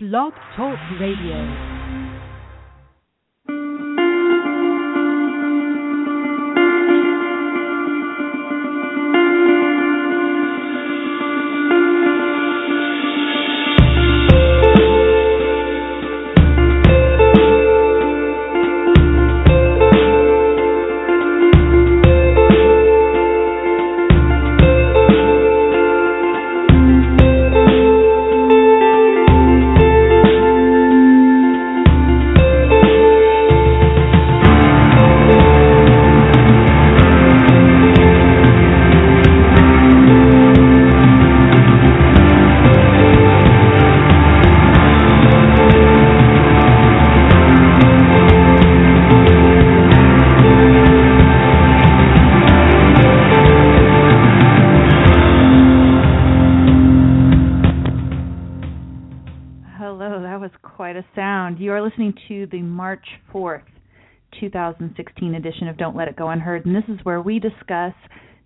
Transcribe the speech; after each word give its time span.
Blog 0.00 0.32
Talk 0.54 0.78
Radio. 1.00 1.77
March 62.98 63.20
4th, 63.32 63.62
2016 64.40 65.34
edition 65.34 65.68
of 65.68 65.76
Don't 65.76 65.94
Let 65.94 66.08
It 66.08 66.16
Go 66.16 66.30
Unheard, 66.30 66.66
and 66.66 66.74
this 66.74 66.82
is 66.88 66.98
where 67.04 67.22
we 67.22 67.38
discuss 67.38 67.92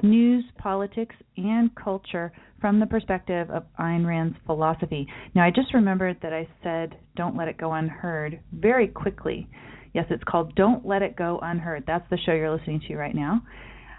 news, 0.03 0.45
politics, 0.58 1.14
and 1.39 1.75
culture 1.75 2.33
from 2.61 2.78
the 2.78 2.84
perspective 2.84 3.48
of 3.48 3.64
Ayn 3.80 4.06
Rand's 4.06 4.36
philosophy. 4.45 5.06
Now, 5.34 5.42
I 5.45 5.50
just 5.50 5.73
remembered 5.73 6.19
that 6.20 6.34
I 6.34 6.47
said 6.62 6.98
Don't 7.17 7.34
Let 7.34 7.48
It 7.48 7.56
Go 7.56 7.73
Unheard 7.73 8.41
very 8.53 8.89
quickly. 8.89 9.48
Yes, 9.95 10.05
it's 10.11 10.25
called 10.25 10.55
Don't 10.55 10.84
Let 10.84 11.00
It 11.00 11.17
Go 11.17 11.39
Unheard. 11.41 11.84
That's 11.86 12.05
the 12.11 12.19
show 12.19 12.33
you're 12.33 12.55
listening 12.55 12.83
to 12.89 12.97
right 12.97 13.14
now. 13.14 13.41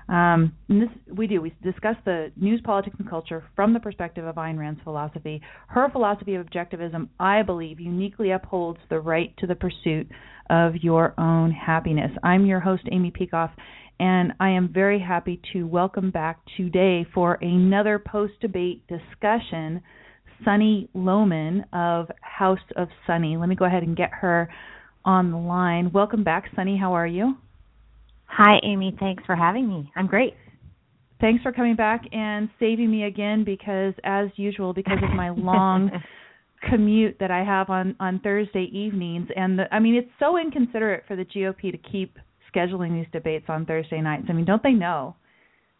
Um, 0.09 0.53
this 0.67 0.89
we 1.15 1.27
do. 1.27 1.41
We 1.41 1.55
discuss 1.63 1.95
the 2.05 2.31
news, 2.35 2.61
politics, 2.63 2.97
and 2.99 3.09
culture 3.09 3.43
from 3.55 3.73
the 3.73 3.79
perspective 3.79 4.25
of 4.25 4.35
Ayn 4.35 4.57
Rand's 4.59 4.81
philosophy. 4.83 5.41
Her 5.67 5.89
philosophy 5.89 6.35
of 6.35 6.45
objectivism, 6.45 7.07
I 7.19 7.41
believe, 7.41 7.79
uniquely 7.79 8.31
upholds 8.31 8.79
the 8.89 8.99
right 8.99 9.35
to 9.37 9.47
the 9.47 9.55
pursuit 9.55 10.07
of 10.49 10.75
your 10.81 11.13
own 11.19 11.51
happiness. 11.51 12.11
I'm 12.23 12.45
your 12.45 12.59
host, 12.59 12.83
Amy 12.91 13.11
Peikoff, 13.11 13.51
and 13.99 14.33
I 14.39 14.49
am 14.49 14.71
very 14.73 14.99
happy 14.99 15.41
to 15.53 15.67
welcome 15.67 16.11
back 16.11 16.39
today 16.57 17.05
for 17.13 17.37
another 17.41 17.99
post-debate 17.99 18.83
discussion, 18.87 19.81
Sunny 20.43 20.89
Lohmann 20.95 21.63
of 21.71 22.09
House 22.21 22.59
of 22.75 22.87
Sunny. 23.07 23.37
Let 23.37 23.49
me 23.49 23.55
go 23.55 23.65
ahead 23.65 23.83
and 23.83 23.95
get 23.95 24.09
her 24.11 24.49
on 25.05 25.31
the 25.31 25.37
line. 25.37 25.91
Welcome 25.93 26.23
back, 26.23 26.45
Sunny. 26.55 26.77
How 26.77 26.93
are 26.93 27.07
you? 27.07 27.35
Hi, 28.25 28.59
Amy. 28.63 28.95
Thanks 28.99 29.23
for 29.25 29.35
having 29.35 29.67
me. 29.67 29.91
I'm 29.95 30.07
great. 30.07 30.33
Thanks 31.21 31.41
for 31.43 31.53
coming 31.53 31.75
back 31.75 32.01
and 32.11 32.49
saving 32.59 32.91
me 32.91 33.03
again 33.03 33.43
because, 33.45 33.93
as 34.03 34.27
usual, 34.35 34.73
because 34.73 34.97
of 35.01 35.15
my 35.15 35.29
long 35.37 35.89
commute 36.69 37.17
that 37.19 37.31
I 37.31 37.43
have 37.43 37.69
on 37.69 37.95
on 37.99 38.19
Thursday 38.19 38.69
evenings, 38.71 39.27
and 39.35 39.59
the, 39.59 39.73
I 39.73 39.79
mean, 39.79 39.95
it's 39.95 40.09
so 40.19 40.37
inconsiderate 40.37 41.03
for 41.07 41.15
the 41.15 41.25
GOP 41.25 41.71
to 41.71 41.77
keep 41.77 42.17
scheduling 42.53 42.93
these 42.93 43.11
debates 43.11 43.45
on 43.49 43.65
Thursday 43.65 44.01
nights. 44.01 44.25
I 44.29 44.33
mean, 44.33 44.45
don't 44.45 44.63
they 44.63 44.71
know 44.71 45.15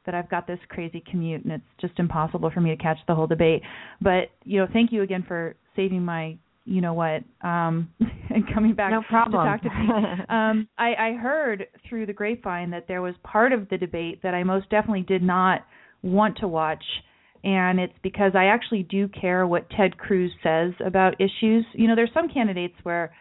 that 0.05 0.15
I've 0.15 0.29
got 0.29 0.47
this 0.47 0.59
crazy 0.69 1.03
commute 1.09 1.43
and 1.43 1.53
it's 1.53 1.63
just 1.79 1.97
impossible 1.97 2.51
for 2.51 2.59
me 2.59 2.75
to 2.75 2.81
catch 2.81 2.97
the 3.07 3.15
whole 3.15 3.27
debate? 3.27 3.61
But 4.01 4.29
you 4.43 4.59
know, 4.59 4.67
thank 4.71 4.91
you 4.91 5.01
again 5.03 5.23
for 5.27 5.55
saving 5.75 6.03
my 6.03 6.37
you 6.65 6.79
know 6.81 6.93
what 6.93 7.23
um 7.41 7.89
and 8.29 8.45
coming 8.53 8.73
back 8.73 8.91
no 8.91 9.01
problem. 9.09 9.45
to 9.45 9.51
talk 9.51 9.61
to 9.61 9.69
me 9.69 10.23
um 10.29 10.67
i 10.77 10.93
i 10.95 11.13
heard 11.13 11.67
through 11.89 12.05
the 12.05 12.13
grapevine 12.13 12.69
that 12.69 12.87
there 12.87 13.01
was 13.01 13.13
part 13.23 13.51
of 13.51 13.67
the 13.69 13.77
debate 13.77 14.21
that 14.23 14.33
i 14.33 14.43
most 14.43 14.69
definitely 14.69 15.01
did 15.01 15.21
not 15.21 15.65
want 16.03 16.37
to 16.37 16.47
watch 16.47 16.83
and 17.43 17.79
it's 17.79 17.93
because 18.03 18.31
i 18.35 18.45
actually 18.45 18.83
do 18.83 19.07
care 19.07 19.45
what 19.47 19.69
ted 19.71 19.97
cruz 19.97 20.31
says 20.41 20.71
about 20.85 21.19
issues 21.19 21.65
you 21.73 21.87
know 21.87 21.95
there's 21.95 22.13
some 22.13 22.29
candidates 22.29 22.75
where 22.83 23.13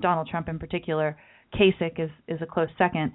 donald 0.00 0.28
trump 0.28 0.48
in 0.48 0.58
particular 0.58 1.16
kasich 1.54 1.98
is 1.98 2.10
is 2.26 2.40
a 2.42 2.46
close 2.46 2.68
second 2.76 3.12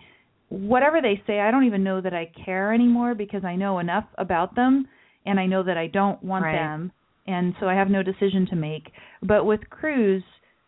whatever 0.50 1.02
they 1.02 1.22
say 1.26 1.40
i 1.40 1.52
don't 1.52 1.66
even 1.66 1.84
know 1.84 2.02
that 2.02 2.14
i 2.14 2.30
care 2.46 2.74
anymore 2.74 3.16
because 3.16 3.44
i 3.44 3.56
know 3.56 3.80
enough 3.80 4.06
about 4.18 4.56
them 4.56 4.88
and 5.26 5.40
i 5.40 5.46
know 5.46 5.64
that 5.64 5.78
i 5.78 5.88
don't 5.88 6.22
want 6.24 6.44
Right. 6.44 6.54
them 6.54 6.92
and 7.26 7.54
so 7.60 7.68
I 7.68 7.74
have 7.76 7.90
no 7.90 8.04
decision 8.04 8.48
to 8.50 8.56
make. 8.56 8.92
But 9.22 9.46
with 9.46 9.62
Cruz, 9.70 10.24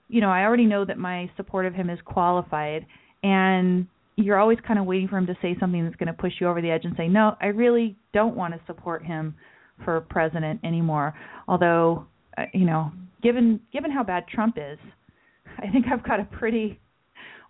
you 0.08 0.22
know, 0.22 0.30
I 0.30 0.44
already 0.44 0.66
know 0.66 0.86
that 0.86 0.98
my 0.98 1.30
support 1.36 1.66
of 1.66 1.74
him 1.74 1.90
is 1.90 2.00
qualified, 2.06 2.86
and 3.24 3.88
you're 4.16 4.40
always 4.40 4.60
kind 4.66 4.80
of 4.80 4.86
waiting 4.86 5.08
for 5.08 5.18
him 5.18 5.28
to 5.28 5.36
say 5.42 5.58
something 5.60 5.84
that's 5.84 5.98
going 5.98 6.08
to 6.08 6.14
push 6.14 6.34
you 6.40 6.48
over 6.48 6.62
the 6.62 6.72
edge 6.72 6.86
and 6.86 6.94
say, 6.96 7.08
no, 7.08 7.36
I 7.42 7.48
really 7.48 7.98
don't 8.14 8.36
want 8.36 8.54
to 8.54 8.62
support 8.68 9.04
him 9.04 9.36
for 9.84 10.02
president 10.02 10.60
anymore. 10.64 11.14
Although, 11.48 12.06
uh, 12.38 12.44
you 12.54 12.66
know, 12.66 12.92
given 13.22 13.60
given 13.74 13.92
how 13.92 14.04
bad 14.04 14.28
Trump 14.28 14.58
is, 14.58 14.80
I 15.60 15.70
think 15.72 15.86
I've 15.92 16.04
got 16.04 16.20
a 16.20 16.26
pretty 16.26 16.80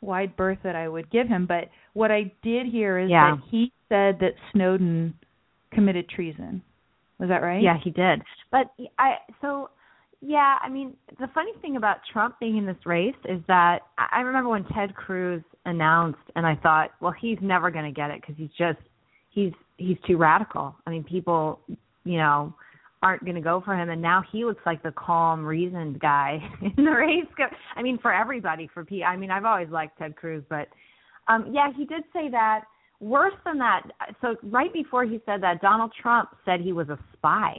wide 0.02 0.36
berth 0.36 0.60
that 0.64 0.76
I 0.76 0.88
would 0.88 1.10
give 1.10 1.28
him. 1.28 1.46
But 1.46 1.70
what 1.94 2.12
I 2.12 2.32
did 2.44 2.68
hear 2.68 3.00
is 3.00 3.10
Yeah. 3.10 3.36
that 3.36 3.44
he 3.50 3.72
said 3.90 4.20
that 4.20 4.34
Snowden 4.52 5.14
committed 5.72 6.08
treason. 6.10 6.62
Was 7.20 7.30
that 7.30 7.42
right? 7.42 7.62
Yeah, 7.62 7.78
he 7.82 7.90
did. 7.92 8.22
But 8.52 8.72
I 9.00 9.16
so 9.42 9.70
yeah, 10.22 10.58
I 10.62 10.70
mean, 10.70 10.96
the 11.20 11.28
funny 11.34 11.52
thing 11.62 11.76
about 11.76 11.98
Trump 12.12 12.40
being 12.40 12.58
in 12.58 12.66
this 12.66 12.84
race 12.86 13.16
is 13.26 13.42
that 13.48 13.80
I 13.98 14.22
remember 14.22 14.50
when 14.50 14.66
Ted 14.66 14.96
Cruz 14.96 15.44
announced 15.66 16.20
and 16.36 16.46
I 16.48 16.56
thought, 16.56 16.92
well, 17.00 17.12
he's 17.20 17.38
never 17.42 17.70
going 17.70 17.86
to 17.86 17.92
get 17.92 18.10
it 18.12 18.26
cuz 18.26 18.36
he's 18.38 18.50
just 18.58 18.80
he's 19.30 19.54
he's 19.78 19.98
too 20.08 20.18
radical. 20.18 20.76
I 20.88 20.90
mean, 20.90 21.04
people, 21.04 21.60
you 22.06 22.18
know, 22.18 22.54
aren't 23.04 23.24
going 23.24 23.36
to 23.36 23.42
go 23.42 23.62
for 23.64 23.76
him 23.76 23.90
and 23.90 24.02
now 24.02 24.24
he 24.32 24.46
looks 24.46 24.66
like 24.66 24.82
the 24.82 24.94
calm, 24.94 25.46
reasoned 25.46 26.00
guy 26.00 26.40
in 26.78 26.86
the 26.86 26.92
race. 26.92 27.26
I 27.76 27.82
mean, 27.84 28.00
for 28.02 28.14
everybody, 28.14 28.70
for 28.74 28.86
P 28.86 29.04
I 29.04 29.18
mean, 29.18 29.30
I've 29.30 29.46
always 29.46 29.70
liked 29.70 29.98
Ted 30.00 30.16
Cruz, 30.16 30.44
but 30.50 30.70
um 31.28 31.52
yeah, 31.52 31.68
he 31.76 31.86
did 31.86 32.04
say 32.14 32.30
that 32.30 32.64
worse 33.02 33.34
than 33.44 33.58
that 33.58 33.84
so 34.22 34.36
right 34.44 34.72
before 34.72 35.04
he 35.04 35.20
said 35.26 35.44
that 35.44 35.62
donald 35.62 35.92
trump 36.02 36.30
said 36.46 36.62
he 36.62 36.72
was 36.72 36.88
a 36.88 36.98
spy 37.14 37.56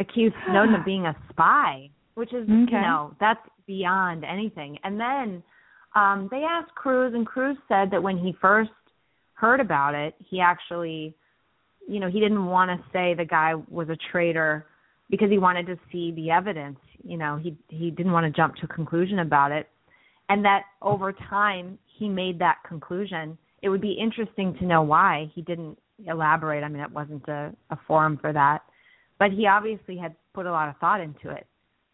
accused 0.00 0.34
snowden 0.50 0.74
of 0.74 0.84
being 0.84 1.06
a 1.06 1.16
spy 1.30 1.88
which 2.14 2.32
is 2.32 2.42
Okay. 2.42 2.50
you 2.50 2.80
know 2.80 3.14
that's 3.20 3.40
beyond 3.68 4.24
anything 4.24 4.76
and 4.82 4.98
then 4.98 5.42
um 5.94 6.28
they 6.32 6.42
asked 6.42 6.74
cruz 6.74 7.14
and 7.14 7.24
cruz 7.26 7.56
said 7.68 7.90
that 7.92 8.02
when 8.02 8.18
he 8.18 8.34
first 8.40 8.70
heard 9.34 9.60
about 9.60 9.94
it 9.94 10.14
he 10.18 10.40
actually 10.40 11.14
you 11.90 12.00
know 12.00 12.08
he 12.08 12.20
didn't 12.20 12.46
want 12.46 12.70
to 12.70 12.84
say 12.92 13.14
the 13.14 13.24
guy 13.24 13.54
was 13.68 13.88
a 13.88 13.96
traitor 14.10 14.66
because 15.10 15.30
he 15.30 15.38
wanted 15.38 15.66
to 15.66 15.76
see 15.90 16.12
the 16.12 16.30
evidence 16.30 16.78
you 17.02 17.16
know 17.16 17.36
he 17.36 17.56
he 17.68 17.90
didn't 17.90 18.12
want 18.12 18.24
to 18.24 18.30
jump 18.40 18.54
to 18.56 18.64
a 18.64 18.68
conclusion 18.68 19.18
about 19.18 19.52
it 19.52 19.68
and 20.30 20.44
that 20.44 20.62
over 20.80 21.12
time 21.12 21.76
he 21.98 22.08
made 22.08 22.38
that 22.38 22.58
conclusion. 22.66 23.36
It 23.62 23.68
would 23.68 23.82
be 23.82 23.92
interesting 23.92 24.56
to 24.58 24.64
know 24.64 24.80
why 24.80 25.30
he 25.34 25.42
didn't 25.42 25.76
elaborate. 26.06 26.64
I 26.64 26.68
mean, 26.68 26.82
it 26.82 26.90
wasn't 26.90 27.28
a, 27.28 27.52
a 27.70 27.78
forum 27.86 28.16
for 28.20 28.32
that, 28.32 28.62
but 29.18 29.32
he 29.32 29.46
obviously 29.46 29.98
had 29.98 30.14
put 30.32 30.46
a 30.46 30.50
lot 30.50 30.68
of 30.68 30.76
thought 30.78 31.00
into 31.00 31.30
it. 31.30 31.46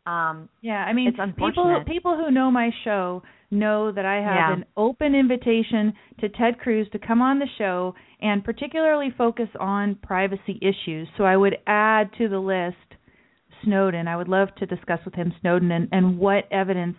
Um, 0.07 0.49
Yeah, 0.61 0.85
I 0.85 0.93
mean, 0.93 1.13
people 1.37 1.83
people 1.87 2.17
who 2.17 2.31
know 2.31 2.51
my 2.51 2.71
show 2.85 3.23
know 3.51 3.93
that 3.93 4.05
I 4.05 4.17
have 4.17 4.37
Yeah. 4.37 4.53
an 4.53 4.65
open 4.77 5.15
invitation 5.15 5.95
to 6.21 6.29
Ted 6.29 6.59
Cruz 6.59 6.89
to 6.91 6.99
come 6.99 7.21
on 7.21 7.39
the 7.39 7.49
show 7.59 7.95
and 8.21 8.45
particularly 8.45 9.11
focus 9.11 9.49
on 9.59 9.97
privacy 9.97 10.59
issues. 10.63 11.09
So 11.17 11.25
I 11.25 11.37
would 11.37 11.59
add 11.67 12.13
to 12.19 12.29
the 12.29 12.39
list 12.39 12.77
Snowden. 13.65 14.07
I 14.09 14.17
would 14.17 14.29
love 14.29 14.55
to 14.57 14.67
discuss 14.67 15.01
with 15.05 15.15
him 15.15 15.33
Snowden 15.41 15.71
and, 15.73 15.89
and 15.93 16.19
what 16.19 16.45
evidence 16.51 16.97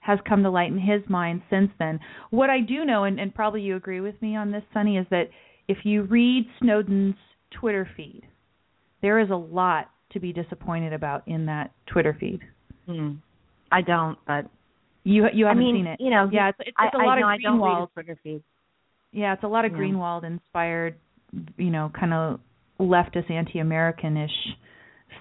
has 0.00 0.18
come 0.28 0.42
to 0.42 0.50
light 0.50 0.70
in 0.72 0.78
his 0.78 1.08
mind 1.08 1.42
since 1.48 1.70
then. 1.78 2.00
What 2.30 2.50
I 2.50 2.60
do 2.60 2.84
know, 2.84 3.04
and, 3.04 3.20
and 3.20 3.34
probably 3.34 3.62
you 3.62 3.76
agree 3.76 4.00
with 4.00 4.20
me 4.20 4.34
on 4.36 4.50
this, 4.50 4.64
Sunny, 4.74 4.98
is 4.98 5.06
that 5.10 5.30
if 5.68 5.84
you 5.84 6.02
read 6.02 6.46
Snowden's 6.60 7.14
Twitter 7.52 7.88
feed, 7.96 8.22
there 9.00 9.20
is 9.20 9.30
a 9.30 9.36
lot 9.36 9.91
to 10.12 10.20
be 10.20 10.32
disappointed 10.32 10.92
about 10.92 11.26
in 11.26 11.46
that 11.46 11.70
Twitter 11.86 12.16
feed. 12.18 12.40
hmm. 12.86 13.12
I 13.70 13.80
don't, 13.80 14.18
but 14.26 14.46
You 15.04 15.26
you 15.32 15.46
haven't 15.46 15.62
I 15.62 15.64
mean, 15.64 15.76
seen 15.76 15.86
it. 15.86 16.00
you 16.00 16.10
know, 16.10 16.28
yeah, 16.30 16.50
it's 16.50 16.58
it's, 16.60 16.68
it's 16.78 16.94
a 16.94 16.98
I 16.98 17.04
lot 17.04 17.18
I 17.22 17.34
of 17.36 17.40
don't 17.42 17.58
Greenwald. 17.58 17.92
Twitter 17.94 18.18
feed. 18.22 18.42
Yeah, 19.12 19.32
it's 19.34 19.42
a 19.44 19.48
lot 19.48 19.64
of 19.64 19.72
Yeah. 19.72 19.78
Greenwald 19.78 20.24
inspired, 20.24 20.96
you 21.56 21.70
know, 21.70 21.90
kind 21.98 22.12
of 22.14 22.40
leftist 22.78 23.30
anti-Americanish 23.30 24.30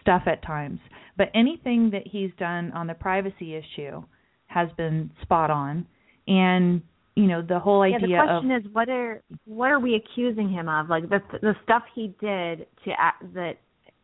stuff 0.01 0.23
at 0.25 0.41
times. 0.43 0.79
But 1.17 1.29
anything 1.35 1.91
that 1.91 2.03
he's 2.05 2.31
done 2.37 2.71
on 2.73 2.87
the 2.87 2.93
privacy 2.93 3.55
issue 3.55 4.03
has 4.47 4.69
been 4.77 5.11
spot 5.21 5.49
on. 5.49 5.85
And 6.27 6.81
you 7.15 7.27
know 7.27 7.41
the 7.41 7.59
whole 7.59 7.81
idea. 7.81 8.07
Yeah, 8.07 8.21
the 8.21 8.27
question 8.27 8.51
of, 8.51 8.65
is 8.65 8.71
what 8.73 8.89
are 8.89 9.21
what 9.45 9.71
are 9.71 9.79
we 9.79 9.95
accusing 9.95 10.49
him 10.49 10.67
of? 10.69 10.89
Like 10.89 11.09
the 11.09 11.19
the 11.41 11.55
stuff 11.63 11.83
he 11.95 12.13
did 12.19 12.67
to 12.85 12.91
act, 12.97 13.33
that. 13.33 13.53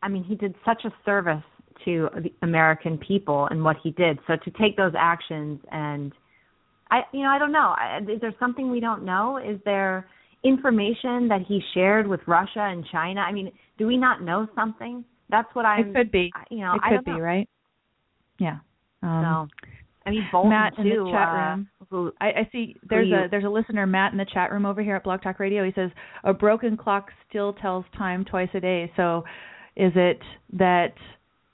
I 0.02 0.08
mean, 0.08 0.24
he 0.24 0.34
did 0.34 0.54
such 0.64 0.84
a 0.84 0.92
service 1.04 1.42
to 1.84 2.08
the 2.16 2.32
American 2.42 2.98
people 2.98 3.46
and 3.50 3.62
what 3.62 3.76
he 3.82 3.90
did. 3.92 4.18
So 4.26 4.34
to 4.44 4.50
take 4.60 4.76
those 4.76 4.92
actions 4.98 5.60
and 5.70 6.12
I 6.90 7.00
you 7.12 7.22
know 7.22 7.28
I 7.28 7.38
don't 7.38 7.52
know. 7.52 7.74
Is 8.12 8.20
there 8.20 8.34
something 8.40 8.70
we 8.70 8.80
don't 8.80 9.04
know? 9.04 9.38
Is 9.38 9.60
there 9.64 10.08
information 10.44 11.28
that 11.28 11.40
he 11.46 11.60
shared 11.74 12.06
with 12.06 12.20
Russia 12.26 12.60
and 12.60 12.84
China? 12.90 13.20
I 13.20 13.32
mean, 13.32 13.52
do 13.76 13.86
we 13.86 13.96
not 13.96 14.22
know 14.22 14.46
something? 14.54 15.04
That's 15.30 15.48
what 15.54 15.64
I. 15.64 15.80
It 15.80 15.94
could 15.94 16.10
be. 16.10 16.30
You 16.50 16.60
know, 16.60 16.74
it 16.74 16.80
I 16.82 16.96
could 16.96 17.04
be 17.04 17.12
know. 17.12 17.18
right. 17.18 17.48
Yeah. 18.38 18.58
Um, 19.02 19.48
so, 19.50 19.68
I 20.06 20.10
mean, 20.10 20.26
Bolton 20.32 20.50
Matt 20.50 20.76
too, 20.76 20.82
in 20.82 20.88
the 20.88 21.10
chat 21.12 21.28
uh, 21.28 21.32
room. 21.32 21.68
who, 21.90 22.12
I, 22.20 22.26
I 22.26 22.48
see 22.50 22.76
there's 22.88 23.12
a 23.12 23.28
there's 23.30 23.44
a 23.44 23.48
listener 23.48 23.86
Matt 23.86 24.12
in 24.12 24.18
the 24.18 24.26
chat 24.32 24.50
room 24.50 24.64
over 24.64 24.82
here 24.82 24.96
at 24.96 25.04
Blog 25.04 25.22
Talk 25.22 25.38
Radio. 25.38 25.64
He 25.64 25.72
says 25.74 25.90
a 26.24 26.32
broken 26.32 26.76
clock 26.76 27.10
still 27.28 27.52
tells 27.54 27.84
time 27.96 28.24
twice 28.24 28.48
a 28.54 28.60
day. 28.60 28.90
So, 28.96 29.24
is 29.78 29.92
it 29.94 30.20
that 30.52 30.92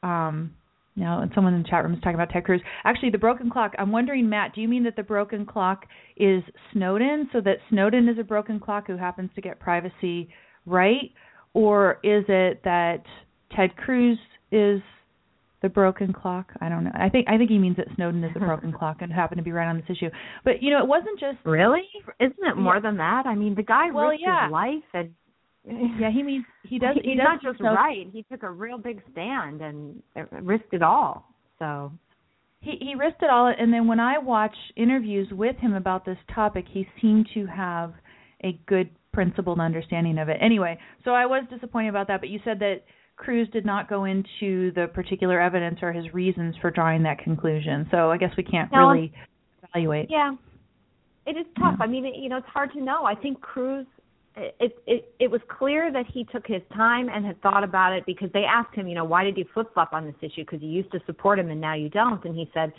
um 0.03 0.55
now, 0.97 1.23
and 1.23 1.33
someone 1.35 1.55
in 1.55 1.63
the 1.65 1.69
chat 1.69 1.83
room 1.83 1.93
is 1.93 1.99
talking 2.03 2.15
about 2.15 2.31
Ted 2.31 2.45
Cruz. 2.45 2.61
Actually, 2.85 3.11
the 3.11 3.19
broken 3.19 3.51
clock. 3.51 3.73
I'm 3.81 3.91
wondering, 3.91 4.29
Matt, 4.29 4.55
do 4.55 4.61
you 4.61 4.69
mean 4.69 4.85
that 4.85 4.95
the 4.95 5.03
broken 5.03 5.45
clock 5.45 5.87
is 6.17 6.41
Snowden, 6.73 7.29
so 7.33 7.41
that 7.41 7.57
Snowden 7.69 8.09
is 8.09 8.17
a 8.21 8.23
broken 8.23 8.61
clock 8.61 8.87
who 8.87 8.97
happens 8.97 9.31
to 9.35 9.41
get 9.41 9.59
privacy 9.59 10.29
right, 10.67 11.11
or 11.53 11.99
is 12.05 12.25
it 12.29 12.61
that 12.63 13.03
Ted 13.57 13.75
Cruz 13.77 14.17
is 14.53 14.81
the 15.63 15.69
broken 15.69 16.13
clock? 16.13 16.53
I 16.61 16.69
don't 16.69 16.85
know. 16.85 16.93
I 16.95 17.09
think 17.09 17.27
I 17.29 17.39
think 17.39 17.51
he 17.51 17.59
means 17.59 17.77
that 17.79 17.89
Snowden 17.97 18.23
is 18.23 18.33
the 18.33 18.39
broken 18.51 18.73
clock 18.73 18.99
and 19.03 19.13
happened 19.13 19.39
to 19.39 19.43
be 19.45 19.51
right 19.51 19.67
on 19.69 19.77
this 19.77 19.91
issue. 19.91 20.11
But 20.45 20.63
you 20.63 20.71
know, 20.71 20.79
it 20.79 20.87
wasn't 20.87 21.19
just 21.19 21.39
really. 21.45 21.83
Isn't 22.21 22.37
it 22.39 22.57
more 22.57 22.75
Yeah. 22.77 22.81
than 22.83 22.99
that? 22.99 23.27
I 23.27 23.35
mean, 23.35 23.57
the 23.57 23.65
guy 23.65 23.91
Well, 23.91 24.11
risked 24.11 24.23
yeah. 24.25 24.45
his 24.45 24.53
life 24.53 24.85
and. 24.93 25.11
Yeah. 25.67 26.11
He 26.11 26.23
means 26.23 26.45
he 26.63 26.79
does. 26.79 26.95
He's 26.95 27.05
he 27.05 27.15
does 27.17 27.25
not 27.25 27.43
just 27.43 27.59
Snow- 27.59 27.75
right. 27.75 28.07
He 28.13 28.23
took 28.25 28.43
a 28.43 28.51
real 28.51 28.79
big 28.79 29.01
stand 29.13 29.61
and 29.61 30.03
risked 30.43 30.73
it 30.73 30.83
all. 30.83 31.29
So 31.59 31.93
he 32.65 32.79
he 32.81 32.95
risked 32.95 33.23
it 33.23 33.31
all 33.31 33.53
and 33.57 33.73
then 33.73 33.87
when 33.87 34.01
i 34.01 34.19
watch 34.19 34.55
interviews 34.77 35.29
with 35.31 35.57
him 35.57 35.75
about 35.75 36.05
this 36.05 36.17
topic 36.35 36.65
he 36.69 36.87
seemed 37.01 37.29
to 37.35 37.47
have 37.47 37.93
a 38.43 38.59
good 38.67 38.89
principled 39.13 39.61
understanding 39.61 40.19
of 40.19 40.29
it 40.29 40.39
anyway 40.41 40.77
so 41.05 41.13
i 41.13 41.27
was 41.27 41.45
disappointed 41.51 41.91
about 41.91 42.09
that 42.09 42.21
but 42.21 42.29
you 42.31 42.41
said 42.43 42.59
that 42.59 42.77
cruz 43.17 43.47
did 43.53 43.65
not 43.65 43.89
go 43.89 44.05
into 44.05 44.73
the 44.73 44.87
particular 44.93 45.41
evidence 45.41 45.79
or 45.83 45.93
his 45.93 46.13
reasons 46.15 46.55
for 46.61 46.71
drawing 46.71 47.03
that 47.03 47.19
conclusion 47.19 47.87
so 47.91 48.11
i 48.11 48.17
guess 48.17 48.31
we 48.37 48.43
can't 48.43 48.73
No, 48.73 48.89
really 48.89 49.13
evaluate 49.63 50.09
yeah, 50.11 50.35
it 51.27 51.39
is 51.39 51.47
tough. 51.59 51.77
I 51.81 51.87
mean, 51.87 52.05
it, 52.05 52.15
you 52.17 52.29
know, 52.29 52.37
it's 52.37 52.47
hard 52.47 52.71
to 52.75 52.83
know. 52.83 53.05
I 53.05 53.15
think 53.15 53.41
Cruz. 53.41 53.87
It 54.37 54.77
it 54.87 55.15
it 55.21 55.31
was 55.31 55.41
clear 55.49 55.93
that 55.93 56.07
he 56.13 56.25
took 56.25 56.45
his 56.47 56.63
time 56.75 57.09
and 57.09 57.25
had 57.25 57.41
thought 57.41 57.63
about 57.63 57.93
it 57.93 58.05
because 58.05 58.31
they 58.33 58.45
asked 58.45 58.75
him, 58.75 58.89
you 58.89 58.95
know, 58.97 59.05
why 59.05 59.23
did 59.23 59.37
you 59.37 59.45
flip 59.55 59.73
flop 59.73 59.93
on 59.93 60.05
this 60.05 60.15
issue? 60.21 60.43
Because 60.45 60.61
you 60.61 60.69
used 60.69 60.91
to 60.91 61.01
support 61.07 61.39
him 61.39 61.51
and 61.51 61.61
now 61.61 61.75
you 61.75 61.89
don't. 61.89 62.25
And 62.25 62.35
he 62.35 62.51
said, 62.53 62.73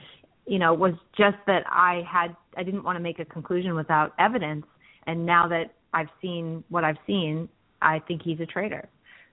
you 0.45 0.59
know, 0.59 0.73
it 0.73 0.79
was 0.79 0.93
just 1.17 1.37
that 1.47 1.63
I 1.67 2.03
had 2.09 2.35
I 2.57 2.63
didn't 2.63 2.83
want 2.83 2.97
to 2.97 2.99
make 3.01 3.19
a 3.19 3.25
conclusion 3.25 3.73
without 3.73 4.13
evidence. 4.19 4.65
And 5.07 5.25
now 5.25 5.47
that 5.47 5.73
I've 5.93 6.09
seen 6.21 6.63
what 6.69 6.83
I've 6.83 6.97
seen, 7.07 7.47
I 7.81 7.99
think 7.99 8.21
he's 8.21 8.39
a 8.41 8.45
traitor. 8.45 8.89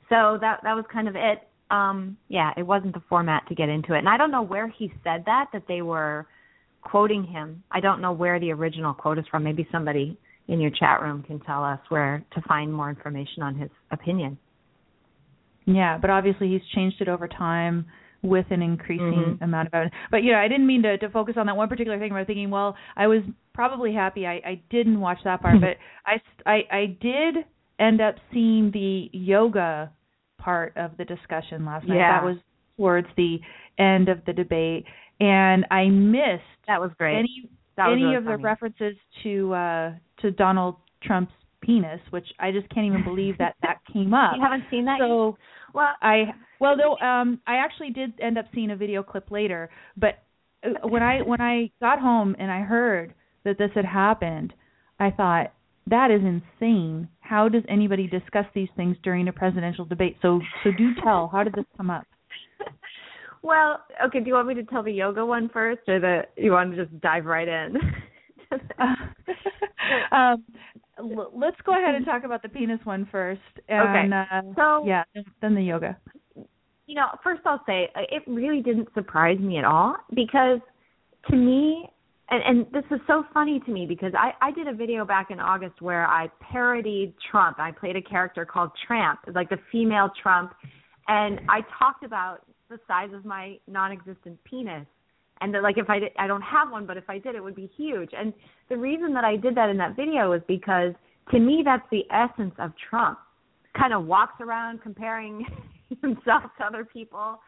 So 0.09 0.39
that 0.41 0.61
that 0.63 0.75
was 0.75 0.85
kind 0.93 1.09
of 1.09 1.17
it. 1.17 1.49
Um, 1.73 2.17
yeah, 2.29 2.53
it 2.57 2.63
wasn't 2.63 2.95
the 2.95 3.03
format 3.09 3.49
to 3.49 3.55
get 3.55 3.69
into 3.69 3.95
it. 3.95 3.99
And 3.99 4.09
I 4.09 4.17
don't 4.17 4.31
know 4.31 4.43
where 4.43 4.69
he 4.69 4.93
said 5.03 5.25
that 5.27 5.47
that 5.53 5.65
they 5.67 5.83
were 5.83 6.27
quoting 6.83 7.25
him. 7.25 7.63
I 7.71 7.81
don't 7.81 8.01
know 8.01 8.13
where 8.13 8.39
the 8.39 8.53
original 8.53 8.95
quote 8.95 9.19
is 9.19 9.25
from. 9.31 9.43
Maybe 9.43 9.67
somebody 9.73 10.17
in 10.49 10.61
your 10.61 10.71
chat 10.71 11.00
room 11.00 11.23
can 11.23 11.41
tell 11.41 11.65
us 11.65 11.79
where 11.89 12.25
to 12.35 12.43
find 12.43 12.73
more 12.73 12.89
information 12.91 13.43
on 13.43 13.55
his 13.55 13.71
opinion. 13.91 14.39
Yeah, 15.65 15.99
but 15.99 16.11
obviously 16.11 16.49
he's 16.50 16.67
changed 16.75 17.00
it 17.00 17.09
over 17.09 17.29
time 17.29 17.87
with 18.23 18.47
an 18.50 18.62
increasing 18.62 19.37
Mhm. 19.39 19.43
amount 19.43 19.69
of 19.69 19.75
evidence. 19.75 19.94
But 20.11 20.23
you 20.23 20.33
know, 20.33 20.39
I 20.39 20.49
didn't 20.49 20.67
mean 20.67 20.83
to, 20.83 20.99
to 20.99 21.09
focus 21.11 21.37
on 21.37 21.47
that 21.47 21.56
one 21.56 21.69
particular 21.69 21.99
thing. 21.99 22.11
But 22.11 22.17
I'm 22.17 22.27
thinking, 22.27 22.50
well, 22.50 22.77
I 22.97 23.06
was 23.06 23.23
probably 23.53 23.93
happy 23.93 24.27
I, 24.27 24.35
I 24.44 24.61
didn't 24.71 25.00
watch 25.00 25.19
that 25.25 25.41
part, 25.43 25.61
but 25.61 25.77
I, 26.06 26.21
I 26.47 26.77
I 26.77 26.87
did 27.00 27.37
end 27.79 28.00
up 28.00 28.17
seeing 28.33 28.71
the 28.73 29.09
yoga 29.12 29.91
part 30.38 30.77
of 30.77 30.97
the 30.97 31.05
discussion 31.05 31.65
last 31.65 31.87
night. 31.87 31.97
Yeah. 31.97 32.21
That 32.21 32.25
was 32.25 32.37
towards 32.77 33.09
the 33.17 33.41
end 33.79 34.09
of 34.09 34.25
the 34.25 34.33
debate, 34.33 34.85
and 35.21 35.65
I 35.71 35.88
missed 35.88 36.43
That 36.69 36.81
was 36.81 36.91
great. 36.99 37.19
any 37.19 37.49
any 37.79 38.05
really 38.05 38.17
of 38.17 38.25
the 38.25 38.37
references 38.37 38.95
to 39.23 39.55
uh 39.55 39.93
to 40.21 40.31
Donald 40.31 40.77
Trump's 41.03 41.33
penis, 41.61 42.01
which 42.11 42.27
I 42.39 42.51
just 42.51 42.69
can't 42.71 42.87
even 42.87 43.05
believe 43.05 43.39
that 43.39 43.55
that 43.63 43.79
came 43.93 44.15
up. 44.15 44.33
You 44.37 44.43
haven't 44.43 44.65
seen 44.71 44.85
that? 44.87 44.97
yet? 44.99 45.07
So 45.07 45.37
well, 45.75 45.89
I 46.01 46.35
well 46.61 46.77
no 46.77 46.99
um 47.07 47.41
I 47.47 47.57
actually 47.57 47.91
did 47.91 48.13
end 48.21 48.39
up 48.39 48.47
seeing 48.55 48.71
a 48.71 48.77
video 48.77 49.03
clip 49.03 49.31
later, 49.31 49.71
but 49.97 50.23
uh, 50.65 50.87
when 50.89 51.03
I 51.03 51.23
when 51.23 51.41
I 51.41 51.71
got 51.81 51.99
home 51.99 52.37
and 52.39 52.51
I 52.51 52.61
heard 52.61 53.15
that 53.45 53.59
this 53.59 53.71
had 53.75 53.85
happened, 53.85 54.53
I 54.99 55.11
thought 55.11 55.53
that 55.89 56.11
is 56.11 56.21
insane. 56.23 57.09
How 57.21 57.49
does 57.49 57.63
anybody 57.69 58.07
discuss 58.07 58.47
these 58.55 58.69
things 58.77 58.97
during 59.03 59.29
a 59.29 59.33
presidential 59.33 59.85
debate? 59.85 60.17
So 60.23 60.41
so 60.63 60.71
do 60.77 60.91
tell, 61.03 61.29
how 61.33 61.43
did 61.43 61.55
this 61.55 61.65
come 61.77 61.91
up? 61.91 62.07
Well, 63.43 63.81
okay. 64.06 64.21
Do 64.21 64.27
you 64.29 64.35
want 64.35 64.49
me 64.49 64.55
to 64.55 64.65
tell 64.65 64.83
the 64.83 64.93
yoga 64.93 65.25
one 65.27 65.49
first, 65.49 65.81
or 65.89 65.99
the 66.00 66.23
you 66.37 66.53
want 66.53 66.75
to 66.75 66.85
just 66.85 67.00
dive 67.00 67.25
right 67.27 67.49
in? 67.49 67.77
um 70.12 70.44
l- 70.99 71.33
let's 71.35 71.56
go 71.65 71.73
ahead 71.73 71.94
and 71.94 72.05
talk 72.05 72.25
about 72.25 72.43
the 72.43 72.49
penis 72.49 72.81
one 72.85 73.09
first 73.11 73.41
and 73.69 74.12
uh 74.12 74.25
So- 74.56 74.85
yeah, 74.87 75.05
then 75.41 75.55
the 75.55 75.62
yoga. 75.62 75.97
you 76.87 76.94
know, 76.94 77.06
first 77.23 77.41
I'll 77.47 77.62
say 77.67 77.89
uh, 77.97 78.00
it 78.11 78.23
really 78.27 78.61
didn't 78.61 78.89
surprise 78.94 79.39
me 79.39 79.56
at 79.59 79.65
all 79.65 79.97
because 80.15 80.61
to 81.31 81.37
me, 81.37 81.88
and, 82.29 82.43
and 82.45 82.67
this 82.73 82.85
is 82.91 83.00
so 83.06 83.25
funny 83.33 83.61
to 83.61 83.71
me 83.73 83.87
because 83.87 84.12
I, 84.19 84.33
I 84.41 84.50
did 84.53 84.67
a 84.67 84.75
video 84.75 85.05
back 85.05 85.31
in 85.31 85.38
August 85.41 85.81
where 85.81 86.06
I 86.06 86.29
parodied 86.41 87.15
Trump. 87.31 87.59
I 87.59 87.71
played 87.71 87.97
a 87.97 88.03
character 88.03 88.45
called 88.45 88.71
Tramp, 88.87 89.21
like 89.35 89.49
the 89.49 89.59
female 89.71 90.11
Trump, 90.23 90.53
and 91.09 91.41
I 91.49 91.61
talked 91.79 92.05
about 92.05 92.41
the 92.73 92.81
size 92.89 93.11
of 93.15 93.25
my 93.25 93.59
non-existent 93.69 94.43
penis. 94.45 94.87
And 95.41 95.53
that, 95.55 95.63
like, 95.63 95.77
if 95.79 95.91
I 95.91 95.99
did, 95.99 96.13
I 96.19 96.27
don't 96.27 96.43
have 96.43 96.71
one, 96.71 96.87
but 96.87 96.97
if 96.97 97.05
I 97.09 97.19
did, 97.19 97.35
it 97.35 97.43
would 97.43 97.57
be 97.57 97.71
huge. 97.76 98.11
And 98.17 98.33
the 98.69 98.76
reason 98.76 99.12
that 99.14 99.25
I 99.25 99.37
did 99.37 99.55
that 99.57 99.71
in 99.71 99.76
that 99.79 99.97
video 99.97 100.31
was 100.31 100.41
because 100.47 100.93
to 101.31 101.38
me, 101.38 101.62
that's 101.64 101.87
the 101.91 102.05
essence 102.11 102.55
of 102.59 102.73
Trump. 102.91 103.19
Kind 103.79 103.93
of 103.93 104.05
walks 104.07 104.41
around 104.41 104.83
comparing 104.83 105.47
himself 106.02 106.45
to 106.59 106.64
other 106.64 106.85
people 106.85 107.38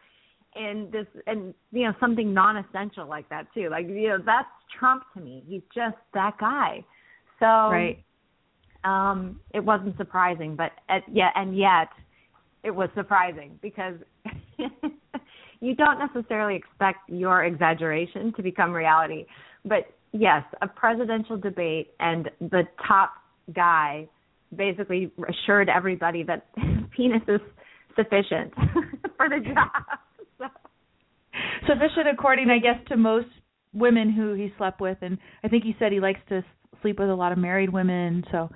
and 0.55 0.91
this 0.91 1.05
and 1.27 1.53
you 1.71 1.83
know 1.83 1.93
something 1.99 2.33
non-essential 2.33 3.07
like 3.07 3.27
that 3.29 3.45
too 3.53 3.67
like 3.69 3.87
you 3.87 4.07
know 4.07 4.17
that's 4.25 4.47
trump 4.79 5.03
to 5.13 5.19
me 5.19 5.43
he's 5.47 5.61
just 5.73 5.97
that 6.13 6.37
guy 6.39 6.83
so 7.39 7.45
Right. 7.45 8.03
um 8.85 9.39
it 9.53 9.59
wasn't 9.59 9.95
surprising 9.97 10.55
but 10.55 10.71
at, 10.87 11.03
yeah 11.11 11.29
and 11.35 11.57
yet 11.57 11.89
it 12.63 12.71
was 12.71 12.89
surprising 12.95 13.59
because 13.61 13.95
you 15.65 15.75
don't 15.75 15.99
necessarily 15.99 16.55
expect 16.55 17.09
your 17.09 17.43
exaggeration 17.43 18.33
to 18.35 18.43
become 18.43 18.71
reality 18.71 19.25
but 19.63 19.87
yes 20.11 20.43
a 20.61 20.67
presidential 20.67 21.37
debate 21.37 21.91
and 21.99 22.29
the 22.39 22.63
top 22.87 23.13
guy 23.55 24.07
basically 24.55 25.11
assured 25.29 25.69
everybody 25.69 26.23
that 26.23 26.47
his 26.55 26.83
penis 26.95 27.21
is 27.27 27.41
sufficient 27.95 28.53
for 29.17 29.29
the 29.29 29.39
job 29.39 29.99
so, 30.37 30.45
Sufficient 31.67 32.07
according 32.13 32.49
I 32.49 32.59
guess 32.59 32.77
to 32.89 32.97
most 32.97 33.27
women 33.73 34.11
who 34.11 34.33
he 34.33 34.53
slept 34.57 34.79
with 34.79 34.97
and 35.01 35.17
I 35.43 35.47
think 35.47 35.63
he 35.63 35.75
said 35.79 35.91
he 35.91 35.99
likes 35.99 36.19
to 36.29 36.43
sleep 36.81 36.99
with 36.99 37.09
a 37.09 37.15
lot 37.15 37.31
of 37.31 37.37
married 37.37 37.71
women. 37.71 38.23
So 38.31 38.49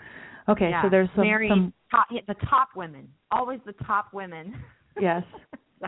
okay, 0.47 0.69
yeah. 0.69 0.83
so 0.83 0.89
there's 0.89 1.09
some, 1.15 1.25
married 1.25 1.49
some 1.49 1.73
top, 1.91 2.07
the 2.09 2.35
top 2.47 2.69
women 2.75 3.09
always 3.31 3.59
the 3.65 3.73
top 3.85 4.13
women 4.13 4.53
yes. 4.99 5.23
So 5.81 5.87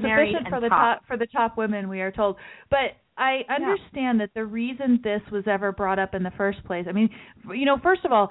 Married 0.00 0.32
sufficient 0.32 0.48
for 0.54 0.60
the 0.60 0.68
top. 0.68 0.98
top 0.98 1.06
for 1.06 1.16
the 1.16 1.26
top 1.26 1.56
women, 1.56 1.88
we 1.88 2.00
are 2.00 2.12
told. 2.12 2.36
But 2.70 2.96
I 3.16 3.42
understand 3.48 4.20
that 4.20 4.30
the 4.34 4.44
reason 4.44 5.00
this 5.02 5.20
was 5.30 5.44
ever 5.46 5.72
brought 5.72 5.98
up 5.98 6.14
in 6.14 6.22
the 6.22 6.32
first 6.36 6.64
place. 6.64 6.86
I 6.88 6.92
mean, 6.92 7.10
you 7.54 7.64
know, 7.64 7.78
first 7.82 8.04
of 8.04 8.12
all, 8.12 8.30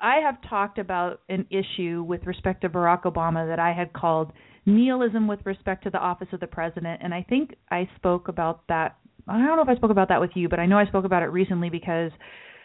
I 0.00 0.16
have 0.16 0.36
talked 0.48 0.78
about 0.78 1.20
an 1.28 1.46
issue 1.50 2.04
with 2.06 2.24
respect 2.26 2.62
to 2.62 2.68
Barack 2.68 3.02
Obama 3.02 3.46
that 3.48 3.58
I 3.58 3.72
had 3.72 3.92
called 3.92 4.32
nihilism 4.66 5.26
with 5.26 5.40
respect 5.44 5.84
to 5.84 5.90
the 5.90 5.98
office 5.98 6.28
of 6.32 6.40
the 6.40 6.46
president, 6.46 7.00
and 7.02 7.14
I 7.14 7.24
think 7.28 7.54
I 7.70 7.88
spoke 7.96 8.28
about 8.28 8.66
that. 8.68 8.96
I 9.28 9.38
don't 9.38 9.56
know 9.56 9.62
if 9.62 9.68
I 9.68 9.76
spoke 9.76 9.90
about 9.90 10.08
that 10.08 10.20
with 10.20 10.30
you, 10.34 10.48
but 10.48 10.58
I 10.58 10.66
know 10.66 10.78
I 10.78 10.86
spoke 10.86 11.04
about 11.04 11.22
it 11.22 11.26
recently 11.26 11.70
because 11.70 12.10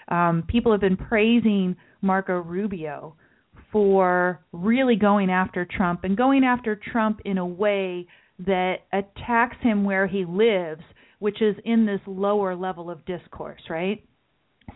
um, 0.08 0.44
people 0.48 0.72
have 0.72 0.82
been 0.82 0.98
praising 0.98 1.76
Marco 2.02 2.38
Rubio 2.38 3.16
for 3.76 4.40
really 4.54 4.96
going 4.96 5.30
after 5.30 5.66
Trump 5.66 6.06
and 6.06 6.16
going 6.16 6.46
after 6.46 6.80
Trump 6.94 7.20
in 7.26 7.38
a 7.38 7.46
way 7.46 8.08
that 8.40 8.76
attacks 8.94 9.58
him 9.60 9.84
where 9.84 10.08
he 10.08 10.24
lives, 10.24 10.82
which 11.20 11.42
is 11.42 11.58
in 11.66 11.86
this 11.86 12.00
lower 12.08 12.56
level 12.56 12.90
of 12.90 13.04
discourse, 13.06 13.60
right? 13.70 14.02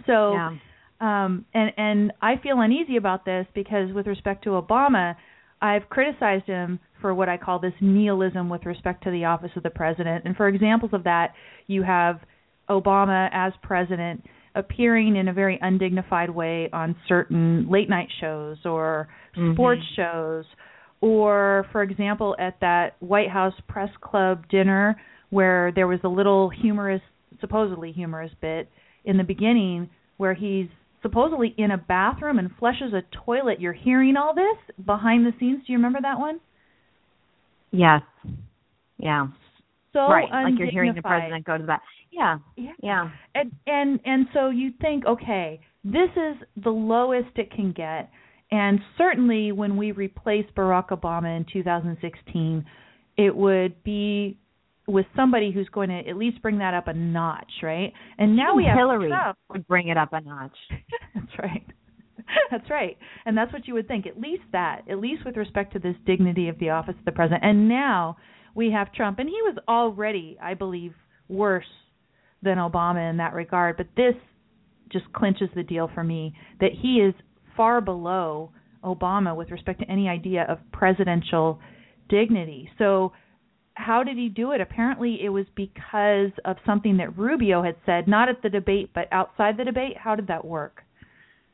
So 0.05 0.33
yeah. 0.33 0.57
um 0.99 1.45
and 1.53 1.71
and 1.77 2.11
I 2.21 2.41
feel 2.43 2.59
uneasy 2.59 2.97
about 2.97 3.23
this 3.23 3.47
because 3.55 3.89
with 3.93 4.05
respect 4.05 4.43
to 4.43 4.49
Obama, 4.49 5.15
I've 5.61 5.87
criticized 5.87 6.47
him 6.47 6.81
for 6.99 7.13
what 7.13 7.29
I 7.29 7.37
call 7.37 7.57
this 7.57 7.71
nihilism 7.79 8.49
with 8.49 8.65
respect 8.65 9.05
to 9.05 9.11
the 9.11 9.23
office 9.23 9.51
of 9.55 9.63
the 9.63 9.69
president. 9.69 10.25
And 10.25 10.35
for 10.35 10.49
examples 10.49 10.91
of 10.91 11.05
that, 11.05 11.35
you 11.67 11.83
have 11.83 12.19
Obama 12.69 13.29
as 13.31 13.53
president 13.63 14.25
appearing 14.59 15.15
in 15.15 15.27
a 15.27 15.33
very 15.33 15.57
undignified 15.61 16.29
way 16.29 16.69
on 16.71 16.95
certain 17.07 17.69
late 17.69 17.89
night 17.89 18.07
shows 18.21 18.57
or 18.65 19.07
mm-hmm. 19.35 19.53
sports 19.53 19.81
shows 19.95 20.45
or 21.01 21.65
for 21.71 21.81
example 21.81 22.35
at 22.39 22.59
that 22.61 22.95
White 22.99 23.29
House 23.29 23.53
press 23.67 23.89
club 24.01 24.43
dinner 24.49 24.99
where 25.29 25.71
there 25.73 25.87
was 25.87 25.99
a 26.03 26.07
little 26.07 26.49
humorous 26.49 27.01
supposedly 27.41 27.91
humorous 27.91 28.31
bit 28.41 28.69
in 29.05 29.17
the 29.17 29.23
beginning 29.23 29.89
where 30.17 30.33
he's 30.33 30.67
supposedly 31.01 31.55
in 31.57 31.71
a 31.71 31.77
bathroom 31.77 32.39
and 32.39 32.49
flushes 32.59 32.93
a 32.93 33.03
toilet. 33.25 33.59
You're 33.59 33.73
hearing 33.73 34.17
all 34.17 34.35
this 34.35 34.75
behind 34.85 35.25
the 35.25 35.31
scenes. 35.39 35.63
Do 35.65 35.71
you 35.71 35.77
remember 35.77 35.99
that 36.01 36.19
one? 36.19 36.39
Yes. 37.71 38.01
Yeah. 38.97 39.27
So 39.93 39.99
right, 40.01 40.29
like 40.29 40.59
you're 40.59 40.69
hearing 40.69 40.93
the 40.93 41.01
president 41.01 41.45
go 41.45 41.57
to 41.57 41.65
that. 41.67 41.81
Yeah. 42.11 42.39
Yeah. 42.55 42.71
Yeah. 42.81 43.09
And 43.35 43.51
and 43.67 43.99
and 44.05 44.27
so 44.33 44.49
you 44.49 44.71
think, 44.81 45.05
okay, 45.05 45.61
this 45.83 46.09
is 46.15 46.35
the 46.63 46.69
lowest 46.69 47.29
it 47.35 47.51
can 47.51 47.71
get. 47.71 48.09
And 48.51 48.79
certainly 48.97 49.51
when 49.51 49.77
we 49.77 49.91
replace 49.91 50.45
Barack 50.57 50.89
Obama 50.89 51.37
in 51.37 51.45
2016, 51.51 52.65
it 53.17 53.35
would 53.35 53.83
be 53.83 54.37
with 54.87 55.05
somebody 55.15 55.51
who's 55.51 55.69
going 55.69 55.89
to 55.89 55.99
at 56.09 56.17
least 56.17 56.41
bring 56.41 56.57
that 56.57 56.73
up 56.73 56.87
a 56.87 56.93
notch, 56.93 57.51
right? 57.61 57.93
And 58.17 58.35
now 58.35 58.55
we 58.55 58.65
have 58.65 58.75
Hillary 58.75 59.09
Trump. 59.09 59.37
would 59.49 59.67
bring 59.67 59.87
it 59.89 59.97
up 59.97 60.13
a 60.13 60.21
notch. 60.21 60.55
that's 61.13 61.37
right. 61.37 61.65
That's 62.51 62.69
right. 62.69 62.95
And 63.25 63.35
that's 63.35 63.51
what 63.51 63.67
you 63.67 63.73
would 63.73 63.87
think. 63.87 64.05
At 64.05 64.19
least 64.19 64.43
that, 64.51 64.81
at 64.87 64.99
least 64.99 65.25
with 65.25 65.35
respect 65.35 65.73
to 65.73 65.79
this 65.79 65.95
dignity 66.05 66.47
of 66.47 66.59
the 66.59 66.69
office 66.69 66.93
of 66.99 67.05
the 67.05 67.11
president. 67.11 67.43
And 67.43 67.67
now 67.67 68.17
we 68.53 68.71
have 68.71 68.93
Trump 68.93 69.17
and 69.17 69.27
he 69.27 69.35
was 69.41 69.57
already, 69.67 70.37
I 70.39 70.53
believe, 70.53 70.93
worse 71.27 71.65
than 72.41 72.57
Obama 72.57 73.09
in 73.09 73.17
that 73.17 73.33
regard, 73.33 73.77
but 73.77 73.87
this 73.95 74.15
just 74.91 75.11
clinches 75.13 75.49
the 75.55 75.63
deal 75.63 75.89
for 75.93 76.03
me 76.03 76.33
that 76.59 76.71
he 76.81 76.95
is 76.95 77.13
far 77.55 77.81
below 77.81 78.51
Obama 78.83 79.35
with 79.35 79.51
respect 79.51 79.79
to 79.79 79.89
any 79.89 80.07
idea 80.07 80.45
of 80.49 80.57
presidential 80.71 81.59
dignity. 82.07 82.69
So 82.77 83.11
how 83.73 84.03
did 84.03 84.17
he 84.17 84.29
do 84.29 84.51
it? 84.51 84.61
Apparently, 84.61 85.19
it 85.23 85.29
was 85.29 85.45
because 85.55 86.31
of 86.45 86.57
something 86.65 86.97
that 86.97 87.17
Rubio 87.17 87.61
had 87.63 87.75
said, 87.85 88.07
not 88.07 88.29
at 88.29 88.41
the 88.41 88.49
debate, 88.49 88.91
but 88.93 89.07
outside 89.11 89.57
the 89.57 89.63
debate. 89.63 89.97
How 89.97 90.15
did 90.15 90.27
that 90.27 90.43
work? 90.43 90.83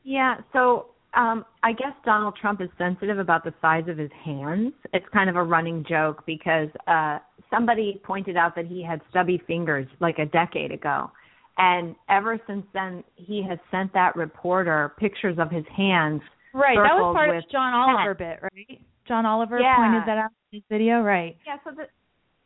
Yeah, 0.02 0.36
so 0.52 0.86
um, 1.16 1.44
I 1.62 1.72
guess 1.72 1.92
Donald 2.04 2.34
Trump 2.40 2.60
is 2.60 2.68
sensitive 2.76 3.18
about 3.18 3.42
the 3.42 3.54
size 3.60 3.84
of 3.88 3.96
his 3.96 4.10
hands. 4.24 4.72
It's 4.92 5.06
kind 5.12 5.30
of 5.30 5.36
a 5.36 5.42
running 5.42 5.84
joke 5.88 6.22
because 6.26 6.68
uh, 6.86 7.18
somebody 7.50 8.00
pointed 8.04 8.36
out 8.36 8.54
that 8.56 8.66
he 8.66 8.82
had 8.82 9.00
stubby 9.10 9.40
fingers 9.46 9.86
like 10.00 10.18
a 10.18 10.26
decade 10.26 10.72
ago. 10.72 11.10
And 11.58 11.96
ever 12.10 12.38
since 12.46 12.66
then, 12.74 13.02
he 13.14 13.42
has 13.48 13.58
sent 13.70 13.92
that 13.94 14.14
reporter 14.14 14.92
pictures 14.98 15.38
of 15.38 15.50
his 15.50 15.64
hands. 15.74 16.20
Right, 16.52 16.76
that 16.76 16.94
was 16.94 17.14
part 17.14 17.36
of 17.36 17.44
John 17.50 17.72
Oliver 17.72 18.14
bit, 18.14 18.38
right? 18.42 18.80
John 19.08 19.24
Oliver 19.24 19.58
yeah. 19.58 19.76
pointed 19.76 20.02
that 20.06 20.18
out 20.18 20.30
in 20.52 20.58
his 20.58 20.62
video, 20.70 21.00
right? 21.00 21.36
Yeah, 21.46 21.56
so 21.64 21.70
the, 21.74 21.84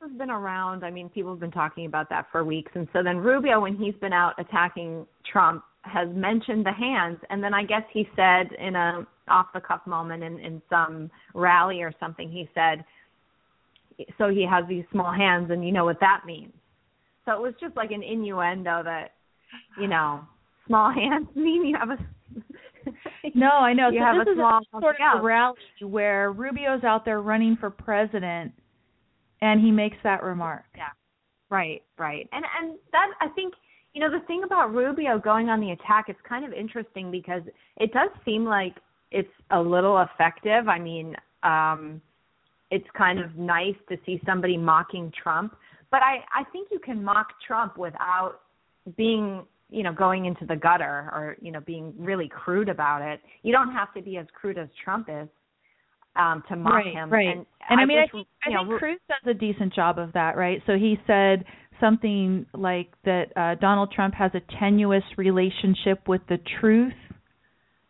has 0.03 0.17
been 0.17 0.31
around. 0.31 0.85
I 0.85 0.91
mean, 0.91 1.09
people 1.09 1.33
have 1.33 1.41
been 1.41 1.51
talking 1.51 1.87
about 1.87 2.09
that 2.11 2.27
for 2.33 2.45
weeks. 2.45 2.73
And 2.75 2.89
so 2.93 3.03
then 3.03 3.19
Rubio, 3.19 3.61
when 3.61 3.77
he's 3.77 3.95
been 4.01 4.13
out 4.13 4.35
attacking 4.39 5.07
Trump, 5.31 5.63
has 5.83 6.09
mentioned 6.13 6.67
the 6.67 6.73
hands. 6.73 7.19
And 7.31 7.43
then 7.43 7.55
I 7.55 7.65
guess 7.65 7.83
he 7.93 8.09
said 8.17 8.53
in 8.59 8.77
a 8.77 9.07
off 9.29 9.47
the 9.55 9.61
cuff 9.61 9.81
moment 9.87 10.23
in, 10.23 10.39
in 10.41 10.61
some 10.69 11.11
rally 11.35 11.83
or 11.83 11.93
something, 12.01 12.31
he 12.31 12.49
said, 12.55 12.85
so 14.19 14.29
he 14.29 14.47
has 14.51 14.65
these 14.69 14.85
small 14.91 15.13
hands 15.13 15.51
and 15.51 15.65
you 15.65 15.73
know 15.73 15.85
what 15.85 16.01
that 16.01 16.23
means. 16.27 16.53
So 17.25 17.33
it 17.33 17.41
was 17.41 17.55
just 17.61 17.77
like 17.77 17.91
an 17.91 18.03
innuendo 18.03 18.83
that, 18.83 19.15
you 19.81 19.87
know, 19.87 20.21
small 20.67 20.93
hands 20.95 21.29
mean 21.35 21.65
you 21.65 21.77
have 21.79 21.91
a 21.91 21.99
no, 23.35 23.49
I 23.49 23.73
know. 23.73 23.89
You 23.93 24.01
so 24.01 24.05
have 24.05 24.27
this 24.27 24.33
a 24.33 24.37
small 24.37 24.61
is 24.61 24.67
a 24.75 24.81
sort 24.81 24.97
of 24.97 25.21
a 25.21 25.23
rally 25.23 25.59
where 25.83 26.33
Rubio's 26.33 26.85
out 26.85 27.05
there 27.05 27.21
running 27.21 27.57
for 27.59 27.71
president 27.71 28.53
and 29.43 29.61
he 29.61 29.71
makes 29.71 29.97
that 30.03 30.23
remark. 30.23 30.65
Yeah. 30.77 30.89
Right, 31.51 31.83
right. 31.99 32.29
And 32.33 32.45
and 32.61 32.79
that 32.93 33.09
I 33.21 33.29
think 33.29 33.55
you 33.93 34.01
know 34.01 34.11
the 34.11 34.25
thing 34.27 34.43
about 34.45 34.73
Rubio 34.75 35.19
going 35.19 35.49
on 35.49 35.61
the 35.61 35.71
attack 35.73 36.07
it's 36.09 36.21
kind 36.29 36.45
of 36.45 36.53
interesting 36.53 37.11
because 37.11 37.43
it 37.77 37.93
does 37.93 38.11
seem 38.25 38.45
like 38.45 38.75
it's 39.11 39.29
a 39.51 39.61
little 39.61 40.01
effective. 40.01 40.69
I 40.69 40.79
mean, 40.79 41.17
um 41.43 42.01
it's 42.71 42.87
kind 42.97 43.19
of 43.19 43.35
nice 43.37 43.75
to 43.89 43.97
see 44.07 44.21
somebody 44.25 44.57
mocking 44.57 45.13
Trump, 45.21 45.57
but 45.91 46.03
I 46.03 46.25
I 46.35 46.45
think 46.53 46.69
you 46.71 46.79
can 46.79 47.03
mock 47.03 47.29
Trump 47.47 47.77
without 47.77 48.41
being 48.97 49.45
you 49.71 49.83
know 49.83 49.93
going 49.93 50.27
into 50.27 50.47
the 50.47 50.57
gutter 50.57 51.11
or 51.13 51.37
you 51.41 51.51
know 51.51 51.61
being 51.61 51.93
really 51.99 52.29
crude 52.29 52.69
about 52.69 53.03
it. 53.03 53.21
You 53.43 53.53
don't 53.53 53.73
have 53.73 53.93
to 53.95 54.03
be 54.03 54.17
as 54.19 54.27
crude 54.35 54.59
as 54.59 54.69
Trump 54.85 55.09
is 55.09 55.29
um, 56.17 56.43
to 56.49 56.57
mock 56.57 56.75
right, 56.75 56.93
him. 56.93 57.11
Right. 57.11 57.29
And, 57.29 57.47
and 57.69 57.81
I, 57.81 57.83
I 57.83 57.87
mean, 57.87 57.99
wish, 57.99 58.09
I 58.09 58.13
think, 58.13 58.29
you 58.47 58.53
I 58.53 58.63
know, 58.63 58.69
think 58.69 58.79
Cruz 58.81 59.01
does 59.09 59.35
a 59.35 59.39
decent 59.39 59.75
job 59.75 59.99
of 59.99 60.13
that, 60.13 60.37
right? 60.37 60.63
So 60.67 60.77
he 60.77 60.99
said 61.07 61.45
something 61.81 62.47
like 62.55 62.89
that 63.05 63.27
uh, 63.37 63.55
Donald 63.61 63.93
Trump 63.93 64.15
has 64.15 64.31
a 64.35 64.41
tenuous 64.59 65.03
relationship 65.17 66.07
with 66.07 66.21
the 66.29 66.39
truth, 66.61 66.93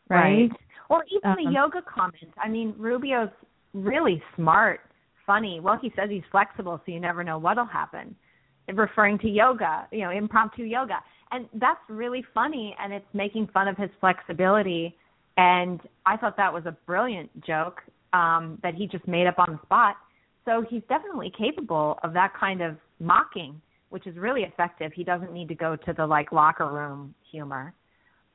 right? 0.09 0.19
right. 0.19 0.51
Or 0.89 1.05
even 1.11 1.31
um, 1.31 1.37
the 1.45 1.53
yoga 1.53 1.83
comment. 1.83 2.33
I 2.43 2.49
mean, 2.49 2.75
Rubio's 2.77 3.31
really 3.73 4.23
smart, 4.37 4.81
funny. 5.27 5.61
Well, 5.63 5.79
he 5.81 5.93
says 5.97 6.09
he's 6.11 6.23
flexible, 6.33 6.81
so 6.85 6.93
you 6.93 7.01
never 7.01 7.23
know 7.23 7.39
what'll 7.39 7.65
happen. 7.65 8.17
Referring 8.73 9.19
to 9.21 9.29
yoga, 9.29 9.87
you 9.93 10.01
know, 10.01 10.11
impromptu 10.11 10.65
yoga. 10.65 10.97
And 11.33 11.47
that's 11.55 11.81
really 11.89 12.25
funny, 12.35 12.75
and 12.81 12.93
it's 12.93 13.07
making 13.13 13.49
fun 13.55 13.69
of 13.69 13.77
his 13.77 13.91
flexibility. 14.01 14.97
And 15.37 15.81
I 16.07 16.17
thought 16.17 16.37
that 16.37 16.53
was 16.53 16.67
a 16.67 16.77
brilliant 16.87 17.31
joke 17.47 17.81
um, 18.13 18.59
that 18.63 18.75
he 18.75 18.87
just 18.87 19.07
made 19.07 19.27
up 19.27 19.39
on 19.39 19.53
the 19.53 19.59
spot. 19.63 19.97
So 20.45 20.65
he's 20.69 20.83
definitely 20.89 21.33
capable 21.37 21.99
of 22.03 22.13
that 22.15 22.33
kind 22.39 22.63
of 22.63 22.77
mocking, 22.99 23.61
which 23.91 24.07
is 24.07 24.17
really 24.17 24.43
effective. 24.43 24.93
He 24.95 25.05
doesn't 25.05 25.33
need 25.33 25.49
to 25.49 25.55
go 25.55 25.77
to 25.77 25.93
the 25.93 26.07
like 26.07 26.33
locker 26.33 26.67
room 26.67 27.15
humor. 27.31 27.75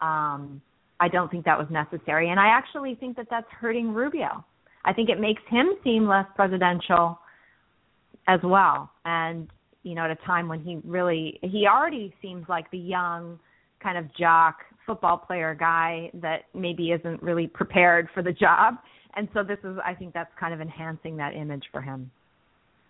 Um, 0.01 0.61
I 0.99 1.07
don't 1.09 1.29
think 1.29 1.45
that 1.45 1.57
was 1.57 1.67
necessary, 1.69 2.29
and 2.29 2.39
I 2.39 2.47
actually 2.47 2.95
think 2.95 3.17
that 3.17 3.27
that's 3.29 3.47
hurting 3.49 3.93
Rubio. 3.93 4.45
I 4.85 4.93
think 4.93 5.09
it 5.09 5.19
makes 5.19 5.41
him 5.49 5.67
seem 5.83 6.07
less 6.07 6.25
presidential 6.35 7.19
as 8.27 8.39
well, 8.43 8.91
and 9.03 9.49
you 9.83 9.93
know, 9.93 10.05
at 10.05 10.11
a 10.11 10.15
time 10.25 10.47
when 10.47 10.61
he 10.61 10.79
really 10.83 11.39
he 11.41 11.67
already 11.67 12.13
seems 12.21 12.45
like 12.47 12.69
the 12.71 12.77
young 12.77 13.39
kind 13.81 13.97
of 13.97 14.13
jock 14.15 14.57
football 14.85 15.17
player 15.17 15.55
guy 15.55 16.09
that 16.13 16.43
maybe 16.53 16.91
isn't 16.91 17.21
really 17.21 17.47
prepared 17.47 18.07
for 18.13 18.21
the 18.21 18.31
job 18.31 18.75
and 19.15 19.27
so 19.33 19.43
this 19.43 19.57
is 19.63 19.77
i 19.83 19.93
think 19.93 20.13
that's 20.13 20.31
kind 20.39 20.53
of 20.53 20.61
enhancing 20.61 21.17
that 21.17 21.33
image 21.33 21.63
for 21.71 21.81
him 21.81 22.09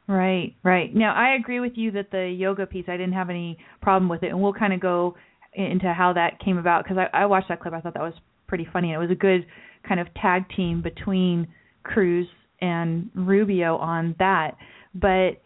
right 0.08 0.56
right. 0.64 0.94
Now 0.94 1.14
i 1.16 1.36
agree 1.36 1.60
with 1.60 1.74
you 1.76 1.92
that 1.92 2.12
the 2.12 2.28
yoga 2.28 2.66
piece 2.66 2.86
i 2.88 2.98
didn't 2.98 3.14
have 3.14 3.30
any 3.30 3.58
problem 3.82 4.10
with 4.10 4.24
it 4.24 4.30
and 4.30 4.42
we'll 4.42 4.54
kind 4.54 4.74
of 4.74 4.80
go 4.80 5.16
into 5.54 5.94
how 5.94 6.14
that 6.14 6.40
came 6.44 6.58
about 6.58 6.84
because 6.84 6.98
I, 6.98 7.24
I 7.24 7.26
watched 7.26 7.48
that 7.50 7.62
clip 7.62 7.74
i 7.74 7.82
thought 7.82 7.94
that 7.94 8.04
was 8.04 8.14
pretty 8.48 8.68
funny 8.72 8.94
it 8.94 8.98
was 8.98 9.10
a 9.10 9.16
good 9.16 9.46
kind 9.88 10.00
of 10.00 10.08
tag 10.16 10.44
team 10.56 10.82
between 10.82 11.48
cruz 11.84 12.28
and 12.62 13.10
rubio 13.14 13.78
on 13.78 14.16
that. 14.20 14.52
But 14.94 15.42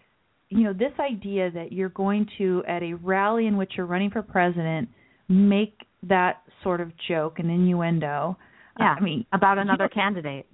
you 0.49 0.63
know 0.63 0.73
this 0.73 0.93
idea 0.99 1.51
that 1.51 1.71
you're 1.71 1.89
going 1.89 2.27
to 2.37 2.63
at 2.67 2.81
a 2.81 2.93
rally 2.93 3.47
in 3.47 3.57
which 3.57 3.73
you're 3.77 3.85
running 3.85 4.09
for 4.09 4.21
president 4.21 4.89
make 5.27 5.85
that 6.03 6.41
sort 6.63 6.81
of 6.81 6.91
joke 7.07 7.39
and 7.39 7.49
innuendo. 7.51 8.37
Yeah 8.79 8.95
i 8.97 8.99
mean 8.99 9.25
about 9.33 9.57
another 9.57 9.83
you 9.83 9.89
know, 9.95 10.03
candidate. 10.03 10.45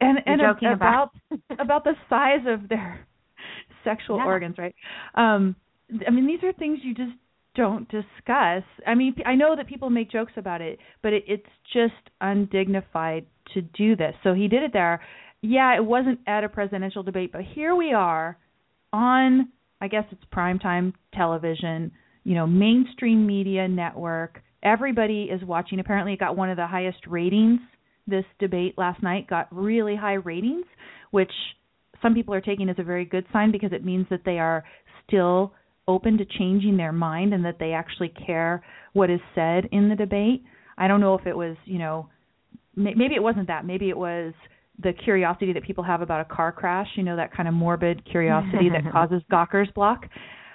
and 0.00 0.18
and 0.26 0.40
joking 0.40 0.72
about 0.72 1.10
about, 1.30 1.60
about 1.60 1.84
the 1.84 1.94
size 2.08 2.44
of 2.46 2.68
their 2.68 3.06
sexual 3.84 4.18
yeah. 4.18 4.24
organs 4.24 4.56
right 4.58 4.74
um 5.14 5.56
i 6.06 6.10
mean 6.10 6.26
these 6.26 6.42
are 6.42 6.52
things 6.52 6.78
you 6.82 6.94
just 6.94 7.12
don't 7.56 7.88
discuss 7.88 8.62
i 8.86 8.94
mean 8.94 9.14
i 9.26 9.34
know 9.34 9.56
that 9.56 9.66
people 9.66 9.90
make 9.90 10.10
jokes 10.10 10.32
about 10.36 10.60
it 10.60 10.78
but 11.02 11.12
it, 11.12 11.24
it's 11.26 11.46
just 11.72 12.10
undignified 12.20 13.26
to 13.52 13.60
do 13.60 13.96
this 13.96 14.14
so 14.22 14.32
he 14.32 14.46
did 14.46 14.62
it 14.62 14.72
there 14.72 15.00
yeah 15.42 15.76
it 15.76 15.84
wasn't 15.84 16.18
at 16.26 16.44
a 16.44 16.48
presidential 16.48 17.02
debate 17.02 17.32
but 17.32 17.42
here 17.54 17.74
we 17.74 17.92
are 17.92 18.38
on 18.92 19.48
I 19.80 19.88
guess 19.88 20.04
it's 20.10 20.22
primetime 20.34 20.92
television, 21.14 21.90
you 22.24 22.34
know, 22.34 22.46
mainstream 22.46 23.26
media 23.26 23.66
network. 23.66 24.42
Everybody 24.62 25.24
is 25.24 25.42
watching. 25.42 25.80
Apparently, 25.80 26.12
it 26.12 26.20
got 26.20 26.36
one 26.36 26.50
of 26.50 26.56
the 26.56 26.66
highest 26.66 27.06
ratings. 27.06 27.60
This 28.06 28.24
debate 28.38 28.74
last 28.76 29.02
night 29.02 29.28
got 29.28 29.48
really 29.50 29.96
high 29.96 30.14
ratings, 30.14 30.66
which 31.10 31.32
some 32.02 32.14
people 32.14 32.34
are 32.34 32.40
taking 32.40 32.68
as 32.68 32.76
a 32.78 32.82
very 32.82 33.04
good 33.04 33.26
sign 33.32 33.52
because 33.52 33.72
it 33.72 33.84
means 33.84 34.06
that 34.10 34.22
they 34.24 34.38
are 34.38 34.64
still 35.06 35.52
open 35.88 36.16
to 36.18 36.24
changing 36.38 36.76
their 36.76 36.92
mind 36.92 37.34
and 37.34 37.44
that 37.44 37.58
they 37.58 37.72
actually 37.72 38.12
care 38.26 38.64
what 38.92 39.10
is 39.10 39.20
said 39.34 39.68
in 39.72 39.88
the 39.88 39.96
debate. 39.96 40.44
I 40.78 40.88
don't 40.88 41.00
know 41.00 41.14
if 41.14 41.26
it 41.26 41.36
was, 41.36 41.56
you 41.64 41.78
know, 41.78 42.08
maybe 42.76 43.14
it 43.14 43.22
wasn't 43.22 43.48
that. 43.48 43.66
Maybe 43.66 43.88
it 43.88 43.96
was 43.96 44.32
the 44.82 44.92
curiosity 44.92 45.52
that 45.52 45.64
people 45.64 45.84
have 45.84 46.00
about 46.00 46.20
a 46.20 46.34
car 46.34 46.52
crash, 46.52 46.88
you 46.96 47.02
know, 47.02 47.16
that 47.16 47.34
kind 47.34 47.48
of 47.48 47.54
morbid 47.54 48.08
curiosity 48.10 48.70
that 48.70 48.90
causes 48.92 49.22
Gawker's 49.30 49.68
block. 49.74 50.04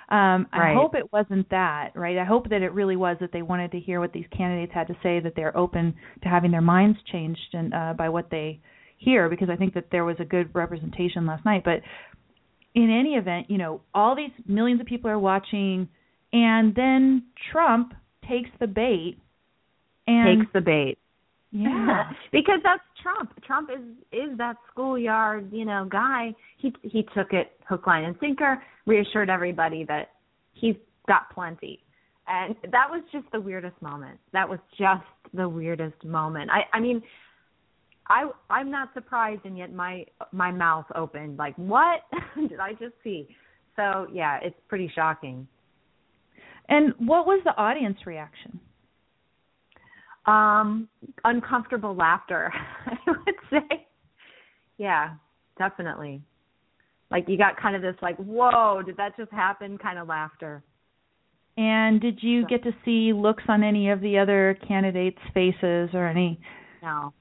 Um, 0.10 0.48
I 0.54 0.60
right. 0.60 0.76
hope 0.76 0.94
it 0.94 1.12
wasn't 1.12 1.50
that, 1.50 1.92
right? 1.96 2.18
I 2.18 2.24
hope 2.24 2.50
that 2.50 2.62
it 2.62 2.74
really 2.74 2.96
was 2.96 3.18
that 3.22 3.32
they 3.32 3.42
wanted 3.42 3.72
to 3.72 3.80
hear 3.80 4.00
what 4.00 4.14
these 4.14 4.26
candidates 4.36 4.72
had 4.74 4.88
to 4.88 4.94
say, 5.02 5.20
that 5.20 5.34
they're 5.36 5.56
open 5.58 5.96
to 6.22 6.30
having 6.30 6.52
their 6.52 6.62
minds 6.62 6.98
changed 7.12 7.40
and 7.54 7.74
uh, 7.74 7.94
by 7.98 8.10
what 8.10 8.30
they 8.30 8.60
hear, 9.06 9.30
because 9.30 9.50
I 9.50 9.56
think 9.56 9.74
that 9.76 9.86
there 9.92 10.04
was 10.04 10.18
a 10.20 10.26
good 10.26 10.54
representation 10.54 11.26
last 11.26 11.46
night. 11.46 11.64
But 11.64 11.82
in 12.74 12.90
any 12.90 13.12
event, 13.12 13.50
you 13.50 13.58
know, 13.58 13.82
all 13.94 14.16
these 14.16 14.32
millions 14.48 14.82
of 14.82 14.88
people 14.88 15.10
are 15.10 15.20
watching, 15.20 15.88
and 16.34 16.76
then 16.76 17.24
Trump 17.52 17.94
takes 18.28 18.50
the 18.60 18.68
bait 18.68 19.18
and 20.08 20.42
takes 20.42 20.52
the 20.54 20.62
bait. 20.62 20.98
Yeah, 21.52 22.04
because 22.32 22.60
that's 22.64 22.84
Trump. 23.02 23.32
Trump 23.46 23.70
is 23.70 23.82
is 24.12 24.38
that 24.38 24.58
schoolyard, 24.72 25.52
you 25.54 25.64
know, 25.64 25.88
guy. 25.90 26.34
He 26.58 26.74
he 26.82 27.04
took 27.16 27.32
it 27.32 27.54
hook, 27.68 27.88
line, 27.88 28.04
and 28.04 28.16
sinker. 28.20 28.62
Reassured 28.86 29.30
everybody 29.30 29.86
that 29.86 30.10
he's 30.54 30.76
got 31.08 31.30
plenty, 31.34 31.80
and 32.28 32.56
that 32.64 32.90
was 32.90 33.04
just 33.12 33.26
the 33.32 33.40
weirdest 33.40 33.82
moment. 33.82 34.20
That 34.34 34.50
was 34.50 34.60
just 34.78 35.04
the 35.34 35.48
weirdest 35.48 36.04
moment. 36.04 36.50
I 36.52 36.64
I 36.76 36.82
mean, 36.82 37.02
I 38.08 38.30
I'm 38.50 38.70
not 38.70 38.94
surprised, 38.94 39.42
and 39.46 39.58
yet 39.58 39.74
my 39.74 40.06
my 40.32 40.52
mouth 40.52 40.86
opened. 40.96 41.38
Like, 41.38 41.56
what 41.58 42.02
did 42.50 42.60
I 42.60 42.72
just 42.72 42.94
see? 43.04 43.28
So 43.76 44.08
yeah, 44.12 44.40
it's 44.42 44.56
pretty 44.68 44.92
shocking. 44.94 45.48
And 46.70 46.94
what 46.98 47.26
was 47.28 47.42
the 47.44 47.56
audience 47.58 47.98
reaction? 48.06 48.60
Um, 50.26 50.90
uncomfortable 51.24 51.96
laughter, 51.96 52.52
I 52.86 52.98
would 53.08 53.36
say. 53.52 53.88
Yeah, 54.78 55.14
definitely. 55.58 56.22
Like 57.12 57.26
you 57.28 57.38
got 57.38 57.58
kind 57.58 57.76
of 57.76 57.82
this 57.82 57.96
like, 58.02 58.18
whoa, 58.18 58.82
did 58.84 58.98
that 58.98 59.16
just 59.16 59.32
happen 59.32 59.78
kind 59.78 60.00
of 60.00 60.08
laughter. 60.08 60.64
And 61.58 62.02
did 62.02 62.22
you 62.22 62.46
get 62.48 62.64
to 62.64 62.72
see 62.84 63.14
looks 63.14 63.44
on 63.48 63.64
any 63.64 63.90
of 63.90 64.02
the 64.02 64.18
other 64.18 64.58
candidates' 64.68 65.20
faces 65.34 65.90
or 65.94 66.08
any? 66.08 66.40
No. 66.82 67.14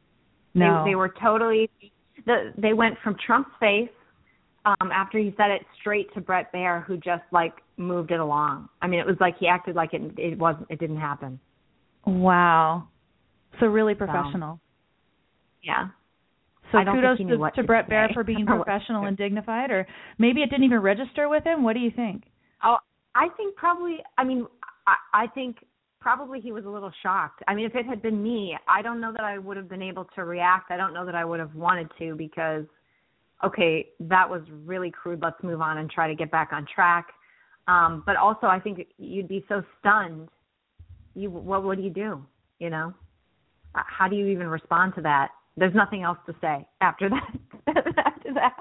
No. 0.54 0.84
They, 0.84 0.90
they 0.90 0.94
were 0.94 1.12
totally. 1.23 1.70
The, 2.26 2.52
they 2.56 2.73
went 2.73 2.96
from 3.02 3.16
Trump's 3.26 3.50
face 3.61 3.90
um 4.64 4.90
after 4.92 5.18
he 5.18 5.34
said 5.37 5.50
it 5.50 5.62
straight 5.80 6.12
to 6.14 6.20
Bret 6.20 6.52
Baier, 6.52 6.84
who 6.84 6.96
just 6.96 7.25
like 7.32 7.54
moved 7.76 8.11
it 8.11 8.20
along. 8.20 8.68
I 8.80 8.87
mean, 8.87 9.00
it 9.00 9.06
was 9.06 9.16
like 9.20 9.34
he 9.38 9.46
acted 9.46 9.76
like 9.76 9.92
it 9.92 10.02
it 10.16 10.38
wasn't 10.38 10.66
it 10.70 10.78
didn't 10.78 11.00
happen. 11.00 11.38
Wow. 12.06 12.88
So 13.61 13.66
really 13.66 13.94
professional. 13.94 14.56
So, 14.56 14.61
yeah. 15.62 15.88
So 16.73 16.78
kudos 16.78 17.18
think 17.18 17.18
he 17.18 17.25
knew 17.25 17.38
to, 17.38 17.50
to 17.50 17.62
to 17.62 17.66
Bret 17.66 17.88
Baier 17.88 18.12
for 18.12 18.25
being 18.25 18.44
Or 18.49 18.58
what 18.58 18.64
to 18.64 18.64
professional 18.64 19.04
and 19.04 19.16
dignified, 19.16 19.70
or 19.70 19.87
maybe 20.18 20.40
it 20.40 20.50
didn't 20.50 20.64
even 20.64 20.80
register 20.80 21.28
with 21.28 21.44
him. 21.44 21.62
What 21.62 21.75
do 21.75 21.80
you 21.80 21.90
think? 21.94 22.25
Oh, 22.62 22.76
I 23.14 23.28
think 23.37 23.54
probably. 23.56 23.99
I 24.18 24.25
mean, 24.25 24.46
I, 24.87 25.25
I 25.25 25.26
think 25.28 25.56
probably 26.04 26.38
he 26.38 26.52
was 26.52 26.66
a 26.66 26.68
little 26.68 26.92
shocked. 27.02 27.42
I 27.49 27.54
mean, 27.54 27.64
if 27.64 27.75
it 27.75 27.87
had 27.87 28.02
been 28.02 28.23
me, 28.23 28.56
I 28.68 28.82
don't 28.82 29.00
know 29.00 29.11
that 29.12 29.25
I 29.25 29.38
would 29.38 29.56
have 29.56 29.68
been 29.70 29.82
able 29.82 30.04
to 30.14 30.25
react. 30.25 30.70
I 30.70 30.76
don't 30.76 30.92
know 30.92 31.06
that 31.06 31.14
I 31.14 31.25
would 31.25 31.40
have 31.40 31.54
wanted 31.54 31.88
to 31.99 32.14
because, 32.14 32.66
okay, 33.42 33.88
that 34.00 34.28
was 34.28 34.42
really 34.64 34.90
crude. 34.90 35.20
Let's 35.23 35.42
move 35.42 35.62
on 35.62 35.78
and 35.78 35.90
try 35.90 36.06
to 36.06 36.14
get 36.14 36.30
back 36.30 36.50
on 36.52 36.66
track. 36.73 37.06
Um, 37.68 38.02
but 38.04 38.16
also, 38.16 38.46
I 38.46 38.61
think 38.61 38.87
you'd 38.99 39.28
be 39.28 39.42
so 39.49 39.62
stunned. 39.80 40.28
You, 41.14 41.30
what 41.30 41.64
would 41.64 41.80
you 41.82 41.90
do? 41.90 42.23
You 42.58 42.69
know, 42.71 42.93
Uh, 43.75 43.82
how 43.86 44.06
do 44.06 44.14
you 44.14 44.26
even 44.26 44.47
respond 44.47 44.95
to 44.97 45.00
that? 45.02 45.30
There's 45.56 45.75
nothing 45.75 46.02
else 46.02 46.19
to 46.26 46.34
say 46.40 46.67
after 46.82 47.08
that. 47.14 47.32
after 48.06 48.34
that. 48.34 48.56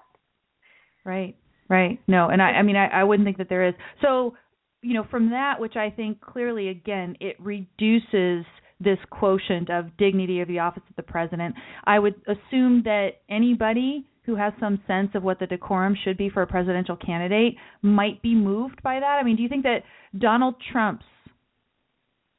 Right. 1.04 1.36
Right. 1.70 2.00
No, 2.08 2.30
and 2.30 2.42
I 2.42 2.50
I 2.60 2.62
mean 2.62 2.76
I, 2.76 2.88
I 2.88 3.04
wouldn't 3.04 3.26
think 3.26 3.38
that 3.38 3.50
there 3.50 3.68
is. 3.68 3.74
So, 4.02 4.36
you 4.84 4.94
know, 4.94 5.06
from 5.10 5.30
that 5.32 5.60
which 5.60 5.76
I 5.76 5.90
think 5.90 6.22
clearly 6.22 6.70
again 6.70 7.16
it 7.20 7.36
reduces 7.40 8.46
this 8.80 9.00
quotient 9.10 9.70
of 9.70 9.96
dignity 9.98 10.42
of 10.42 10.48
the 10.48 10.60
office 10.60 10.84
of 10.90 10.96
the 10.96 11.04
president. 11.04 11.56
I 11.86 12.00
would 12.00 12.16
assume 12.28 12.84
that 12.84 13.10
anybody 13.30 14.06
who 14.26 14.36
has 14.36 14.54
some 14.60 14.82
sense 14.88 15.10
of 15.16 15.24
what 15.24 15.40
the 15.40 15.48
decorum 15.48 15.96
should 16.04 16.18
be 16.18 16.30
for 16.30 16.42
a 16.42 16.48
presidential 16.48 16.96
candidate 16.96 17.56
might 17.82 18.22
be 18.22 18.36
moved 18.36 18.82
by 18.84 19.00
that. 19.00 19.18
I 19.20 19.24
mean, 19.24 19.36
do 19.36 19.44
you 19.44 19.50
think 19.50 19.64
that 19.64 19.84
Donald 20.18 20.56
Trump's 20.72 21.06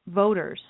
voters 0.07 0.61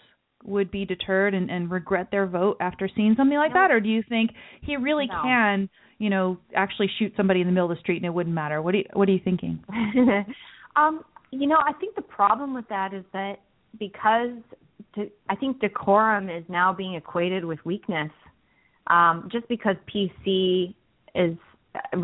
would 0.44 0.70
be 0.70 0.84
deterred 0.84 1.34
and, 1.34 1.50
and 1.50 1.70
regret 1.70 2.08
their 2.10 2.26
vote 2.26 2.56
after 2.60 2.88
seeing 2.94 3.14
something 3.16 3.38
like 3.38 3.54
No. 3.54 3.60
that, 3.62 3.70
or 3.70 3.80
do 3.80 3.88
you 3.88 4.02
think 4.08 4.30
he 4.60 4.76
really 4.76 5.06
No. 5.06 5.22
can, 5.22 5.68
you 5.98 6.10
know, 6.10 6.38
actually 6.54 6.90
shoot 6.98 7.12
somebody 7.16 7.40
in 7.40 7.46
the 7.46 7.52
middle 7.52 7.70
of 7.70 7.76
the 7.76 7.80
street 7.80 7.96
and 7.96 8.06
it 8.06 8.12
wouldn't 8.14 8.34
matter? 8.34 8.60
What 8.60 8.72
do 8.72 8.78
you, 8.78 8.84
what 8.92 9.08
are 9.08 9.12
you 9.12 9.20
thinking? 9.24 9.64
um, 10.76 11.04
you 11.34 11.46
know, 11.46 11.58
I 11.58 11.72
think 11.74 11.96
the 11.96 12.02
problem 12.02 12.54
with 12.54 12.68
that 12.68 12.94
is 12.94 13.04
that 13.12 13.40
because 13.78 14.38
de- 14.94 15.12
I 15.28 15.36
think 15.36 15.60
decorum 15.60 16.28
is 16.28 16.44
now 16.48 16.72
being 16.72 16.94
equated 16.94 17.44
with 17.44 17.58
weakness. 17.64 18.10
Um, 18.88 19.28
just 19.32 19.48
because 19.48 19.76
PC 19.92 20.74
is 21.14 21.36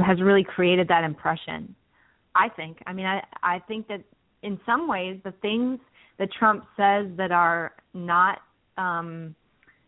has 0.07 0.21
really 0.21 0.45
created 0.45 0.89
that 0.89 1.05
impression. 1.05 1.75
I 2.35 2.49
think. 2.49 2.79
I 2.87 2.93
mean, 2.93 3.07
I 3.07 3.23
I 3.43 3.59
think 3.69 3.89
that 3.89 4.03
in 4.43 4.59
some 4.65 4.89
ways 4.89 5.21
the 5.25 5.33
things 5.43 5.79
that 6.19 6.33
Trump 6.33 6.65
says 6.77 7.07
that 7.17 7.33
are 7.33 7.73
not 7.95 8.39
um 8.79 9.35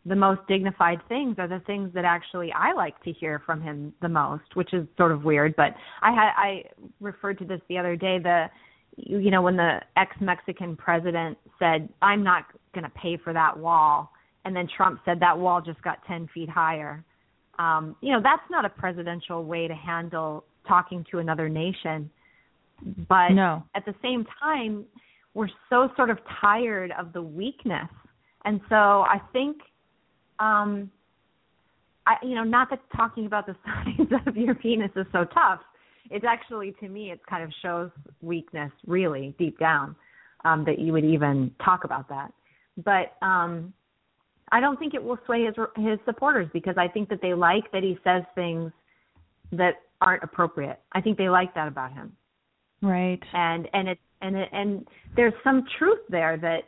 the 0.05 0.17
most 0.17 0.41
dignified 0.49 1.01
things 1.09 1.37
are 1.39 1.47
the 1.47 1.61
things 1.61 1.91
that 1.95 2.05
actually 2.05 2.53
I 2.53 2.73
like 2.73 3.01
to 3.05 3.13
hear 3.13 3.41
from 3.47 3.63
him 3.63 3.95
the 4.03 4.09
most, 4.09 4.55
which 4.55 4.75
is 4.75 4.87
sort 4.97 5.13
of 5.13 5.25
weird. 5.25 5.55
But 5.57 5.75
I 6.03 6.11
had 6.13 6.33
I 6.37 6.65
referred 7.01 7.39
to 7.39 7.45
this 7.45 7.61
the 7.69 7.79
other 7.79 7.97
day. 7.97 8.19
The 8.19 8.47
you 8.97 9.31
know 9.31 9.43
when 9.43 9.57
the 9.57 9.81
ex-Mexican 9.97 10.77
president 10.77 11.39
said, 11.59 11.89
"I'm 12.03 12.23
not 12.23 12.45
going 12.75 12.85
to 12.85 12.91
pay 12.91 13.17
for 13.17 13.33
that 13.33 13.59
wall," 13.59 14.11
and 14.45 14.55
then 14.55 14.69
Trump 14.77 15.01
said 15.05 15.21
that 15.21 15.39
wall 15.39 15.61
just 15.61 15.83
got 15.83 16.05
10 16.07 16.29
feet 16.35 16.49
higher. 16.49 17.05
Um, 17.59 17.97
you 18.01 18.13
know 18.13 18.21
that's 18.23 18.43
not 18.51 18.65
a 18.65 18.69
presidential 18.69 19.45
way 19.45 19.69
to 19.69 19.75
handle 19.75 20.45
talking 20.67 21.05
to 21.11 21.19
another 21.19 21.49
nation. 21.49 22.11
But 23.09 23.31
No. 23.31 23.63
at 23.75 23.85
the 23.85 23.95
same 24.03 24.27
time, 24.41 24.85
we're 25.35 25.51
so 25.71 25.89
sort 25.97 26.11
of 26.11 26.19
tired 26.41 26.93
of 26.99 27.13
the 27.13 27.23
weakness, 27.23 27.89
and 28.45 28.61
so 28.69 29.03
I 29.03 29.21
think 29.33 29.59
um 30.39 30.91
I 32.07 32.17
you 32.23 32.35
know 32.35 32.45
not 32.45 32.71
that 32.71 32.81
talking 32.95 33.27
about 33.27 33.47
the 33.47 33.57
size 33.65 34.21
of 34.27 34.37
your 34.37 34.55
penis 34.55 34.91
is 34.97 35.07
so 35.13 35.25
tough. 35.25 35.61
It's 36.13 36.25
actually 36.29 36.75
to 36.81 36.89
me 36.89 37.11
it 37.11 37.21
kind 37.27 37.43
of 37.43 37.51
shows 37.63 37.91
weakness 38.21 38.71
really 38.87 39.35
deep 39.39 39.59
down 39.59 39.97
um 40.45 40.65
that 40.65 40.79
you 40.79 40.93
would 40.93 41.05
even 41.05 41.51
talk 41.65 41.85
about 41.85 42.09
that. 42.09 42.33
But 42.85 43.17
um 43.27 43.73
I 44.51 44.61
don't 44.61 44.79
think 44.79 44.93
it 44.95 45.03
will 45.03 45.19
sway 45.27 45.45
his 45.45 45.55
his 45.77 45.99
supporters 46.05 46.49
because 46.53 46.77
I 46.77 46.89
think 46.89 47.09
that 47.09 47.21
they 47.23 47.35
like 47.35 47.71
that 47.73 47.83
he 47.83 47.99
says 48.05 48.23
things 48.35 48.71
that 49.53 49.75
aren't 50.01 50.23
appropriate. 50.23 50.81
I 50.93 51.01
think 51.01 51.17
they 51.17 51.29
like 51.29 51.55
that 51.55 51.69
about 51.69 51.93
him 51.93 52.17
Right. 52.83 53.23
and 53.33 53.69
and 53.73 53.89
it 53.89 53.99
and 54.21 54.37
it, 54.37 54.49
and 54.53 54.87
there's 55.17 55.35
some 55.43 55.65
truth 55.79 56.01
there 56.09 56.37
that 56.39 56.65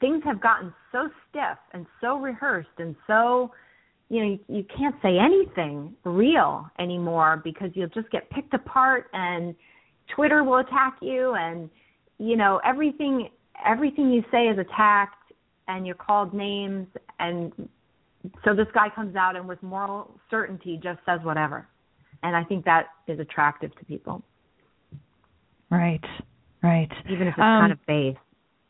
things 0.00 0.22
have 0.24 0.40
gotten 0.40 0.72
so 0.92 1.08
stiff 1.28 1.58
and 1.72 1.86
so 2.00 2.18
rehearsed 2.18 2.68
and 2.78 2.94
so 3.06 3.50
you 4.08 4.20
know 4.20 4.26
you, 4.30 4.38
you 4.48 4.64
can't 4.76 4.94
say 5.02 5.18
anything 5.18 5.94
real 6.04 6.66
anymore 6.78 7.40
because 7.42 7.70
you'll 7.74 7.88
just 7.88 8.10
get 8.10 8.28
picked 8.30 8.54
apart 8.54 9.08
and 9.12 9.54
Twitter 10.14 10.44
will 10.44 10.58
attack 10.58 10.96
you 11.00 11.34
and 11.34 11.68
you 12.18 12.36
know 12.36 12.60
everything 12.64 13.28
everything 13.64 14.10
you 14.10 14.22
say 14.30 14.44
is 14.46 14.58
attacked 14.58 15.32
and 15.68 15.86
you're 15.86 15.96
called 15.96 16.32
names 16.32 16.86
and 17.18 17.52
so 18.44 18.54
this 18.54 18.66
guy 18.74 18.88
comes 18.94 19.16
out 19.16 19.36
and 19.36 19.46
with 19.48 19.62
moral 19.62 20.18
certainty 20.30 20.78
just 20.82 20.98
says 21.06 21.20
whatever 21.22 21.66
and 22.22 22.36
I 22.36 22.44
think 22.44 22.64
that 22.64 22.86
is 23.08 23.18
attractive 23.18 23.76
to 23.76 23.84
people 23.84 24.22
Right. 25.70 26.04
Right. 26.62 26.90
even 27.08 27.26
if 27.26 27.34
it's 27.34 27.38
Um, 27.40 27.60
kind 27.60 27.72
of 27.72 27.84
base. 27.86 28.16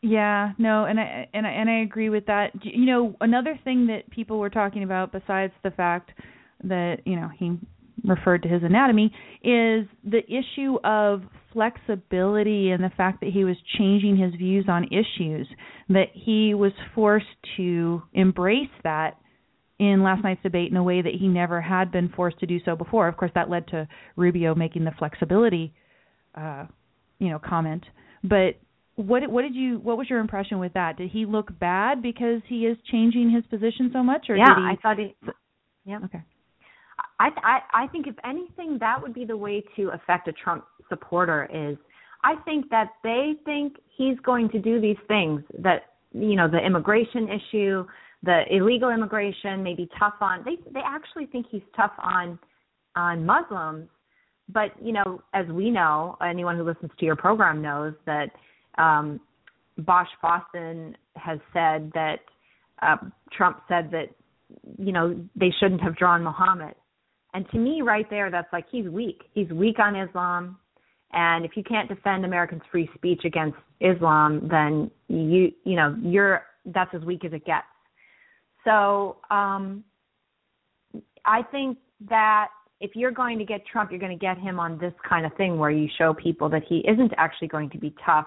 Yeah, 0.01 0.51
no, 0.59 0.85
and 0.85 0.99
I 0.99 1.27
and 1.33 1.47
I 1.47 1.49
and 1.49 1.69
I 1.69 1.81
agree 1.81 2.09
with 2.09 2.27
that. 2.27 2.51
You 2.63 2.85
know, 2.85 3.15
another 3.19 3.59
thing 3.63 3.87
that 3.87 4.09
people 4.11 4.37
were 4.37 4.49
talking 4.49 4.83
about 4.83 5.11
besides 5.11 5.53
the 5.63 5.71
fact 5.71 6.11
that, 6.63 6.97
you 7.05 7.15
know, 7.15 7.29
he 7.37 7.57
referred 8.03 8.43
to 8.43 8.47
his 8.49 8.61
anatomy 8.63 9.11
is 9.43 9.87
the 10.03 10.21
issue 10.27 10.77
of 10.83 11.23
flexibility 11.51 12.69
and 12.69 12.83
the 12.83 12.91
fact 12.95 13.21
that 13.21 13.31
he 13.31 13.43
was 13.43 13.55
changing 13.77 14.17
his 14.17 14.33
views 14.35 14.65
on 14.69 14.85
issues, 14.85 15.47
that 15.89 16.07
he 16.13 16.53
was 16.53 16.71
forced 16.93 17.25
to 17.57 18.01
embrace 18.13 18.69
that 18.83 19.17
in 19.79 20.03
last 20.03 20.23
night's 20.23 20.41
debate 20.43 20.71
in 20.71 20.77
a 20.77 20.83
way 20.83 21.01
that 21.01 21.13
he 21.19 21.27
never 21.27 21.59
had 21.59 21.91
been 21.91 22.09
forced 22.09 22.39
to 22.39 22.45
do 22.45 22.59
so 22.65 22.75
before. 22.75 23.07
Of 23.07 23.17
course, 23.17 23.31
that 23.33 23.49
led 23.49 23.67
to 23.69 23.87
Rubio 24.15 24.53
making 24.53 24.83
the 24.85 24.91
flexibility, 24.97 25.73
uh, 26.35 26.65
you 27.17 27.29
know, 27.29 27.39
comment. 27.39 27.83
But 28.23 28.55
what 28.97 29.29
what 29.29 29.43
did 29.43 29.55
you 29.55 29.77
what 29.77 29.97
was 29.97 30.09
your 30.09 30.19
impression 30.19 30.57
with 30.59 30.73
that? 30.73 30.97
Did 30.97 31.11
he 31.11 31.25
look 31.25 31.57
bad 31.59 32.01
because 32.01 32.41
he 32.47 32.65
is 32.65 32.77
changing 32.91 33.29
his 33.29 33.45
position 33.45 33.91
so 33.93 34.01
much, 34.01 34.25
or 34.27 34.35
yeah, 34.35 34.47
did 34.47 34.57
he? 34.57 34.63
I 34.63 34.75
thought 34.81 34.97
he. 34.97 35.15
Yeah. 35.85 35.99
Okay. 36.03 36.21
I, 37.19 37.29
I 37.43 37.83
I 37.83 37.87
think 37.87 38.07
if 38.07 38.15
anything, 38.25 38.77
that 38.79 38.99
would 38.99 39.13
be 39.13 39.23
the 39.23 39.37
way 39.37 39.63
to 39.75 39.89
affect 39.89 40.27
a 40.27 40.33
Trump 40.33 40.65
supporter. 40.89 41.47
Is 41.53 41.77
I 42.23 42.35
think 42.43 42.71
that 42.71 42.89
they 43.03 43.33
think 43.45 43.75
he's 43.95 44.17
going 44.25 44.49
to 44.49 44.59
do 44.59 44.81
these 44.81 44.97
things 45.07 45.43
that 45.59 45.83
you 46.11 46.35
know 46.35 46.49
the 46.49 46.57
immigration 46.57 47.29
issue, 47.29 47.85
the 48.23 48.45
illegal 48.49 48.89
immigration, 48.89 49.61
maybe 49.61 49.87
tough 49.99 50.15
on. 50.21 50.43
They 50.43 50.55
they 50.71 50.81
actually 50.83 51.27
think 51.27 51.45
he's 51.51 51.61
tough 51.75 51.93
on 51.99 52.39
on 52.95 53.23
Muslims, 53.27 53.89
but 54.51 54.71
you 54.81 54.91
know 54.91 55.21
as 55.35 55.45
we 55.49 55.69
know, 55.69 56.17
anyone 56.27 56.57
who 56.57 56.63
listens 56.63 56.89
to 56.99 57.05
your 57.05 57.15
program 57.15 57.61
knows 57.61 57.93
that 58.07 58.31
um, 58.77 59.19
Bosch 59.77 60.09
Fawstin 60.23 60.95
has 61.15 61.39
said 61.53 61.91
that 61.93 62.19
uh, 62.81 62.97
Trump 63.31 63.61
said 63.67 63.91
that 63.91 64.07
you 64.77 64.91
know 64.91 65.19
they 65.35 65.51
shouldn't 65.59 65.81
have 65.81 65.95
drawn 65.95 66.23
Muhammad 66.23 66.75
and 67.37 67.47
to 67.51 67.59
me, 67.59 67.83
right 67.83 68.09
there, 68.09 68.31
that's 68.31 68.51
like 68.51 68.65
he's 68.71 68.87
weak. 68.87 69.21
He's 69.33 69.49
weak 69.49 69.77
on 69.77 69.95
Islam. 69.95 70.57
And 71.13 71.45
if 71.45 71.51
you 71.55 71.63
can't 71.63 71.87
defend 71.87 72.25
Americans' 72.25 72.63
free 72.71 72.89
speech 72.95 73.21
against 73.25 73.57
Islam, 73.79 74.47
then 74.49 74.89
you 75.07 75.51
you 75.63 75.75
know 75.75 75.95
you're 76.01 76.41
that's 76.65 76.89
as 76.95 77.01
weak 77.03 77.23
as 77.23 77.33
it 77.33 77.45
gets. 77.45 77.67
So 78.65 79.17
um, 79.29 79.83
I 81.25 81.43
think 81.51 81.77
that 82.09 82.47
if 82.81 82.95
you're 82.95 83.11
going 83.11 83.37
to 83.37 83.45
get 83.45 83.61
Trump, 83.65 83.91
you're 83.91 83.99
going 83.99 84.17
to 84.17 84.25
get 84.25 84.39
him 84.39 84.59
on 84.59 84.79
this 84.79 84.93
kind 85.07 85.25
of 85.25 85.31
thing 85.35 85.59
where 85.59 85.71
you 85.71 85.87
show 85.97 86.15
people 86.15 86.49
that 86.49 86.63
he 86.67 86.83
isn't 86.87 87.13
actually 87.17 87.47
going 87.49 87.69
to 87.69 87.77
be 87.77 87.93
tough, 88.03 88.25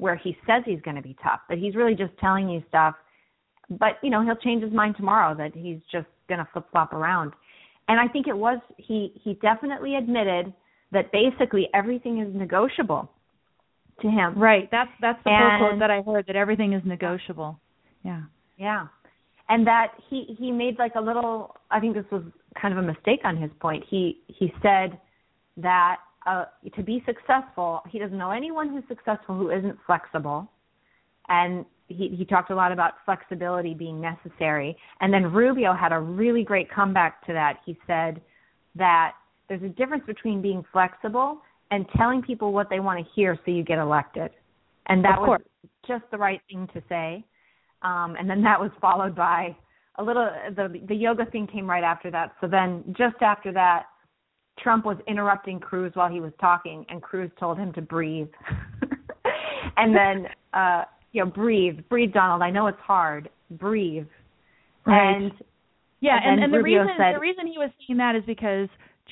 where 0.00 0.16
he 0.16 0.36
says 0.46 0.62
he's 0.64 0.80
going 0.80 0.96
to 0.96 1.02
be 1.02 1.16
tough, 1.22 1.40
that 1.48 1.58
he's 1.58 1.74
really 1.74 1.94
just 1.94 2.12
telling 2.18 2.48
you 2.48 2.62
stuff. 2.68 2.94
But 3.68 3.98
you 4.02 4.10
know 4.10 4.24
he'll 4.24 4.36
change 4.36 4.62
his 4.64 4.72
mind 4.72 4.96
tomorrow 4.96 5.34
that 5.36 5.54
he's 5.54 5.78
just 5.92 6.08
going 6.28 6.38
to 6.38 6.48
flip 6.52 6.66
flop 6.72 6.92
around 6.92 7.32
and 7.90 7.98
I 7.98 8.06
think 8.06 8.28
it 8.28 8.36
was 8.36 8.60
he 8.76 9.12
he 9.24 9.34
definitely 9.34 9.96
admitted 9.96 10.54
that 10.92 11.10
basically 11.10 11.68
everything 11.74 12.20
is 12.20 12.32
negotiable 12.32 13.10
to 14.00 14.08
him. 14.08 14.38
Right. 14.38 14.68
That's 14.70 14.90
that's 15.00 15.18
the 15.24 15.30
and, 15.30 15.60
quote 15.60 15.80
that 15.80 15.90
I 15.90 16.00
heard 16.02 16.24
that 16.28 16.36
everything 16.36 16.72
is 16.72 16.82
negotiable. 16.84 17.58
Yeah. 18.04 18.22
Yeah. 18.56 18.86
And 19.48 19.66
that 19.66 19.88
he 20.08 20.36
he 20.38 20.52
made 20.52 20.78
like 20.78 20.92
a 20.94 21.00
little 21.00 21.56
I 21.68 21.80
think 21.80 21.96
this 21.96 22.04
was 22.12 22.22
kind 22.62 22.72
of 22.72 22.78
a 22.78 22.86
mistake 22.86 23.20
on 23.24 23.36
his 23.36 23.50
point. 23.60 23.82
He 23.90 24.20
he 24.28 24.52
said 24.62 25.00
that 25.56 25.96
uh 26.26 26.44
to 26.74 26.82
be 26.82 27.02
successful, 27.06 27.80
he 27.88 27.98
doesn't 27.98 28.18
know 28.18 28.30
anyone 28.30 28.68
who's 28.68 28.84
successful 28.88 29.36
who 29.36 29.50
isn't 29.50 29.78
flexible. 29.86 30.48
And 31.28 31.64
he, 31.88 32.08
he 32.16 32.24
talked 32.24 32.50
a 32.50 32.54
lot 32.54 32.72
about 32.72 32.94
flexibility 33.04 33.74
being 33.74 34.00
necessary. 34.00 34.76
And 35.00 35.12
then 35.12 35.32
Rubio 35.32 35.74
had 35.74 35.92
a 35.92 35.98
really 35.98 36.44
great 36.44 36.70
comeback 36.70 37.24
to 37.26 37.32
that. 37.32 37.58
He 37.64 37.78
said 37.86 38.20
that 38.76 39.12
there's 39.48 39.62
a 39.62 39.68
difference 39.68 40.04
between 40.06 40.40
being 40.40 40.64
flexible 40.72 41.38
and 41.70 41.86
telling 41.96 42.22
people 42.22 42.52
what 42.52 42.68
they 42.70 42.80
want 42.80 43.04
to 43.04 43.12
hear 43.14 43.38
so 43.44 43.50
you 43.50 43.62
get 43.62 43.78
elected. 43.78 44.30
And 44.86 45.04
that 45.04 45.20
was 45.20 45.40
just 45.86 46.04
the 46.10 46.18
right 46.18 46.40
thing 46.50 46.68
to 46.74 46.82
say. 46.88 47.24
Um, 47.82 48.16
and 48.18 48.28
then 48.28 48.42
that 48.42 48.60
was 48.60 48.70
followed 48.80 49.14
by 49.14 49.56
a 49.96 50.02
little 50.02 50.28
the 50.56 50.80
the 50.88 50.94
yoga 50.94 51.26
thing 51.26 51.46
came 51.46 51.68
right 51.68 51.84
after 51.84 52.10
that. 52.10 52.32
So 52.40 52.46
then 52.46 52.84
just 52.96 53.16
after 53.22 53.52
that, 53.52 53.84
Trump 54.62 54.84
was 54.84 54.96
interrupting 55.06 55.60
Cruz 55.60 55.92
while 55.94 56.10
he 56.10 56.20
was 56.20 56.32
talking, 56.40 56.84
and 56.88 57.02
Cruz 57.02 57.30
told 57.38 57.58
him 57.58 57.72
to 57.74 57.82
breathe. 57.82 58.28
and 59.76 59.94
then 59.94 60.26
uh 60.54 60.84
you 61.12 61.24
know, 61.24 61.30
breathe, 61.30 61.80
breathe, 61.88 62.12
Donald. 62.12 62.42
I 62.42 62.50
know 62.50 62.68
it's 62.68 62.78
hard. 62.80 63.28
Breathe. 63.50 64.06
Right. 64.86 65.16
And 65.16 65.32
yeah, 66.00 66.18
and, 66.22 66.34
and, 66.34 66.44
and 66.44 66.54
the 66.54 66.62
reason 66.62 66.86
said, 66.96 67.16
the 67.16 67.20
reason 67.20 67.46
he 67.46 67.58
was 67.58 67.70
saying 67.86 67.98
that 67.98 68.14
is 68.14 68.22
because 68.26 68.68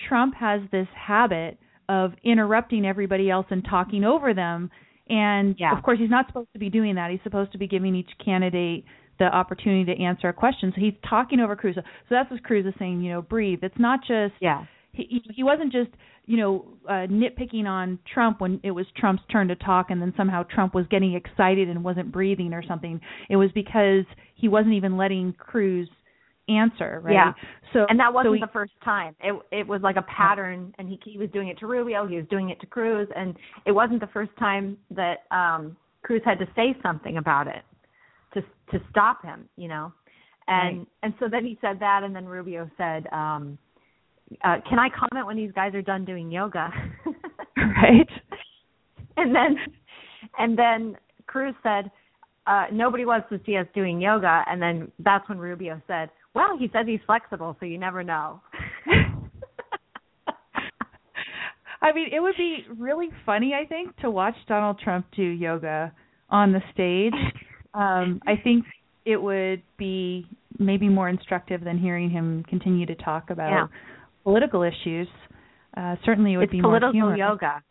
Trump 0.09 0.35
has 0.35 0.61
this 0.71 0.87
habit 0.95 1.59
of 1.89 2.13
interrupting 2.23 2.87
everybody 2.87 3.31
else 3.31 3.47
and 3.51 3.65
talking 3.69 4.05
over 4.05 4.33
them. 4.33 4.71
And 5.09 5.57
yeah. 5.59 5.77
of 5.77 5.83
course, 5.83 5.99
he's 5.99 6.11
not 6.11 6.27
supposed 6.29 6.53
to 6.53 6.59
be 6.59 6.71
doing 6.71 6.95
that. 6.95 7.11
He's 7.11 7.21
supposed 7.25 7.53
to 7.53 7.59
be 7.59 7.67
giving 7.67 7.95
each 7.95 8.11
candidate 8.25 8.85
the 9.19 9.25
opportunity 9.25 9.93
to 9.93 10.03
answer 10.03 10.29
a 10.29 10.33
question. 10.33 10.73
So 10.75 10.81
he's 10.81 10.95
talking 11.09 11.41
over 11.41 11.57
Cruz. 11.57 11.75
So 11.75 11.83
that's 12.11 12.31
what 12.31 12.43
Cruz 12.45 12.65
is 12.65 12.75
saying. 12.79 13.03
You 13.03 13.13
know, 13.13 13.23
breathe. 13.23 13.61
It's 13.63 13.79
not 13.79 14.01
just 14.01 14.35
yeah 14.41 14.65
he 15.03 15.23
he 15.35 15.43
wasn't 15.43 15.73
just 15.73 15.91
you 16.27 16.37
know 16.37 16.67
uh, 16.89 17.07
nitpicking 17.07 17.67
on 17.67 17.99
Trump 18.13 18.41
when 18.41 18.61
it 18.63 18.71
was 18.71 18.87
Trump's 18.97 19.23
turn 19.31 19.49
to 19.49 19.57
talk, 19.57 19.91
and 19.91 20.01
then 20.01 20.13
somehow 20.17 20.43
Trump 20.45 20.75
was 20.75 20.87
getting 20.91 21.15
excited 21.15 21.69
and 21.69 21.83
wasn't 21.83 22.11
breathing 22.13 22.53
or 22.53 22.63
something. 22.67 23.01
It 23.29 23.37
was 23.37 23.51
because 23.55 24.05
he 24.35 24.49
wasn't 24.49 24.75
even 24.75 24.97
letting 24.97 25.33
Cruz 25.35 25.89
answer, 26.49 27.01
right? 27.03 27.13
Yeah. 27.13 27.33
So 27.73 27.87
and 27.89 27.99
that 28.01 28.13
wasn't 28.13 28.31
so 28.31 28.35
he, 28.35 28.41
the 28.41 28.53
first 28.53 28.73
time. 28.85 29.15
It 29.21 29.35
it 29.53 29.67
was 29.67 29.81
like 29.83 29.97
a 29.97 30.03
pattern, 30.03 30.75
and 30.79 30.89
he 30.89 31.01
he 31.05 31.19
was 31.19 31.31
doing 31.31 31.49
it 31.49 31.59
to 31.59 31.67
Rubio, 31.67 32.07
he 32.07 32.17
was 32.17 32.27
doing 32.31 32.51
it 32.51 32.61
to 32.61 32.67
Cruz, 32.67 33.09
and 33.15 33.37
it 33.67 33.73
wasn't 33.73 34.01
the 34.01 34.09
first 34.09 34.31
time 34.39 34.77
that 34.91 35.25
um 35.31 35.77
Cruz 36.03 36.23
had 36.25 36.39
to 36.39 36.47
say 36.57 36.77
something 36.83 37.19
about 37.19 37.47
it 37.47 37.63
to 38.35 38.43
to 38.73 38.85
stop 38.91 39.25
him, 39.25 39.49
you 39.57 39.69
know. 39.69 39.93
And 40.47 40.79
right. 40.79 40.89
and 41.03 41.15
so 41.21 41.29
then 41.31 41.45
he 41.45 41.59
said 41.61 41.79
that, 41.81 42.03
and 42.03 42.15
then 42.15 42.27
Rubio 42.27 42.71
said. 42.77 43.07
um 43.13 43.59
uh, 44.45 44.57
can 44.69 44.79
I 44.79 44.89
comment 44.89 45.27
when 45.27 45.37
these 45.37 45.53
guys 45.53 45.75
are 45.75 45.83
done 45.83 46.05
doing 46.05 46.31
yoga? 46.31 46.71
right. 47.57 48.09
And 49.21 49.35
then, 49.35 49.57
and 50.39 50.57
then 50.57 50.97
Cruz 51.27 51.53
said, 51.65 51.91
uh, 52.47 52.67
nobody 52.73 53.05
wants 53.05 53.29
to 53.31 53.41
see 53.45 53.57
us 53.57 53.67
doing 53.75 54.01
yoga. 54.01 54.45
And 54.47 54.63
then 54.63 54.93
that's 55.01 55.29
when 55.29 55.39
Rubio 55.39 55.83
said, 55.89 56.11
well, 56.37 56.57
he 56.57 56.71
says 56.73 56.87
he's 56.87 57.01
flexible, 57.05 57.57
so 57.59 57.67
you 57.67 57.79
never 57.79 58.05
know. 58.05 58.41
I 61.83 61.93
mean, 61.93 62.11
it 62.13 62.21
would 62.21 62.37
be 62.37 62.65
really 62.79 63.09
funny, 63.27 63.55
I 63.61 63.67
think, 63.67 63.97
to 63.97 64.09
watch 64.09 64.37
Donald 64.47 64.79
Trump 64.79 65.07
do 65.17 65.25
yoga 65.25 65.93
on 66.31 66.53
the 66.53 66.61
stage. 66.73 67.21
Um, 67.75 68.21
I 68.25 68.37
think 68.37 68.67
it 69.05 69.21
would 69.21 69.65
be 69.79 70.27
maybe 70.61 70.89
more 70.89 71.09
instructive 71.09 71.65
than 71.65 71.77
hearing 71.77 72.09
him 72.09 72.45
continue 72.49 72.87
to 72.87 72.95
talk 72.95 73.31
about 73.31 73.51
yeah 73.51 73.67
political 74.29 74.63
issues, 74.63 75.09
uh, 75.75 75.97
certainly 76.05 76.35
it 76.35 76.37
would 76.37 76.45
it's 76.45 76.53
be 76.53 76.61
political 76.61 76.93
more 76.93 77.17
yoga. 77.17 77.63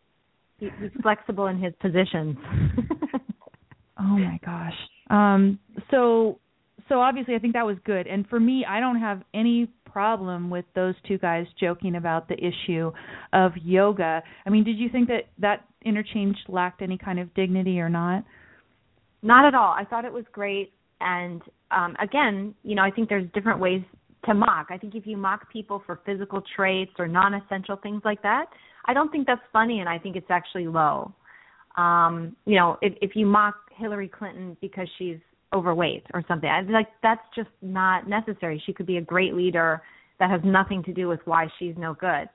He, 0.60 0.70
he's 0.82 0.90
flexible 1.04 1.46
in 1.46 1.62
his 1.62 1.72
positions. 1.80 2.36
oh 4.00 4.18
my 4.18 4.40
gosh. 4.44 4.74
Um, 5.12 5.60
so 5.92 6.40
so 6.90 7.00
obviously 7.00 7.36
I 7.36 7.40
think 7.40 7.54
that 7.54 7.66
was 7.66 7.78
good. 7.86 8.08
And 8.08 8.28
for 8.28 8.40
me, 8.40 8.66
I 8.68 8.80
don't 8.80 9.00
have 9.00 9.22
any 9.36 9.70
problem 9.86 10.50
with 10.50 10.66
those 10.74 10.96
two 11.08 11.20
guys 11.20 11.46
joking 11.60 11.96
about 11.96 12.28
the 12.28 12.36
issue 12.36 12.92
of 13.34 13.52
yoga. 13.64 14.24
I 14.44 14.50
mean, 14.50 14.64
did 14.64 14.80
you 14.80 14.90
think 14.90 15.10
that 15.10 15.26
that 15.38 15.64
interchange 15.86 16.38
lacked 16.48 16.82
any 16.82 16.98
kind 16.98 17.20
of 17.20 17.32
dignity 17.36 17.80
or 17.80 17.90
not? 17.90 18.24
Not 19.22 19.46
at 19.46 19.54
all. 19.54 19.76
I 19.78 19.86
thought 19.86 20.06
it 20.06 20.14
was 20.14 20.26
great. 20.32 20.74
And 21.02 21.44
um, 21.70 21.96
again, 22.02 22.56
you 22.64 22.74
know, 22.74 22.82
I 22.82 22.90
think 22.90 23.10
there's 23.10 23.30
different 23.36 23.60
ways 23.60 23.84
to 24.26 24.34
mock. 24.34 24.68
I 24.70 24.78
think 24.78 24.96
if 24.96 25.06
you 25.06 25.18
mock 25.18 25.52
people 25.52 25.82
for 25.86 26.00
physical 26.06 26.42
traits 26.56 26.92
or 27.00 27.08
non-essential 27.08 27.78
things 27.78 28.02
like 28.04 28.22
that, 28.24 28.46
I 28.86 28.94
don't 28.94 29.12
think 29.12 29.28
that's 29.28 29.42
funny, 29.52 29.80
and 29.80 29.90
I 29.90 30.00
think 30.00 30.16
it's 30.16 30.30
actually 30.30 30.68
low. 30.68 31.14
Um, 31.78 32.36
you 32.46 32.56
know, 32.56 32.78
if 32.82 32.94
if 33.02 33.12
you 33.16 33.26
mock 33.26 33.56
Hillary 33.76 34.08
Clinton 34.08 34.58
because 34.62 34.88
she's 34.98 35.18
overweight 35.54 36.06
or 36.14 36.24
something, 36.28 36.50
I 36.50 36.62
like 36.62 36.88
that's 37.04 37.22
just 37.36 37.50
not 37.62 38.08
necessary. 38.08 38.62
She 38.66 38.74
could 38.74 38.88
be 38.88 38.98
a 38.98 39.02
great 39.02 39.34
leader 39.34 39.82
that 40.20 40.32
has 40.32 40.42
nothing 40.44 40.84
to 40.84 40.94
do 40.94 41.08
with 41.08 41.20
why 41.26 41.48
she's 41.60 41.76
no 41.78 41.94
good. 41.94 42.28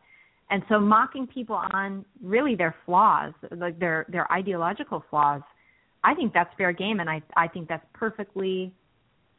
And 0.50 0.62
so 0.68 0.78
mocking 0.78 1.26
people 1.26 1.56
on 1.72 2.04
really 2.22 2.54
their 2.54 2.74
flaws, 2.86 3.32
like 3.56 3.78
their 3.80 4.06
their 4.08 4.30
ideological 4.30 5.02
flaws, 5.10 5.42
I 6.04 6.14
think 6.14 6.32
that's 6.32 6.50
fair 6.56 6.72
game 6.72 7.00
and 7.00 7.10
I 7.10 7.22
I 7.36 7.48
think 7.48 7.68
that's 7.68 7.86
perfectly 7.94 8.72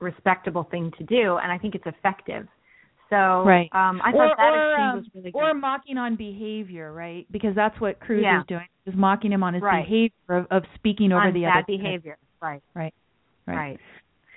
respectable 0.04 0.68
thing 0.70 0.92
to 0.98 1.04
do, 1.04 1.38
and 1.38 1.52
I 1.52 1.58
think 1.58 1.76
it's 1.76 1.86
effective. 1.86 2.48
So 3.10 3.44
right. 3.46 3.70
um, 3.74 4.02
I 4.04 4.12
or, 4.13 4.28
thought 4.28 4.38
that 4.38 4.54
or, 4.54 4.72
exchange 4.72 4.89
um, 4.89 4.98
was 4.98 5.06
really 5.13 5.32
good. 5.32 5.39
Or 5.39 5.54
mocking 5.54 5.98
on 5.98 6.16
behavior, 6.16 6.92
right? 6.94 7.28
Because 7.32 7.56
that's 7.56 7.80
what 7.80 8.00
Cruz 8.00 8.22
yeah. 8.24 8.42
is 8.42 8.48
doing. 8.48 8.68
Is 8.86 8.94
mocking 8.98 9.32
him 9.32 9.44
on 9.44 9.54
his 9.54 9.63
right. 9.63 9.86
behavior 9.86 10.12
of, 10.30 10.46
of 10.52 10.63
speaking 10.76 11.12
over 11.12 11.22
on 11.22 11.34
the 11.34 11.44
bad 11.44 11.58
other 11.58 11.66
behavior. 11.68 12.18
Right. 12.42 12.62
Right. 12.74 12.94
Right. 13.46 13.56
right. 13.56 13.80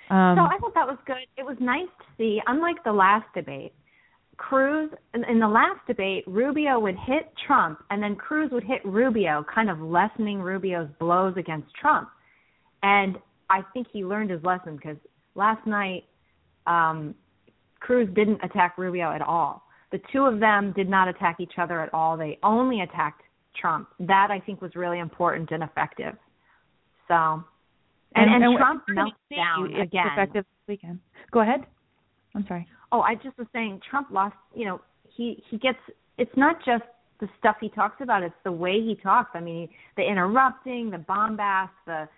Um, 0.09 0.37
so 0.37 0.43
I 0.43 0.57
thought 0.59 0.73
that 0.75 0.87
was 0.87 0.97
good. 1.05 1.17
It 1.37 1.43
was 1.43 1.57
nice 1.59 1.89
to 1.99 2.05
see, 2.17 2.39
unlike 2.47 2.77
the 2.85 2.93
last 2.93 3.25
debate, 3.35 3.73
Cruz 4.37 4.89
in, 5.13 5.23
in 5.25 5.39
the 5.39 5.47
last 5.47 5.85
debate, 5.87 6.23
Rubio 6.27 6.79
would 6.79 6.95
hit 7.05 7.33
Trump, 7.45 7.79
and 7.89 8.01
then 8.01 8.15
Cruz 8.15 8.51
would 8.51 8.63
hit 8.63 8.81
Rubio, 8.85 9.43
kind 9.53 9.69
of 9.69 9.79
lessening 9.79 10.39
Rubio's 10.39 10.87
blows 10.99 11.33
against 11.35 11.67
Trump. 11.75 12.09
And 12.83 13.17
I 13.49 13.61
think 13.73 13.87
he 13.91 14.05
learned 14.05 14.29
his 14.29 14.43
lesson 14.43 14.75
because 14.75 14.97
last 15.37 15.65
night 15.65 16.03
um, 16.65 17.15
Cruz 17.79 18.09
didn't 18.13 18.43
attack 18.43 18.77
Rubio 18.77 19.11
at 19.11 19.21
all. 19.21 19.63
The 19.91 19.99
two 20.11 20.23
of 20.23 20.39
them 20.39 20.73
did 20.75 20.89
not 20.89 21.07
attack 21.07 21.37
each 21.39 21.53
other 21.57 21.81
at 21.81 21.93
all. 21.93 22.17
They 22.17 22.37
only 22.43 22.81
attacked 22.81 23.21
Trump. 23.59 23.87
That 23.99 24.27
I 24.31 24.39
think 24.39 24.61
was 24.61 24.75
really 24.75 24.99
important 24.99 25.49
and 25.51 25.63
effective. 25.63 26.15
So, 27.07 27.13
and 27.13 27.45
and, 28.15 28.33
and, 28.33 28.43
and 28.43 28.57
Trump 28.57 28.83
melts 28.89 29.15
down 29.33 29.73
again. 29.75 30.07
Effective 30.11 30.45
weekend. 30.67 30.99
Go 31.31 31.41
ahead. 31.41 31.61
I'm 32.35 32.45
sorry. 32.47 32.67
Oh, 32.91 33.01
I 33.01 33.15
just 33.15 33.37
was 33.37 33.47
saying 33.53 33.81
Trump 33.89 34.09
lost. 34.11 34.35
You 34.53 34.65
know, 34.65 34.81
he 35.15 35.41
he 35.49 35.57
gets. 35.57 35.77
It's 36.17 36.35
not 36.35 36.57
just 36.65 36.83
the 37.21 37.29
stuff 37.39 37.55
he 37.61 37.69
talks 37.69 38.01
about; 38.01 38.23
it's 38.23 38.35
the 38.43 38.51
way 38.51 38.81
he 38.81 38.95
talks. 39.01 39.31
I 39.33 39.39
mean, 39.39 39.69
the 39.95 40.03
interrupting, 40.03 40.89
the 40.89 40.97
bombast, 40.97 41.69
the 41.85 42.09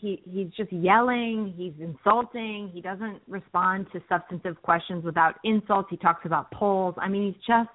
he 0.00 0.22
he's 0.24 0.48
just 0.56 0.72
yelling, 0.72 1.54
he's 1.56 1.72
insulting, 1.80 2.70
he 2.72 2.80
doesn't 2.80 3.20
respond 3.28 3.86
to 3.92 4.00
substantive 4.08 4.60
questions 4.62 5.04
without 5.04 5.36
insults. 5.44 5.88
He 5.90 5.96
talks 5.96 6.24
about 6.24 6.50
polls. 6.50 6.94
I 6.98 7.08
mean, 7.08 7.32
he's 7.32 7.42
just 7.46 7.70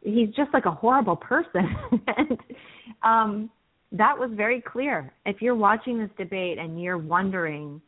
he's 0.00 0.34
just 0.34 0.52
like 0.52 0.66
a 0.66 0.70
horrible 0.70 1.16
person. 1.16 1.76
and 2.16 2.38
um 3.02 3.50
that 3.92 4.18
was 4.18 4.30
very 4.34 4.60
clear. 4.60 5.12
If 5.26 5.42
you're 5.42 5.54
watching 5.54 5.98
this 5.98 6.10
debate 6.16 6.58
and 6.58 6.82
you're 6.82 6.98
wondering, 6.98 7.80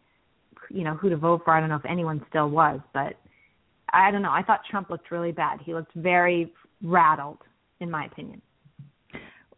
you 0.69 0.85
know, 0.85 0.95
who 0.95 1.09
to 1.09 1.17
vote 1.17 1.43
for, 1.45 1.55
I 1.55 1.61
don't 1.61 1.71
know 1.71 1.77
if 1.77 1.87
anyone 1.87 2.25
still 2.29 2.51
was, 2.51 2.81
but 2.93 3.15
I 3.93 4.11
don't 4.11 4.23
know. 4.23 4.31
I 4.31 4.43
thought 4.43 4.61
Trump 4.71 4.91
looked 4.91 5.11
really 5.11 5.33
bad. 5.33 5.61
He 5.65 5.73
looked 5.73 5.95
very 5.95 6.53
rattled, 6.83 7.39
in 7.81 7.91
my 7.91 8.07
opinion. 8.07 8.43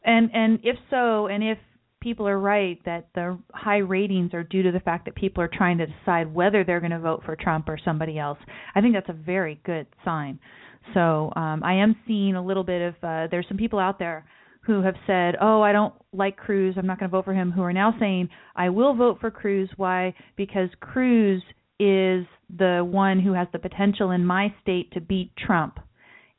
And 0.04 0.30
and 0.32 0.60
if 0.62 0.76
so, 0.88 1.26
and 1.26 1.42
if 1.42 1.58
people 2.00 2.28
are 2.28 2.38
right 2.38 2.78
that 2.84 3.08
the 3.14 3.38
high 3.52 3.78
ratings 3.78 4.34
are 4.34 4.42
due 4.42 4.62
to 4.62 4.72
the 4.72 4.80
fact 4.80 5.04
that 5.06 5.14
people 5.14 5.42
are 5.42 5.50
trying 5.52 5.78
to 5.78 5.86
decide 5.86 6.32
whether 6.32 6.64
they're 6.64 6.80
going 6.80 6.92
to 6.92 6.98
vote 6.98 7.22
for 7.24 7.36
Trump 7.36 7.68
or 7.68 7.78
somebody 7.84 8.18
else. 8.18 8.38
I 8.74 8.80
think 8.80 8.94
that's 8.94 9.08
a 9.08 9.24
very 9.24 9.60
good 9.64 9.86
sign. 10.04 10.38
So 10.94 11.32
um, 11.34 11.62
I 11.64 11.74
am 11.74 11.96
seeing 12.06 12.36
a 12.36 12.44
little 12.44 12.64
bit 12.64 12.82
of 12.82 12.94
uh, 13.02 13.26
there's 13.30 13.46
some 13.48 13.56
people 13.56 13.78
out 13.78 13.98
there 13.98 14.24
who 14.62 14.82
have 14.82 14.94
said, 15.06 15.36
"Oh, 15.40 15.62
I 15.62 15.72
don't 15.72 15.94
like 16.12 16.36
Cruz. 16.36 16.74
I'm 16.78 16.86
not 16.86 16.98
going 16.98 17.10
to 17.10 17.16
vote 17.16 17.24
for 17.24 17.34
him." 17.34 17.50
Who 17.50 17.62
are 17.62 17.72
now 17.72 17.94
saying, 17.98 18.28
"I 18.54 18.68
will 18.68 18.94
vote 18.94 19.18
for 19.20 19.30
Cruz." 19.30 19.68
Why? 19.76 20.14
Because 20.36 20.68
Cruz 20.80 21.42
is 21.78 22.24
the 22.56 22.86
one 22.88 23.20
who 23.20 23.32
has 23.32 23.48
the 23.52 23.58
potential 23.58 24.12
in 24.12 24.24
my 24.24 24.54
state 24.62 24.92
to 24.92 25.00
beat 25.00 25.32
Trump, 25.36 25.78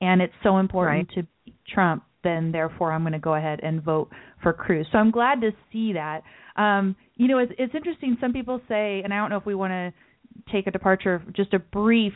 and 0.01 0.21
it's 0.21 0.33
so 0.43 0.57
important 0.57 1.09
right. 1.09 1.15
to 1.15 1.27
beat 1.45 1.55
Trump 1.67 2.03
then 2.27 2.51
therefore 2.51 2.91
I'm 2.91 3.03
going 3.03 3.13
to 3.13 3.19
go 3.19 3.35
ahead 3.35 3.59
and 3.63 3.81
vote 3.81 4.09
for 4.43 4.51
Cruz. 4.53 4.85
So 4.91 4.97
I'm 4.97 5.11
glad 5.19 5.41
to 5.41 5.51
see 5.71 5.93
that. 5.93 6.19
Um, 6.61 6.95
you 7.15 7.27
know, 7.27 7.39
it's, 7.39 7.53
it's 7.57 7.73
interesting. 7.73 8.17
Some 8.19 8.33
people 8.33 8.59
say, 8.67 9.01
and 9.03 9.13
I 9.13 9.17
don't 9.17 9.29
know 9.29 9.37
if 9.37 9.45
we 9.45 9.55
want 9.55 9.71
to 9.71 10.51
take 10.51 10.67
a 10.67 10.71
departure, 10.71 11.23
just 11.35 11.53
a 11.53 11.59
brief 11.59 12.13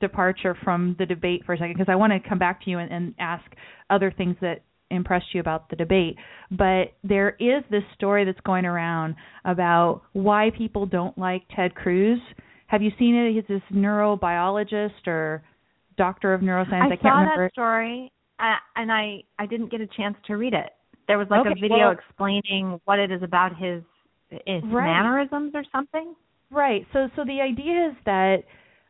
departure 0.00 0.56
from 0.62 0.94
the 0.98 1.06
debate 1.06 1.42
for 1.44 1.54
a 1.54 1.58
second, 1.58 1.74
because 1.76 1.90
I 1.90 1.96
want 1.96 2.12
to 2.12 2.28
come 2.28 2.38
back 2.38 2.62
to 2.64 2.70
you 2.70 2.78
and, 2.78 2.90
and 2.92 3.14
ask 3.18 3.44
other 3.90 4.12
things 4.16 4.36
that 4.40 4.62
impressed 4.90 5.26
you 5.34 5.40
about 5.40 5.68
the 5.70 5.76
debate. 5.76 6.16
But 6.50 6.94
there 7.02 7.30
is 7.40 7.62
this 7.70 7.82
story 7.94 8.24
that's 8.24 8.40
going 8.40 8.64
around 8.64 9.16
about 9.44 10.02
why 10.12 10.50
people 10.56 10.86
don't 10.86 11.16
like 11.18 11.42
Ted 11.54 11.74
Cruz. 11.74 12.20
Have 12.68 12.82
you 12.82 12.90
seen 12.98 13.14
it? 13.14 13.34
He's 13.34 13.48
this 13.48 13.62
neurobiologist 13.72 15.06
or 15.06 15.42
doctor 15.96 16.32
of 16.32 16.40
neuroscience. 16.42 16.82
I, 16.82 16.86
I 16.86 16.88
can't 16.90 17.02
saw 17.02 17.20
remember. 17.20 17.46
that 17.46 17.52
story 17.52 18.12
and 18.76 18.92
I 18.92 19.22
I 19.38 19.46
didn't 19.46 19.70
get 19.70 19.80
a 19.80 19.86
chance 19.86 20.16
to 20.26 20.36
read 20.36 20.54
it. 20.54 20.70
There 21.06 21.18
was 21.18 21.28
like 21.30 21.40
okay, 21.40 21.50
a 21.50 21.60
video 21.60 21.88
well, 21.88 21.90
explaining 21.92 22.80
what 22.84 22.98
it 22.98 23.10
is 23.10 23.22
about 23.22 23.56
his 23.56 23.82
his 24.30 24.62
right. 24.64 24.86
mannerisms 24.86 25.52
or 25.54 25.64
something. 25.72 26.14
Right. 26.50 26.86
So 26.92 27.08
so 27.16 27.24
the 27.24 27.40
idea 27.40 27.90
is 27.90 27.96
that 28.04 28.42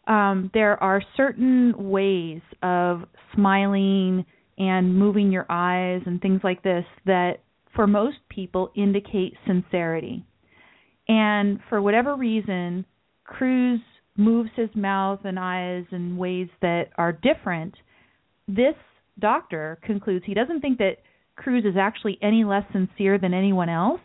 um, 0.06 0.50
there 0.54 0.82
are 0.82 1.02
certain 1.16 1.74
ways 1.76 2.40
of 2.62 3.02
smiling 3.34 4.24
and 4.58 4.96
moving 4.96 5.30
your 5.30 5.46
eyes 5.48 6.02
and 6.06 6.20
things 6.20 6.40
like 6.42 6.62
this 6.62 6.84
that 7.06 7.34
for 7.74 7.86
most 7.86 8.16
people 8.28 8.72
indicate 8.74 9.34
sincerity. 9.46 10.24
And 11.06 11.60
for 11.68 11.80
whatever 11.80 12.16
reason, 12.16 12.84
Cruz 13.24 13.80
moves 14.16 14.50
his 14.56 14.68
mouth 14.74 15.20
and 15.24 15.38
eyes 15.38 15.84
in 15.92 16.16
ways 16.16 16.48
that 16.60 16.86
are 16.96 17.12
different. 17.12 17.74
This 18.48 18.74
doctor 19.18 19.78
concludes 19.82 20.24
he 20.26 20.34
doesn't 20.34 20.60
think 20.60 20.78
that 20.78 20.98
Cruz 21.36 21.64
is 21.64 21.76
actually 21.78 22.18
any 22.22 22.44
less 22.44 22.64
sincere 22.72 23.18
than 23.18 23.32
anyone 23.34 23.68
else, 23.68 24.00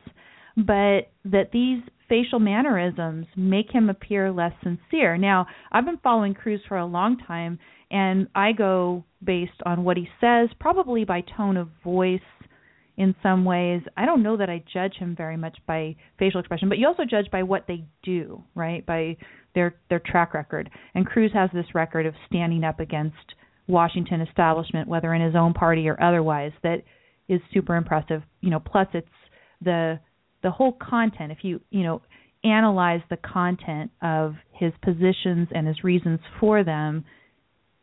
but 0.55 1.11
that 1.25 1.49
these 1.51 1.81
facial 2.07 2.39
mannerisms 2.39 3.25
make 3.35 3.71
him 3.71 3.89
appear 3.89 4.31
less 4.31 4.53
sincere. 4.63 5.17
Now, 5.17 5.47
I've 5.71 5.85
been 5.85 5.99
following 6.03 6.33
Cruz 6.33 6.61
for 6.67 6.77
a 6.77 6.85
long 6.85 7.17
time, 7.17 7.57
and 7.89 8.27
I 8.35 8.51
go 8.51 9.03
based 9.23 9.61
on 9.65 9.83
what 9.83 9.97
he 9.97 10.07
says, 10.21 10.49
probably 10.59 11.05
by 11.05 11.23
tone 11.35 11.57
of 11.57 11.69
voice 11.83 12.19
in 12.97 13.15
some 13.23 13.45
ways. 13.45 13.81
I 13.97 14.05
don't 14.05 14.21
know 14.21 14.37
that 14.37 14.49
I 14.49 14.63
judge 14.71 14.95
him 14.95 15.15
very 15.15 15.37
much 15.37 15.57
by 15.65 15.95
facial 16.19 16.39
expression, 16.39 16.69
but 16.69 16.77
you 16.77 16.87
also 16.87 17.03
judge 17.09 17.31
by 17.31 17.41
what 17.43 17.65
they 17.67 17.85
do, 18.03 18.43
right? 18.53 18.85
By 18.85 19.17
their 19.55 19.75
their 19.89 19.99
track 19.99 20.33
record. 20.33 20.69
And 20.93 21.05
Cruz 21.05 21.31
has 21.33 21.49
this 21.53 21.73
record 21.73 22.05
of 22.05 22.13
standing 22.27 22.63
up 22.63 22.79
against 22.79 23.33
Washington 23.67 24.21
establishment, 24.21 24.87
whether 24.87 25.13
in 25.13 25.21
his 25.21 25.35
own 25.35 25.53
party 25.53 25.87
or 25.87 26.01
otherwise, 26.01 26.51
that 26.63 26.83
is 27.27 27.39
super 27.53 27.75
impressive. 27.75 28.21
You 28.41 28.49
know, 28.49 28.59
plus 28.59 28.87
it's 28.93 29.07
the 29.61 29.99
the 30.41 30.51
whole 30.51 30.73
content. 30.73 31.31
If 31.31 31.39
you 31.43 31.61
you 31.69 31.83
know 31.83 32.01
analyze 32.43 33.01
the 33.09 33.17
content 33.17 33.91
of 34.01 34.35
his 34.51 34.73
positions 34.83 35.47
and 35.53 35.65
his 35.65 35.83
reasons 35.83 36.19
for 36.39 36.63
them, 36.63 37.05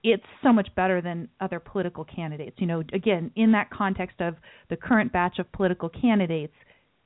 it's 0.03 0.23
so 0.43 0.53
much 0.53 0.69
better 0.75 1.01
than 1.01 1.29
other 1.41 1.61
political 1.61 2.05
candidates. 2.05 2.57
You 2.59 2.67
know, 2.67 2.83
again, 2.93 3.31
in 3.37 3.53
that 3.53 3.71
context 3.71 4.21
of 4.21 4.37
the 4.69 4.77
current 4.77 5.13
batch 5.13 5.39
of 5.39 5.51
political 5.53 5.89
candidates, 5.89 6.55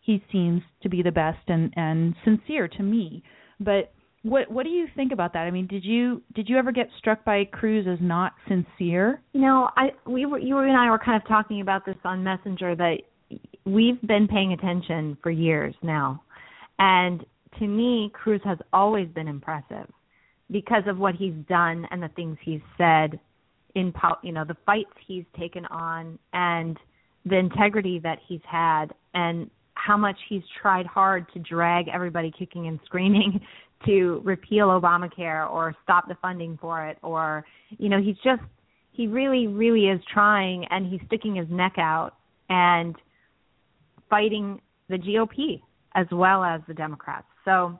he 0.01 0.23
seems 0.33 0.63
to 0.83 0.89
be 0.89 1.03
the 1.03 1.13
best 1.13 1.49
and 1.49 1.73
and 1.77 2.15
sincere 2.25 2.69
to 2.69 2.83
me. 2.83 3.23
But 3.61 3.93
what 4.25 4.51
what 4.51 4.65
do 4.65 4.71
you 4.71 4.87
think 4.97 5.13
about 5.13 5.35
that? 5.35 5.41
I 5.41 5.51
mean, 5.51 5.67
did 5.67 5.85
you 5.85 6.23
did 6.35 6.49
you 6.49 6.57
ever 6.57 6.73
get 6.73 6.89
struck 6.99 7.25
by 7.25 7.45
Cruz 7.45 7.87
as 7.87 7.99
not 8.01 8.33
sincere? 8.49 9.21
You 9.33 9.43
know, 9.43 9.69
I 9.77 9.91
we 10.07 10.27
were 10.27 10.39
you 10.39 10.59
and 10.59 10.77
I 10.77 10.91
were 10.91 10.99
kind 10.99 11.21
of 11.21 11.29
talking 11.29 11.61
about 11.61 11.85
this 11.85 11.97
on 12.05 12.25
Messenger 12.25 12.75
that 12.77 12.97
we've 13.67 14.01
been 14.03 14.27
paying 14.27 14.55
attention 14.55 15.19
for 15.23 15.31
years 15.31 15.75
now. 15.83 16.23
And 16.79 17.25
to 17.59 17.67
me, 17.67 18.11
Cruz 18.15 18.41
has 18.45 18.59
always 18.73 19.09
been 19.09 19.29
impressive 19.29 19.89
because 20.51 20.83
of 20.87 20.99
what 20.99 21.15
he's 21.15 21.35
done 21.49 21.87
and 21.91 22.03
the 22.03 22.09
things 22.09 22.39
he's 22.43 22.61
said 22.79 23.21
in 23.75 23.93
you 24.23 24.33
know, 24.33 24.45
the 24.45 24.57
fights 24.65 24.93
he's 25.07 25.25
taken 25.39 25.67
on 25.67 26.19
and 26.33 26.79
the 27.27 27.37
integrity 27.37 27.99
that 27.99 28.19
he's 28.27 28.41
had 28.49 28.87
and 29.15 29.51
how 29.75 29.97
much 29.97 30.17
he's 30.29 30.43
tried 30.63 30.87
hard 30.87 31.27
to 31.33 31.41
drag 31.41 31.89
everybody 31.89 32.33
kicking 32.39 32.69
and 32.69 32.79
screaming 32.85 33.41
to 33.87 34.21
repeal 34.25 34.69
Obamacare 34.69 35.51
or 35.51 35.75
stop 35.83 36.09
the 36.09 36.17
funding 36.21 36.59
for 36.61 36.87
it 36.87 36.99
or 37.03 37.45
you 37.79 37.89
know 37.89 38.01
he's 38.01 38.17
just 38.17 38.43
he 38.93 39.07
really 39.07 39.47
really 39.47 39.87
is 39.87 40.01
trying 40.13 40.65
and 40.71 40.91
he's 40.91 41.01
sticking 41.07 41.35
his 41.35 41.47
neck 41.51 41.75
out 41.79 42.13
and 42.49 42.95
fighting 44.09 44.61
the 44.89 44.97
GOP 44.97 45.61
as 45.95 46.07
well 46.13 46.43
as 46.45 46.61
the 46.67 46.75
Democrats. 46.75 47.27
So 47.45 47.79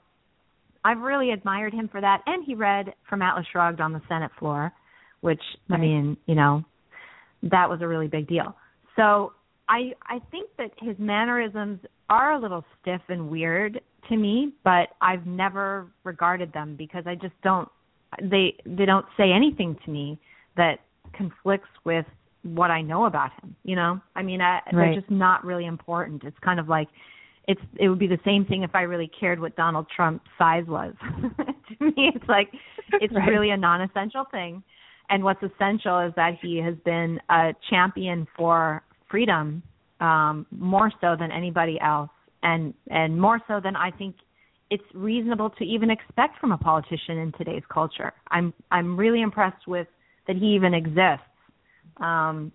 I've 0.85 0.99
really 0.99 1.31
admired 1.31 1.73
him 1.73 1.89
for 1.89 2.01
that 2.01 2.23
and 2.27 2.45
he 2.45 2.55
read 2.55 2.95
from 3.09 3.23
Atlas 3.23 3.47
Shrugged 3.53 3.81
on 3.81 3.93
the 3.93 4.03
Senate 4.09 4.31
floor, 4.39 4.73
which 5.21 5.41
right. 5.69 5.79
I 5.79 5.81
mean, 5.81 6.17
you 6.27 6.35
know, 6.35 6.65
that 7.43 7.69
was 7.69 7.81
a 7.83 7.89
really 7.89 8.09
big 8.09 8.29
deal. 8.29 8.57
So 8.97 9.33
I 9.69 9.93
I 10.07 10.21
think 10.31 10.51
that 10.59 10.71
his 10.79 10.97
mannerisms 10.99 11.81
are 12.11 12.35
a 12.35 12.41
little 12.41 12.65
stiff 12.81 13.01
and 13.09 13.31
weird 13.31 13.81
to 14.09 14.17
me, 14.17 14.53
but 14.65 14.91
I've 15.01 15.27
never 15.27 15.87
regarded 16.05 16.53
them 16.53 16.77
because 16.77 17.05
I 17.07 17.15
just 17.15 17.35
don't 17.43 17.69
they 18.23 18.55
they 18.65 18.85
don't 18.85 19.07
say 19.17 19.33
anything 19.33 19.77
to 19.85 19.91
me 19.91 20.19
that 20.57 20.81
conflicts 21.17 21.69
with 21.85 22.07
what 22.43 22.71
I 22.71 22.83
know 22.83 23.07
about 23.07 23.31
him, 23.41 23.57
you 23.65 23.75
know? 23.75 24.01
I 24.15 24.23
mean, 24.23 24.41
I, 24.41 24.57
right. 24.57 24.73
they're 24.73 24.95
just 24.95 25.11
not 25.11 25.45
really 25.45 25.67
important. 25.67 26.25
It's 26.25 26.37
kind 26.45 26.61
of 26.61 26.69
like 26.69 26.89
it's 27.49 27.61
it 27.79 27.89
would 27.89 27.99
be 27.99 28.07
the 28.07 28.19
same 28.25 28.45
thing 28.45 28.63
if 28.63 28.75
I 28.75 28.83
really 28.83 29.11
cared 29.19 29.41
what 29.41 29.57
Donald 29.57 29.87
Trump's 29.95 30.25
size 30.39 30.65
was. 30.67 30.95
to 31.39 31.85
me, 31.85 32.13
it's 32.15 32.29
like 32.29 32.51
it's 33.01 33.15
right. 33.15 33.29
really 33.29 33.51
a 33.51 33.57
non-essential 33.57 34.25
thing. 34.31 34.63
And 35.11 35.23
what's 35.23 35.43
essential 35.43 36.01
is 36.01 36.13
that 36.17 36.39
he 36.41 36.59
has 36.59 36.75
been 36.85 37.21
a 37.29 37.53
champion 37.69 38.27
for 38.37 38.83
freedom 39.11 39.63
um, 40.01 40.47
more 40.51 40.91
so 41.01 41.15
than 41.19 41.31
anybody 41.31 41.79
else 41.81 42.11
and 42.45 42.75
and 42.89 43.21
more 43.21 43.41
so 43.49 43.61
than 43.61 43.75
I 43.75 43.91
think 43.91 44.15
it's 44.71 44.85
reasonable 44.95 45.51
to 45.51 45.65
even 45.65 45.91
expect 45.91 46.39
from 46.39 46.53
a 46.53 46.59
politician 46.59 47.19
in 47.19 47.33
today's 47.37 47.63
culture. 47.73 48.13
I'm 48.31 48.55
I'm 48.71 48.97
really 48.97 49.23
impressed 49.23 49.67
with 49.67 49.89
that 50.29 50.37
he 50.37 50.55
even 50.55 50.75
exists 50.75 51.27
um, 51.97 52.53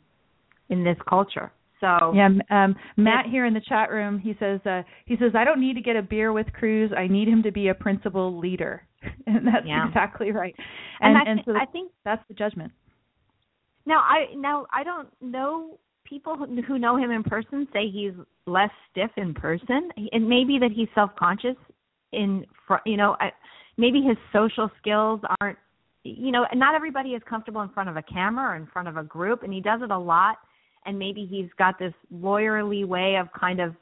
in 0.69 0.84
this 0.84 0.97
culture. 1.08 1.52
So 1.82 2.13
yeah, 2.13 2.30
um, 2.49 2.75
Matt 2.97 3.25
here 3.30 3.45
in 3.45 3.54
the 3.54 3.62
chat 3.67 3.89
room, 3.89 4.19
he 4.19 4.36
says 4.39 4.60
uh, 4.65 4.84
he 5.06 5.15
says 5.17 5.32
I 5.36 5.43
don't 5.43 5.60
need 5.60 5.75
to 5.75 5.82
get 5.82 5.95
a 5.95 6.02
beer 6.02 6.32
with 6.32 6.47
Cruz. 6.54 6.91
I 6.95 7.08
need 7.08 7.28
him 7.28 7.43
to 7.43 7.52
be 7.52 7.69
a 7.69 7.73
principal 7.73 8.38
leader, 8.38 8.84
and 9.28 9.47
that's 9.47 9.65
yeah. 9.65 9.88
exactly 9.88 10.32
right. 10.32 10.56
And, 10.99 11.15
and, 11.15 11.28
and 11.28 11.41
so 11.45 11.54
I 11.56 11.65
think 11.65 11.91
that's 12.06 12.21
the 12.28 12.34
judgment. 12.34 12.71
Now 13.86 13.99
I 13.99 14.36
now 14.36 14.65
I 14.73 14.84
don't 14.84 15.08
know 15.21 15.80
people 16.10 16.36
who, 16.36 16.62
who 16.63 16.80
know 16.80 16.98
him 16.98 17.12
in 17.12 17.24
person 17.24 17.67
say 17.72 17.89
he's 17.89 18.13
less 18.45 18.72
stiff 18.91 19.12
in 19.17 19.34
person, 19.34 19.89
and 20.12 20.28
maybe 20.28 20.58
that 20.60 20.72
he's 20.76 20.88
self 20.95 21.12
conscious 21.17 21.56
in 22.12 22.45
front. 22.67 22.84
You 22.86 22.98
know, 22.98 23.15
I, 23.19 23.32
maybe 23.78 24.02
his 24.02 24.17
social 24.34 24.69
skills 24.80 25.22
aren't. 25.39 25.58
You 26.04 26.32
know, 26.32 26.45
not 26.54 26.76
everybody 26.76 27.10
is 27.10 27.22
comfortable 27.30 27.62
in 27.62 27.69
front 27.69 27.89
of 27.89 27.98
a 27.98 28.02
camera 28.02 28.54
or 28.54 28.56
in 28.56 28.67
front 28.67 28.88
of 28.88 28.95
a 28.95 29.04
group, 29.04 29.43
and 29.43 29.54
he 29.54 29.60
does 29.60 29.82
it 29.84 29.91
a 29.91 29.98
lot. 29.98 30.38
And 30.86 30.98
maybe 30.98 31.28
he's 31.30 31.50
got 31.58 31.78
this 31.78 31.93
lawyerly 32.13 32.86
way 32.86 33.17
of 33.17 33.28
kind 33.38 33.60
of 33.60 33.76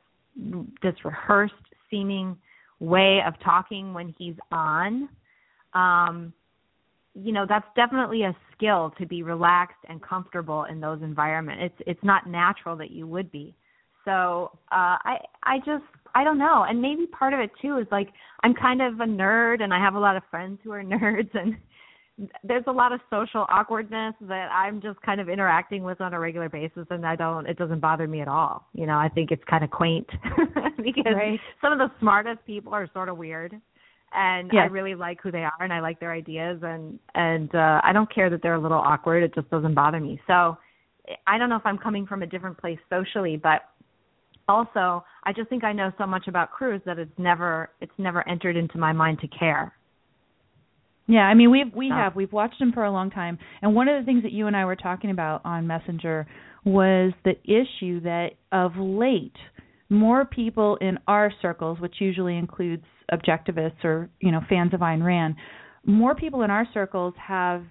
this 0.82 0.96
rehearsed 1.06 1.54
seeming 1.90 2.36
way 2.80 3.20
of 3.26 3.34
talking 3.44 3.94
when 3.94 4.14
he's 4.18 4.36
on. 4.52 5.10
Um, 5.74 6.34
you 7.24 7.32
know 7.32 7.46
that's 7.48 7.68
definitely 7.76 8.24
a 8.24 8.36
skill 8.56 8.94
to 9.00 9.06
be 9.06 9.24
relaxed 9.24 9.84
and 9.90 10.02
comfortable 10.02 10.66
in 10.66 10.80
those 10.80 11.02
environments 11.02 11.64
it's 11.66 11.90
it's 11.90 12.04
not 12.04 12.28
natural 12.28 12.76
that 12.76 12.92
you 12.92 13.08
would 13.08 13.32
be. 13.32 13.56
So 14.06 14.52
uh 14.72 14.98
i 15.04 15.18
i 15.44 15.58
just 15.60 15.84
i 16.16 16.24
don't 16.24 16.38
know. 16.38 16.66
And 16.68 16.82
maybe 16.82 17.08
part 17.08 17.34
of 17.34 17.40
it 17.40 17.52
too 17.62 17.78
is 17.78 17.88
like 17.92 18.10
i'm 18.44 18.54
kind 18.54 18.82
of 18.82 19.00
a 19.00 19.06
nerd 19.06 19.62
and 19.62 19.74
i 19.74 19.80
have 19.80 19.96
a 19.96 20.00
lot 20.00 20.16
of 20.16 20.24
friends 20.30 20.60
who 20.64 20.72
are 20.72 20.84
nerds 20.96 21.30
and 21.34 21.58
there's 22.44 22.64
a 22.66 22.72
lot 22.72 22.92
of 22.92 23.00
social 23.12 23.46
awkwardness 23.50 24.16
that 24.22 24.50
i'm 24.52 24.82
just 24.82 25.00
kind 25.02 25.22
of 25.22 25.30
interacting 25.30 25.84
with 25.84 26.02
on 26.02 26.14
a 26.14 26.20
regular 26.20 26.50
basis 26.50 26.88
and 26.90 27.06
i 27.06 27.16
don't 27.16 27.48
it 27.48 27.58
doesn't 27.58 27.80
bother 27.80 28.08
me 28.08 28.22
at 28.22 28.28
all. 28.28 28.68
You 28.74 28.86
know 28.86 28.98
i 28.98 29.10
think 29.10 29.32
it's 29.32 29.44
kind 29.50 29.64
of 29.64 29.70
quaint 29.70 30.08
because 30.84 31.14
right. 31.16 31.40
some 31.62 31.74
of 31.74 31.80
the 31.80 31.92
smartest 32.00 32.46
people 32.46 32.74
are 32.74 32.90
sort 32.94 33.10
of 33.10 33.18
weird 33.18 33.60
and 34.14 34.50
yes. 34.54 34.68
I 34.70 34.72
really 34.72 34.96
like 34.96 35.20
who 35.22 35.32
they 35.32 35.44
are 35.44 35.54
and 35.60 35.74
I 35.74 35.80
like 35.80 36.00
their 36.00 36.14
ideas 36.14 36.60
and 36.64 37.00
and 37.16 37.54
uh 37.54 37.82
I 37.84 37.92
don't 37.94 38.14
care 38.14 38.30
that 38.30 38.42
they're 38.42 38.56
a 38.56 38.62
little 38.62 38.78
awkward 38.78 39.24
it 39.24 39.34
just 39.36 39.50
doesn't 39.50 39.74
bother 39.74 40.00
me. 40.00 40.20
So 40.28 40.58
I 41.26 41.38
don't 41.38 41.50
know 41.50 41.56
if 41.56 41.66
I'm 41.66 41.78
coming 41.78 42.06
from 42.06 42.24
a 42.24 42.28
different 42.28 42.58
place 42.58 42.80
socially 42.90 43.38
but 43.38 43.62
also 44.48 45.04
I 45.24 45.34
just 45.34 45.50
think 45.50 45.64
I 45.64 45.74
know 45.74 45.92
so 45.98 46.06
much 46.06 46.28
about 46.28 46.52
Cruz 46.52 46.82
that 46.86 46.98
it's 47.00 47.12
never 47.18 47.70
it's 47.82 47.92
never 47.98 48.28
entered 48.28 48.56
into 48.56 48.78
my 48.78 48.94
mind 48.94 49.20
to 49.20 49.28
care. 49.28 49.74
Yeah, 51.08 51.22
I 51.22 51.34
mean 51.34 51.52
we've 51.52 51.74
we 51.74 51.90
have 51.90 52.16
we've 52.16 52.34
watched 52.34 52.62
him 52.62 52.72
for 52.74 52.84
a 52.84 52.92
long 52.92 53.10
time, 53.10 53.38
and 53.62 53.74
one 53.74 53.88
of 53.88 54.00
the 54.00 54.06
things 54.06 54.24
that 54.24 54.34
you 54.34 54.48
and 54.48 54.56
I 54.56 54.66
were 54.66 54.76
talking 54.76 55.10
about 55.10 55.42
on 55.46 55.66
Messenger 55.66 56.28
was 56.66 57.14
the 57.24 57.36
issue 57.46 58.02
that 58.02 58.32
of 58.52 58.74
late 58.76 59.36
more 59.90 60.26
people 60.26 60.78
in 60.82 61.00
our 61.08 61.32
circles, 61.42 61.80
which 61.80 61.96
usually 62.00 62.38
includes 62.38 62.84
objectivists 63.12 63.84
or 63.84 64.10
you 64.20 64.32
know 64.32 64.42
fans 64.50 64.74
of 64.74 64.82
Ayn 64.82 65.04
Rand, 65.04 65.36
more 65.86 66.16
people 66.16 66.42
in 66.44 66.52
our 66.52 66.68
circles 66.74 67.14
have 67.18 67.64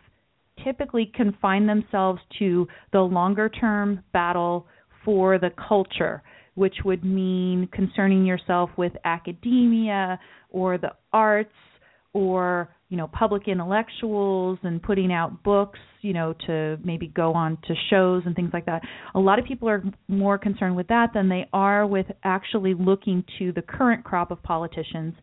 typically 0.65 1.13
confined 1.15 1.69
themselves 1.69 2.21
to 2.39 2.67
the 2.93 3.01
longer 3.01 3.49
term 3.49 4.03
battle 4.13 4.67
for 5.05 5.39
the 5.39 5.51
culture, 5.69 6.23
which 6.55 6.77
would 6.85 7.05
mean 7.05 7.69
concerning 7.73 8.25
yourself 8.25 8.71
with 8.77 8.93
academia 9.05 10.19
or 10.51 10.79
the 10.79 10.93
arts 11.13 11.51
or 12.13 12.75
you 12.89 12.97
know 12.97 13.09
public 13.09 13.49
intellectuals 13.49 14.59
and 14.63 14.83
putting 14.83 15.13
out 15.13 15.43
books 15.43 15.79
you 16.03 16.13
know 16.13 16.35
to 16.47 16.79
maybe 16.85 17.09
go 17.09 17.33
on 17.33 17.59
to 17.67 17.75
shows 17.91 18.23
and 18.27 18.35
things 18.37 18.51
like 18.53 18.67
that. 18.67 18.83
A 19.15 19.21
lot 19.21 19.39
of 19.39 19.45
people 19.45 19.69
are 19.69 19.83
more 20.09 20.39
concerned 20.39 20.77
with 20.77 20.89
that 20.89 21.11
than 21.15 21.29
they 21.29 21.49
are 21.53 21.87
with 21.87 22.07
actually 22.25 22.75
looking 22.75 23.25
to 23.39 23.53
the 23.53 23.63
current 23.63 24.05
crop 24.05 24.31
of 24.31 24.43
politicians. 24.43 25.15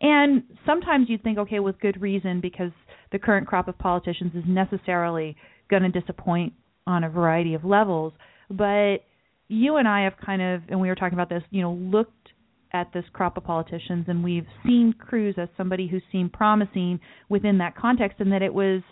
And 0.00 0.42
sometimes 0.66 1.08
you'd 1.08 1.22
think 1.22 1.38
okay 1.38 1.58
with 1.58 1.80
good 1.80 2.00
reason 2.02 2.40
because 2.42 2.70
the 3.12 3.18
current 3.18 3.46
crop 3.46 3.66
of 3.66 3.78
politicians 3.78 4.32
is 4.34 4.44
necessarily 4.46 5.36
going 5.70 5.82
to 5.84 6.00
disappoint 6.00 6.52
on 6.86 7.02
a 7.02 7.08
variety 7.08 7.54
of 7.54 7.64
levels. 7.64 8.12
But 8.50 8.98
you 9.48 9.76
and 9.76 9.88
I 9.88 10.04
have 10.04 10.14
kind 10.24 10.42
of 10.42 10.62
and 10.68 10.80
we 10.80 10.88
were 10.88 10.94
talking 10.94 11.14
about 11.14 11.28
this 11.28 11.42
you 11.50 11.62
know 11.62 11.72
looked 11.72 12.25
at 12.72 12.92
this 12.92 13.04
crop 13.12 13.36
of 13.36 13.44
politicians, 13.44 14.06
and 14.08 14.22
we've 14.22 14.46
seen 14.64 14.94
Cruz 14.98 15.34
as 15.38 15.48
somebody 15.56 15.86
who 15.86 15.98
seemed 16.12 16.32
promising 16.32 17.00
within 17.28 17.58
that 17.58 17.76
context, 17.76 18.20
and 18.20 18.32
that 18.32 18.42
it 18.42 18.52
was 18.52 18.82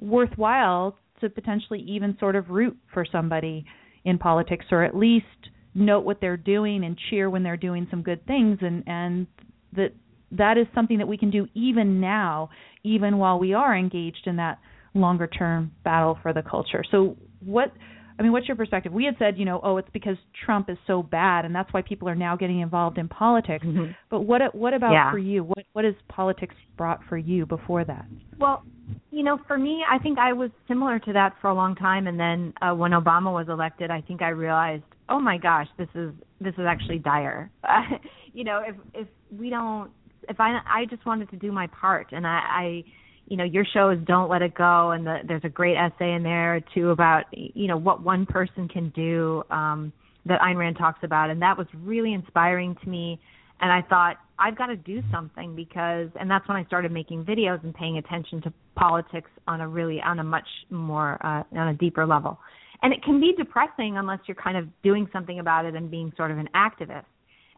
worthwhile 0.00 0.96
to 1.20 1.28
potentially 1.28 1.80
even 1.80 2.16
sort 2.18 2.34
of 2.36 2.50
root 2.50 2.76
for 2.92 3.04
somebody 3.10 3.64
in 4.04 4.18
politics, 4.18 4.66
or 4.70 4.82
at 4.82 4.96
least 4.96 5.26
note 5.74 6.04
what 6.04 6.20
they're 6.20 6.36
doing 6.36 6.84
and 6.84 6.98
cheer 7.08 7.30
when 7.30 7.42
they're 7.42 7.56
doing 7.56 7.86
some 7.90 8.02
good 8.02 8.24
things, 8.26 8.58
and 8.60 8.82
and 8.86 9.26
that 9.74 9.92
that 10.32 10.56
is 10.58 10.66
something 10.74 10.98
that 10.98 11.06
we 11.06 11.16
can 11.16 11.30
do 11.30 11.46
even 11.54 12.00
now, 12.00 12.50
even 12.82 13.18
while 13.18 13.38
we 13.38 13.54
are 13.54 13.76
engaged 13.76 14.26
in 14.26 14.36
that 14.36 14.58
longer 14.94 15.26
term 15.26 15.70
battle 15.84 16.18
for 16.22 16.32
the 16.32 16.42
culture. 16.42 16.82
So 16.90 17.16
what 17.40 17.72
I 18.18 18.22
mean, 18.22 18.32
what's 18.32 18.46
your 18.46 18.56
perspective? 18.56 18.92
We 18.92 19.04
had 19.04 19.16
said, 19.18 19.38
you 19.38 19.44
know, 19.44 19.60
oh, 19.62 19.76
it's 19.76 19.88
because 19.92 20.16
Trump 20.44 20.68
is 20.68 20.76
so 20.86 21.02
bad, 21.02 21.44
and 21.44 21.54
that's 21.54 21.72
why 21.72 21.82
people 21.82 22.08
are 22.08 22.14
now 22.14 22.36
getting 22.36 22.60
involved 22.60 22.98
in 22.98 23.08
politics. 23.08 23.64
Mm-hmm. 23.64 23.92
But 24.10 24.20
what 24.22 24.54
what 24.54 24.74
about 24.74 24.92
yeah. 24.92 25.10
for 25.10 25.18
you? 25.18 25.44
What 25.44 25.64
what 25.72 25.84
has 25.84 25.94
politics 26.08 26.54
brought 26.76 27.00
for 27.08 27.16
you 27.16 27.46
before 27.46 27.84
that? 27.84 28.06
Well, 28.38 28.64
you 29.10 29.22
know, 29.22 29.38
for 29.46 29.58
me, 29.58 29.82
I 29.90 29.98
think 29.98 30.18
I 30.18 30.32
was 30.32 30.50
similar 30.68 30.98
to 31.00 31.12
that 31.12 31.34
for 31.40 31.48
a 31.48 31.54
long 31.54 31.74
time, 31.74 32.06
and 32.06 32.18
then 32.18 32.52
uh, 32.60 32.74
when 32.74 32.92
Obama 32.92 33.32
was 33.32 33.46
elected, 33.48 33.90
I 33.90 34.00
think 34.00 34.22
I 34.22 34.28
realized, 34.28 34.84
oh 35.08 35.20
my 35.20 35.38
gosh, 35.38 35.68
this 35.78 35.88
is 35.94 36.12
this 36.40 36.54
is 36.54 36.64
actually 36.66 36.98
dire. 36.98 37.50
you 38.32 38.44
know, 38.44 38.62
if 38.66 38.76
if 38.94 39.08
we 39.36 39.50
don't, 39.50 39.90
if 40.28 40.38
I 40.40 40.58
I 40.66 40.84
just 40.90 41.06
wanted 41.06 41.30
to 41.30 41.36
do 41.36 41.52
my 41.52 41.66
part, 41.68 42.08
and 42.12 42.26
I. 42.26 42.40
I 42.50 42.84
you 43.32 43.38
know 43.38 43.44
your 43.44 43.64
show 43.72 43.88
is 43.88 43.98
don't 44.04 44.28
let 44.28 44.42
it 44.42 44.54
go 44.54 44.90
and 44.90 45.06
the, 45.06 45.20
there's 45.26 45.42
a 45.44 45.48
great 45.48 45.74
essay 45.74 46.12
in 46.12 46.22
there 46.22 46.60
too 46.74 46.90
about 46.90 47.24
you 47.32 47.66
know 47.66 47.78
what 47.78 48.02
one 48.02 48.26
person 48.26 48.68
can 48.68 48.90
do 48.90 49.42
um 49.50 49.90
that 50.26 50.38
Ayn 50.42 50.56
Rand 50.56 50.76
talks 50.76 50.98
about 51.02 51.30
and 51.30 51.40
that 51.40 51.56
was 51.56 51.66
really 51.82 52.12
inspiring 52.12 52.76
to 52.84 52.88
me. 52.88 53.18
And 53.60 53.72
I 53.72 53.80
thought 53.88 54.18
I've 54.38 54.56
got 54.56 54.66
to 54.66 54.76
do 54.76 55.00
something 55.10 55.56
because 55.56 56.08
and 56.20 56.30
that's 56.30 56.46
when 56.46 56.58
I 56.58 56.64
started 56.66 56.92
making 56.92 57.24
videos 57.24 57.64
and 57.64 57.74
paying 57.74 57.96
attention 57.96 58.42
to 58.42 58.52
politics 58.76 59.30
on 59.48 59.62
a 59.62 59.66
really 59.66 59.98
on 60.02 60.18
a 60.18 60.24
much 60.24 60.46
more 60.68 61.18
uh 61.24 61.42
on 61.58 61.68
a 61.68 61.74
deeper 61.74 62.06
level. 62.06 62.38
And 62.82 62.92
it 62.92 63.02
can 63.02 63.18
be 63.18 63.32
depressing 63.32 63.96
unless 63.96 64.18
you're 64.26 64.34
kind 64.34 64.58
of 64.58 64.68
doing 64.82 65.08
something 65.10 65.38
about 65.38 65.64
it 65.64 65.74
and 65.74 65.90
being 65.90 66.12
sort 66.18 66.32
of 66.32 66.36
an 66.36 66.50
activist. 66.54 67.06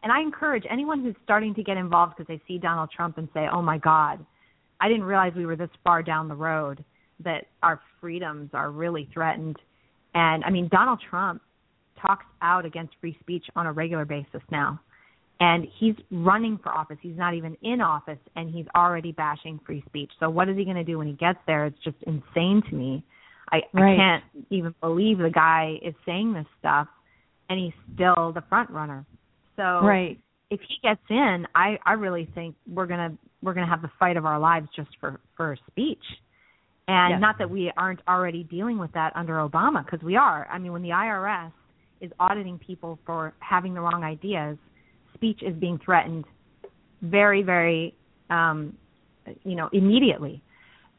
And 0.03 0.11
I 0.13 0.21
encourage 0.21 0.63
anyone 0.71 1.03
who's 1.03 1.15
starting 1.25 1.53
to 1.55 1.63
get 1.63 1.75
involved 1.75 2.13
because 2.15 2.27
they 2.27 2.41
see 2.47 2.59
Donald 2.59 2.91
Trump 2.95 3.17
and 3.17 3.27
say 3.33 3.47
oh 3.51 3.61
my 3.61 3.77
god 3.77 4.25
I 4.79 4.87
didn't 4.87 5.03
realize 5.03 5.33
we 5.35 5.45
were 5.45 5.55
this 5.55 5.69
far 5.83 6.03
down 6.03 6.27
the 6.27 6.35
road 6.35 6.83
that 7.23 7.45
our 7.63 7.81
freedoms 8.01 8.49
are 8.53 8.71
really 8.71 9.09
threatened. 9.13 9.57
And 10.13 10.43
I 10.43 10.49
mean, 10.49 10.67
Donald 10.71 11.01
Trump 11.09 11.41
talks 12.01 12.25
out 12.41 12.65
against 12.65 12.93
free 12.99 13.17
speech 13.21 13.45
on 13.55 13.67
a 13.67 13.71
regular 13.71 14.05
basis 14.05 14.41
now. 14.51 14.79
And 15.39 15.67
he's 15.79 15.95
running 16.11 16.57
for 16.63 16.69
office. 16.69 16.97
He's 17.01 17.17
not 17.17 17.33
even 17.33 17.57
in 17.61 17.81
office, 17.81 18.19
and 18.37 18.49
he's 18.53 18.65
already 18.73 19.11
bashing 19.11 19.59
free 19.65 19.83
speech. 19.85 20.09
So, 20.17 20.29
what 20.29 20.47
is 20.47 20.55
he 20.55 20.63
going 20.63 20.77
to 20.77 20.83
do 20.85 20.97
when 20.97 21.07
he 21.07 21.13
gets 21.13 21.39
there? 21.45 21.65
It's 21.65 21.77
just 21.83 21.97
insane 22.07 22.61
to 22.69 22.75
me. 22.75 23.03
I, 23.51 23.57
right. 23.73 23.93
I 23.93 23.97
can't 23.97 24.23
even 24.49 24.73
believe 24.79 25.17
the 25.17 25.29
guy 25.29 25.75
is 25.81 25.93
saying 26.05 26.33
this 26.33 26.45
stuff, 26.59 26.87
and 27.49 27.59
he's 27.59 27.73
still 27.93 28.31
the 28.33 28.43
front 28.47 28.69
runner. 28.69 29.05
So, 29.57 29.63
right. 29.63 30.17
If 30.49 30.59
he 30.61 30.75
gets 30.81 31.01
in, 31.09 31.47
I 31.55 31.77
I 31.85 31.93
really 31.93 32.29
think 32.35 32.55
we're 32.67 32.85
gonna 32.85 33.17
we're 33.41 33.53
going 33.53 33.65
to 33.65 33.69
have 33.69 33.83
the 33.83 33.91
fight 33.99 34.17
of 34.17 34.25
our 34.25 34.39
lives 34.39 34.67
just 34.75 34.89
for 34.99 35.19
for 35.37 35.55
speech. 35.67 36.03
And 36.87 37.13
yes. 37.13 37.21
not 37.21 37.37
that 37.39 37.49
we 37.49 37.71
aren't 37.77 38.01
already 38.07 38.43
dealing 38.43 38.77
with 38.77 38.91
that 38.93 39.15
under 39.15 39.35
Obama 39.35 39.83
because 39.85 40.03
we 40.03 40.15
are. 40.15 40.47
I 40.51 40.57
mean 40.57 40.71
when 40.71 40.81
the 40.81 40.89
IRS 40.89 41.51
is 42.01 42.11
auditing 42.19 42.59
people 42.59 42.99
for 43.05 43.33
having 43.39 43.73
the 43.73 43.81
wrong 43.81 44.03
ideas 44.03 44.57
speech 45.13 45.39
is 45.41 45.55
being 45.55 45.79
threatened 45.83 46.25
very 47.01 47.41
very 47.41 47.95
um 48.29 48.75
you 49.43 49.55
know 49.55 49.69
immediately. 49.73 50.41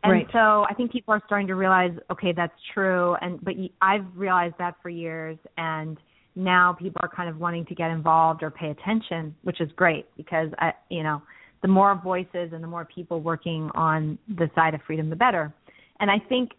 And 0.02 0.12
right. 0.12 0.26
so 0.32 0.64
I 0.70 0.74
think 0.76 0.92
people 0.92 1.14
are 1.14 1.22
starting 1.26 1.48
to 1.48 1.54
realize 1.54 1.92
okay 2.10 2.32
that's 2.32 2.54
true. 2.74 3.16
And 3.20 3.42
but 3.44 3.54
I've 3.80 4.06
realized 4.14 4.54
that 4.58 4.74
for 4.82 4.88
years. 4.88 5.38
And 5.56 5.98
now 6.36 6.76
people 6.78 7.00
are 7.02 7.08
kind 7.08 7.28
of 7.28 7.40
wanting 7.40 7.64
to 7.66 7.74
get 7.74 7.90
involved 7.90 8.42
or 8.42 8.50
pay 8.50 8.70
attention 8.70 9.34
which 9.42 9.60
is 9.60 9.70
great 9.74 10.06
because 10.16 10.50
I 10.58 10.72
you 10.90 11.02
know 11.02 11.22
the 11.62 11.68
more 11.68 12.00
voices 12.02 12.52
and 12.52 12.62
the 12.62 12.68
more 12.68 12.84
people 12.84 13.20
working 13.20 13.70
on 13.74 14.18
the 14.28 14.48
side 14.54 14.74
of 14.74 14.80
freedom, 14.86 15.10
the 15.10 15.16
better. 15.16 15.52
And 15.98 16.10
I 16.10 16.18
think 16.28 16.50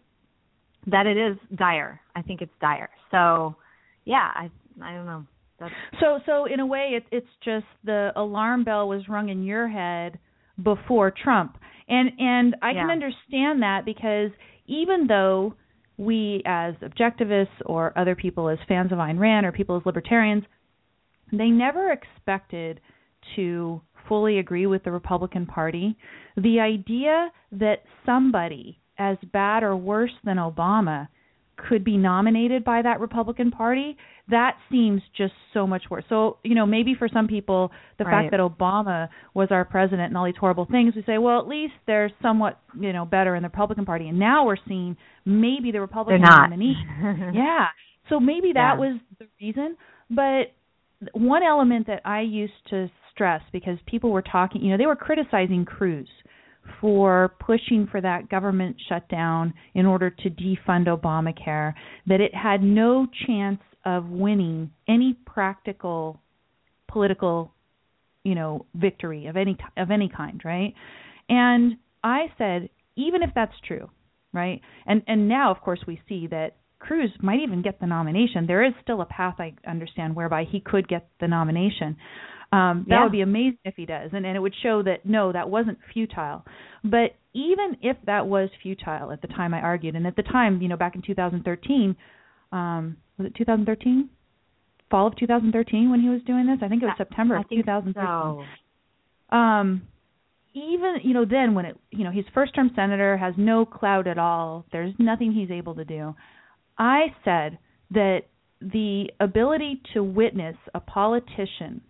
that 0.86 1.06
it 1.06 1.16
is 1.16 1.38
dire. 1.56 2.00
I 2.14 2.22
think 2.22 2.42
it's 2.42 2.52
dire. 2.60 2.90
So, 3.10 3.56
yeah, 4.04 4.30
I 4.34 4.50
I 4.82 4.94
don't 4.94 5.06
know. 5.06 5.24
That's... 5.58 5.72
So 6.00 6.20
so 6.26 6.44
in 6.44 6.60
a 6.60 6.66
way, 6.66 6.92
it, 6.96 7.04
it's 7.10 7.26
just 7.44 7.66
the 7.84 8.10
alarm 8.16 8.64
bell 8.64 8.88
was 8.88 9.08
rung 9.08 9.28
in 9.28 9.44
your 9.44 9.68
head 9.68 10.18
before 10.62 11.10
Trump, 11.10 11.56
and 11.88 12.10
and 12.18 12.56
I 12.62 12.72
yeah. 12.72 12.82
can 12.82 12.90
understand 12.90 13.62
that 13.62 13.82
because 13.84 14.30
even 14.66 15.06
though 15.06 15.54
we 15.98 16.42
as 16.46 16.74
objectivists 16.76 17.48
or 17.66 17.92
other 17.98 18.14
people 18.14 18.48
as 18.48 18.58
fans 18.68 18.92
of 18.92 18.98
Ayn 18.98 19.18
Rand 19.18 19.44
or 19.44 19.52
people 19.52 19.76
as 19.76 19.84
libertarians, 19.84 20.44
they 21.32 21.48
never 21.48 21.92
expected 21.92 22.80
to 23.36 23.82
fully 24.08 24.38
agree 24.38 24.66
with 24.66 24.84
the 24.84 24.92
Republican 24.92 25.44
Party. 25.44 25.96
The 26.36 26.60
idea 26.60 27.30
that 27.52 27.82
somebody 28.06 28.78
as 28.98 29.18
bad 29.32 29.62
or 29.62 29.76
worse 29.76 30.12
than 30.24 30.38
Obama 30.38 31.08
could 31.68 31.84
be 31.84 31.96
nominated 31.96 32.64
by 32.64 32.82
that 32.82 33.00
Republican 33.00 33.50
Party, 33.50 33.96
that 34.30 34.56
seems 34.70 35.02
just 35.16 35.32
so 35.52 35.66
much 35.66 35.82
worse. 35.90 36.04
So, 36.08 36.38
you 36.44 36.54
know, 36.54 36.66
maybe 36.66 36.94
for 36.98 37.08
some 37.12 37.26
people, 37.26 37.70
the 37.98 38.04
right. 38.04 38.22
fact 38.22 38.30
that 38.30 38.40
Obama 38.40 39.08
was 39.34 39.48
our 39.50 39.64
president 39.64 40.08
and 40.08 40.16
all 40.16 40.26
these 40.26 40.34
horrible 40.38 40.66
things, 40.70 40.94
we 40.94 41.02
say, 41.04 41.18
well, 41.18 41.40
at 41.40 41.48
least 41.48 41.72
they're 41.86 42.10
somewhat, 42.22 42.60
you 42.78 42.92
know, 42.92 43.04
better 43.04 43.34
in 43.34 43.42
the 43.42 43.48
Republican 43.48 43.84
Party. 43.84 44.08
And 44.08 44.18
now 44.18 44.46
we're 44.46 44.56
seeing 44.66 44.96
maybe 45.24 45.72
the 45.72 45.80
Republican 45.80 46.22
nominee. 46.22 46.76
yeah. 47.34 47.66
So 48.08 48.20
maybe 48.20 48.52
that 48.54 48.74
yeah. 48.74 48.78
was 48.78 49.00
the 49.18 49.26
reason. 49.40 49.76
But 50.10 50.52
one 51.12 51.42
element 51.42 51.86
that 51.86 52.02
I 52.04 52.22
used 52.22 52.52
to 52.70 52.90
stress 53.12 53.42
because 53.52 53.78
people 53.86 54.10
were 54.10 54.22
talking, 54.22 54.62
you 54.62 54.70
know, 54.70 54.78
they 54.78 54.86
were 54.86 54.96
criticizing 54.96 55.64
Cruz 55.64 56.08
for 56.80 57.34
pushing 57.40 57.88
for 57.90 58.00
that 58.00 58.28
government 58.28 58.76
shutdown 58.88 59.54
in 59.74 59.86
order 59.86 60.10
to 60.10 60.30
defund 60.30 60.86
Obamacare, 60.86 61.74
that 62.06 62.20
it 62.20 62.34
had 62.34 62.62
no 62.62 63.06
chance 63.26 63.60
of 63.84 64.08
winning 64.08 64.70
any 64.88 65.16
practical 65.26 66.20
political, 66.88 67.52
you 68.24 68.34
know, 68.34 68.66
victory 68.74 69.26
of 69.26 69.36
any 69.36 69.56
of 69.76 69.90
any 69.90 70.08
kind, 70.14 70.40
right? 70.44 70.74
And 71.28 71.76
I 72.02 72.26
said, 72.36 72.68
even 72.96 73.22
if 73.22 73.30
that's 73.34 73.54
true, 73.66 73.90
right? 74.32 74.60
And 74.86 75.02
and 75.06 75.28
now 75.28 75.50
of 75.50 75.60
course 75.60 75.80
we 75.86 76.00
see 76.08 76.26
that 76.28 76.56
Cruz 76.78 77.10
might 77.20 77.40
even 77.40 77.62
get 77.62 77.80
the 77.80 77.86
nomination. 77.86 78.46
There 78.46 78.64
is 78.64 78.72
still 78.82 79.00
a 79.00 79.06
path 79.06 79.36
I 79.38 79.54
understand 79.66 80.14
whereby 80.14 80.44
he 80.44 80.60
could 80.60 80.88
get 80.88 81.08
the 81.20 81.28
nomination. 81.28 81.96
Um, 82.50 82.86
that 82.88 82.94
yeah. 82.94 83.02
would 83.02 83.12
be 83.12 83.20
amazing 83.20 83.58
if 83.64 83.74
he 83.76 83.84
does, 83.84 84.10
and, 84.14 84.24
and 84.24 84.34
it 84.34 84.40
would 84.40 84.54
show 84.62 84.82
that 84.82 85.04
no, 85.04 85.32
that 85.32 85.50
wasn't 85.50 85.78
futile. 85.92 86.44
But 86.82 87.16
even 87.34 87.76
if 87.82 87.96
that 88.06 88.26
was 88.26 88.48
futile 88.62 89.12
at 89.12 89.20
the 89.20 89.28
time 89.28 89.52
I 89.52 89.60
argued, 89.60 89.96
and 89.96 90.06
at 90.06 90.16
the 90.16 90.22
time, 90.22 90.62
you 90.62 90.68
know, 90.68 90.76
back 90.76 90.94
in 90.94 91.02
2013, 91.02 91.94
um, 92.52 92.96
was 93.18 93.26
it 93.26 93.34
2013? 93.36 94.08
Fall 94.90 95.08
of 95.08 95.16
2013 95.16 95.90
when 95.90 96.00
he 96.00 96.08
was 96.08 96.22
doing 96.26 96.46
this? 96.46 96.58
I 96.62 96.68
think 96.68 96.82
it 96.82 96.86
was 96.86 96.94
September 96.96 97.36
I 97.36 97.40
of 97.40 97.50
2013. 97.50 98.46
So. 99.30 99.36
Um, 99.36 99.82
even 100.54 100.96
you 101.02 101.14
know 101.14 101.24
then 101.24 101.54
when 101.54 101.66
it 101.66 101.76
you 101.90 102.04
know 102.04 102.10
he's 102.10 102.24
first 102.34 102.54
term 102.54 102.70
senator 102.74 103.16
has 103.16 103.34
no 103.36 103.64
clout 103.64 104.06
at 104.06 104.18
all. 104.18 104.64
There's 104.72 104.94
nothing 104.98 105.32
he's 105.32 105.50
able 105.50 105.74
to 105.74 105.84
do. 105.84 106.14
I 106.78 107.06
said 107.24 107.58
that 107.90 108.20
the 108.60 109.10
ability 109.20 109.82
to 109.94 110.02
witness 110.02 110.56
a 110.74 110.80
politician 110.80 111.82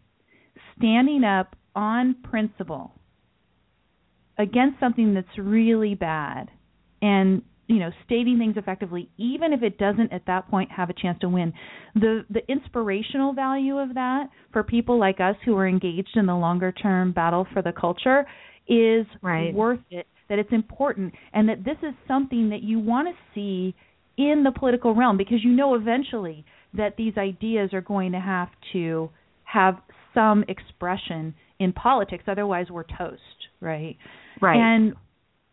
standing 0.78 1.24
up 1.24 1.54
on 1.74 2.16
principle 2.22 2.92
against 4.38 4.78
something 4.80 5.14
that's 5.14 5.26
really 5.38 5.94
bad 5.94 6.50
and 7.02 7.42
you 7.66 7.78
know 7.78 7.90
stating 8.04 8.38
things 8.38 8.54
effectively 8.56 9.08
even 9.18 9.52
if 9.52 9.62
it 9.62 9.78
doesn't 9.78 10.12
at 10.12 10.22
that 10.26 10.48
point 10.50 10.70
have 10.70 10.90
a 10.90 10.94
chance 10.94 11.18
to 11.20 11.28
win 11.28 11.52
the 11.94 12.24
the 12.30 12.40
inspirational 12.48 13.32
value 13.32 13.78
of 13.78 13.94
that 13.94 14.28
for 14.52 14.62
people 14.62 14.98
like 14.98 15.20
us 15.20 15.36
who 15.44 15.56
are 15.56 15.68
engaged 15.68 16.16
in 16.16 16.26
the 16.26 16.34
longer 16.34 16.72
term 16.72 17.12
battle 17.12 17.46
for 17.52 17.62
the 17.62 17.72
culture 17.72 18.24
is 18.66 19.06
right. 19.22 19.54
worth 19.54 19.80
it 19.90 20.06
that 20.28 20.38
it's 20.38 20.52
important 20.52 21.12
and 21.32 21.48
that 21.48 21.64
this 21.64 21.76
is 21.82 21.94
something 22.06 22.50
that 22.50 22.62
you 22.62 22.78
want 22.78 23.08
to 23.08 23.14
see 23.34 23.74
in 24.16 24.42
the 24.42 24.52
political 24.58 24.94
realm 24.94 25.16
because 25.16 25.42
you 25.42 25.52
know 25.52 25.74
eventually 25.74 26.44
that 26.74 26.96
these 26.96 27.16
ideas 27.16 27.72
are 27.72 27.80
going 27.80 28.12
to 28.12 28.20
have 28.20 28.48
to 28.72 29.08
have 29.44 29.76
some 30.14 30.44
expression 30.48 31.34
in 31.59 31.72
politics 31.72 32.24
otherwise 32.26 32.66
we're 32.70 32.84
toast 32.84 33.20
right 33.61 33.96
right 34.40 34.59
and 34.59 34.94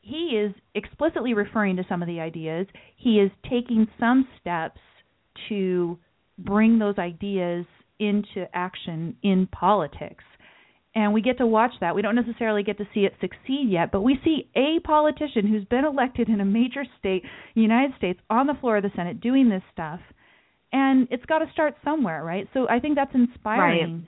he 0.02 0.38
is 0.38 0.54
explicitly 0.76 1.34
referring 1.34 1.76
to 1.76 1.84
some 1.90 2.02
of 2.02 2.08
the 2.08 2.20
ideas 2.20 2.68
he 2.98 3.20
is 3.20 3.32
taking 3.44 3.88
some 4.00 4.28
steps 4.40 4.80
to 5.50 5.98
bring 6.38 6.80
those 6.80 6.98
ideas 6.98 7.66
into 8.00 8.46
action 8.54 9.16
in 9.24 9.48
politics 9.48 10.24
and 10.96 11.14
we 11.14 11.22
get 11.22 11.38
to 11.40 11.46
watch 11.46 11.74
that. 11.82 11.94
We 11.94 12.02
don't 12.02 12.16
necessarily 12.16 12.64
get 12.64 12.78
to 12.78 12.88
see 12.94 13.02
it 13.02 13.14
succeed 13.20 13.68
yet, 13.70 13.92
but 13.92 14.02
we 14.02 14.18
see 14.24 14.50
a 14.56 14.80
politician 14.80 15.46
who's 15.46 15.66
been 15.66 15.84
elected 15.84 16.30
in 16.30 16.40
a 16.40 16.46
major 16.46 16.86
state, 16.98 17.24
United 17.54 17.96
States, 17.98 18.20
on 18.30 18.48
the 18.48 18.54
floor 18.62 18.78
of 18.78 18.84
the 18.84 18.92
Senate 18.96 19.20
doing 19.20 19.50
this 19.50 19.62
stuff. 19.74 20.00
And 20.72 21.08
it's 21.12 21.26
got 21.26 21.40
to 21.40 21.52
start 21.52 21.76
somewhere, 21.84 22.24
right? 22.24 22.48
So 22.54 22.68
I 22.70 22.80
think 22.80 22.96
that's 22.96 23.14
inspiring. 23.14 24.08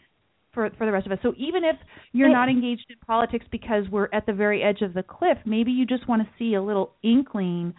For 0.57 0.67
for 0.75 0.87
the 0.87 0.91
rest 0.91 1.05
of 1.05 1.11
us. 1.11 1.19
So 1.21 1.35
even 1.37 1.63
if 1.63 1.75
you're 2.13 2.31
not 2.31 2.49
engaged 2.49 2.85
in 2.89 2.95
politics 3.05 3.45
because 3.51 3.83
we're 3.91 4.09
at 4.11 4.25
the 4.25 4.33
very 4.33 4.63
edge 4.63 4.81
of 4.81 4.95
the 4.95 5.03
cliff, 5.03 5.37
maybe 5.45 5.71
you 5.71 5.85
just 5.85 6.07
want 6.07 6.23
to 6.23 6.29
see 6.39 6.55
a 6.55 6.61
little 6.61 6.95
inkling 7.03 7.75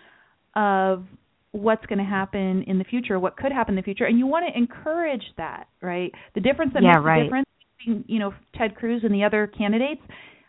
of 0.55 1.05
what's 1.51 1.85
going 1.87 1.99
to 1.99 2.05
happen 2.05 2.63
in 2.69 2.79
the 2.79 2.85
future, 2.85 3.19
what 3.19 3.37
could 3.37 3.51
happen 3.51 3.73
in 3.73 3.77
the 3.77 3.83
future, 3.83 4.05
and 4.05 4.17
you 4.17 4.29
want 4.29 4.45
to 4.47 4.57
encourage 4.57 5.25
that, 5.39 5.67
right? 5.83 6.13
The 6.37 6.41
difference 6.41 6.73
that 6.75 6.85
yeah, 6.85 6.93
makes 6.93 7.05
right. 7.05 7.19
the 7.19 7.25
difference 7.25 7.49
between 7.79 8.05
you 8.07 8.21
know 8.21 8.33
Ted 8.57 8.77
Cruz 8.77 9.03
and 9.03 9.13
the 9.13 9.25
other 9.25 9.49
candidates, 9.49 10.03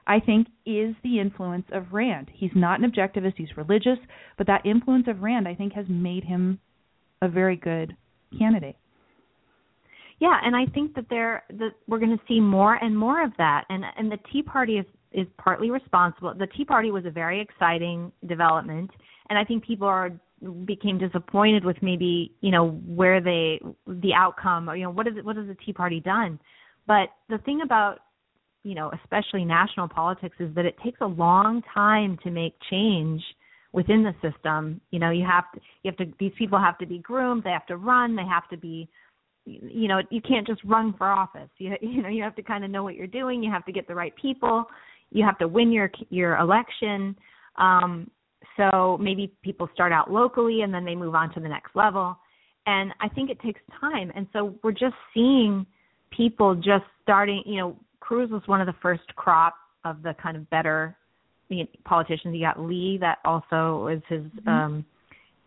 I 0.05 0.19
think, 0.19 0.47
is 0.67 0.93
the 1.03 1.19
influence 1.19 1.65
of 1.71 1.91
Rand. 1.91 2.29
He's 2.31 2.51
not 2.53 2.79
an 2.79 2.91
objectivist; 2.91 3.33
he's 3.37 3.57
religious, 3.57 3.97
but 4.37 4.45
that 4.45 4.67
influence 4.67 5.07
of 5.07 5.21
Rand, 5.23 5.47
I 5.47 5.55
think, 5.55 5.73
has 5.73 5.85
made 5.89 6.25
him 6.25 6.59
a 7.23 7.27
very 7.27 7.55
good 7.55 7.95
candidate. 8.37 8.75
Yeah, 10.19 10.37
and 10.43 10.55
I 10.55 10.65
think 10.65 10.95
that 10.95 11.05
there 11.09 11.43
that 11.49 11.71
we're 11.87 11.99
going 11.99 12.17
to 12.17 12.23
see 12.27 12.39
more 12.39 12.75
and 12.75 12.97
more 12.97 13.23
of 13.23 13.31
that, 13.37 13.65
and 13.69 13.83
and 13.97 14.11
the 14.11 14.19
Tea 14.31 14.43
Party 14.43 14.77
is 14.77 14.85
is 15.11 15.27
partly 15.37 15.71
responsible. 15.71 16.33
The 16.37 16.47
Tea 16.47 16.65
Party 16.65 16.91
was 16.91 17.05
a 17.05 17.11
very 17.11 17.41
exciting 17.41 18.11
development, 18.27 18.91
and 19.29 19.39
I 19.39 19.43
think 19.43 19.65
people 19.65 19.87
are 19.87 20.11
became 20.65 20.97
disappointed 20.97 21.65
with 21.65 21.77
maybe 21.81 22.33
you 22.41 22.51
know 22.51 22.71
where 22.85 23.21
they 23.21 23.59
the 23.87 24.13
outcome 24.13 24.69
or 24.69 24.75
you 24.75 24.83
know 24.83 24.91
what 24.91 25.07
is 25.07 25.13
it 25.17 25.25
what 25.25 25.35
has 25.35 25.47
the 25.47 25.57
Tea 25.65 25.73
Party 25.73 25.99
done 25.99 26.39
but 26.87 27.09
the 27.27 27.37
thing 27.39 27.61
about 27.61 27.99
you 28.63 28.73
know 28.73 28.89
especially 29.03 29.43
national 29.43 29.87
politics 29.87 30.35
is 30.39 30.53
that 30.55 30.65
it 30.65 30.75
takes 30.83 30.99
a 31.01 31.05
long 31.05 31.61
time 31.73 32.17
to 32.23 32.31
make 32.31 32.55
change 32.69 33.21
within 33.73 34.01
the 34.01 34.15
system 34.21 34.79
you 34.91 34.99
know 34.99 35.09
you 35.09 35.25
have 35.25 35.51
to 35.53 35.59
you 35.83 35.91
have 35.91 35.97
to 35.97 36.05
these 36.19 36.31
people 36.37 36.57
have 36.57 36.77
to 36.77 36.85
be 36.85 36.99
groomed 36.99 37.43
they 37.43 37.49
have 37.49 37.67
to 37.67 37.75
run 37.75 38.15
they 38.15 38.25
have 38.25 38.47
to 38.47 38.57
be 38.57 38.87
you 39.45 39.87
know 39.87 40.01
you 40.09 40.21
can't 40.21 40.45
just 40.45 40.63
run 40.63 40.93
for 40.97 41.07
office 41.07 41.49
you 41.57 41.73
you 41.81 42.01
know 42.01 42.09
you 42.09 42.23
have 42.23 42.35
to 42.35 42.43
kind 42.43 42.63
of 42.63 42.71
know 42.71 42.83
what 42.83 42.95
you're 42.95 43.07
doing 43.07 43.41
you 43.41 43.51
have 43.51 43.65
to 43.65 43.71
get 43.71 43.87
the 43.87 43.95
right 43.95 44.13
people 44.15 44.65
you 45.11 45.25
have 45.25 45.37
to 45.37 45.47
win 45.47 45.71
your 45.71 45.91
your 46.09 46.37
election 46.37 47.15
um 47.57 48.09
so 48.59 48.97
maybe 49.01 49.31
people 49.41 49.69
start 49.73 49.93
out 49.93 50.11
locally 50.11 50.61
and 50.61 50.73
then 50.73 50.83
they 50.83 50.95
move 50.95 51.15
on 51.15 51.33
to 51.33 51.39
the 51.39 51.47
next 51.47 51.75
level. 51.75 52.17
And 52.65 52.91
I 52.99 53.07
think 53.07 53.29
it 53.29 53.39
takes 53.39 53.61
time. 53.79 54.11
And 54.15 54.27
so 54.33 54.53
we're 54.63 54.71
just 54.71 54.95
seeing 55.13 55.65
people 56.15 56.55
just 56.55 56.83
starting, 57.01 57.41
you 57.45 57.57
know, 57.57 57.77
Cruz 58.01 58.29
was 58.29 58.41
one 58.47 58.59
of 58.59 58.67
the 58.67 58.75
first 58.81 59.15
crop 59.15 59.55
of 59.85 60.03
the 60.03 60.13
kind 60.21 60.35
of 60.35 60.49
better 60.49 60.97
politicians. 61.85 62.35
You 62.35 62.41
got 62.41 62.59
Lee 62.59 62.97
that 62.99 63.19
also 63.23 63.85
was 63.85 64.01
his 64.09 64.23
mm-hmm. 64.23 64.49
um 64.49 64.85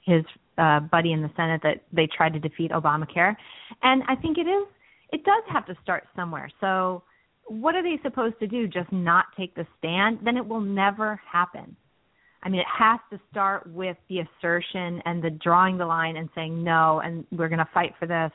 his 0.05 0.25
uh 0.59 0.81
buddy 0.81 1.13
in 1.13 1.23
the 1.23 1.31
Senate 1.37 1.61
that 1.63 1.83
they 1.93 2.09
tried 2.17 2.33
to 2.35 2.39
defeat 2.39 2.71
Obamacare. 2.71 3.35
And 3.83 4.03
I 4.09 4.17
think 4.17 4.39
it 4.39 4.49
is 4.49 4.67
it 5.13 5.25
does 5.25 5.43
have 5.53 5.67
to 5.67 5.77
start 5.83 6.05
somewhere. 6.17 6.51
So 6.61 7.03
what 7.47 7.75
are 7.75 7.83
they 7.83 8.01
supposed 8.03 8.39
to 8.41 8.47
do? 8.47 8.67
Just 8.67 8.91
not 8.93 9.27
take 9.37 9.55
the 9.55 9.67
stand? 9.79 10.19
Then 10.25 10.37
it 10.37 10.47
will 10.47 10.61
never 10.61 11.21
happen. 11.31 11.77
I 12.43 12.49
mean, 12.49 12.61
it 12.61 12.67
has 12.79 12.99
to 13.11 13.21
start 13.31 13.73
with 13.73 13.97
the 14.09 14.21
assertion 14.21 15.01
and 15.05 15.23
the 15.23 15.31
drawing 15.31 15.79
the 15.79 15.87
line 15.87 16.17
and 16.17 16.29
saying 16.35 16.63
no, 16.63 17.01
and 17.05 17.25
we're 17.31 17.49
going 17.49 17.59
to 17.59 17.69
fight 17.73 17.93
for 17.99 18.07
this. 18.07 18.33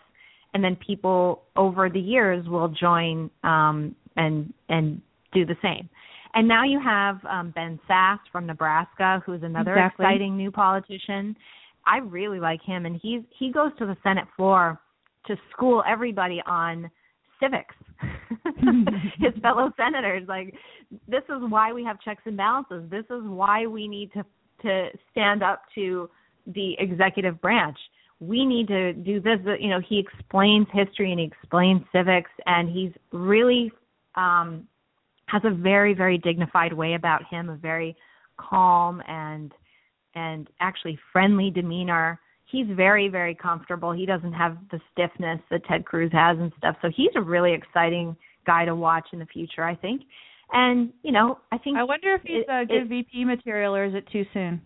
And 0.53 0.63
then 0.63 0.77
people 0.77 1.43
over 1.55 1.89
the 1.89 1.99
years 1.99 2.47
will 2.47 2.69
join 2.69 3.29
um, 3.43 3.95
and 4.15 4.53
and 4.69 5.01
do 5.33 5.45
the 5.45 5.57
same. 5.61 5.89
And 6.33 6.47
now 6.47 6.63
you 6.63 6.79
have 6.79 7.23
um, 7.25 7.51
Ben 7.51 7.79
Sasse 7.89 8.19
from 8.31 8.45
Nebraska, 8.45 9.21
who 9.25 9.33
is 9.33 9.43
another 9.43 9.75
exactly. 9.75 10.05
exciting 10.05 10.37
new 10.37 10.51
politician. 10.51 11.35
I 11.87 11.99
really 11.99 12.39
like 12.39 12.61
him, 12.61 12.85
and 12.85 12.99
he's 13.01 13.21
he 13.37 13.51
goes 13.51 13.71
to 13.79 13.85
the 13.85 13.97
Senate 14.03 14.27
floor 14.35 14.79
to 15.27 15.35
school 15.51 15.83
everybody 15.87 16.41
on 16.45 16.89
civics 17.39 17.75
his 19.19 19.33
fellow 19.41 19.71
senators. 19.77 20.23
Like 20.27 20.53
this 21.07 21.23
is 21.23 21.41
why 21.49 21.73
we 21.73 21.83
have 21.83 21.99
checks 22.01 22.23
and 22.25 22.37
balances. 22.37 22.83
This 22.89 23.05
is 23.05 23.23
why 23.23 23.65
we 23.65 23.87
need 23.87 24.11
to 24.13 24.23
to 24.63 24.89
stand 25.11 25.43
up 25.43 25.63
to 25.75 26.09
the 26.47 26.75
executive 26.79 27.39
branch. 27.41 27.77
We 28.19 28.45
need 28.45 28.67
to 28.67 28.93
do 28.93 29.21
this. 29.21 29.39
You 29.59 29.69
know 29.69 29.81
he 29.87 29.99
explains 29.99 30.67
history 30.73 31.11
and 31.11 31.19
he 31.19 31.25
explains 31.25 31.81
civics 31.91 32.31
and 32.45 32.69
he's 32.69 32.91
really 33.11 33.71
um 34.15 34.67
has 35.27 35.41
a 35.45 35.51
very 35.51 35.93
very 35.93 36.17
dignified 36.17 36.73
way 36.73 36.93
about 36.93 37.21
him 37.29 37.49
a 37.49 37.55
very 37.55 37.95
calm 38.37 39.01
and 39.07 39.53
and 40.17 40.49
actually 40.59 40.97
friendly 41.13 41.49
demeanor 41.49 42.19
he's 42.51 42.67
very 42.75 43.09
very 43.09 43.35
comfortable. 43.35 43.91
He 43.91 44.05
doesn't 44.05 44.33
have 44.33 44.57
the 44.71 44.79
stiffness 44.91 45.39
that 45.51 45.65
Ted 45.65 45.85
Cruz 45.85 46.11
has 46.13 46.37
and 46.39 46.51
stuff. 46.57 46.75
So 46.81 46.89
he's 46.95 47.11
a 47.15 47.21
really 47.21 47.53
exciting 47.53 48.15
guy 48.45 48.65
to 48.65 48.75
watch 48.75 49.07
in 49.13 49.19
the 49.19 49.25
future, 49.25 49.63
I 49.63 49.75
think. 49.75 50.01
And 50.51 50.91
you 51.03 51.11
know, 51.11 51.39
I 51.51 51.57
think 51.57 51.77
I 51.77 51.83
wonder 51.83 52.15
if 52.15 52.21
he's 52.23 52.45
a 52.49 52.65
good 52.65 52.83
it, 52.83 52.89
VP 52.89 53.25
material 53.25 53.75
or 53.75 53.85
is 53.85 53.93
it 53.93 54.07
too 54.11 54.25
soon? 54.33 54.61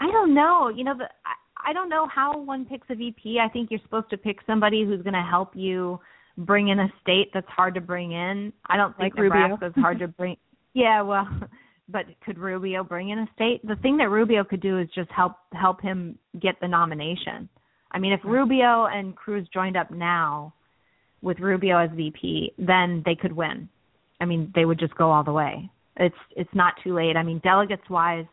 I 0.00 0.10
don't 0.10 0.34
know. 0.34 0.68
You 0.68 0.84
know, 0.84 0.94
the, 0.96 1.04
I, 1.04 1.70
I 1.70 1.72
don't 1.72 1.88
know 1.88 2.06
how 2.12 2.38
one 2.38 2.66
picks 2.66 2.86
a 2.90 2.94
VP. 2.94 3.38
I 3.38 3.48
think 3.48 3.70
you're 3.70 3.80
supposed 3.84 4.10
to 4.10 4.18
pick 4.18 4.38
somebody 4.46 4.84
who's 4.84 5.00
going 5.02 5.14
to 5.14 5.22
help 5.28 5.52
you 5.54 5.98
bring 6.36 6.68
in 6.68 6.80
a 6.80 6.92
state 7.00 7.30
that's 7.32 7.48
hard 7.48 7.74
to 7.74 7.80
bring 7.80 8.12
in. 8.12 8.52
I 8.66 8.76
don't 8.76 8.96
think 8.96 9.14
like 9.14 9.24
Nebraska's 9.24 9.72
hard 9.76 9.98
to 10.00 10.08
bring. 10.08 10.36
Yeah, 10.74 11.02
well, 11.02 11.28
but 11.88 12.06
could 12.24 12.38
Rubio 12.38 12.84
bring 12.84 13.10
in 13.10 13.18
a 13.18 13.28
state? 13.34 13.60
The 13.66 13.76
thing 13.76 13.96
that 13.98 14.10
Rubio 14.10 14.44
could 14.44 14.60
do 14.60 14.78
is 14.78 14.88
just 14.94 15.10
help 15.10 15.34
help 15.52 15.80
him 15.80 16.18
get 16.40 16.56
the 16.60 16.68
nomination. 16.68 17.48
I 17.90 17.98
mean, 17.98 18.12
if 18.12 18.20
Rubio 18.24 18.86
and 18.86 19.14
Cruz 19.14 19.46
joined 19.52 19.76
up 19.76 19.90
now 19.90 20.54
with 21.20 21.38
Rubio 21.38 21.78
as 21.78 21.90
VP, 21.94 22.54
then 22.58 23.02
they 23.04 23.14
could 23.14 23.32
win. 23.32 23.68
I 24.20 24.24
mean, 24.24 24.52
they 24.54 24.64
would 24.64 24.78
just 24.78 24.94
go 24.96 25.10
all 25.10 25.24
the 25.24 25.32
way. 25.32 25.70
It's 25.96 26.14
it's 26.36 26.54
not 26.54 26.74
too 26.82 26.94
late. 26.94 27.16
I 27.16 27.22
mean, 27.22 27.40
delegates 27.44 27.88
wise, 27.90 28.24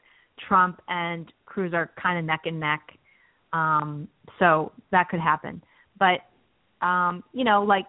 Trump 0.47 0.82
and 0.88 1.32
Cruz 1.45 1.74
are 1.74 1.91
kind 2.02 2.18
of 2.18 2.26
neck 2.26 2.41
and 2.45 2.60
neck. 2.60 2.82
Um, 3.52 4.08
so 4.38 4.72
that 4.91 5.10
could 5.10 5.20
happen. 5.20 5.62
But 5.97 6.22
um, 6.86 7.24
you 7.34 7.43
know, 7.43 7.64
like 7.64 7.86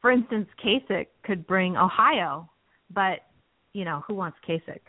for 0.00 0.10
instance, 0.10 0.48
Kasich 0.64 1.06
could 1.24 1.46
bring 1.46 1.76
Ohio, 1.76 2.48
but 2.92 3.20
you 3.72 3.84
know, 3.84 4.02
who 4.06 4.14
wants 4.14 4.38
Kasich? 4.48 4.80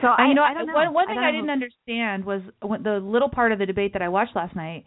So 0.00 0.08
I, 0.08 0.22
I, 0.22 0.32
know, 0.32 0.42
I 0.42 0.64
know. 0.64 0.74
One, 0.74 0.94
one 0.94 1.06
thing 1.06 1.18
I, 1.18 1.28
I 1.28 1.32
didn't 1.32 1.50
understand 1.50 2.24
was 2.24 2.42
the 2.60 3.00
little 3.02 3.30
part 3.30 3.52
of 3.52 3.58
the 3.58 3.66
debate 3.66 3.92
that 3.92 4.02
I 4.02 4.08
watched 4.08 4.36
last 4.36 4.54
night. 4.54 4.84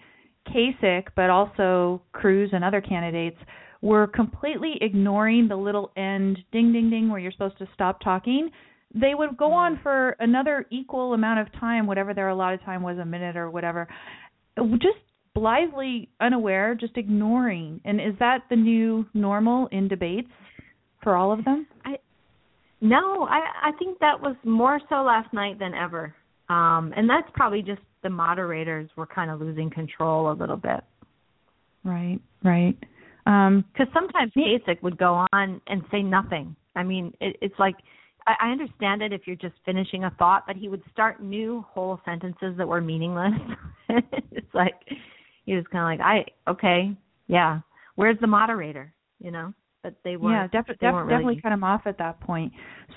Kasich, 0.47 1.07
but 1.15 1.29
also 1.29 2.01
Cruz 2.11 2.49
and 2.53 2.63
other 2.63 2.81
candidates 2.81 3.37
were 3.81 4.07
completely 4.07 4.75
ignoring 4.81 5.47
the 5.47 5.55
little 5.55 5.91
end 5.95 6.39
ding 6.51 6.73
ding 6.73 6.89
ding 6.89 7.09
where 7.09 7.19
you're 7.19 7.31
supposed 7.31 7.57
to 7.59 7.67
stop 7.73 8.01
talking. 8.01 8.49
They 8.93 9.13
would 9.13 9.37
go 9.37 9.51
on 9.53 9.77
mm. 9.77 9.83
for 9.83 10.15
another 10.19 10.65
equal 10.71 11.13
amount 11.13 11.39
of 11.39 11.47
time, 11.59 11.85
whatever 11.85 12.13
their 12.13 12.29
allotted 12.29 12.61
time 12.65 12.81
was, 12.81 12.97
a 12.97 13.05
minute 13.05 13.37
or 13.37 13.49
whatever, 13.49 13.87
just 14.57 14.97
blithely 15.35 16.09
unaware, 16.19 16.75
just 16.75 16.97
ignoring. 16.97 17.79
And 17.85 18.01
is 18.01 18.13
that 18.19 18.43
the 18.49 18.55
new 18.55 19.05
normal 19.13 19.67
in 19.71 19.87
debates 19.87 20.29
for 21.03 21.15
all 21.15 21.31
of 21.31 21.45
them? 21.45 21.67
I 21.85 21.97
no, 22.81 23.27
I 23.29 23.69
I 23.69 23.71
think 23.77 23.99
that 23.99 24.19
was 24.19 24.35
more 24.43 24.79
so 24.89 24.95
last 25.03 25.33
night 25.33 25.59
than 25.59 25.73
ever. 25.73 26.15
Um 26.49 26.93
and 26.95 27.09
that's 27.09 27.27
probably 27.33 27.61
just 27.61 27.81
the 28.03 28.09
moderators 28.09 28.89
were 28.95 29.05
kind 29.05 29.29
of 29.29 29.41
losing 29.41 29.69
control 29.69 30.31
a 30.31 30.33
little 30.33 30.57
bit. 30.57 30.81
Right, 31.83 32.19
right. 32.43 32.77
Um 33.25 33.65
cuz 33.75 33.87
sometimes 33.93 34.31
Kasich 34.33 34.81
would 34.81 34.97
go 34.97 35.25
on 35.33 35.61
and 35.67 35.83
say 35.91 36.01
nothing. 36.01 36.55
I 36.75 36.83
mean, 36.83 37.13
it, 37.19 37.35
it's 37.41 37.59
like 37.59 37.75
I, 38.25 38.35
I 38.41 38.51
understand 38.51 39.01
it 39.01 39.11
if 39.11 39.27
you're 39.27 39.35
just 39.35 39.55
finishing 39.65 40.05
a 40.05 40.11
thought, 40.11 40.43
but 40.47 40.55
he 40.55 40.69
would 40.69 40.83
start 40.91 41.21
new 41.21 41.65
whole 41.67 41.99
sentences 42.05 42.55
that 42.57 42.67
were 42.67 42.81
meaningless. 42.81 43.33
it's 44.31 44.53
like 44.53 44.75
he 45.45 45.55
was 45.55 45.65
kind 45.71 45.83
of 45.83 45.99
like, 45.99 46.25
"I 46.47 46.49
okay, 46.49 46.95
yeah. 47.27 47.59
Where's 47.95 48.19
the 48.21 48.27
moderator?" 48.27 48.93
You 49.19 49.31
know 49.31 49.53
but 49.83 49.95
they 50.03 50.17
were 50.17 50.31
yeah 50.31 50.47
def- 50.47 50.67
def- 50.67 50.79
definitely 50.79 51.15
really... 51.15 51.41
cut 51.41 51.51
him 51.51 51.63
off 51.63 51.81
at 51.85 51.97
that 51.97 52.19
point. 52.21 52.51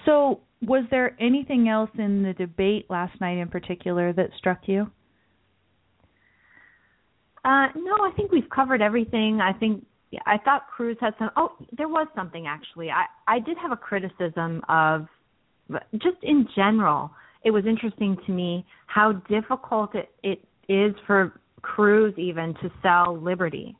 So 0.05 0.41
was 0.63 0.85
there 0.91 1.17
anything 1.21 1.69
else 1.69 1.91
in 1.99 2.23
the 2.23 2.33
debate 2.35 2.87
last 2.91 3.21
night 3.21 3.39
in 3.39 3.49
particular 3.49 4.13
that 4.13 4.31
struck 4.39 4.61
you? 4.67 4.91
Uh 7.45 7.67
no 7.77 7.95
i 8.01 8.11
think 8.17 8.33
we've 8.33 8.51
covered 8.55 8.83
everything. 8.83 9.41
I 9.41 9.53
think 9.53 9.85
i 10.27 10.37
thought 10.39 10.67
cruz 10.75 10.97
had 11.01 11.15
some 11.19 11.31
oh 11.37 11.53
there 11.77 11.89
was 11.89 12.07
something 12.15 12.47
actually. 12.47 12.91
I 12.91 13.07
i 13.27 13.39
did 13.39 13.57
have 13.59 13.73
a 13.73 13.77
criticism 13.77 14.63
of 14.69 15.07
just 15.95 16.19
in 16.23 16.47
general 16.55 17.11
it 17.45 17.51
was 17.51 17.65
interesting 17.67 18.17
to 18.27 18.33
me 18.33 18.65
how 18.87 19.13
difficult 19.29 19.95
it, 19.95 20.11
it 20.23 20.45
is 20.69 20.95
for 21.07 21.41
cruz 21.63 22.15
even 22.17 22.55
to 22.55 22.71
sell 22.83 23.19
liberty. 23.21 23.77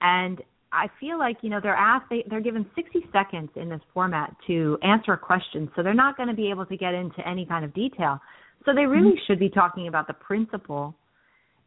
And 0.00 0.40
I 0.72 0.88
feel 1.00 1.18
like 1.18 1.38
you 1.42 1.50
know 1.50 1.60
they're 1.62 1.74
asked 1.74 2.06
they 2.10 2.24
they're 2.28 2.40
given 2.40 2.66
60 2.74 3.06
seconds 3.12 3.50
in 3.56 3.68
this 3.68 3.80
format 3.94 4.34
to 4.46 4.78
answer 4.82 5.12
a 5.12 5.18
question, 5.18 5.70
so 5.74 5.82
they're 5.82 5.94
not 5.94 6.16
going 6.16 6.28
to 6.28 6.34
be 6.34 6.50
able 6.50 6.66
to 6.66 6.76
get 6.76 6.94
into 6.94 7.26
any 7.26 7.46
kind 7.46 7.64
of 7.64 7.72
detail. 7.74 8.20
So 8.64 8.74
they 8.74 8.84
really 8.84 9.10
mm-hmm. 9.10 9.26
should 9.26 9.38
be 9.38 9.48
talking 9.48 9.88
about 9.88 10.06
the 10.06 10.14
principle, 10.14 10.94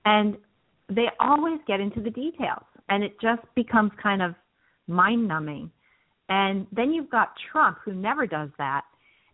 and 0.05 0.35
they 0.89 1.05
always 1.19 1.59
get 1.67 1.79
into 1.79 2.01
the 2.01 2.09
details, 2.09 2.63
and 2.89 3.03
it 3.03 3.13
just 3.21 3.41
becomes 3.55 3.91
kind 4.01 4.21
of 4.21 4.35
mind 4.87 5.27
numbing. 5.27 5.71
And 6.27 6.67
then 6.71 6.91
you've 6.91 7.09
got 7.09 7.33
Trump 7.51 7.77
who 7.83 7.93
never 7.93 8.27
does 8.27 8.49
that. 8.57 8.81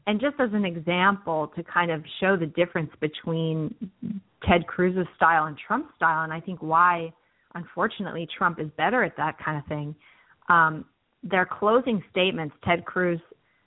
And 0.07 0.21
just 0.21 0.35
as 0.39 0.49
an 0.53 0.65
example 0.65 1.51
to 1.55 1.63
kind 1.63 1.91
of 1.91 2.03
show 2.19 2.37
the 2.37 2.45
difference 2.45 2.91
between 3.01 3.73
Ted 4.47 4.67
Cruz's 4.67 5.07
style 5.15 5.45
and 5.45 5.57
Trump's 5.57 5.93
style, 5.95 6.23
and 6.23 6.31
I 6.31 6.39
think 6.39 6.59
why 6.61 7.11
unfortunately 7.55 8.27
Trump 8.37 8.59
is 8.59 8.67
better 8.77 9.03
at 9.03 9.17
that 9.17 9.37
kind 9.43 9.57
of 9.57 9.65
thing. 9.65 9.95
Um, 10.49 10.85
their 11.23 11.45
closing 11.45 12.03
statements, 12.11 12.55
Ted 12.63 12.85
Cruz 12.85 13.19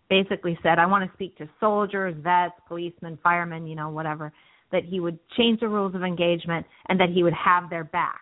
basically 0.09 0.59
said, 0.63 0.79
I 0.79 0.87
want 0.87 1.09
to 1.09 1.15
speak 1.15 1.37
to 1.39 1.49
soldiers, 1.61 2.15
vets, 2.23 2.55
policemen, 2.67 3.19
firemen, 3.23 3.67
you 3.67 3.75
know, 3.75 3.91
whatever, 3.91 4.33
that 4.73 4.85
he 4.85 5.01
would 5.01 5.19
change 5.37 5.61
the 5.61 5.69
rules 5.69 5.95
of 5.95 6.03
engagement 6.03 6.65
and 6.89 6.99
that 7.01 7.09
he 7.11 7.23
would 7.23 7.35
have 7.35 7.69
their 7.69 7.85
back. 7.85 8.21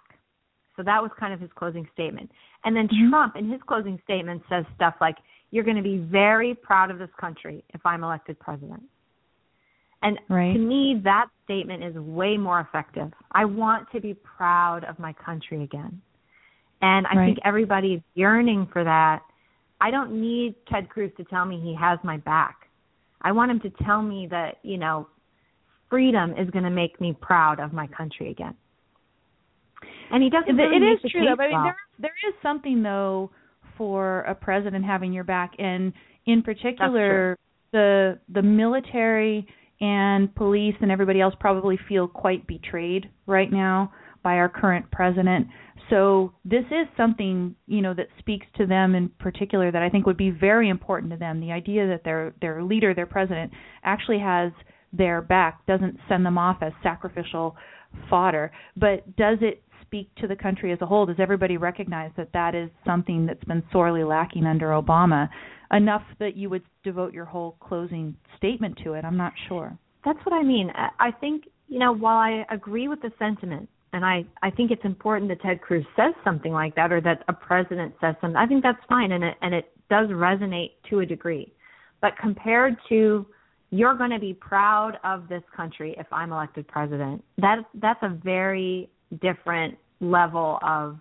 So 0.76 0.82
that 0.82 1.02
was 1.02 1.10
kind 1.18 1.32
of 1.32 1.40
his 1.40 1.50
closing 1.54 1.88
statement. 1.92 2.30
And 2.64 2.76
then 2.76 2.88
mm-hmm. 2.88 3.10
Trump, 3.10 3.36
in 3.36 3.50
his 3.50 3.60
closing 3.66 4.00
statement, 4.04 4.42
says 4.48 4.64
stuff 4.74 4.94
like, 5.00 5.16
You're 5.50 5.64
going 5.64 5.76
to 5.76 5.82
be 5.82 5.98
very 5.98 6.54
proud 6.54 6.90
of 6.90 6.98
this 6.98 7.10
country 7.18 7.64
if 7.74 7.84
I'm 7.84 8.04
elected 8.04 8.38
president. 8.38 8.82
And 10.02 10.18
right. 10.28 10.52
to 10.52 10.58
me, 10.58 11.00
that 11.04 11.26
statement 11.44 11.82
is 11.82 11.94
way 11.96 12.36
more 12.36 12.60
effective. 12.60 13.12
I 13.32 13.44
want 13.44 13.88
to 13.92 14.00
be 14.00 14.14
proud 14.14 14.84
of 14.84 14.98
my 14.98 15.12
country 15.12 15.62
again. 15.64 16.00
And 16.82 17.06
I 17.06 17.16
right. 17.16 17.26
think 17.26 17.38
everybody's 17.44 18.00
yearning 18.14 18.68
for 18.72 18.84
that. 18.84 19.22
I 19.80 19.90
don't 19.90 20.20
need 20.20 20.54
Ted 20.70 20.88
Cruz 20.88 21.10
to 21.16 21.24
tell 21.24 21.44
me 21.44 21.60
he 21.62 21.74
has 21.78 21.98
my 22.04 22.18
back. 22.18 22.68
I 23.22 23.32
want 23.32 23.50
him 23.50 23.60
to 23.60 23.70
tell 23.84 24.02
me 24.02 24.28
that, 24.30 24.58
you 24.62 24.78
know, 24.78 25.08
freedom 25.88 26.32
is 26.32 26.50
going 26.50 26.64
to 26.64 26.70
make 26.70 27.00
me 27.00 27.16
proud 27.20 27.60
of 27.60 27.72
my 27.72 27.86
country 27.86 28.30
again. 28.30 28.54
And 30.10 30.22
he 30.22 30.30
doesn't. 30.30 30.54
Really 30.54 30.76
it 30.76 31.04
is 31.04 31.10
true, 31.10 31.22
though. 31.24 31.42
I 31.42 31.48
mean, 31.48 31.62
there 31.64 31.76
there 31.98 32.14
is 32.28 32.34
something 32.42 32.82
though 32.82 33.30
for 33.76 34.20
a 34.20 34.34
president 34.34 34.84
having 34.84 35.12
your 35.12 35.24
back, 35.24 35.52
and 35.58 35.92
in 36.26 36.42
particular, 36.42 37.36
the 37.72 38.18
the 38.32 38.42
military 38.42 39.46
and 39.80 40.34
police 40.34 40.74
and 40.80 40.90
everybody 40.90 41.20
else 41.20 41.34
probably 41.38 41.78
feel 41.88 42.08
quite 42.08 42.46
betrayed 42.46 43.10
right 43.26 43.52
now 43.52 43.92
by 44.22 44.36
our 44.36 44.48
current 44.48 44.90
president. 44.90 45.46
So 45.90 46.32
this 46.44 46.64
is 46.70 46.88
something, 46.96 47.54
you 47.66 47.80
know, 47.80 47.94
that 47.94 48.08
speaks 48.18 48.46
to 48.56 48.66
them 48.66 48.94
in 48.94 49.08
particular 49.20 49.70
that 49.70 49.82
I 49.82 49.88
think 49.88 50.06
would 50.06 50.16
be 50.16 50.30
very 50.30 50.68
important 50.68 51.12
to 51.12 51.18
them. 51.18 51.40
The 51.40 51.52
idea 51.52 51.86
that 51.86 52.02
their 52.02 52.34
their 52.40 52.62
leader, 52.62 52.92
their 52.92 53.06
president 53.06 53.52
actually 53.84 54.18
has 54.18 54.50
their 54.92 55.20
back, 55.22 55.64
doesn't 55.66 55.98
send 56.08 56.26
them 56.26 56.38
off 56.38 56.58
as 56.62 56.72
sacrificial 56.82 57.56
fodder, 58.10 58.50
but 58.76 59.16
does 59.16 59.38
it 59.40 59.62
speak 59.82 60.12
to 60.16 60.26
the 60.26 60.36
country 60.36 60.72
as 60.72 60.78
a 60.80 60.86
whole? 60.86 61.06
Does 61.06 61.16
everybody 61.20 61.56
recognize 61.56 62.10
that 62.16 62.32
that 62.32 62.54
is 62.54 62.68
something 62.84 63.26
that's 63.26 63.44
been 63.44 63.62
sorely 63.72 64.02
lacking 64.02 64.44
under 64.44 64.68
Obama? 64.68 65.28
Enough 65.72 66.02
that 66.18 66.36
you 66.36 66.50
would 66.50 66.62
devote 66.84 67.12
your 67.12 67.24
whole 67.24 67.56
closing 67.60 68.16
statement 68.36 68.78
to 68.84 68.92
it. 68.94 69.04
I'm 69.04 69.16
not 69.16 69.32
sure. 69.48 69.76
That's 70.04 70.18
what 70.24 70.34
I 70.34 70.42
mean. 70.42 70.70
I 71.00 71.10
think, 71.10 71.44
you 71.68 71.78
know, 71.78 71.92
while 71.92 72.18
I 72.18 72.44
agree 72.52 72.88
with 72.88 73.02
the 73.02 73.10
sentiment, 73.18 73.68
and 73.92 74.04
I, 74.04 74.24
I 74.42 74.50
think 74.50 74.70
it's 74.70 74.84
important 74.84 75.28
that 75.30 75.40
Ted 75.42 75.60
Cruz 75.60 75.84
says 75.96 76.12
something 76.22 76.52
like 76.52 76.74
that 76.76 76.92
or 76.92 77.00
that 77.00 77.24
a 77.28 77.32
president 77.32 77.94
says 78.00 78.14
something, 78.20 78.36
I 78.36 78.46
think 78.46 78.62
that's 78.62 78.78
fine 78.88 79.12
and 79.12 79.24
it, 79.24 79.34
and 79.42 79.54
it 79.54 79.72
does 79.88 80.08
resonate 80.08 80.72
to 80.90 81.00
a 81.00 81.06
degree. 81.06 81.52
But 82.00 82.12
compared 82.20 82.76
to 82.88 83.26
you're 83.70 83.96
going 83.96 84.10
to 84.10 84.18
be 84.18 84.34
proud 84.34 84.98
of 85.02 85.28
this 85.28 85.42
country 85.56 85.94
if 85.98 86.06
I'm 86.12 86.32
elected 86.32 86.68
president, 86.68 87.24
that 87.38 87.58
that's 87.74 87.98
a 88.02 88.10
very 88.22 88.88
different 89.20 89.76
level 90.00 90.58
of 90.62 90.98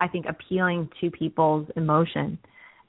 I 0.00 0.08
think 0.08 0.26
appealing 0.28 0.88
to 1.00 1.10
people's 1.10 1.68
emotion 1.76 2.38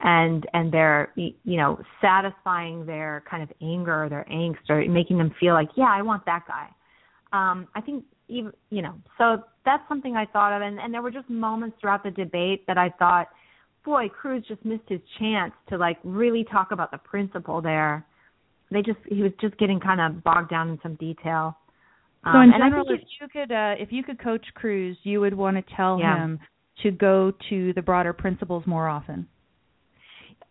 and 0.01 0.45
and 0.53 0.71
they're 0.71 1.11
you 1.15 1.33
know 1.45 1.79
satisfying 2.01 2.85
their 2.85 3.23
kind 3.29 3.43
of 3.43 3.49
anger 3.61 4.05
or 4.05 4.09
their 4.09 4.25
angst 4.31 4.69
or 4.69 4.85
making 4.87 5.17
them 5.17 5.33
feel 5.39 5.53
like 5.53 5.69
yeah 5.75 5.89
I 5.89 6.01
want 6.01 6.25
that 6.25 6.45
guy. 6.47 6.67
Um, 7.31 7.67
I 7.75 7.81
think 7.81 8.05
even 8.27 8.51
you 8.69 8.81
know 8.81 8.95
so 9.17 9.43
that's 9.65 9.83
something 9.89 10.15
I 10.15 10.25
thought 10.25 10.55
of 10.55 10.61
and 10.61 10.79
and 10.79 10.93
there 10.93 11.01
were 11.01 11.11
just 11.11 11.29
moments 11.29 11.77
throughout 11.81 12.03
the 12.03 12.11
debate 12.11 12.65
that 12.67 12.77
I 12.77 12.89
thought 12.97 13.27
boy 13.83 14.07
Cruz 14.07 14.43
just 14.47 14.63
missed 14.63 14.87
his 14.87 15.01
chance 15.19 15.53
to 15.69 15.77
like 15.77 15.97
really 16.03 16.45
talk 16.45 16.71
about 16.71 16.91
the 16.91 16.97
principle 16.97 17.61
there. 17.61 18.05
They 18.71 18.81
just 18.81 18.99
he 19.07 19.21
was 19.21 19.31
just 19.41 19.57
getting 19.57 19.79
kind 19.79 19.99
of 19.99 20.23
bogged 20.23 20.49
down 20.49 20.69
in 20.69 20.79
some 20.81 20.95
detail. 20.95 21.57
Um, 22.23 22.33
so 22.33 22.41
in 22.41 22.51
general, 22.51 22.85
if 22.89 23.01
you 23.19 23.27
could 23.27 23.51
uh, 23.51 23.75
if 23.77 23.91
you 23.91 24.03
could 24.03 24.21
coach 24.21 24.45
Cruz, 24.53 24.97
you 25.03 25.19
would 25.19 25.33
want 25.33 25.57
to 25.57 25.75
tell 25.75 25.99
yeah. 25.99 26.17
him 26.17 26.39
to 26.83 26.91
go 26.91 27.33
to 27.49 27.73
the 27.73 27.81
broader 27.81 28.13
principles 28.13 28.63
more 28.65 28.87
often. 28.87 29.27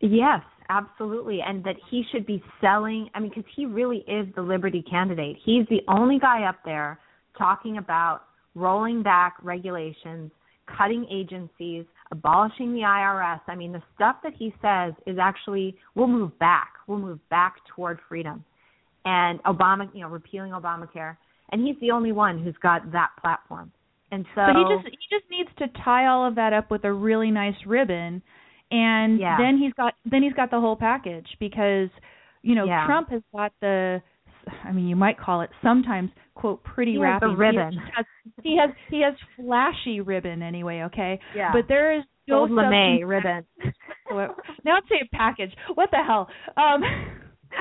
Yes, 0.01 0.43
absolutely, 0.69 1.41
and 1.45 1.65
that 1.65 1.77
he 1.91 2.05
should 2.13 2.27
be 2.27 2.43
selling. 2.61 3.09
I 3.15 3.21
mean, 3.21 3.31
because 3.31 3.51
he 3.57 3.67
really 3.67 4.05
is 4.09 4.27
the 4.35 4.43
liberty 4.43 4.85
candidate. 4.89 5.37
He's 5.45 5.67
the 5.69 5.81
only 5.89 6.19
guy 6.19 6.45
up 6.45 6.57
there 6.65 7.01
talking 7.37 7.79
about 7.79 8.23
rolling 8.55 9.03
back 9.03 9.37
regulations, 9.43 10.31
cutting 10.77 11.07
agencies, 11.11 11.85
abolishing 12.11 12.73
the 12.73 12.81
IRS. 12.81 13.41
I 13.49 13.55
mean, 13.55 13.73
the 13.73 13.83
stuff 13.95 14.17
that 14.23 14.33
he 14.39 14.55
says 14.63 14.95
is 15.07 15.19
actually 15.21 15.77
we'll 15.95 16.07
move 16.07 16.39
back. 16.39 16.75
We'll 16.87 16.99
move 16.99 17.21
back 17.29 17.57
toward 17.75 17.99
freedom. 18.09 18.45
And 19.05 19.43
Obama, 19.45 19.89
you 19.95 20.03
know, 20.03 20.09
repealing 20.09 20.53
Obamacare, 20.53 21.17
and 21.51 21.67
he's 21.67 21.77
the 21.81 21.91
only 21.91 22.13
one 22.13 22.43
who's 22.43 22.57
got 22.63 22.93
that 22.93 23.11
platform. 23.21 23.73
And 24.11 24.25
so, 24.35 24.43
so 24.47 24.59
he 24.59 24.75
just 24.75 24.97
he 24.97 25.17
just 25.17 25.31
needs 25.31 25.51
to 25.59 25.83
tie 25.85 26.07
all 26.07 26.27
of 26.27 26.35
that 26.37 26.53
up 26.53 26.71
with 26.71 26.85
a 26.85 26.93
really 26.93 27.31
nice 27.31 27.57
ribbon 27.67 28.23
and 28.71 29.21
yeah. 29.21 29.37
then 29.39 29.59
he's 29.59 29.73
got 29.75 29.95
then 30.05 30.23
he's 30.23 30.33
got 30.33 30.51
the 30.51 30.61
whole 30.61 30.77
package 30.77 31.27
because 31.41 31.89
you 32.43 32.55
know 32.55 32.65
yeah. 32.65 32.87
Trump 32.87 33.11
has 33.11 33.23
got 33.35 33.53
the 33.61 34.03
I 34.65 34.73
mean 34.73 34.89
you 34.89 34.97
might 34.97 35.19
call 35.19 35.41
it 35.41 35.51
sometimes 35.63 36.11
quote 36.35 36.63
pretty 36.63 36.93
he 36.93 36.99
wrapping. 36.99 37.37
Ribbon. 37.37 37.73
He 37.73 37.81
has, 37.97 38.07
he 38.43 38.57
has 38.59 38.71
he 38.91 39.03
has 39.03 39.15
flashy 39.37 40.01
ribbon 40.01 40.43
anyway, 40.43 40.83
okay? 40.87 41.21
Yeah. 41.35 41.51
But 41.53 41.65
there 41.69 41.97
is 41.97 42.05
no 42.27 42.47
Gold 42.47 42.51
lame 42.51 43.07
ribbon. 43.07 43.45
now 44.11 44.79
it's 44.79 44.89
a 44.91 45.17
package. 45.17 45.53
What 45.75 45.91
the 45.91 45.99
hell? 46.07 46.29
Um 46.57 46.83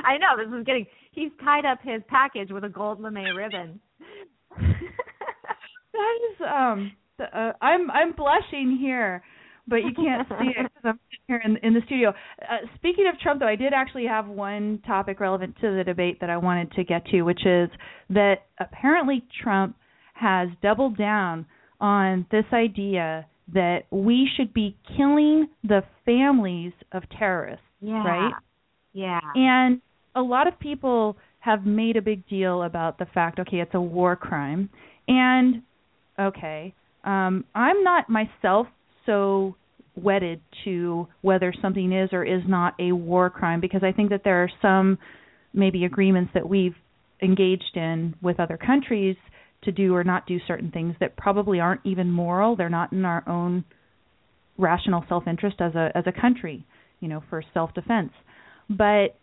I 0.04 0.18
know 0.18 0.44
this 0.44 0.54
is 0.54 0.66
getting. 0.66 0.86
He's 1.12 1.32
tied 1.44 1.66
up 1.66 1.80
his 1.82 2.02
package 2.08 2.52
with 2.52 2.64
a 2.64 2.70
gold 2.70 3.00
lame 3.02 3.36
ribbon. 3.36 3.80
that 4.58 6.18
is 6.32 6.42
um. 6.42 6.92
The, 7.18 7.26
uh, 7.26 7.54
I'm 7.62 7.90
I'm 7.90 8.12
blushing 8.12 8.78
here 8.80 9.24
but 9.68 9.78
you 9.78 9.92
can't 9.94 10.28
see 10.40 10.50
it 10.58 10.72
because 10.74 10.84
I'm 10.84 11.00
here 11.28 11.42
in, 11.44 11.58
in 11.58 11.74
the 11.74 11.82
studio. 11.86 12.14
Uh, 12.42 12.66
speaking 12.76 13.06
of 13.12 13.20
Trump, 13.20 13.40
though, 13.40 13.48
I 13.48 13.56
did 13.56 13.74
actually 13.74 14.06
have 14.06 14.28
one 14.28 14.82
topic 14.88 15.20
relevant 15.20 15.56
to 15.62 15.76
the 15.76 15.84
debate 15.84 16.20
that 16.22 16.30
I 16.30 16.38
wanted 16.38 16.72
to 16.74 16.84
get 16.84 17.06
to, 17.08 17.24
which 17.24 17.46
is 17.46 17.70
that 18.10 18.36
apparently 18.60 19.24
Trump 19.44 19.76
has 20.14 20.50
doubled 20.62 20.98
down 20.98 21.46
on 21.80 22.26
this 22.32 22.46
idea 22.54 23.26
that 23.54 23.84
we 23.92 24.28
should 24.36 24.54
be 24.54 24.76
killing 24.98 25.48
the 25.64 25.82
families 26.06 26.74
of 26.92 27.04
terrorists, 27.18 27.64
yeah. 27.82 28.04
right? 28.04 28.34
Yeah. 28.94 29.20
And 29.36 29.82
a 30.16 30.22
lot 30.22 30.48
of 30.48 30.60
people 30.60 31.18
have 31.40 31.66
made 31.66 31.96
a 31.96 32.02
big 32.02 32.28
deal 32.28 32.64
about 32.64 32.98
the 32.98 33.06
fact, 33.14 33.40
okay, 33.40 33.58
it's 33.58 33.74
a 33.74 33.82
war 33.82 34.16
crime. 34.16 34.70
And 35.08 35.62
okay, 36.20 36.74
um, 37.04 37.46
I'm 37.56 37.84
not 37.84 38.10
myself 38.10 38.68
so 39.08 39.56
wedded 39.96 40.40
to 40.64 41.08
whether 41.22 41.52
something 41.60 41.92
is 41.92 42.10
or 42.12 42.24
is 42.24 42.44
not 42.48 42.76
a 42.80 42.92
war 42.92 43.32
crime 43.32 43.60
because 43.60 43.82
I 43.84 43.92
think 43.92 44.12
that 44.12 44.22
there 44.24 44.44
are 44.44 44.52
some 44.62 45.00
maybe 45.54 45.86
agreements 45.86 46.32
that 46.36 46.48
we've 46.48 46.76
engaged 47.22 47.76
in 47.76 48.14
with 48.22 48.40
other 48.40 48.58
countries 48.58 49.16
to 49.64 49.72
do 49.72 49.96
or 49.96 50.04
not 50.04 50.28
do 50.28 50.38
certain 50.48 50.70
things 50.70 50.96
that 51.00 51.18
probably 51.18 51.60
aren't 51.60 51.82
even 51.84 52.12
moral. 52.12 52.56
They're 52.56 52.70
not 52.70 52.92
in 52.92 53.06
our 53.06 53.28
own 53.28 53.66
rational 54.58 55.04
self-interest 55.10 55.58
as 55.60 55.74
a 55.74 55.92
as 55.96 56.04
a 56.06 56.12
country, 56.12 56.66
you 57.00 57.08
know, 57.08 57.24
for 57.30 57.44
self-defense. 57.54 58.12
But 58.70 59.18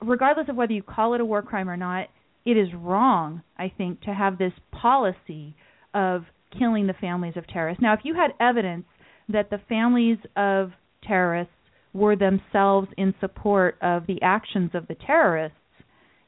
regardless 0.00 0.48
of 0.48 0.56
whether 0.56 0.72
you 0.72 0.82
call 0.82 1.14
it 1.14 1.20
a 1.20 1.24
war 1.24 1.42
crime 1.42 1.68
or 1.68 1.76
not, 1.76 2.08
it 2.44 2.56
is 2.56 2.68
wrong, 2.74 3.42
I 3.58 3.72
think, 3.76 4.02
to 4.02 4.14
have 4.14 4.38
this 4.38 4.52
policy 4.70 5.56
of 5.94 6.22
killing 6.56 6.86
the 6.86 6.94
families 6.94 7.36
of 7.36 7.46
terrorists. 7.48 7.82
Now, 7.82 7.94
if 7.94 8.00
you 8.04 8.14
had 8.14 8.30
evidence 8.38 8.84
that 9.28 9.50
the 9.50 9.60
families 9.68 10.18
of 10.36 10.70
terrorists 11.06 11.52
were 11.92 12.16
themselves 12.16 12.88
in 12.96 13.14
support 13.20 13.76
of 13.80 14.06
the 14.06 14.20
actions 14.22 14.70
of 14.74 14.86
the 14.86 14.94
terrorists 14.94 15.56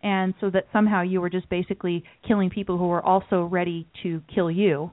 and 0.03 0.33
so 0.41 0.49
that 0.51 0.67
somehow 0.73 1.03
you 1.03 1.21
were 1.21 1.31
just 1.31 1.49
basically 1.51 2.05
killing 2.27 2.49
people 2.49 2.79
who 2.79 2.87
were 2.87 3.05
also 3.05 3.45
ready 3.45 3.87
to 4.03 4.23
kill 4.33 4.51
you. 4.51 4.91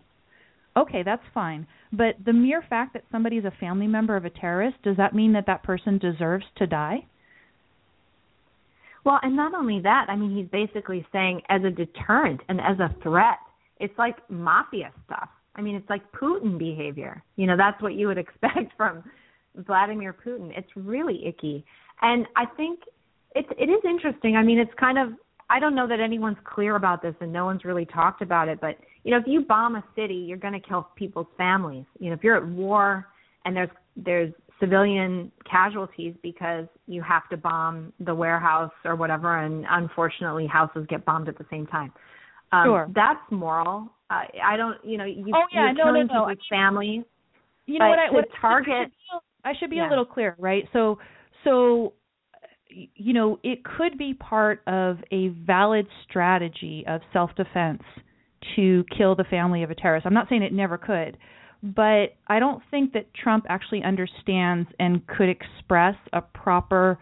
Okay 0.75 1.03
that's 1.03 1.23
fine. 1.33 1.65
But 1.93 2.15
the 2.25 2.33
mere 2.33 2.63
fact 2.69 2.93
that 2.93 3.03
somebody 3.11 3.37
is 3.37 3.45
a 3.45 3.53
family 3.59 3.87
member 3.87 4.17
of 4.17 4.25
a 4.25 4.29
terrorist 4.29 4.77
does 4.83 4.97
that 4.97 5.15
mean 5.15 5.33
that 5.33 5.45
that 5.47 5.63
person 5.63 5.97
deserves 5.97 6.45
to 6.57 6.67
die? 6.67 7.05
Well 9.05 9.19
and 9.21 9.35
not 9.35 9.53
only 9.53 9.79
that 9.81 10.07
i 10.09 10.15
mean 10.15 10.35
he's 10.35 10.49
basically 10.49 11.05
saying 11.11 11.41
as 11.49 11.61
a 11.63 11.69
deterrent 11.69 12.41
and 12.49 12.59
as 12.59 12.79
a 12.79 12.93
threat 13.03 13.37
it's 13.79 13.97
like 13.97 14.17
mafia 14.29 14.91
stuff 15.05 15.29
I 15.55 15.61
mean, 15.61 15.75
it's 15.75 15.89
like 15.89 16.01
Putin 16.11 16.57
behavior. 16.57 17.23
You 17.35 17.47
know, 17.47 17.57
that's 17.57 17.81
what 17.81 17.93
you 17.95 18.07
would 18.07 18.17
expect 18.25 18.75
from 18.77 19.03
Vladimir 19.55 20.13
Putin. 20.13 20.51
It's 20.57 20.69
really 20.75 21.25
icky. 21.25 21.65
And 22.01 22.25
I 22.35 22.45
think 22.45 22.79
it 23.35 23.45
it 23.57 23.69
is 23.69 23.81
interesting. 23.87 24.35
I 24.35 24.43
mean, 24.43 24.59
it's 24.59 24.73
kind 24.79 24.97
of 24.97 25.13
I 25.49 25.59
don't 25.59 25.75
know 25.75 25.87
that 25.87 25.99
anyone's 25.99 26.37
clear 26.43 26.75
about 26.75 27.01
this 27.01 27.15
and 27.21 27.31
no 27.31 27.45
one's 27.45 27.63
really 27.63 27.85
talked 27.85 28.21
about 28.21 28.47
it, 28.47 28.59
but 28.59 28.77
you 29.03 29.11
know, 29.11 29.17
if 29.17 29.25
you 29.27 29.41
bomb 29.41 29.75
a 29.75 29.83
city, 29.95 30.15
you're 30.15 30.37
going 30.37 30.59
to 30.59 30.59
kill 30.59 30.87
people's 30.95 31.27
families. 31.37 31.85
You 31.99 32.09
know, 32.09 32.15
if 32.15 32.23
you're 32.23 32.37
at 32.37 32.47
war 32.47 33.07
and 33.45 33.55
there's 33.55 33.69
there's 33.95 34.33
civilian 34.59 35.31
casualties 35.49 36.15
because 36.23 36.65
you 36.87 37.01
have 37.01 37.27
to 37.29 37.37
bomb 37.37 37.93
the 37.99 38.15
warehouse 38.15 38.71
or 38.83 38.95
whatever 38.95 39.39
and 39.39 39.65
unfortunately 39.69 40.47
houses 40.47 40.85
get 40.89 41.05
bombed 41.05 41.27
at 41.27 41.37
the 41.37 41.45
same 41.49 41.67
time. 41.67 41.91
Um, 42.51 42.65
sure. 42.67 42.91
That's 42.95 43.19
moral. 43.31 43.89
Uh, 44.09 44.21
I 44.43 44.57
don't, 44.57 44.77
you 44.83 44.97
know, 44.97 45.05
you, 45.05 45.33
oh, 45.33 45.45
yeah, 45.51 45.71
no, 45.75 45.91
no, 45.91 46.01
no. 46.01 46.07
people's 46.07 46.37
families. 46.49 47.03
You 47.65 47.79
know 47.79 47.89
what 47.89 47.99
I 47.99 48.11
what 48.11 48.25
target 48.39 48.73
I 48.73 48.83
should 48.83 48.91
be, 48.91 49.49
I 49.49 49.53
should 49.59 49.69
be 49.71 49.75
yeah. 49.77 49.87
a 49.87 49.89
little 49.89 50.05
clear, 50.05 50.35
right? 50.37 50.65
So 50.71 50.99
so 51.43 51.93
you 52.69 53.13
know, 53.13 53.39
it 53.43 53.63
could 53.63 53.97
be 53.97 54.13
part 54.13 54.61
of 54.67 54.97
a 55.11 55.29
valid 55.45 55.87
strategy 56.07 56.83
of 56.87 57.01
self-defense 57.13 57.81
to 58.55 58.83
kill 58.95 59.15
the 59.15 59.23
family 59.23 59.63
of 59.63 59.71
a 59.71 59.75
terrorist. 59.75 60.05
I'm 60.05 60.13
not 60.13 60.27
saying 60.29 60.43
it 60.43 60.53
never 60.53 60.77
could, 60.77 61.17
but 61.63 62.15
I 62.27 62.39
don't 62.39 62.61
think 62.69 62.93
that 62.93 63.13
Trump 63.13 63.45
actually 63.49 63.83
understands 63.83 64.69
and 64.79 65.05
could 65.07 65.29
express 65.29 65.95
a 66.13 66.21
proper 66.21 66.99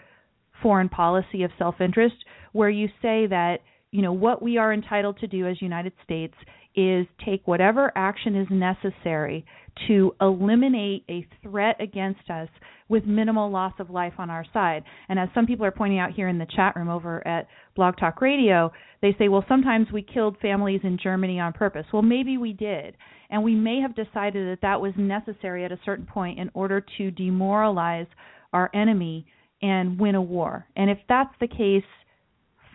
foreign 0.62 0.90
policy 0.90 1.44
of 1.44 1.52
self-interest 1.58 2.16
where 2.54 2.70
you 2.70 2.88
say 3.02 3.28
that 3.28 3.58
you 3.92 4.02
know 4.02 4.14
what 4.14 4.42
we 4.42 4.58
are 4.58 4.74
entitled 4.74 5.20
to 5.20 5.28
do 5.28 5.48
as 5.48 5.62
United 5.62 5.94
States 6.04 6.36
is 6.76 7.06
take 7.26 7.46
whatever 7.48 7.92
action 7.96 8.36
is 8.36 8.48
necessary 8.50 9.46
to 9.88 10.16
eliminate 10.22 11.04
a 11.10 11.26
threat 11.42 11.76
against 11.80 12.30
us 12.30 12.50
with 12.90 13.06
minimal 13.06 13.50
loss 13.50 13.74
of 13.80 13.90
life 13.90 14.14
on 14.18 14.30
our 14.30 14.46
side. 14.54 14.84
And 15.10 15.18
as 15.18 15.30
some 15.34 15.48
people 15.48 15.66
are 15.66 15.72
pointing 15.72 16.00
out 16.00 16.12
here 16.12 16.28
in 16.28 16.38
the 16.38 16.48
chat 16.56 16.76
room 16.76 16.90
over 16.90 17.26
at 17.28 17.48
Blog 17.76 17.98
Talk 17.98 18.22
Radio, 18.22 18.72
they 19.02 19.16
say, 19.18 19.30
well, 19.30 19.46
sometimes 19.48 19.88
we 19.92 20.04
killed 20.04 20.38
families 20.42 20.82
in 20.84 21.00
Germany 21.02 21.40
on 21.40 21.54
purpose. 21.54 21.86
Well, 21.92 22.02
maybe 22.04 22.38
we 22.38 22.54
did. 22.54 22.96
And 23.30 23.44
we 23.44 23.56
may 23.56 23.80
have 23.82 23.96
decided 23.96 24.48
that 24.48 24.62
that 24.62 24.80
was 24.80 24.94
necessary 24.96 25.66
at 25.66 25.72
a 25.72 25.80
certain 25.86 26.06
point 26.06 26.40
in 26.40 26.52
order 26.54 26.86
to 26.98 27.12
demoralize 27.12 28.08
our 28.52 28.70
enemy 28.76 29.26
and 29.62 30.00
win 30.00 30.16
a 30.16 30.22
war. 30.22 30.68
And 30.76 30.90
if 30.90 31.00
that's 31.10 31.34
the 31.40 31.48
case, 31.48 31.84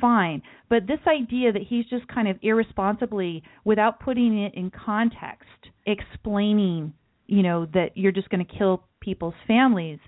fine. 0.01 0.43
But 0.69 0.87
this 0.87 1.01
idea 1.07 1.53
that 1.53 1.63
he's 1.69 1.87
just 1.87 2.07
kind 2.09 2.29
of 2.29 2.37
irresponsibly, 2.43 3.43
without 3.65 4.01
putting 4.01 4.39
it 4.39 4.55
in 4.55 4.71
context, 4.71 5.45
explaining, 5.87 6.93
you 7.27 7.43
know, 7.43 7.67
that 7.75 7.91
you're 7.95 8.13
just 8.13 8.29
going 8.31 8.45
to 8.45 8.59
kill 8.59 8.85
people's 9.01 9.35
families, 9.47 9.99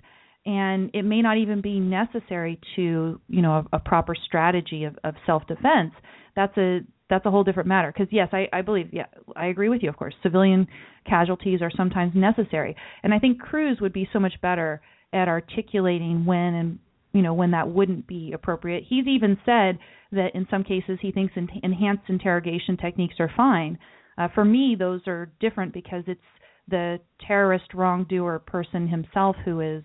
and 0.45 0.89
it 0.93 1.03
may 1.03 1.21
not 1.21 1.37
even 1.37 1.61
be 1.61 1.79
necessary 1.79 2.59
to, 2.75 3.21
you 3.27 3.41
know, 3.41 3.65
a, 3.71 3.77
a 3.77 3.79
proper 3.79 4.15
strategy 4.15 4.85
of, 4.85 4.97
of 5.03 5.15
self-defense. 5.25 5.93
That's 6.35 6.57
a 6.57 6.79
that's 7.09 7.25
a 7.25 7.31
whole 7.31 7.43
different 7.43 7.67
matter. 7.67 7.91
Because 7.91 8.07
yes, 8.11 8.29
I, 8.31 8.47
I 8.53 8.61
believe, 8.61 8.89
yeah, 8.93 9.07
I 9.35 9.47
agree 9.47 9.67
with 9.69 9.83
you. 9.83 9.89
Of 9.89 9.97
course, 9.97 10.15
civilian 10.23 10.65
casualties 11.05 11.61
are 11.61 11.71
sometimes 11.75 12.13
necessary, 12.15 12.75
and 13.03 13.13
I 13.13 13.19
think 13.19 13.39
Cruz 13.39 13.79
would 13.81 13.93
be 13.93 14.07
so 14.13 14.19
much 14.19 14.33
better 14.41 14.81
at 15.13 15.27
articulating 15.27 16.25
when 16.25 16.53
and 16.55 16.79
you 17.13 17.21
know 17.21 17.33
when 17.33 17.51
that 17.51 17.69
wouldn't 17.69 18.07
be 18.07 18.31
appropriate. 18.33 18.83
He's 18.87 19.07
even 19.07 19.37
said 19.45 19.77
that 20.11 20.33
in 20.33 20.47
some 20.49 20.63
cases 20.63 20.99
he 21.01 21.11
thinks 21.11 21.33
en- 21.35 21.49
enhanced 21.63 22.03
interrogation 22.09 22.77
techniques 22.77 23.15
are 23.19 23.31
fine. 23.35 23.77
Uh, 24.17 24.27
for 24.33 24.45
me, 24.45 24.75
those 24.77 25.01
are 25.07 25.31
different 25.39 25.73
because 25.73 26.03
it's 26.07 26.21
the 26.67 26.99
terrorist 27.25 27.73
wrongdoer 27.73 28.39
person 28.39 28.87
himself 28.87 29.35
who 29.45 29.61
is 29.61 29.83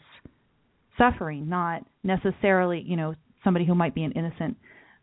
suffering, 0.98 1.48
not 1.48 1.82
necessarily 2.02 2.82
you 2.86 2.96
know 2.96 3.14
somebody 3.44 3.64
who 3.66 3.74
might 3.74 3.94
be 3.94 4.04
an 4.04 4.12
innocent 4.12 4.56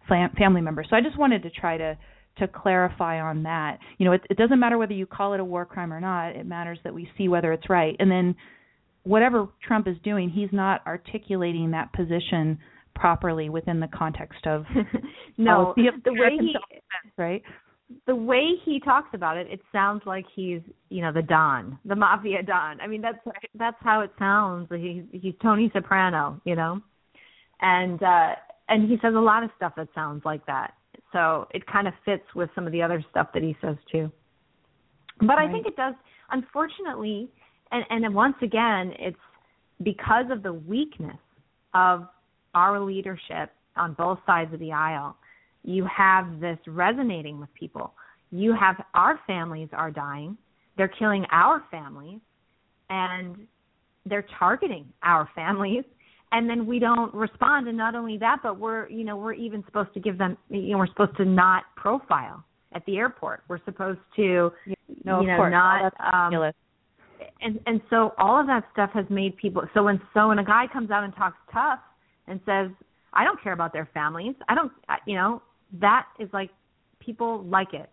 fam- 0.08 0.34
family 0.38 0.62
member. 0.62 0.84
So 0.90 0.96
I 0.96 1.02
just 1.02 1.18
wanted 1.18 1.44
to 1.44 1.50
try 1.50 1.78
to 1.78 1.98
to 2.40 2.48
clarify 2.48 3.22
on 3.22 3.44
that. 3.44 3.78
You 4.00 4.06
know, 4.06 4.14
it, 4.14 4.22
it 4.30 4.38
doesn't 4.38 4.60
matter 4.60 4.78
whether 4.78 4.94
you 4.94 5.06
call 5.06 5.34
it 5.34 5.40
a 5.40 5.46
war 5.46 5.66
crime 5.66 5.94
or 5.94 6.00
not. 6.00 6.36
It 6.36 6.48
matters 6.48 6.80
that 6.84 6.94
we 6.94 7.08
see 7.18 7.28
whether 7.28 7.54
it's 7.54 7.70
right, 7.70 7.96
and 8.00 8.10
then 8.10 8.36
whatever 9.04 9.48
Trump 9.66 9.88
is 9.88 9.98
doing, 10.04 10.30
he's 10.30 10.52
not 10.52 10.82
articulating 10.88 11.72
that 11.72 11.92
position 11.94 12.58
properly 12.96 13.50
within 13.50 13.80
the 13.80 13.88
context 13.88 14.46
of 14.46 14.66
no 15.38 15.74
the, 15.76 15.90
the 16.06 16.14
way 16.14 16.38
he 16.40 16.56
right 17.18 17.42
the 18.08 18.16
way 18.16 18.52
he 18.66 18.80
talks 18.80 19.10
about 19.14 19.38
it, 19.38 19.48
it 19.50 19.60
sounds 19.72 20.02
like 20.06 20.26
he's, 20.36 20.62
you 20.90 21.02
know, 21.02 21.12
the 21.12 21.22
Don, 21.22 21.78
the 21.86 21.96
mafia 21.96 22.42
Don. 22.42 22.80
I 22.82 22.88
mean, 22.88 23.02
that's 23.02 23.18
that's 23.56 23.78
how 23.82 24.02
it 24.02 24.12
sounds. 24.18 24.68
He's 24.72 25.04
he's 25.12 25.34
Tony 25.42 25.70
Soprano, 25.74 26.42
you 26.46 26.56
know, 26.56 26.82
and 27.62 28.02
uh 28.02 28.30
and 28.70 28.90
he 28.90 28.98
says 29.02 29.14
a 29.16 29.20
lot 29.20 29.44
of 29.44 29.50
stuff 29.58 29.74
that 29.78 29.90
sounds 29.94 30.24
like 30.26 30.46
that. 30.46 30.74
So 31.12 31.48
it 31.52 31.66
kind 31.68 31.88
of 31.88 31.94
fits 32.06 32.24
with 32.36 32.50
some 32.56 32.66
of 32.66 32.72
the 32.72 32.82
other 32.82 33.04
stuff 33.12 33.28
that 33.34 33.44
he 33.44 33.56
says 33.62 33.76
too. 33.92 34.12
But 35.20 35.36
right. 35.36 35.50
I 35.50 35.52
think 35.52 35.68
it 35.68 35.76
does. 35.76 35.94
Unfortunately, 36.32 37.30
and 37.72 37.84
and 37.90 38.16
once 38.16 38.36
again, 38.42 38.94
it's 39.00 39.18
because 39.84 40.26
of 40.32 40.44
the 40.44 40.54
weakness 40.54 41.18
of 41.74 42.08
our 42.54 42.80
leadership 42.80 43.52
on 43.76 43.94
both 43.94 44.20
sides 44.26 44.54
of 44.54 44.60
the 44.60 44.72
aisle 44.72 45.16
you 45.64 45.86
have 45.86 46.40
this 46.40 46.58
resonating 46.68 47.40
with 47.40 47.54
people. 47.54 47.94
You 48.32 48.54
have 48.60 48.84
our 48.94 49.20
families 49.26 49.70
are 49.72 49.92
dying. 49.92 50.38
They're 50.78 50.90
killing 51.00 51.26
our 51.32 51.64
families 51.72 52.20
and 52.90 53.38
they're 54.06 54.26
targeting 54.38 54.86
our 55.04 55.30
families 55.34 55.86
and 56.34 56.50
then 56.50 56.66
we 56.66 56.80
don't 56.80 57.14
respond 57.14 57.68
and 57.70 57.78
not 57.78 57.96
only 57.96 58.18
that 58.18 58.40
but 58.44 58.60
we're 58.60 58.90
you 58.90 59.06
know 59.06 59.16
we're 59.16 59.34
even 59.34 59.64
supposed 59.66 59.94
to 59.94 60.02
give 60.02 60.18
them 60.18 60.38
you 60.50 60.72
know 60.72 60.80
we're 60.80 60.88
supposed 60.88 61.16
to 61.16 61.24
not 61.24 61.64
profile 61.78 62.44
at 62.74 62.86
the 62.86 62.98
airport 62.98 63.44
we're 63.48 63.64
supposed 63.64 64.00
to 64.14 64.52
no, 65.06 65.22
you 65.22 65.28
know 65.28 65.48
not 65.48 65.94
um 66.14 66.52
and 67.44 67.60
and 67.66 67.82
so 67.90 68.14
all 68.18 68.40
of 68.40 68.48
that 68.48 68.64
stuff 68.72 68.90
has 68.94 69.06
made 69.10 69.36
people 69.38 69.64
so 69.74 69.84
when 69.84 70.02
so 70.14 70.30
when 70.30 70.40
a 70.40 70.46
guy 70.46 70.66
comes 70.72 70.92
out 70.92 71.04
and 71.04 71.16
talks 71.16 71.38
tough 71.52 71.80
and 72.28 72.40
says 72.46 72.70
i 73.14 73.24
don't 73.24 73.42
care 73.42 73.54
about 73.54 73.74
their 73.74 73.90
families 73.94 74.36
i 74.50 74.56
don't 74.56 74.72
you 75.06 75.16
know 75.16 75.42
that 75.80 76.06
is 76.20 76.30
like 76.34 76.50
people 77.04 77.44
like 77.44 77.74
it. 77.74 77.90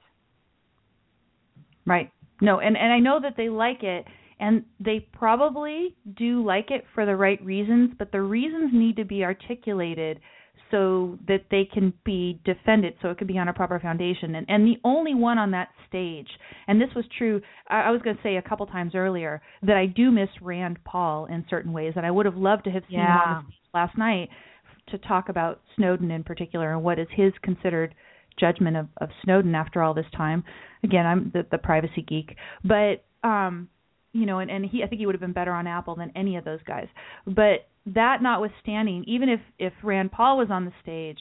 Right. 1.87 2.11
No, 2.41 2.61
and 2.61 2.77
and 2.77 2.93
I 2.93 2.99
know 2.99 3.21
that 3.21 3.37
they 3.37 3.49
like 3.49 3.83
it 3.83 4.05
and 4.39 4.65
they 4.79 5.01
probably 5.13 5.95
do 6.17 6.45
like 6.45 6.71
it 6.71 6.85
for 6.95 7.05
the 7.05 7.15
right 7.17 7.43
reasons, 7.45 7.91
but 7.99 8.13
the 8.13 8.23
reasons 8.23 8.71
need 8.73 8.97
to 8.97 9.05
be 9.05 9.25
articulated 9.25 10.21
so 10.71 11.19
that 11.27 11.45
they 11.51 11.69
can 11.73 11.93
be 12.05 12.41
defended 12.45 12.95
so 13.03 13.09
it 13.09 13.19
can 13.19 13.27
be 13.27 13.39
on 13.39 13.49
a 13.49 13.53
proper 13.53 13.79
foundation 13.81 14.35
and 14.35 14.47
and 14.49 14.67
the 14.67 14.77
only 14.85 15.15
one 15.15 15.39
on 15.39 15.51
that 15.51 15.69
stage 15.89 16.29
and 16.69 16.81
this 16.81 16.91
was 16.95 17.05
true 17.19 17.41
i, 17.69 17.83
I 17.83 17.91
was 17.91 18.03
going 18.03 18.17
to 18.17 18.23
say 18.23 18.37
a 18.37 18.43
couple 18.43 18.67
times 18.67 18.95
earlier 18.95 19.41
that 19.63 19.77
i 19.77 19.87
do 19.87 20.11
miss 20.11 20.29
rand 20.41 20.79
paul 20.85 21.27
in 21.27 21.45
certain 21.51 21.73
ways 21.73 21.95
and 21.97 22.07
i 22.07 22.11
would 22.11 22.27
have 22.27 22.37
loved 22.37 22.65
to 22.65 22.71
have 22.71 22.83
seen 22.89 22.99
yeah. 22.99 23.25
him 23.25 23.29
on 23.29 23.45
the 23.45 23.53
stage 23.53 23.71
last 23.75 23.99
night 23.99 24.29
to 24.91 24.99
talk 24.99 25.29
about 25.29 25.61
Snowden 25.77 26.11
in 26.11 26.25
particular 26.25 26.73
and 26.73 26.83
what 26.83 26.99
is 26.99 27.07
his 27.15 27.33
considered 27.43 27.95
judgment 28.39 28.77
of, 28.77 28.89
of 29.01 29.09
Snowden 29.25 29.55
after 29.55 29.83
all 29.83 29.95
this 29.95 30.07
time. 30.17 30.45
Again, 30.83 31.07
I'm 31.07 31.31
the, 31.33 31.47
the 31.51 31.59
privacy 31.59 32.03
geek, 32.07 32.37
but 32.65 33.05
um, 33.23 33.69
you 34.13 34.27
know, 34.27 34.41
and, 34.41 34.51
and 34.51 34.65
he 34.65 34.83
I 34.83 34.87
think 34.87 35.01
he 35.01 35.07
would 35.07 35.15
have 35.15 35.21
been 35.21 35.33
better 35.33 35.53
on 35.53 35.67
Apple 35.67 35.95
than 35.95 36.13
any 36.17 36.37
of 36.37 36.45
those 36.45 36.63
guys. 36.67 36.89
But 37.27 37.69
that 37.87 38.23
notwithstanding, 38.23 39.05
even 39.07 39.29
if 39.29 39.41
if 39.59 39.73
Rand 39.83 40.13
Paul 40.13 40.39
was 40.39 40.49
on 40.51 40.65
the 40.65 40.73
stage, 40.83 41.19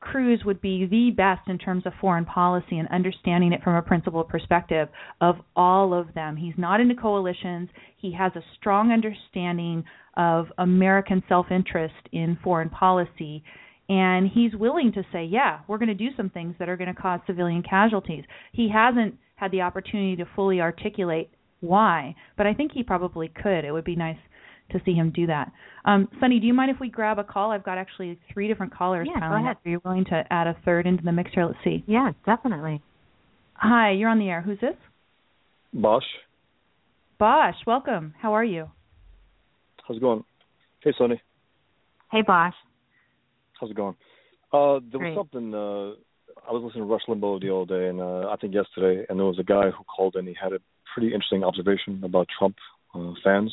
Cruz 0.00 0.42
would 0.44 0.60
be 0.60 0.86
the 0.86 1.10
best 1.10 1.48
in 1.48 1.58
terms 1.58 1.86
of 1.86 1.92
foreign 2.00 2.26
policy 2.26 2.78
and 2.78 2.88
understanding 2.88 3.52
it 3.52 3.62
from 3.62 3.74
a 3.74 3.82
principled 3.82 4.28
perspective 4.28 4.88
of 5.20 5.36
all 5.56 5.94
of 5.94 6.12
them. 6.14 6.36
He's 6.36 6.54
not 6.58 6.80
into 6.80 6.94
coalitions. 6.94 7.70
He 7.96 8.12
has 8.12 8.32
a 8.36 8.44
strong 8.58 8.92
understanding 8.92 9.84
of 10.16 10.46
American 10.58 11.22
self 11.28 11.46
interest 11.50 11.94
in 12.12 12.38
foreign 12.44 12.70
policy. 12.70 13.42
And 13.88 14.28
he's 14.28 14.54
willing 14.54 14.92
to 14.92 15.02
say, 15.12 15.24
yeah, 15.24 15.60
we're 15.68 15.78
going 15.78 15.88
to 15.88 15.94
do 15.94 16.08
some 16.16 16.30
things 16.30 16.54
that 16.58 16.68
are 16.68 16.76
going 16.76 16.94
to 16.94 17.00
cause 17.00 17.20
civilian 17.26 17.62
casualties. 17.62 18.24
He 18.52 18.68
hasn't 18.72 19.14
had 19.36 19.50
the 19.50 19.60
opportunity 19.62 20.16
to 20.16 20.24
fully 20.34 20.60
articulate 20.60 21.30
why, 21.64 22.14
but 22.36 22.46
I 22.46 22.54
think 22.54 22.72
he 22.72 22.82
probably 22.82 23.28
could. 23.28 23.64
It 23.64 23.72
would 23.72 23.84
be 23.84 23.96
nice 23.96 24.18
to 24.70 24.80
see 24.84 24.94
him 24.94 25.12
do 25.14 25.26
that. 25.26 25.52
Um, 25.84 26.08
Sunny, 26.20 26.40
do 26.40 26.46
you 26.46 26.54
mind 26.54 26.70
if 26.70 26.80
we 26.80 26.88
grab 26.88 27.18
a 27.18 27.24
call? 27.24 27.50
I've 27.50 27.64
got 27.64 27.78
actually 27.78 28.18
three 28.32 28.48
different 28.48 28.74
callers 28.74 29.08
yeah, 29.12 29.20
piling 29.20 29.46
up. 29.46 29.58
Are 29.64 29.68
you 29.68 29.80
willing 29.84 30.04
to 30.06 30.24
add 30.30 30.46
a 30.46 30.56
third 30.64 30.86
into 30.86 31.02
the 31.02 31.12
mix 31.12 31.30
here? 31.34 31.44
Let's 31.44 31.58
see. 31.64 31.84
Yeah, 31.86 32.12
definitely. 32.24 32.82
Hi, 33.54 33.92
you're 33.92 34.08
on 34.08 34.18
the 34.18 34.28
air. 34.28 34.40
Who's 34.40 34.58
this? 34.60 34.74
Bosch. 35.72 36.04
Bosch, 37.18 37.56
welcome. 37.66 38.14
How 38.20 38.34
are 38.34 38.44
you? 38.44 38.70
How's 39.86 39.98
it 39.98 40.00
going? 40.00 40.24
Hey, 40.82 40.92
Sunny. 40.96 41.20
Hey, 42.10 42.22
Bosch. 42.22 42.54
How's 43.60 43.70
it 43.70 43.76
going? 43.76 43.96
Uh, 44.52 44.80
there 44.90 45.00
Great. 45.00 45.16
was 45.16 45.26
something. 45.32 45.54
Uh, 45.54 46.48
I 46.48 46.52
was 46.52 46.62
listening 46.64 46.86
to 46.86 46.92
Rush 46.92 47.02
Limbaugh 47.08 47.40
the 47.40 47.54
other 47.54 47.80
day, 47.80 47.88
and 47.88 48.00
uh, 48.00 48.28
I 48.30 48.36
think 48.40 48.54
yesterday, 48.54 49.04
and 49.08 49.18
there 49.18 49.26
was 49.26 49.38
a 49.38 49.44
guy 49.44 49.70
who 49.70 49.84
called 49.84 50.16
and 50.16 50.28
He 50.28 50.34
had 50.40 50.52
a 50.52 50.58
pretty 50.94 51.08
interesting 51.08 51.44
observation 51.44 52.02
about 52.04 52.28
Trump 52.38 52.56
uh, 52.94 53.12
fans. 53.22 53.52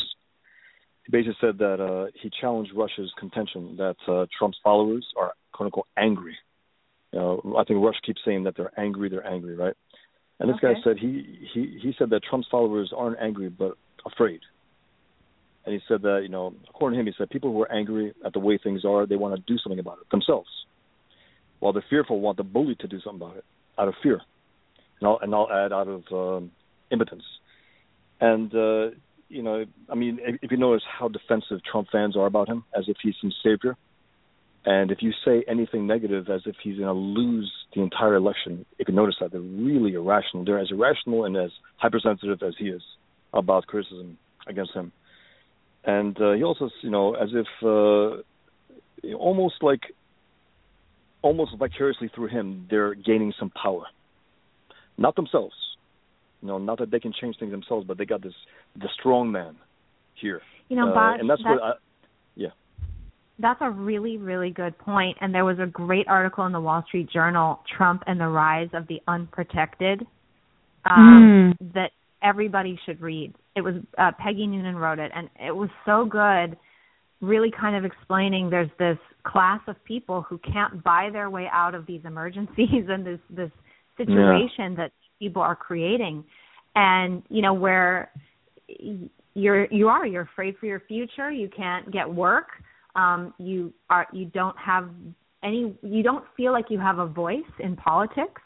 He 1.05 1.11
basically 1.11 1.37
said 1.41 1.57
that 1.57 1.79
uh, 1.81 2.11
he 2.21 2.29
challenged 2.39 2.71
Rush's 2.75 3.11
contention 3.19 3.75
that 3.77 3.95
uh, 4.07 4.27
Trump's 4.37 4.59
followers 4.63 5.05
are 5.17 5.33
"quote 5.51 5.65
unquote" 5.67 5.87
angry. 5.97 6.37
You 7.11 7.19
know, 7.19 7.55
I 7.57 7.63
think 7.63 7.83
Rush 7.83 7.99
keeps 8.05 8.21
saying 8.23 8.43
that 8.43 8.55
they're 8.55 8.79
angry, 8.79 9.09
they're 9.09 9.27
angry, 9.27 9.55
right? 9.55 9.73
And 10.39 10.49
this 10.49 10.57
Okay. 10.57 10.73
guy 10.73 10.79
said 10.83 10.97
he 10.99 11.47
he 11.53 11.79
he 11.81 11.93
said 11.97 12.09
that 12.11 12.23
Trump's 12.23 12.47
followers 12.49 12.93
aren't 12.95 13.19
angry 13.19 13.49
but 13.49 13.73
afraid. 14.05 14.41
And 15.65 15.73
he 15.73 15.81
said 15.87 16.01
that 16.03 16.19
you 16.23 16.29
know, 16.29 16.53
according 16.69 16.97
to 16.97 17.01
him, 17.01 17.07
he 17.07 17.13
said 17.17 17.29
people 17.29 17.51
who 17.51 17.61
are 17.61 17.71
angry 17.71 18.13
at 18.25 18.33
the 18.33 18.39
way 18.39 18.57
things 18.57 18.83
are, 18.85 19.05
they 19.05 19.15
want 19.17 19.35
to 19.35 19.41
do 19.51 19.57
something 19.59 19.79
about 19.79 19.99
it 20.01 20.09
themselves, 20.09 20.49
while 21.59 21.73
the 21.73 21.83
fearful 21.89 22.19
want 22.19 22.37
the 22.37 22.43
bully 22.43 22.75
to 22.79 22.87
do 22.87 22.99
something 23.01 23.21
about 23.21 23.37
it 23.37 23.45
out 23.77 23.87
of 23.87 23.93
fear, 24.01 24.19
and 24.99 25.07
I'll 25.07 25.19
and 25.21 25.33
I'll 25.35 25.51
add 25.51 25.71
out 25.71 25.87
of 25.87 26.03
um, 26.11 26.51
impotence. 26.91 27.23
And 28.19 28.53
uh, 28.53 28.95
you 29.29 29.41
know, 29.41 29.65
I 29.89 29.95
mean, 29.95 30.19
if, 30.41 30.51
you 30.51 30.57
notice 30.57 30.83
how 30.99 31.07
defensive 31.07 31.59
Trump 31.63 31.87
fans 31.91 32.17
are 32.17 32.25
about 32.25 32.49
him, 32.49 32.65
as 32.77 32.85
if 32.87 32.97
he's 33.01 33.15
some 33.21 33.31
savior, 33.43 33.77
and 34.65 34.91
if 34.91 34.99
you 35.01 35.11
say 35.25 35.43
anything 35.47 35.87
negative, 35.87 36.29
as 36.29 36.41
if 36.45 36.55
he's 36.61 36.77
going 36.77 36.87
to 36.87 36.93
lose 36.93 37.51
the 37.73 37.81
entire 37.81 38.15
election, 38.15 38.65
if 38.77 38.87
you 38.87 38.93
notice 38.93 39.15
that 39.19 39.31
they're 39.31 39.41
really 39.41 39.93
irrational. 39.93 40.45
They're 40.45 40.59
as 40.59 40.69
irrational 40.69 41.25
and 41.25 41.35
as 41.35 41.51
hypersensitive 41.77 42.43
as 42.43 42.53
he 42.59 42.65
is 42.65 42.81
about 43.33 43.65
criticism 43.65 44.17
against 44.45 44.73
him. 44.73 44.91
And 45.83 46.19
uh, 46.21 46.33
he 46.33 46.43
also, 46.43 46.69
you 46.83 46.91
know, 46.91 47.15
as 47.15 47.29
if 47.33 47.47
uh, 47.63 49.13
almost 49.15 49.55
like, 49.61 49.81
almost 51.23 51.57
vicariously 51.57 52.11
through 52.13 52.27
him, 52.27 52.67
they're 52.69 52.93
gaining 52.93 53.33
some 53.39 53.49
power. 53.49 53.85
Not 54.97 55.15
themselves, 55.15 55.55
you 56.41 56.47
know, 56.47 56.57
not 56.57 56.79
that 56.79 56.91
they 56.91 56.99
can 56.99 57.13
change 57.19 57.37
things 57.39 57.51
themselves, 57.51 57.85
but 57.87 57.97
they 57.97 58.05
got 58.05 58.21
this 58.21 58.33
the 58.75 58.89
strong 58.99 59.31
man 59.31 59.55
here. 60.19 60.41
You 60.69 60.77
know, 60.77 60.89
uh, 60.89 60.93
Bosch, 60.93 61.17
and 61.19 61.29
that's, 61.29 61.41
that's 61.43 61.59
what 61.59 61.63
I, 61.63 61.73
yeah. 62.35 62.49
That's 63.39 63.59
a 63.61 63.69
really, 63.69 64.17
really 64.17 64.51
good 64.51 64.77
point. 64.77 65.17
And 65.21 65.33
there 65.33 65.45
was 65.45 65.57
a 65.59 65.65
great 65.65 66.07
article 66.07 66.45
in 66.45 66.51
the 66.51 66.61
Wall 66.61 66.83
Street 66.87 67.09
Journal, 67.11 67.59
Trump 67.77 68.03
and 68.05 68.19
the 68.19 68.27
Rise 68.27 68.69
of 68.73 68.87
the 68.87 68.99
Unprotected, 69.07 70.05
um, 70.89 71.55
that 71.73 71.91
everybody 72.23 72.79
should 72.85 73.01
read. 73.01 73.33
It 73.55 73.61
was 73.61 73.75
uh, 73.97 74.11
Peggy 74.23 74.47
Noonan 74.47 74.75
wrote 74.75 74.99
it, 74.99 75.11
and 75.13 75.29
it 75.39 75.55
was 75.55 75.69
so 75.85 76.05
good, 76.05 76.57
really 77.19 77.51
kind 77.51 77.75
of 77.75 77.83
explaining 77.83 78.49
there's 78.49 78.69
this 78.79 78.97
class 79.23 79.59
of 79.67 79.75
people 79.85 80.21
who 80.21 80.39
can't 80.39 80.83
buy 80.83 81.09
their 81.11 81.29
way 81.29 81.47
out 81.51 81.75
of 81.75 81.85
these 81.85 82.01
emergencies 82.05 82.85
and 82.87 83.05
this 83.05 83.19
this 83.29 83.51
situation 83.97 84.75
that 84.77 84.91
people 85.21 85.41
are 85.41 85.55
creating, 85.55 86.23
and 86.75 87.21
you 87.29 87.41
know 87.45 87.53
where 87.53 88.11
you're 89.33 89.65
you 89.71 89.87
are 89.87 90.05
you're 90.05 90.27
afraid 90.33 90.53
for 90.59 90.65
your 90.65 90.81
future, 90.87 91.29
you 91.31 91.49
can't 91.55 91.91
get 91.91 92.11
work, 92.11 92.47
um, 92.95 93.33
you 93.37 93.71
are 93.89 94.07
you 94.11 94.25
don't 94.25 94.57
have 94.57 94.89
any 95.43 95.75
you 95.81 96.03
don't 96.03 96.25
feel 96.35 96.51
like 96.51 96.65
you 96.69 96.79
have 96.79 96.99
a 96.99 97.05
voice 97.05 97.53
in 97.59 97.75
politics. 97.75 98.41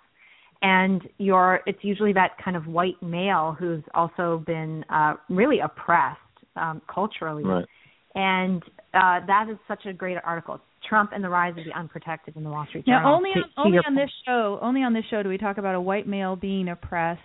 And 0.61 1.01
you're 1.17 1.61
it's 1.65 1.83
usually 1.83 2.13
that 2.13 2.31
kind 2.43 2.57
of 2.57 2.65
white 2.65 3.01
male 3.01 3.55
who's 3.59 3.83
also 3.93 4.43
been 4.45 4.83
uh 4.89 5.13
really 5.29 5.59
oppressed 5.59 6.19
um 6.55 6.81
culturally. 6.93 7.43
Right. 7.43 7.65
and 8.15 8.63
uh 8.93 9.19
that 9.27 9.47
is 9.51 9.57
such 9.67 9.85
a 9.85 9.93
great 9.93 10.17
article 10.23 10.59
trump 10.87 11.11
and 11.13 11.23
the 11.23 11.29
rise 11.29 11.53
of 11.57 11.63
the 11.65 11.73
unprotected 11.77 12.35
in 12.35 12.43
the 12.43 12.49
wall 12.49 12.65
street 12.69 12.85
journal 12.85 13.01
Now, 13.03 13.15
only 13.15 13.29
on, 13.31 13.43
to 13.43 13.49
only 13.57 13.73
your 13.73 13.83
on 13.87 13.95
this 13.95 14.09
show, 14.25 14.59
only 14.61 14.81
on 14.81 14.93
this 14.93 15.03
show 15.09 15.23
do 15.23 15.29
we 15.29 15.37
talk 15.37 15.57
about 15.57 15.75
a 15.75 15.81
white 15.81 16.07
male 16.07 16.35
being 16.35 16.69
oppressed, 16.69 17.21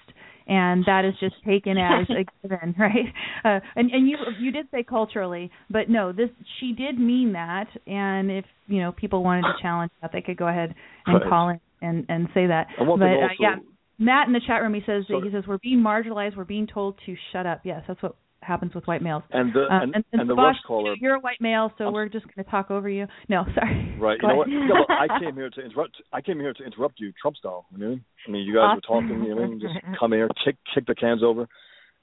and 0.47 0.85
that 0.87 1.05
is 1.05 1.15
just 1.21 1.35
taken 1.47 1.79
as 1.79 2.07
a 2.11 2.25
given, 2.49 2.75
right? 2.79 3.07
Uh, 3.45 3.61
and 3.77 3.91
and 3.91 4.09
you 4.09 4.17
you 4.39 4.51
did 4.51 4.67
say 4.71 4.83
culturally, 4.83 5.51
but 5.71 5.89
no, 5.89 6.13
this 6.13 6.31
she 6.59 6.73
did 6.73 6.99
mean 6.99 7.33
that. 7.33 7.67
And 7.87 8.31
if 8.31 8.45
you 8.67 8.81
know 8.81 8.93
people 8.93 9.23
wanted 9.23 9.43
to 9.43 9.63
challenge 9.63 9.93
that, 10.03 10.11
they 10.13 10.21
could 10.23 10.37
go 10.37 10.49
ahead 10.49 10.75
and 11.07 11.21
Right. 11.21 11.29
call 11.29 11.49
in 11.51 11.61
and 11.83 12.07
and 12.09 12.29
say 12.35 12.47
that. 12.47 12.67
And 12.79 12.89
but 12.89 12.99
thing 12.99 13.23
uh, 13.23 13.29
yeah, 13.39 13.57
Matt 13.99 14.27
in 14.27 14.33
the 14.33 14.41
chat 14.47 14.63
room 14.63 14.75
he 14.75 14.81
says 14.87 15.05
Sorry. 15.07 15.23
he 15.25 15.31
says 15.33 15.45
we're 15.47 15.59
being 15.59 15.81
marginalized, 15.81 16.37
we're 16.37 16.45
being 16.45 16.67
told 16.67 16.97
to 17.07 17.15
shut 17.33 17.47
up. 17.47 17.61
Yes, 17.65 17.83
that's 17.87 18.03
what 18.03 18.17
happens 18.43 18.75
with 18.75 18.85
white 18.87 19.03
males. 19.03 19.23
And 19.31 19.53
the 19.53 19.67
um, 19.71 19.83
and, 19.83 19.95
and, 19.95 20.05
and, 20.13 20.31
the 20.31 20.35
Bosch, 20.35 20.57
caller. 20.67 20.95
You're 20.99 21.17
a 21.17 21.21
white 21.21 21.41
male, 21.41 21.73
so 21.79 21.87
I'm, 21.87 21.93
we're 21.93 22.09
just 22.09 22.27
going 22.27 22.45
to 22.45 22.51
talk 22.51 22.71
over 22.71 22.89
you. 22.89 23.07
No, 23.29 23.45
sorry. 23.55 23.97
Right. 23.99 24.19
You 24.23 24.29
know 24.29 24.37
what? 24.37 24.49
Yeah, 24.49 24.69
well, 24.73 24.87
I 24.89 25.19
came 25.21 25.35
here 25.35 25.51
to 25.51 25.61
interrupt. 25.61 25.97
I 26.13 26.21
came 26.21 26.41
here 26.41 26.53
to 26.55 26.65
interrupt 26.65 27.01
you, 27.01 27.13
Trump 27.21 27.37
style. 27.37 27.67
You 27.73 27.79
know? 27.79 27.99
I 28.27 28.31
mean, 28.31 28.47
you 28.47 28.55
guys 28.55 28.77
were 28.77 28.81
talking. 28.81 29.25
You 29.25 29.35
know, 29.35 29.59
just 29.61 29.75
come 29.99 30.13
here, 30.13 30.29
kick 30.45 30.57
kick 30.75 30.87
the 30.87 30.95
cans 30.95 31.23
over. 31.23 31.49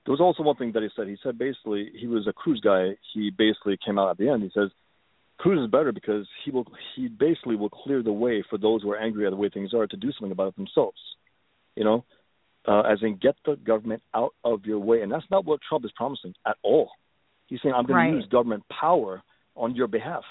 There 0.05 0.13
was 0.13 0.21
also 0.21 0.41
one 0.43 0.55
thing 0.55 0.71
that 0.73 0.83
he 0.83 0.89
said. 0.95 1.07
He 1.07 1.17
said 1.21 1.37
basically 1.37 1.91
he 1.99 2.07
was 2.07 2.27
a 2.27 2.33
Cruz 2.33 2.61
guy. 2.63 2.91
He 3.13 3.29
basically 3.29 3.77
came 3.83 3.99
out 3.99 4.09
at 4.09 4.17
the 4.17 4.29
end. 4.29 4.41
He 4.41 4.51
says 4.53 4.69
Cruz 5.37 5.59
is 5.63 5.69
better 5.69 5.91
because 5.91 6.25
he 6.45 6.51
will 6.51 6.65
he 6.95 7.07
basically 7.07 7.55
will 7.55 7.69
clear 7.69 8.01
the 8.01 8.13
way 8.13 8.43
for 8.49 8.57
those 8.57 8.83
who 8.83 8.91
are 8.91 8.97
angry 8.97 9.25
at 9.25 9.31
the 9.31 9.35
way 9.35 9.49
things 9.49 9.73
are 9.73 9.85
to 9.85 9.97
do 9.97 10.11
something 10.13 10.31
about 10.31 10.49
it 10.49 10.55
themselves. 10.55 10.97
You 11.75 11.83
know, 11.83 12.05
uh, 12.67 12.81
as 12.81 12.99
in 13.01 13.15
get 13.17 13.35
the 13.45 13.55
government 13.57 14.01
out 14.13 14.33
of 14.43 14.65
your 14.65 14.79
way, 14.79 15.01
and 15.01 15.11
that's 15.11 15.25
not 15.31 15.45
what 15.45 15.59
Trump 15.67 15.85
is 15.85 15.91
promising 15.95 16.33
at 16.45 16.57
all. 16.63 16.89
He's 17.47 17.59
saying 17.61 17.73
I'm 17.75 17.85
going 17.85 17.97
Right. 17.97 18.09
to 18.11 18.17
use 18.17 18.25
government 18.27 18.63
power 18.69 19.21
on 19.55 19.73
your 19.75 19.87
behalf, 19.87 20.23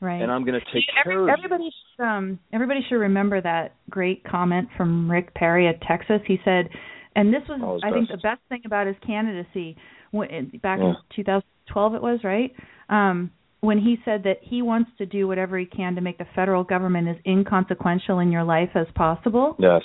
Right. 0.00 0.20
and 0.22 0.32
I'm 0.32 0.44
going 0.44 0.58
to 0.58 0.66
take 0.72 0.84
Every- 0.98 1.14
care 1.14 1.22
of 1.22 1.28
everybody 1.28 1.70
should, 1.96 2.04
um 2.04 2.38
everybody 2.52 2.80
should 2.88 2.96
remember 2.96 3.40
that 3.40 3.72
great 3.90 4.24
comment 4.24 4.68
from 4.76 5.10
Rick 5.10 5.34
Perry 5.34 5.68
at 5.68 5.80
Texas. 5.82 6.20
He 6.26 6.40
said, 6.44 6.68
and 7.14 7.32
this 7.32 7.42
was 7.48 7.60
Oh, 7.62 7.78
I 7.86 7.92
think 7.92 8.08
the 8.08 8.14
best. 8.14 8.22
best 8.22 8.40
thing 8.48 8.62
about 8.64 8.86
his 8.86 8.96
candidacy 9.06 9.76
when, 10.10 10.48
back 10.62 10.78
Yeah. 10.80 10.86
in 10.90 10.96
2012 11.14 11.94
it 11.94 12.02
was 12.02 12.24
right. 12.24 12.52
Um 12.88 13.30
when 13.60 13.78
he 13.78 13.96
said 14.04 14.24
that 14.24 14.38
he 14.42 14.60
wants 14.60 14.90
to 14.98 15.06
do 15.06 15.28
whatever 15.28 15.56
he 15.56 15.66
can 15.66 15.94
to 15.94 16.00
make 16.00 16.18
the 16.18 16.24
federal 16.34 16.64
government 16.64 17.06
as 17.06 17.16
inconsequential 17.24 18.18
in 18.18 18.32
your 18.32 18.42
life 18.42 18.70
as 18.74 18.88
possible. 18.96 19.54
Yes. 19.60 19.82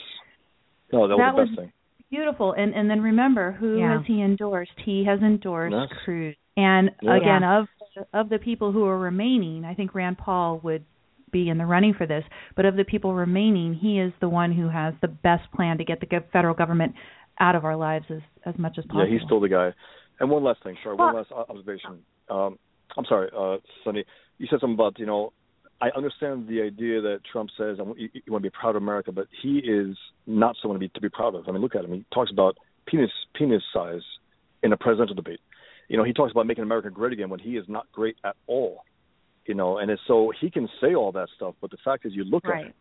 No, 0.92 1.08
that, 1.08 1.18
That 1.18 1.36
was 1.36 1.36
the 1.36 1.42
best 1.42 1.50
was- 1.52 1.60
thing. 1.66 1.74
Beautiful. 2.10 2.54
And 2.54 2.74
and 2.74 2.90
then 2.90 3.02
remember 3.02 3.52
who 3.52 3.78
Yeah. 3.80 3.98
has 3.98 4.06
he 4.08 4.22
endorsed? 4.22 4.72
He 4.86 5.04
has 5.04 5.22
endorsed 5.22 5.76
Yes. 5.76 5.90
Cruz. 6.06 6.36
And 6.56 6.92
Yeah. 7.02 7.16
again, 7.18 7.44
of 7.44 7.68
of 8.14 8.30
the 8.30 8.40
people 8.40 8.72
who 8.72 8.86
are 8.86 8.98
remaining, 8.98 9.66
I 9.66 9.74
think 9.74 9.94
Rand 9.94 10.18
Paul 10.20 10.60
would 10.64 10.86
be 11.32 11.50
in 11.50 11.58
the 11.58 11.66
running 11.66 11.94
for 11.94 12.06
this. 12.06 12.24
But 12.56 12.66
of 12.66 12.76
the 12.78 12.86
people 12.86 13.14
remaining, 13.14 13.74
he 13.74 14.00
is 14.00 14.14
the 14.22 14.30
one 14.30 14.52
who 14.54 14.70
has 14.70 14.94
the 15.02 15.10
best 15.10 15.52
plan 15.52 15.78
to 15.80 15.84
get 15.84 16.00
the 16.00 16.06
federal 16.32 16.54
government 16.54 16.94
out 17.40 17.56
of 17.56 17.66
our 17.66 17.76
lives 17.76 18.06
as 18.10 18.22
as 18.46 18.58
much 18.58 18.78
as 18.78 18.86
possible. 18.86 19.04
Yeah, 19.06 19.12
he's 19.18 19.24
still 19.24 19.42
the 19.42 19.50
guy. 19.50 19.74
And 20.22 20.30
one 20.30 20.44
last 20.46 20.64
thing, 20.64 20.78
sorry, 20.84 20.96
one 20.96 21.14
last 21.14 21.32
observation. 21.34 22.04
Um, 22.30 22.58
I'm 22.98 23.06
sorry, 23.06 23.30
uh, 23.36 23.58
Sunny. 23.84 24.06
You 24.38 24.48
said 24.48 24.62
something 24.62 24.76
about 24.76 24.98
you 24.98 25.06
know. 25.06 25.34
I 25.80 25.90
understand 25.96 26.48
the 26.48 26.62
idea 26.62 27.02
that 27.02 27.20
Trump 27.32 27.50
says 27.58 27.78
I 27.80 27.84
want, 27.84 28.00
you, 28.00 28.10
you 28.14 28.32
want 28.32 28.44
to 28.44 28.50
be 28.50 28.56
proud 28.60 28.76
of 28.76 28.82
America, 28.82 29.12
but 29.12 29.28
he 29.44 29.60
is 29.60 29.96
not 30.26 30.56
someone 30.62 30.76
to 30.80 30.80
be 30.80 30.90
to 30.90 31.02
be 31.02 31.10
proud 31.10 31.36
of. 31.36 31.48
I 31.48 31.52
mean, 31.52 31.62
look 31.62 31.76
at 31.76 31.86
him. 31.86 31.94
He 31.94 32.06
talks 32.14 32.32
about 32.32 32.58
penis 32.88 33.12
penis 33.36 33.62
size 33.74 34.02
in 34.64 34.74
a 34.74 34.78
presidential 34.78 35.16
debate. 35.16 35.40
You 35.88 35.98
know, 35.98 36.04
he 36.04 36.14
talks 36.14 36.32
about 36.32 36.48
making 36.48 36.64
America 36.64 36.90
great 36.90 37.14
again 37.14 37.30
when 37.30 37.40
he 37.40 37.58
is 37.58 37.66
not 37.68 37.86
great 37.92 38.18
at 38.26 38.36
all. 38.48 38.84
You 39.46 39.54
know, 39.54 39.78
and 39.78 39.90
it's, 39.90 40.02
so 40.08 40.34
he 40.42 40.50
can 40.50 40.68
say 40.82 40.94
all 40.96 41.12
that 41.14 41.30
stuff, 41.36 41.54
but 41.62 41.72
the 41.72 41.78
fact 41.86 42.06
is, 42.06 42.14
you 42.14 42.26
look 42.26 42.44
at 42.46 42.50
Right. 42.52 42.66
him. 42.68 42.74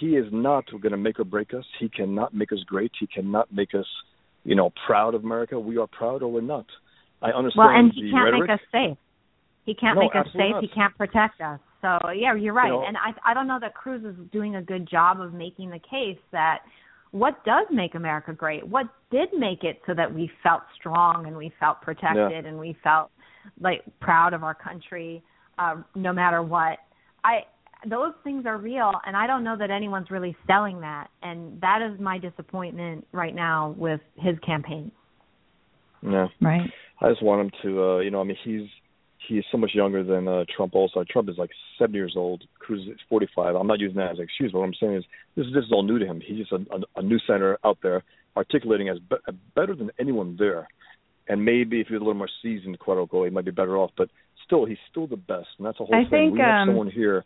He 0.00 0.16
is 0.16 0.26
not 0.32 0.64
going 0.70 0.90
to 0.92 0.96
make 0.96 1.20
or 1.20 1.24
break 1.24 1.52
us. 1.52 1.64
He 1.78 1.88
cannot 1.88 2.32
make 2.32 2.52
us 2.52 2.60
great. 2.64 2.90
He 2.98 3.06
cannot 3.06 3.52
make 3.52 3.74
us, 3.74 3.86
you 4.44 4.54
know, 4.54 4.72
proud 4.86 5.14
of 5.14 5.24
America. 5.24 5.58
We 5.60 5.78
are 5.78 5.86
proud 5.88 6.22
or 6.22 6.32
we're 6.32 6.40
not. 6.42 6.66
I 7.22 7.30
understand 7.32 7.58
Well, 7.68 7.76
and 7.76 7.92
he 7.92 8.10
can't 8.10 8.24
rhetoric. 8.24 8.48
make 8.48 8.50
us 8.50 8.66
safe. 8.72 8.98
He 9.66 9.74
can't 9.74 9.96
No, 9.96 10.02
make 10.02 10.14
us 10.16 10.26
safe. 10.32 10.52
not. 10.52 10.62
He 10.62 10.68
can't 10.68 10.96
protect 10.96 11.40
us. 11.40 11.60
So 11.82 11.98
yeah, 12.10 12.34
you're 12.34 12.54
right. 12.54 12.66
You 12.66 12.74
know- 12.74 12.84
and 12.86 12.96
I 12.96 13.30
I 13.30 13.34
don't 13.34 13.46
know 13.46 13.58
that 13.60 13.74
Cruz 13.74 14.04
is 14.04 14.14
doing 14.32 14.56
a 14.56 14.62
good 14.62 14.88
job 14.88 15.20
of 15.20 15.32
making 15.32 15.70
the 15.70 15.78
case 15.78 16.18
that 16.32 16.60
what 17.12 17.44
does 17.44 17.66
make 17.72 17.94
America 17.94 18.32
great? 18.32 18.66
What 18.66 18.86
did 19.10 19.30
make 19.36 19.64
it 19.64 19.80
so 19.86 19.94
that 19.94 20.12
we 20.14 20.30
felt 20.42 20.62
strong 20.78 21.26
and 21.26 21.36
we 21.36 21.52
felt 21.58 21.80
protected 21.82 22.46
and 22.46 22.58
we 22.58 22.76
felt 22.84 23.10
like 23.60 23.82
proud 24.00 24.32
of 24.32 24.44
our 24.44 24.54
country 24.54 25.22
uh, 25.58 25.76
no 25.94 26.12
matter 26.12 26.42
what? 26.42 26.78
I 27.24 27.40
those 27.88 28.12
things 28.22 28.44
are 28.44 28.58
real 28.58 28.92
and 29.06 29.16
I 29.16 29.26
don't 29.26 29.42
know 29.42 29.56
that 29.58 29.70
anyone's 29.70 30.10
really 30.10 30.36
selling 30.46 30.80
that 30.80 31.08
and 31.22 31.60
that 31.62 31.80
is 31.82 31.98
my 31.98 32.18
disappointment 32.18 33.06
right 33.12 33.34
now 33.34 33.74
with 33.78 34.00
his 34.16 34.38
campaign. 34.46 34.92
Yeah. 36.02 36.28
right. 36.40 36.70
I 37.02 37.08
just 37.08 37.22
want 37.22 37.40
him 37.40 37.50
to, 37.62 37.82
uh, 37.82 37.98
you 38.00 38.10
know, 38.10 38.20
I 38.20 38.24
mean, 38.24 38.36
he's 38.44 38.68
he's 39.28 39.44
so 39.50 39.58
much 39.58 39.70
younger 39.74 40.02
than 40.02 40.28
uh, 40.28 40.44
Trump. 40.54 40.74
Also, 40.74 41.04
Trump 41.08 41.28
is 41.28 41.36
like 41.38 41.50
seven 41.78 41.94
years 41.94 42.14
old. 42.16 42.44
Cruz 42.58 42.86
is 42.88 42.98
forty-five. 43.08 43.54
I'm 43.54 43.66
not 43.66 43.80
using 43.80 43.98
that 43.98 44.12
as 44.12 44.18
an 44.18 44.24
excuse, 44.24 44.52
but 44.52 44.60
what 44.60 44.66
I'm 44.66 44.74
saying 44.80 44.96
is 44.96 45.04
this 45.36 45.46
is 45.46 45.54
this 45.54 45.64
is 45.64 45.72
all 45.72 45.82
new 45.82 45.98
to 45.98 46.06
him. 46.06 46.20
He's 46.24 46.38
just 46.38 46.52
a, 46.52 46.56
a, 46.56 47.00
a 47.00 47.02
new 47.02 47.18
senator 47.26 47.58
out 47.64 47.78
there 47.82 48.02
articulating 48.36 48.88
as 48.88 48.98
be- 48.98 49.16
better 49.54 49.74
than 49.74 49.90
anyone 49.98 50.36
there. 50.38 50.68
And 51.28 51.44
maybe 51.44 51.80
if 51.80 51.88
he 51.88 51.94
was 51.94 52.00
a 52.00 52.04
little 52.04 52.14
more 52.14 52.28
seasoned, 52.42 52.78
quote 52.78 52.98
unquote, 52.98 53.28
he 53.28 53.34
might 53.34 53.44
be 53.44 53.50
better 53.50 53.76
off. 53.76 53.90
But 53.96 54.08
still, 54.44 54.64
he's 54.64 54.78
still 54.90 55.06
the 55.06 55.16
best, 55.16 55.48
and 55.58 55.66
that's 55.66 55.78
the 55.78 55.84
whole 55.84 55.94
I 55.94 56.02
thing. 56.02 56.10
think, 56.10 56.32
we 56.34 56.40
have 56.40 56.62
um, 56.62 56.68
someone 56.68 56.90
here. 56.90 57.24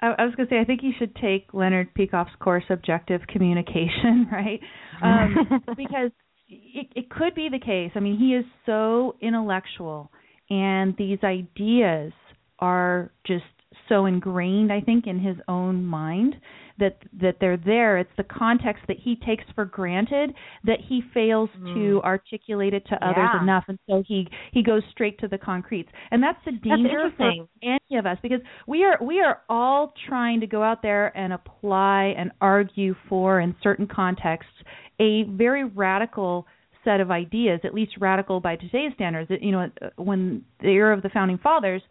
I, 0.00 0.14
I 0.18 0.24
was 0.24 0.34
going 0.34 0.48
to 0.48 0.54
say 0.54 0.60
I 0.60 0.64
think 0.64 0.82
you 0.82 0.92
should 0.98 1.14
take 1.16 1.54
Leonard 1.54 1.94
Peikoff's 1.94 2.34
course, 2.40 2.64
Objective 2.68 3.20
Communication, 3.28 4.26
right? 4.32 4.60
Um, 5.02 5.62
because 5.76 6.10
it, 6.48 6.88
it 6.96 7.10
could 7.10 7.34
be 7.34 7.48
the 7.50 7.60
case. 7.60 7.92
I 7.94 8.00
mean, 8.00 8.18
he 8.18 8.34
is 8.34 8.44
so 8.66 9.14
intellectual, 9.20 10.10
and 10.52 10.94
these 10.98 11.18
ideas 11.24 12.12
are 12.58 13.10
just 13.26 13.44
so 13.88 14.04
ingrained, 14.04 14.70
I 14.70 14.82
think, 14.82 15.06
in 15.06 15.18
his 15.18 15.36
own 15.48 15.84
mind 15.84 16.36
that 16.78 16.98
that 17.20 17.36
they're 17.40 17.56
there. 17.56 17.96
It's 17.96 18.10
the 18.18 18.24
context 18.24 18.82
that 18.88 18.98
he 19.02 19.16
takes 19.26 19.44
for 19.54 19.64
granted 19.64 20.34
that 20.64 20.78
he 20.86 21.00
fails 21.14 21.48
to 21.54 21.58
mm-hmm. 21.60 22.06
articulate 22.06 22.74
it 22.74 22.84
to 22.88 22.96
others 22.96 23.30
enough, 23.40 23.64
and 23.68 23.78
so 23.88 24.02
he 24.06 24.28
he 24.52 24.62
goes 24.62 24.82
straight 24.90 25.18
to 25.20 25.28
the 25.28 25.38
concretes. 25.38 25.88
And 26.10 26.22
that's 26.22 26.38
the 26.44 26.52
danger 26.52 27.10
for 27.16 27.32
any 27.62 27.98
of 27.98 28.04
us 28.04 28.18
because 28.22 28.40
we 28.66 28.84
are 28.84 28.98
we 29.02 29.20
are 29.20 29.40
all 29.48 29.94
trying 30.06 30.40
to 30.40 30.46
go 30.46 30.62
out 30.62 30.82
there 30.82 31.16
and 31.16 31.32
apply 31.32 32.14
and 32.18 32.30
argue 32.42 32.94
for 33.08 33.40
in 33.40 33.56
certain 33.62 33.86
contexts 33.86 34.52
a 35.00 35.22
very 35.24 35.64
radical 35.64 36.46
set 36.84 37.00
of 37.00 37.10
ideas, 37.10 37.60
at 37.64 37.74
least 37.74 37.92
radical 38.00 38.40
by 38.40 38.56
today's 38.56 38.92
standards. 38.94 39.30
You 39.40 39.52
know, 39.52 39.70
when 39.96 40.44
the 40.60 40.68
era 40.68 40.96
of 40.96 41.02
the 41.02 41.10
founding 41.10 41.38
fathers, 41.38 41.82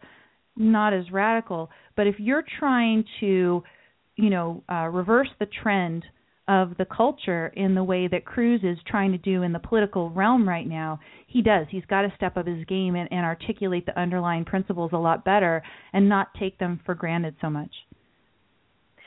not 0.56 0.92
as 0.92 1.10
radical. 1.10 1.70
But 1.96 2.06
if 2.06 2.16
you're 2.18 2.44
trying 2.58 3.04
to, 3.20 3.62
you 4.16 4.30
know, 4.30 4.62
uh, 4.70 4.88
reverse 4.88 5.28
the 5.38 5.46
trend 5.62 6.04
of 6.48 6.76
the 6.76 6.84
culture 6.84 7.52
in 7.56 7.74
the 7.74 7.84
way 7.84 8.08
that 8.08 8.24
Cruz 8.24 8.60
is 8.64 8.76
trying 8.86 9.12
to 9.12 9.18
do 9.18 9.42
in 9.42 9.52
the 9.52 9.58
political 9.58 10.10
realm 10.10 10.48
right 10.48 10.66
now, 10.66 10.98
he 11.26 11.40
does. 11.40 11.66
He's 11.70 11.84
got 11.86 12.02
to 12.02 12.12
step 12.16 12.36
up 12.36 12.46
his 12.46 12.64
game 12.66 12.96
and, 12.96 13.08
and 13.12 13.24
articulate 13.24 13.86
the 13.86 13.98
underlying 13.98 14.44
principles 14.44 14.90
a 14.92 14.98
lot 14.98 15.24
better 15.24 15.62
and 15.92 16.08
not 16.08 16.34
take 16.38 16.58
them 16.58 16.80
for 16.84 16.94
granted 16.94 17.36
so 17.40 17.48
much. 17.48 17.70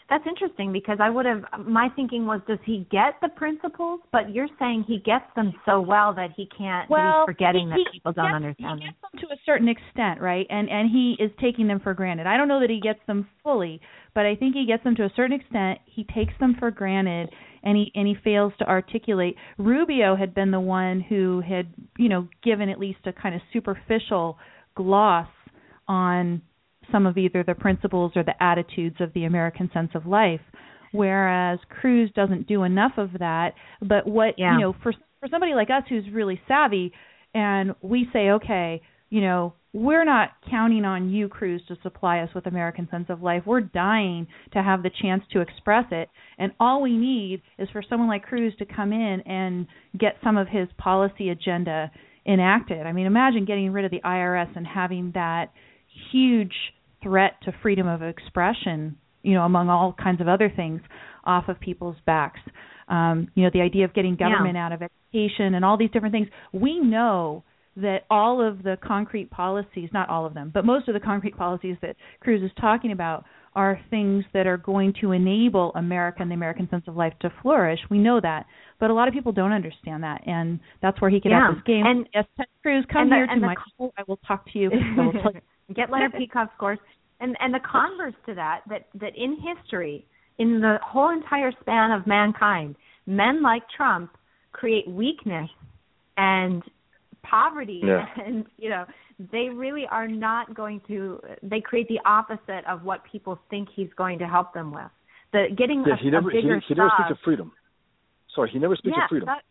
That's 0.07 0.23
interesting 0.27 0.71
because 0.71 0.99
I 1.01 1.09
would 1.09 1.25
have 1.25 1.43
my 1.65 1.89
thinking 1.95 2.27
was 2.27 2.39
does 2.47 2.59
he 2.63 2.87
get 2.91 3.15
the 3.23 3.29
principles? 3.29 4.01
But 4.11 4.29
you're 4.29 4.49
saying 4.59 4.85
he 4.87 4.99
gets 4.99 5.25
them 5.35 5.51
so 5.65 5.81
well 5.81 6.13
that 6.13 6.29
he 6.37 6.47
can't 6.55 6.87
well, 6.89 7.23
he's 7.27 7.33
forgetting 7.33 7.67
he, 7.67 7.69
that 7.69 7.89
he 7.91 7.99
people 7.99 8.13
don't 8.13 8.25
gets, 8.25 8.35
understand 8.35 8.79
he 8.81 8.85
them. 8.85 8.93
gets 8.93 9.01
them 9.01 9.29
to 9.29 9.33
a 9.33 9.37
certain 9.47 9.67
extent, 9.67 10.21
right? 10.21 10.45
And 10.51 10.69
and 10.69 10.91
he 10.91 11.15
is 11.19 11.31
taking 11.41 11.67
them 11.67 11.79
for 11.79 11.95
granted. 11.95 12.27
I 12.27 12.37
don't 12.37 12.47
know 12.47 12.59
that 12.59 12.69
he 12.69 12.79
gets 12.79 12.99
them 13.07 13.27
fully, 13.41 13.81
but 14.13 14.27
I 14.27 14.35
think 14.35 14.53
he 14.53 14.67
gets 14.67 14.83
them 14.83 14.95
to 14.95 15.05
a 15.05 15.11
certain 15.15 15.39
extent. 15.39 15.79
He 15.85 16.03
takes 16.03 16.33
them 16.39 16.55
for 16.59 16.69
granted, 16.69 17.29
and 17.63 17.75
he 17.75 17.91
and 17.95 18.07
he 18.07 18.15
fails 18.23 18.53
to 18.59 18.69
articulate. 18.69 19.35
Rubio 19.57 20.15
had 20.15 20.35
been 20.35 20.51
the 20.51 20.59
one 20.59 21.01
who 21.01 21.41
had, 21.41 21.73
you 21.97 22.09
know, 22.09 22.27
given 22.43 22.69
at 22.69 22.77
least 22.77 22.99
a 23.05 23.11
kind 23.11 23.33
of 23.33 23.41
superficial 23.51 24.37
gloss 24.75 25.27
on 25.87 26.43
some 26.91 27.05
of 27.05 27.17
either 27.17 27.43
the 27.43 27.55
principles 27.55 28.11
or 28.15 28.23
the 28.23 28.41
attitudes 28.43 28.97
of 28.99 29.11
the 29.13 29.25
American 29.25 29.69
sense 29.73 29.91
of 29.95 30.05
life 30.05 30.41
whereas 30.91 31.59
Cruz 31.69 32.09
doesn't 32.15 32.47
do 32.47 32.63
enough 32.63 32.93
of 32.97 33.09
that. 33.19 33.53
But 33.81 34.07
what 34.07 34.37
Yeah. 34.37 34.53
you 34.55 34.61
know 34.61 34.73
for 34.81 34.93
for 35.19 35.27
somebody 35.29 35.53
like 35.53 35.69
us 35.69 35.83
who's 35.89 36.07
really 36.09 36.39
savvy 36.47 36.93
and 37.33 37.75
we 37.81 38.07
say 38.13 38.29
okay 38.31 38.81
you 39.09 39.21
know 39.21 39.53
we're 39.73 40.05
not 40.05 40.29
counting 40.49 40.85
on 40.85 41.09
you 41.09 41.27
Cruz 41.27 41.61
to 41.67 41.75
supply 41.83 42.19
us 42.19 42.29
with 42.33 42.45
American 42.45 42.87
sense 42.89 43.07
of 43.09 43.21
life. 43.21 43.43
We're 43.45 43.59
dying 43.59 44.25
to 44.53 44.63
have 44.63 44.83
the 44.83 44.89
chance 45.01 45.21
to 45.33 45.41
express 45.41 45.83
it. 45.91 46.07
And 46.37 46.53
all 46.61 46.81
we 46.81 46.95
need 46.95 47.41
is 47.57 47.67
for 47.73 47.83
someone 47.89 48.07
like 48.07 48.23
Cruz 48.23 48.53
to 48.59 48.65
come 48.65 48.93
in 48.93 49.19
and 49.25 49.67
get 49.99 50.15
some 50.23 50.37
of 50.37 50.47
his 50.47 50.69
policy 50.77 51.29
agenda 51.29 51.91
enacted. 52.25 52.85
I 52.87 52.93
mean 52.93 53.05
imagine 53.05 53.43
getting 53.43 53.71
rid 53.73 53.83
of 53.83 53.91
the 53.91 53.99
IRS 54.01 54.55
and 54.55 54.65
having 54.65 55.11
that 55.13 55.51
huge 56.11 56.53
threat 57.05 57.33
to 57.43 57.53
freedom 57.61 57.87
of 57.87 58.01
expression, 58.01 58.97
you 59.21 59.33
know, 59.33 59.43
among 59.43 59.69
all 59.69 59.95
kinds 60.01 60.21
of 60.21 60.27
other 60.27 60.51
things, 60.53 60.81
off 61.23 61.47
of 61.47 61.59
people's 61.59 61.97
backs. 62.05 62.39
Um, 62.87 63.29
you 63.35 63.43
know, 63.43 63.49
the 63.53 63.61
idea 63.61 63.85
of 63.85 63.93
getting 63.93 64.15
government 64.15 64.57
out 64.57 64.71
of 64.71 64.81
education 64.81 65.55
and 65.55 65.63
all 65.63 65.77
these 65.77 65.89
different 65.91 66.13
things. 66.13 66.27
We 66.51 66.79
know 66.79 67.43
that 67.77 67.99
all 68.09 68.45
of 68.45 68.63
the 68.63 68.77
concrete 68.83 69.29
policies, 69.31 69.89
not 69.91 70.09
all 70.09 70.25
of 70.25 70.33
them, 70.33 70.51
but 70.53 70.65
most 70.65 70.87
of 70.87 70.93
the 70.93 70.99
concrete 70.99 71.35
policies 71.37 71.75
that 71.81 71.95
Cruz 72.21 72.41
is 72.41 72.51
talking 72.59 72.91
about 72.91 73.25
are 73.53 73.79
things 73.89 74.23
that 74.33 74.47
are 74.47 74.57
going 74.57 74.93
to 75.01 75.13
enable 75.13 75.71
America 75.75 76.21
and 76.21 76.29
the 76.29 76.35
American 76.35 76.69
sense 76.69 76.83
of 76.87 76.95
life 76.95 77.13
to 77.21 77.31
flourish. 77.41 77.79
We 77.89 77.97
know 77.97 78.19
that, 78.21 78.45
but 78.79 78.89
a 78.89 78.93
lot 78.93 79.07
of 79.07 79.13
people 79.13 79.31
don't 79.31 79.53
understand 79.53 80.03
that, 80.03 80.21
and 80.27 80.59
that's 80.81 80.99
where 81.01 81.09
he 81.09 81.21
could 81.21 81.31
yeah. 81.31 81.47
have 81.47 81.55
this 81.55 81.63
game. 81.65 81.83
And 81.85 82.07
yes, 82.13 82.25
Ted 82.37 82.47
Cruz, 82.61 82.85
come 82.91 83.09
the, 83.09 83.15
here 83.15 83.27
to 83.27 83.39
my 83.39 83.55
school. 83.73 83.93
I 83.97 84.03
will 84.07 84.19
talk 84.27 84.45
to 84.51 84.59
you. 84.59 84.71
I 84.99 85.05
will 85.05 85.13
tell 85.13 85.33
you. 85.33 85.41
Get 85.73 85.89
Leonard 85.89 86.13
Peikoff's 86.13 86.51
course, 86.59 86.77
and 87.19 87.35
and 87.39 87.53
the 87.53 87.59
converse 87.59 88.13
to 88.25 88.35
that 88.35 88.61
that 88.69 88.87
that 88.95 89.15
in 89.15 89.37
history, 89.41 90.05
in 90.37 90.59
the 90.61 90.77
whole 90.83 91.11
entire 91.11 91.51
span 91.61 91.91
of 91.91 92.05
mankind, 92.07 92.75
men 93.05 93.41
like 93.41 93.63
Trump 93.75 94.11
create 94.51 94.87
weakness 94.87 95.49
and 96.17 96.63
poverty 97.23 97.81
yeah. 97.83 98.05
and 98.25 98.45
you 98.57 98.69
know 98.69 98.85
they 99.31 99.49
really 99.49 99.85
are 99.89 100.07
not 100.07 100.53
going 100.53 100.81
to 100.87 101.19
they 101.41 101.61
create 101.61 101.87
the 101.87 101.99
opposite 102.05 102.65
of 102.67 102.83
what 102.83 103.01
people 103.09 103.39
think 103.49 103.69
he's 103.75 103.89
going 103.97 104.19
to 104.19 104.27
help 104.27 104.53
them 104.53 104.73
with. 104.73 104.91
The 105.31 105.47
getting 105.57 105.83
yeah, 105.87 105.93
a, 105.93 105.97
he 105.97 106.09
never 106.09 106.29
a 106.29 106.33
bigger 106.33 106.59
he, 106.59 106.65
he 106.67 106.75
never 106.75 106.91
speaks 106.97 107.11
of 107.11 107.17
freedom. 107.23 107.51
Sorry 108.35 108.49
he 108.51 108.59
never 108.59 108.75
speaks 108.75 108.95
yeah, 108.97 109.05
of 109.05 109.09
freedom. 109.09 109.27
that, 109.27 109.43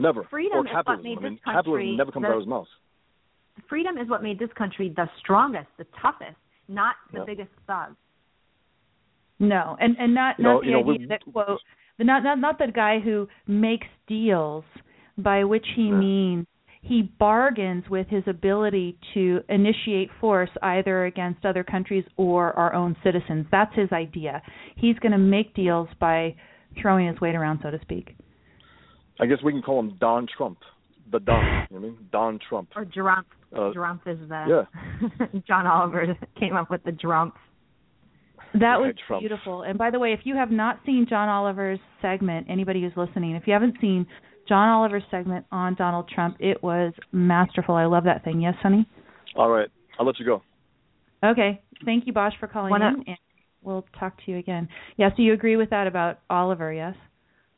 never. 0.00 0.24
freedom 0.30 0.58
or 0.58 0.66
is 0.66 0.72
capitalism. 0.72 1.02
what 1.04 1.04
made 1.04 1.18
I 1.18 1.22
mean 1.22 1.34
this 1.34 1.44
country 1.44 1.54
capitalism 1.54 1.96
never 1.96 2.12
comes 2.12 2.24
the, 2.24 2.28
out 2.28 2.34
of 2.34 2.40
his 2.40 2.48
mouth. 2.48 2.66
Freedom 3.68 3.98
is 3.98 4.08
what 4.08 4.22
made 4.22 4.38
this 4.38 4.50
country 4.56 4.92
the 4.94 5.08
strongest 5.20 5.68
the 5.78 5.86
toughest 6.02 6.36
not 6.68 6.94
the 7.12 7.18
yeah. 7.18 7.24
biggest 7.26 7.50
thug 7.66 7.94
no 9.38 9.76
and 9.80 9.96
and 9.98 10.14
not 10.14 10.38
You 10.38 10.44
not 10.44 10.52
know- 10.52 10.60
the 10.60 10.66
you 10.66 10.72
know, 10.72 10.90
idea 10.92 11.06
that 11.08 11.22
quote 11.32 11.60
the 11.98 12.04
not 12.04 12.22
not 12.22 12.38
not 12.38 12.58
the 12.58 12.68
guy 12.72 13.00
who 13.00 13.28
makes 13.46 13.86
deals 14.06 14.64
by 15.18 15.44
which 15.44 15.66
he 15.74 15.88
Yeah. 15.88 15.94
means 15.96 16.46
he 16.82 17.02
bargains 17.02 17.88
with 17.90 18.06
his 18.08 18.22
ability 18.28 18.96
to 19.14 19.42
initiate 19.48 20.08
force 20.20 20.50
either 20.62 21.06
against 21.06 21.44
other 21.44 21.64
countries 21.64 22.04
or 22.16 22.52
our 22.52 22.72
own 22.74 22.94
citizens. 23.02 23.44
That's 23.50 23.74
his 23.74 23.90
idea. 23.90 24.40
He's 24.76 24.96
going 25.00 25.10
to 25.10 25.18
make 25.18 25.52
deals 25.54 25.88
by 25.98 26.36
throwing 26.80 27.08
his 27.08 27.20
weight 27.20 27.34
around, 27.34 27.58
so 27.62 27.72
to 27.72 27.80
speak. 27.80 28.14
I 29.18 29.26
guess 29.26 29.38
we 29.42 29.50
can 29.50 29.62
call 29.62 29.80
him 29.80 29.96
Don 29.98 30.28
Trump 30.36 30.58
the 31.10 31.18
Don 31.20 31.42
you 31.44 31.50
know 31.50 31.66
what 31.70 31.78
I 31.78 31.80
mean 31.80 32.08
Don 32.12 32.38
Trump 32.48 32.68
or 32.76 32.84
Drumpf 32.84 33.24
uh, 33.54 33.70
Drumpf 33.72 34.06
is 34.06 34.18
the 34.28 34.66
yeah. 35.20 35.26
John 35.48 35.66
Oliver 35.66 36.16
came 36.38 36.56
up 36.56 36.70
with 36.70 36.82
the 36.84 36.90
Drumpf 36.92 37.32
That 38.54 38.78
was 38.80 38.86
Right, 38.86 38.94
Trump. 39.06 39.20
beautiful. 39.22 39.62
And 39.62 39.78
by 39.78 39.90
the 39.90 39.98
way, 39.98 40.12
if 40.12 40.20
you 40.24 40.34
have 40.36 40.50
not 40.50 40.80
seen 40.86 41.06
John 41.08 41.28
Oliver's 41.28 41.78
segment, 42.02 42.46
anybody 42.48 42.80
who's 42.82 42.92
listening, 42.96 43.34
if 43.36 43.46
you 43.46 43.52
haven't 43.52 43.76
seen 43.80 44.06
John 44.48 44.68
Oliver's 44.68 45.02
segment 45.10 45.44
on 45.52 45.74
Donald 45.74 46.08
Trump, 46.08 46.36
it 46.40 46.62
was 46.62 46.92
masterful. 47.12 47.74
I 47.74 47.84
love 47.86 48.04
that 48.04 48.24
thing. 48.24 48.40
Yes, 48.40 48.54
honey? 48.62 48.86
all 49.36 49.50
right 49.50 49.68
I'll 49.98 50.06
let 50.06 50.18
you 50.18 50.24
go 50.24 50.42
Okay. 51.24 51.60
Thank 51.84 52.06
you, 52.06 52.12
Bosch, 52.12 52.34
for 52.40 52.46
calling 52.46 52.70
Wanna- 52.70 52.88
in. 52.98 53.04
And 53.06 53.16
we'll 53.62 53.84
talk 53.98 54.16
to 54.24 54.30
you 54.30 54.38
again. 54.38 54.68
Yeah, 54.96 55.10
so 55.10 55.22
you 55.22 55.32
agree 55.34 55.56
with 55.56 55.70
that 55.70 55.86
about 55.86 56.20
Oliver, 56.30 56.72
yes? 56.72 56.94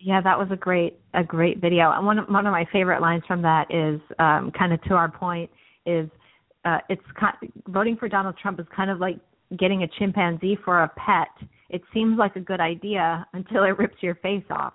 Yeah, 0.00 0.20
that 0.22 0.38
was 0.38 0.48
a 0.52 0.56
great 0.56 0.98
a 1.12 1.22
great 1.24 1.58
video. 1.60 1.90
And 1.90 2.06
one 2.06 2.18
of, 2.20 2.28
one 2.28 2.46
of 2.46 2.52
my 2.52 2.64
favorite 2.72 3.00
lines 3.00 3.24
from 3.26 3.42
that 3.42 3.66
is 3.70 4.00
um, 4.18 4.52
kind 4.56 4.72
of 4.72 4.80
to 4.84 4.94
our 4.94 5.10
point 5.10 5.50
is 5.88 6.08
uh, 6.64 6.78
it's 6.88 7.02
ki 7.20 7.48
voting 7.68 7.96
for 7.96 8.08
Donald 8.08 8.36
Trump 8.42 8.60
is 8.60 8.66
kind 8.74 8.90
of 8.90 8.98
like 9.00 9.18
getting 9.58 9.82
a 9.82 9.88
chimpanzee 9.98 10.56
for 10.64 10.82
a 10.82 10.88
pet. 10.88 11.28
It 11.70 11.82
seems 11.94 12.18
like 12.18 12.36
a 12.36 12.40
good 12.40 12.60
idea 12.60 13.26
until 13.32 13.64
it 13.64 13.78
rips 13.78 13.96
your 14.02 14.16
face 14.16 14.44
off. 14.50 14.74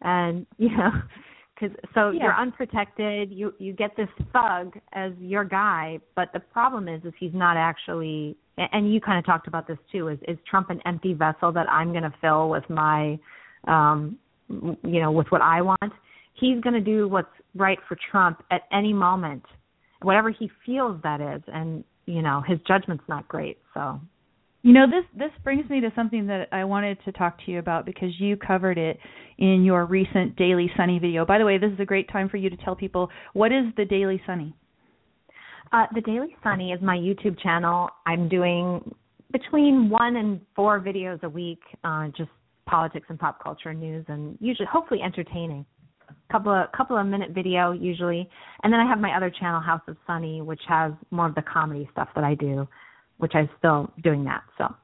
And 0.00 0.46
you 0.58 0.70
know, 0.76 0.90
because 1.54 1.76
so 1.94 2.10
Yeah. 2.10 2.24
you're 2.24 2.34
unprotected. 2.34 3.30
You 3.30 3.54
you 3.58 3.72
get 3.72 3.96
this 3.96 4.08
thug 4.32 4.78
as 4.92 5.12
your 5.18 5.44
guy, 5.44 6.00
but 6.14 6.32
the 6.32 6.40
problem 6.40 6.88
is 6.88 7.04
is 7.04 7.12
he's 7.18 7.34
not 7.34 7.56
actually. 7.56 8.36
And 8.58 8.92
you 8.92 9.00
kind 9.00 9.18
of 9.18 9.24
talked 9.24 9.48
about 9.48 9.66
this 9.66 9.78
too. 9.90 10.08
Is 10.08 10.18
is 10.28 10.38
Trump 10.50 10.70
an 10.70 10.80
empty 10.84 11.14
vessel 11.14 11.52
that 11.52 11.68
I'm 11.70 11.90
going 11.92 12.02
to 12.02 12.12
fill 12.20 12.50
with 12.50 12.68
my, 12.68 13.18
um, 13.66 14.18
you 14.48 15.00
know, 15.00 15.10
with 15.10 15.28
what 15.30 15.40
I 15.40 15.62
want? 15.62 15.92
He's 16.34 16.60
going 16.60 16.74
to 16.74 16.80
do 16.80 17.08
what's 17.08 17.34
right 17.54 17.78
for 17.88 17.96
Trump 18.10 18.42
at 18.50 18.62
any 18.70 18.92
moment, 18.92 19.44
whatever 20.04 20.30
he 20.30 20.50
feels 20.66 21.00
that 21.02 21.20
is. 21.20 21.42
And 21.46 21.84
you 22.06 22.22
know, 22.22 22.42
his 22.46 22.58
judgment's 22.66 23.04
not 23.08 23.28
great. 23.28 23.58
So 23.74 24.00
You 24.62 24.72
know, 24.72 24.86
this 24.86 25.04
this 25.16 25.30
brings 25.42 25.68
me 25.68 25.80
to 25.80 25.90
something 25.96 26.26
that 26.28 26.48
I 26.52 26.64
wanted 26.64 26.98
to 27.04 27.12
talk 27.12 27.36
to 27.44 27.50
you 27.50 27.58
about 27.58 27.84
because 27.84 28.10
you 28.18 28.36
covered 28.36 28.78
it 28.78 28.98
in 29.38 29.64
your 29.64 29.86
recent 29.86 30.36
Daily 30.36 30.70
Sunny 30.76 30.98
video. 31.00 31.24
By 31.26 31.38
the 31.38 31.44
way, 31.44 31.58
this 31.58 31.72
is 31.72 31.80
a 31.80 31.84
great 31.84 32.08
time 32.10 32.28
for 32.28 32.36
you 32.36 32.48
to 32.48 32.56
tell 32.58 32.76
people 32.76 33.10
what 33.32 33.50
is 33.50 33.64
the 33.76 33.84
Daily 33.84 34.22
Sunny. 34.26 34.54
Uh, 35.72 35.86
the 35.94 36.00
Daily 36.02 36.36
Sunny 36.42 36.70
is 36.70 36.80
my 36.82 36.96
YouTube 36.96 37.40
channel. 37.42 37.88
I'm 38.06 38.28
doing 38.28 38.94
between 39.32 39.88
one 39.88 40.16
and 40.16 40.40
four 40.54 40.78
videos 40.78 41.22
a 41.22 41.28
week, 41.28 41.60
uh, 41.82 42.08
just 42.16 42.30
politics 42.66 43.06
and 43.08 43.18
pop 43.18 43.42
culture 43.42 43.72
news, 43.74 44.04
and 44.08 44.36
usually, 44.40 44.68
hopefully, 44.70 45.00
entertaining. 45.02 45.64
Couple 46.30 46.52
of 46.52 46.70
couple 46.72 46.96
of 46.96 47.06
minute 47.06 47.30
video 47.32 47.72
usually, 47.72 48.28
and 48.62 48.72
then 48.72 48.80
I 48.80 48.86
have 48.88 48.98
my 48.98 49.16
other 49.16 49.30
channel, 49.30 49.60
House 49.60 49.82
of 49.88 49.96
Sunny, 50.06 50.40
which 50.40 50.60
has 50.68 50.92
more 51.10 51.26
of 51.26 51.34
the 51.34 51.42
comedy 51.42 51.88
stuff 51.92 52.08
that 52.14 52.24
I 52.24 52.34
do, 52.34 52.66
which 53.18 53.32
I'm 53.34 53.48
still 53.58 53.90
doing 54.02 54.24
that. 54.24 54.42
So 54.58 54.74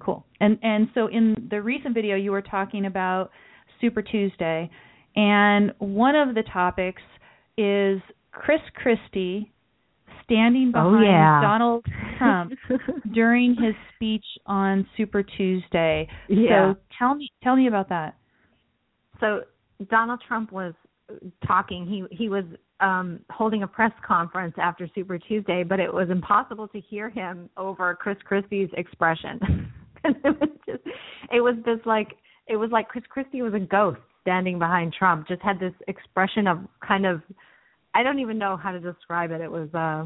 Cool. 0.00 0.24
And 0.40 0.58
and 0.62 0.88
so 0.94 1.08
in 1.08 1.48
the 1.50 1.60
recent 1.60 1.94
video 1.94 2.16
you 2.16 2.30
were 2.30 2.42
talking 2.42 2.86
about 2.86 3.30
Super 3.80 4.02
Tuesday 4.02 4.70
and 5.16 5.72
one 5.78 6.14
of 6.14 6.34
the 6.34 6.42
topics 6.52 7.02
is 7.56 8.00
Chris 8.30 8.60
Christie 8.74 9.50
standing 10.24 10.72
Oh, 10.76 10.90
behind 10.92 11.04
yeah. 11.06 11.40
Donald 11.42 11.84
Trump 12.18 12.52
during 13.14 13.56
his 13.56 13.74
speech 13.96 14.24
on 14.46 14.86
Super 14.96 15.22
Tuesday. 15.24 16.06
Yeah. 16.28 16.74
So 16.74 16.80
tell 16.98 17.14
me 17.16 17.30
tell 17.42 17.56
me 17.56 17.66
about 17.66 17.88
that. 17.88 18.14
so 19.20 19.40
Donald 19.90 20.20
Trump 20.26 20.52
was 20.52 20.74
talking. 21.46 21.86
He 21.86 22.16
he 22.16 22.28
was 22.28 22.44
um 22.80 23.20
holding 23.30 23.62
a 23.62 23.66
press 23.66 23.92
conference 24.06 24.54
after 24.58 24.88
Super 24.94 25.18
Tuesday, 25.18 25.62
but 25.62 25.80
it 25.80 25.92
was 25.92 26.10
impossible 26.10 26.68
to 26.68 26.80
hear 26.80 27.08
him 27.08 27.48
over 27.56 27.94
Chris 27.94 28.18
Christie's 28.24 28.68
expression. 28.76 29.72
it 30.04 30.24
was 30.24 30.48
just 30.66 30.82
it 31.32 31.40
was 31.40 31.54
this 31.64 31.80
like 31.84 32.14
it 32.46 32.56
was 32.56 32.70
like 32.70 32.88
Chris 32.88 33.04
Christie 33.08 33.42
was 33.42 33.54
a 33.54 33.60
ghost 33.60 34.00
standing 34.22 34.58
behind 34.58 34.92
Trump. 34.92 35.28
Just 35.28 35.42
had 35.42 35.58
this 35.58 35.74
expression 35.86 36.46
of 36.46 36.58
kind 36.86 37.06
of 37.06 37.22
I 37.94 38.02
don't 38.02 38.18
even 38.18 38.38
know 38.38 38.56
how 38.56 38.72
to 38.72 38.80
describe 38.80 39.30
it. 39.30 39.40
It 39.40 39.50
was 39.50 39.68
uh 39.74 40.04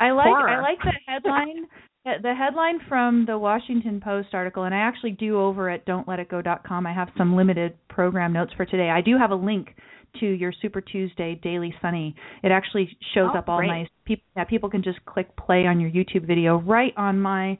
I 0.00 0.12
like 0.12 0.26
Horror. 0.26 0.48
I 0.48 0.60
like 0.60 0.78
the 0.78 0.92
headline 1.06 1.66
the- 2.22 2.34
headline 2.34 2.78
from 2.88 3.24
the 3.26 3.36
Washington 3.38 4.00
Post 4.00 4.28
article 4.32 4.64
and 4.64 4.74
I 4.74 4.78
actually 4.78 5.12
do 5.12 5.38
over 5.40 5.68
at 5.68 5.84
don'tletitgo.com. 5.86 6.86
I 6.86 6.92
have 6.92 7.08
some 7.16 7.36
limited 7.36 7.74
program 7.88 8.32
notes 8.32 8.52
for 8.56 8.64
today. 8.64 8.90
I 8.90 9.00
do 9.00 9.18
have 9.18 9.30
a 9.30 9.34
link 9.36 9.74
to 10.20 10.26
your 10.26 10.52
Super 10.62 10.80
Tuesday 10.80 11.34
Daily 11.42 11.74
Sunny. 11.82 12.14
It 12.42 12.50
actually 12.50 12.88
shows 13.14 13.30
Oh, 13.34 13.38
up 13.38 13.48
all 13.48 13.58
great. 13.58 13.68
nice. 13.68 13.88
People 14.04 14.24
yeah, 14.36 14.44
people 14.44 14.70
can 14.70 14.82
just 14.82 15.04
click 15.04 15.28
play 15.36 15.66
on 15.66 15.80
your 15.80 15.90
YouTube 15.90 16.26
video 16.26 16.58
right 16.60 16.94
on 16.96 17.20
my 17.20 17.58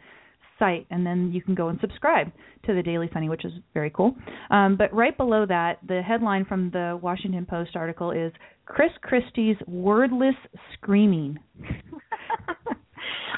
site 0.58 0.86
and 0.90 1.06
then 1.06 1.30
you 1.32 1.40
can 1.42 1.54
go 1.54 1.68
and 1.68 1.78
subscribe 1.80 2.32
to 2.66 2.74
the 2.74 2.82
Daily 2.82 3.08
Sunny, 3.12 3.28
which 3.28 3.44
is 3.44 3.52
very 3.74 3.90
cool. 3.90 4.16
Um, 4.50 4.76
but 4.76 4.92
right 4.92 5.16
below 5.16 5.46
that, 5.46 5.78
the 5.86 6.02
headline 6.02 6.44
from 6.46 6.70
the 6.70 6.98
Washington 7.00 7.46
Post 7.46 7.76
article 7.76 8.10
is 8.10 8.32
Chris 8.66 8.90
Christie's 9.02 9.56
wordless 9.66 10.34
screaming. 10.74 11.38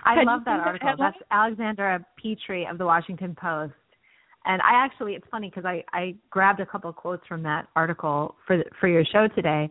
I 0.05 0.23
love 0.23 0.45
that 0.45 0.61
article. 0.61 0.95
That's 0.99 1.17
Alexandra 1.31 2.05
Petri 2.23 2.67
of 2.67 2.79
the 2.79 2.85
Washington 2.85 3.37
Post. 3.41 3.75
And 4.47 4.63
I 4.63 4.73
actually, 4.73 5.15
it's 5.15 5.27
funny 5.31 5.51
because 5.51 5.65
I 5.65 5.85
I 5.93 6.15
grabbed 6.31 6.61
a 6.61 6.67
couple 6.67 6.89
of 6.89 6.97
quotes 6.97 7.27
from 7.27 7.43
that 7.43 7.69
article 7.77 8.37
for 8.47 8.57
the, 8.57 8.65
for 8.81 8.89
your 8.89 9.05
show 9.05 9.29
today. 9.35 9.69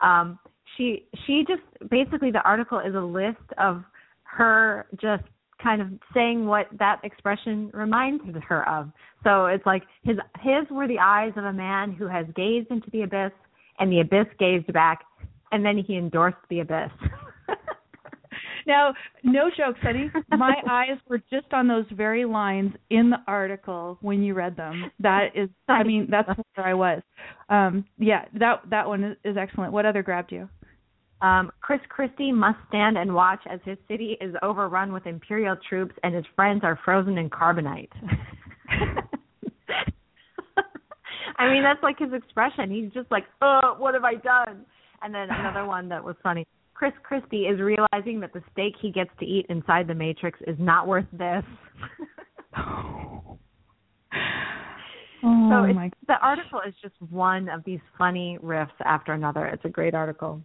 Um, 0.00 0.38
she 0.76 1.06
she 1.26 1.44
just 1.46 1.62
basically 1.90 2.30
the 2.30 2.42
article 2.42 2.78
is 2.78 2.94
a 2.94 3.00
list 3.00 3.38
of 3.58 3.82
her 4.24 4.86
just 5.00 5.24
kind 5.62 5.80
of 5.80 5.88
saying 6.14 6.46
what 6.46 6.66
that 6.78 7.00
expression 7.04 7.70
reminds 7.72 8.22
her 8.48 8.68
of. 8.68 8.90
So 9.24 9.46
it's 9.46 9.64
like 9.66 9.82
his 10.02 10.16
his 10.40 10.68
were 10.70 10.88
the 10.88 10.98
eyes 10.98 11.32
of 11.36 11.44
a 11.44 11.52
man 11.52 11.92
who 11.92 12.06
has 12.06 12.26
gazed 12.34 12.70
into 12.70 12.90
the 12.90 13.02
abyss, 13.02 13.32
and 13.78 13.90
the 13.90 14.00
abyss 14.00 14.26
gazed 14.38 14.72
back, 14.72 15.00
and 15.50 15.64
then 15.64 15.78
he 15.78 15.96
endorsed 15.96 16.36
the 16.48 16.60
abyss. 16.60 16.90
Now, 18.66 18.94
no 19.22 19.50
joke, 19.56 19.76
Sunny. 19.82 20.10
My 20.30 20.54
eyes 20.70 20.98
were 21.08 21.18
just 21.30 21.52
on 21.52 21.68
those 21.68 21.86
very 21.92 22.24
lines 22.24 22.72
in 22.90 23.10
the 23.10 23.18
article 23.26 23.98
when 24.00 24.22
you 24.22 24.34
read 24.34 24.56
them. 24.56 24.90
That 25.00 25.28
is, 25.34 25.48
I 25.68 25.82
mean, 25.82 26.08
that's 26.10 26.28
where 26.54 26.66
I 26.66 26.74
was. 26.74 27.02
Um, 27.48 27.84
yeah, 27.98 28.24
that 28.38 28.62
that 28.70 28.86
one 28.86 29.16
is, 29.24 29.36
excellent. 29.36 29.72
What 29.72 29.86
other 29.86 30.02
grabbed 30.02 30.32
you? 30.32 30.48
Um, 31.20 31.52
Chris 31.60 31.80
Christie 31.88 32.32
must 32.32 32.58
stand 32.68 32.98
and 32.98 33.14
watch 33.14 33.40
as 33.48 33.60
his 33.64 33.78
city 33.86 34.16
is 34.20 34.34
overrun 34.42 34.92
with 34.92 35.06
imperial 35.06 35.56
troops 35.68 35.94
and 36.02 36.14
his 36.14 36.24
friends 36.34 36.62
are 36.64 36.78
frozen 36.84 37.16
in 37.16 37.30
carbonite. 37.30 37.90
I 41.38 41.52
mean, 41.52 41.62
that's 41.62 41.82
like 41.82 41.98
his 41.98 42.12
expression. 42.12 42.70
He's 42.70 42.92
just 42.92 43.10
like, 43.10 43.24
"Oh, 43.40 43.76
what 43.78 43.94
have 43.94 44.04
I 44.04 44.14
done?" 44.14 44.64
And 45.02 45.14
then 45.14 45.28
another 45.30 45.66
one 45.66 45.88
that 45.88 46.04
was 46.04 46.16
funny. 46.22 46.46
Chris 46.74 46.92
Christie 47.02 47.42
is 47.42 47.60
realizing 47.60 48.20
that 48.20 48.32
the 48.32 48.42
steak 48.52 48.74
he 48.80 48.90
gets 48.90 49.10
to 49.20 49.26
eat 49.26 49.46
inside 49.48 49.86
the 49.86 49.94
Matrix 49.94 50.38
is 50.46 50.56
not 50.58 50.86
worth 50.86 51.06
this. 51.12 51.44
oh, 52.56 53.38
so 55.22 55.72
my 55.72 55.90
the 56.06 56.16
article 56.20 56.60
is 56.66 56.74
just 56.82 56.94
one 57.10 57.48
of 57.48 57.62
these 57.64 57.80
funny 57.96 58.38
riffs 58.42 58.70
after 58.84 59.12
another. 59.12 59.46
It's 59.46 59.64
a 59.64 59.68
great 59.68 59.94
article. 59.94 60.42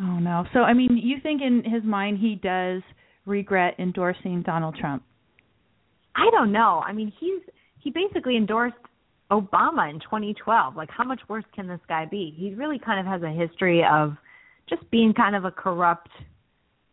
Oh 0.00 0.18
no. 0.18 0.44
So 0.52 0.60
I 0.60 0.72
mean, 0.74 0.96
you 0.96 1.18
think 1.22 1.40
in 1.42 1.62
his 1.64 1.84
mind 1.84 2.18
he 2.18 2.34
does 2.34 2.82
regret 3.26 3.74
endorsing 3.78 4.42
Donald 4.42 4.76
Trump? 4.76 5.02
I 6.16 6.28
don't 6.30 6.52
know. 6.52 6.82
I 6.84 6.92
mean, 6.92 7.12
he's 7.20 7.40
he 7.78 7.90
basically 7.90 8.36
endorsed 8.36 8.76
Obama 9.30 9.90
in 9.90 10.00
2012. 10.00 10.76
Like, 10.76 10.90
how 10.90 11.04
much 11.04 11.20
worse 11.28 11.44
can 11.54 11.66
this 11.66 11.80
guy 11.88 12.06
be? 12.06 12.34
He 12.36 12.54
really 12.54 12.78
kind 12.78 13.00
of 13.00 13.06
has 13.06 13.22
a 13.22 13.30
history 13.30 13.84
of 13.84 14.16
just 14.68 14.88
being 14.90 15.12
kind 15.14 15.36
of 15.36 15.44
a 15.44 15.50
corrupt 15.50 16.10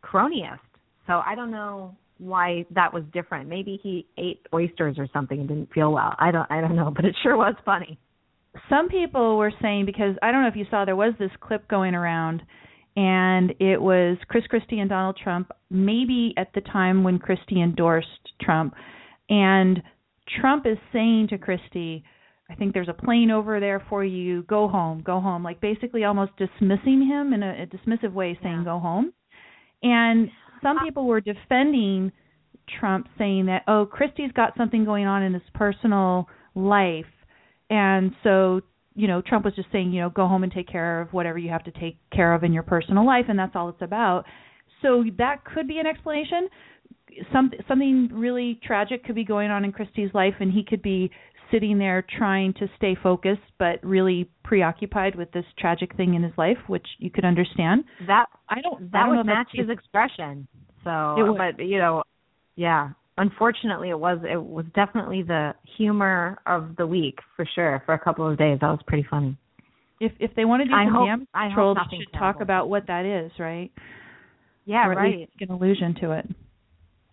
cronyist. 0.04 0.60
So 1.08 1.22
I 1.26 1.36
don't 1.36 1.52
know 1.52 1.96
why 2.18 2.66
that 2.72 2.94
was 2.94 3.04
different. 3.12 3.50
Maybe 3.50 3.80
he 3.82 4.06
ate 4.18 4.46
oysters 4.54 4.98
or 5.00 5.08
something 5.12 5.40
and 5.40 5.48
didn't 5.48 5.74
feel 5.74 5.92
well. 5.92 6.16
I 6.20 6.32
don't 6.32 6.50
I 6.52 6.62
don't 6.62 6.76
know, 6.76 6.92
but 6.96 7.06
it 7.06 7.16
sure 7.24 7.36
was 7.36 7.56
funny. 7.66 7.98
Some 8.70 8.90
people 8.90 9.38
were 9.38 9.54
saying 9.62 9.86
because 9.86 10.16
I 10.22 10.32
don't 10.32 10.42
know 10.42 10.50
if 10.50 10.56
you 10.56 10.66
saw 10.70 10.86
there 10.86 10.96
was 10.96 11.14
this 11.20 11.32
clip 11.40 11.68
going 11.68 11.96
around 11.96 12.42
and 12.96 13.52
it 13.60 13.82
was 13.82 14.18
Chris 14.28 14.46
Christie 14.48 14.80
and 14.80 14.90
Donald 14.90 15.18
Trump 15.22 15.52
maybe 15.70 16.34
at 16.38 16.52
the 16.54 16.62
time 16.62 17.04
when 17.04 17.18
Christie 17.18 17.62
endorsed 17.62 18.34
Trump 18.42 18.74
and 19.30 19.82
Trump 20.40 20.66
is 20.66 20.78
saying 20.92 21.28
to 21.30 21.38
Christie 21.38 22.04
I 22.52 22.56
think 22.56 22.74
there's 22.74 22.90
a 22.90 22.94
plane 22.94 23.32
over 23.32 23.60
there 23.60 23.84
for 23.90 24.04
you. 24.04 24.44
Go 24.44 24.68
home, 24.68 25.02
go 25.06 25.20
home. 25.20 25.44
Like 25.44 25.62
basically 25.62 26.04
almost 26.04 26.32
dismissing 26.38 27.08
him 27.08 27.34
in 27.34 27.44
a, 27.44 27.64
a 27.64 27.66
dismissive 27.66 28.14
way, 28.14 28.38
saying 28.44 28.60
yeah. 28.60 28.66
go 28.66 28.80
home. 28.80 29.14
And 29.84 30.30
some 30.62 30.78
uh, 30.78 30.84
people 30.84 31.06
were 31.06 31.22
defending 31.22 32.12
Trump, 32.80 33.08
saying 33.18 33.48
that 33.48 33.64
oh, 33.68 33.86
Christie's 33.86 34.32
got 34.34 34.54
something 34.58 34.86
going 34.86 35.06
on 35.06 35.24
in 35.24 35.34
his 35.34 35.44
personal 35.54 36.28
life, 36.56 37.06
and 37.70 38.12
so 38.24 38.62
you 38.96 39.08
know 39.08 39.22
Trump 39.22 39.46
was 39.46 39.56
just 39.56 39.70
saying 39.72 39.92
you 39.92 40.02
know 40.02 40.10
go 40.10 40.28
home 40.28 40.44
and 40.44 40.52
take 40.52 40.68
care 40.68 41.02
of 41.02 41.12
whatever 41.14 41.38
you 41.38 41.50
have 41.50 41.64
to 41.64 41.72
take 41.72 41.98
care 42.12 42.34
of 42.34 42.44
in 42.44 42.54
your 42.54 42.64
personal 42.64 43.06
life, 43.06 43.26
and 43.30 43.40
that's 43.40 43.56
all 43.56 43.70
it's 43.70 43.82
about. 43.82 44.26
So 44.82 45.04
that 45.18 45.44
could 45.46 45.68
be 45.68 45.80
an 45.80 45.88
explanation. 45.88 46.48
Some 47.34 47.52
something 47.68 48.10
really 48.12 48.60
tragic 48.64 49.04
could 49.04 49.16
be 49.16 49.26
going 49.26 49.52
on 49.52 49.66
in 49.66 49.72
Christie's 49.72 50.12
life, 50.14 50.36
and 50.40 50.52
he 50.52 50.64
could 50.64 50.82
be 50.82 51.12
sitting 51.52 51.78
there 51.78 52.06
trying 52.18 52.54
to 52.54 52.68
stay 52.78 52.96
focused 53.02 53.42
but 53.60 53.84
really 53.84 54.30
preoccupied 54.44 55.16
with 55.16 55.32
this 55.32 55.46
tragic 55.58 55.96
thing 55.96 56.14
in 56.16 56.24
his 56.24 56.34
life 56.38 56.58
which 56.68 56.86
you 57.00 57.10
could 57.10 57.26
understand. 57.26 57.84
That 58.08 58.26
i 58.50 58.62
don't 58.62 58.92
that 58.92 59.04
I 59.04 59.06
don't 59.08 59.18
would 59.18 59.26
match 59.26 59.50
his 59.54 59.70
expression. 59.70 60.48
So 60.84 61.36
but 61.38 61.64
you 61.64 61.78
know 61.78 62.04
yeah 62.56 62.90
unfortunately 63.18 63.90
it 63.90 64.00
was 64.00 64.20
it 64.30 64.42
was 64.42 64.66
definitely 64.74 65.24
the 65.24 65.54
humor 65.78 66.40
of 66.46 66.76
the 66.78 66.88
week 66.88 67.20
for 67.36 67.46
sure 67.56 67.84
for 67.86 67.94
a 67.94 68.00
couple 68.00 68.30
of 68.30 68.38
days. 68.38 68.60
That 68.62 68.70
was 68.70 68.80
pretty 68.88 69.06
funny. 69.10 69.38
If 70.00 70.12
if 70.20 70.32
they 70.36 70.46
want 70.46 70.64
to 70.64 70.68
do 70.68 70.74
I 70.74 70.86
some 70.86 70.94
hope- 70.94 71.08
damage 71.08 71.28
control 71.34 71.76
they 71.76 71.98
should 71.98 72.18
talk 72.18 72.42
about 72.42 72.70
what 72.70 72.88
that 72.88 73.06
is 73.06 73.32
right? 73.40 73.72
Yeah 74.66 74.88
or 74.88 74.96
right. 74.96 75.30
an 75.40 75.50
allusion 75.52 75.96
to 76.02 76.12
it 76.12 76.26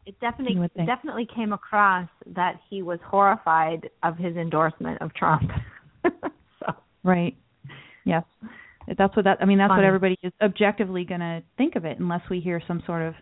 it 0.08 0.18
definitely 0.20 0.54
You 0.54 0.60
would 0.60 0.72
think. 0.74 0.88
definitely 0.88 1.28
came 1.34 1.52
across 1.52 2.08
that 2.34 2.58
he 2.70 2.82
was 2.82 2.98
horrified 3.04 3.90
of 4.02 4.16
his 4.16 4.36
endorsement 4.36 5.00
of 5.02 5.14
Trump. 5.14 5.50
So. 6.60 6.72
Right. 7.04 7.36
Yes. 8.04 8.24
That's 8.96 9.14
what 9.14 9.24
that 9.26 9.38
i 9.40 9.44
mean 9.44 9.58
that's 9.58 9.70
what 9.70 9.84
everybody 9.84 10.16
is 10.22 10.32
objectively 10.42 11.04
going 11.04 11.20
to 11.20 11.42
think 11.58 11.76
of 11.76 11.84
it 11.84 12.00
unless 12.00 12.22
we 12.30 12.40
hear 12.40 12.60
some 12.66 12.82
sort 12.86 13.02
of 13.02 13.14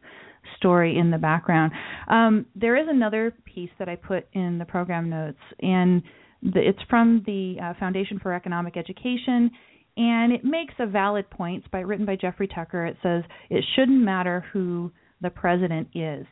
story 0.56 0.96
in 0.96 1.10
the 1.10 1.18
background. 1.18 1.72
Um, 2.08 2.46
there 2.54 2.76
is 2.76 2.86
another 2.88 3.34
piece 3.44 3.70
that 3.78 3.88
i 3.88 3.96
put 3.96 4.26
in 4.32 4.58
the 4.58 4.64
program 4.64 5.10
notes 5.10 5.40
and 5.60 6.02
the, 6.42 6.60
it's 6.66 6.78
from 6.88 7.22
the 7.26 7.56
uh, 7.62 7.74
foundation 7.80 8.20
for 8.20 8.32
economic 8.32 8.76
education 8.76 9.50
and 9.96 10.32
it 10.32 10.44
makes 10.44 10.74
a 10.78 10.86
valid 10.86 11.28
point 11.30 11.64
it's 11.64 11.70
by 11.72 11.80
written 11.80 12.06
by 12.06 12.14
jeffrey 12.16 12.46
tucker. 12.48 12.86
It 12.86 12.96
says 13.02 13.24
it 13.50 13.64
shouldn't 13.74 14.02
matter 14.02 14.44
who 14.52 14.92
the 15.20 15.30
president 15.30 15.88
is 15.94 16.26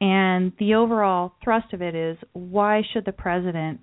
and 0.00 0.52
the 0.58 0.74
overall 0.74 1.32
thrust 1.42 1.72
of 1.72 1.82
it 1.82 1.94
is 1.94 2.16
why 2.32 2.82
should 2.92 3.04
the 3.04 3.12
president 3.12 3.80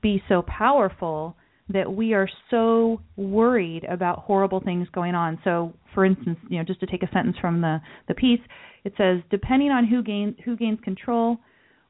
be 0.00 0.22
so 0.28 0.42
powerful 0.42 1.36
that 1.68 1.92
we 1.92 2.14
are 2.14 2.28
so 2.50 3.00
worried 3.16 3.84
about 3.84 4.20
horrible 4.20 4.60
things 4.60 4.88
going 4.92 5.14
on. 5.14 5.38
So, 5.44 5.74
for 5.94 6.04
instance, 6.04 6.38
you 6.48 6.58
know, 6.58 6.64
just 6.64 6.80
to 6.80 6.86
take 6.86 7.02
a 7.02 7.10
sentence 7.12 7.36
from 7.40 7.60
the 7.60 7.80
the 8.08 8.14
piece, 8.14 8.40
it 8.84 8.94
says 8.96 9.20
depending 9.30 9.70
on 9.70 9.86
who 9.86 10.02
gains 10.02 10.34
who 10.44 10.56
gains 10.56 10.78
control, 10.82 11.38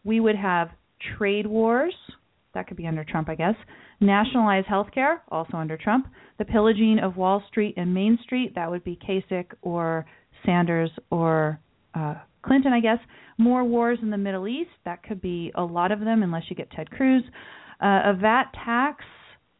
we 0.04 0.20
would 0.20 0.36
have 0.36 0.70
trade 1.16 1.46
wars, 1.46 1.94
that 2.54 2.66
could 2.66 2.76
be 2.76 2.86
under 2.86 3.04
Trump, 3.04 3.28
I 3.28 3.34
guess. 3.34 3.54
Nationalized 4.00 4.66
healthcare, 4.66 5.18
also 5.28 5.56
under 5.56 5.76
Trump. 5.76 6.06
The 6.38 6.44
pillaging 6.44 6.98
of 7.02 7.16
Wall 7.16 7.42
Street 7.48 7.74
and 7.76 7.94
Main 7.94 8.18
Street, 8.22 8.54
that 8.54 8.70
would 8.70 8.84
be 8.84 8.98
Kasich 9.08 9.46
or 9.62 10.04
Sanders 10.44 10.90
or 11.10 11.60
uh, 11.94 12.14
Clinton, 12.42 12.72
I 12.72 12.80
guess. 12.80 12.98
More 13.38 13.64
wars 13.64 13.98
in 14.02 14.10
the 14.10 14.18
Middle 14.18 14.46
East, 14.46 14.70
that 14.84 15.02
could 15.02 15.20
be 15.20 15.52
a 15.54 15.62
lot 15.62 15.90
of 15.90 16.00
them, 16.00 16.22
unless 16.22 16.44
you 16.50 16.56
get 16.56 16.70
Ted 16.70 16.90
Cruz. 16.90 17.22
Uh, 17.82 18.10
a 18.10 18.16
VAT 18.20 18.52
tax, 18.64 19.04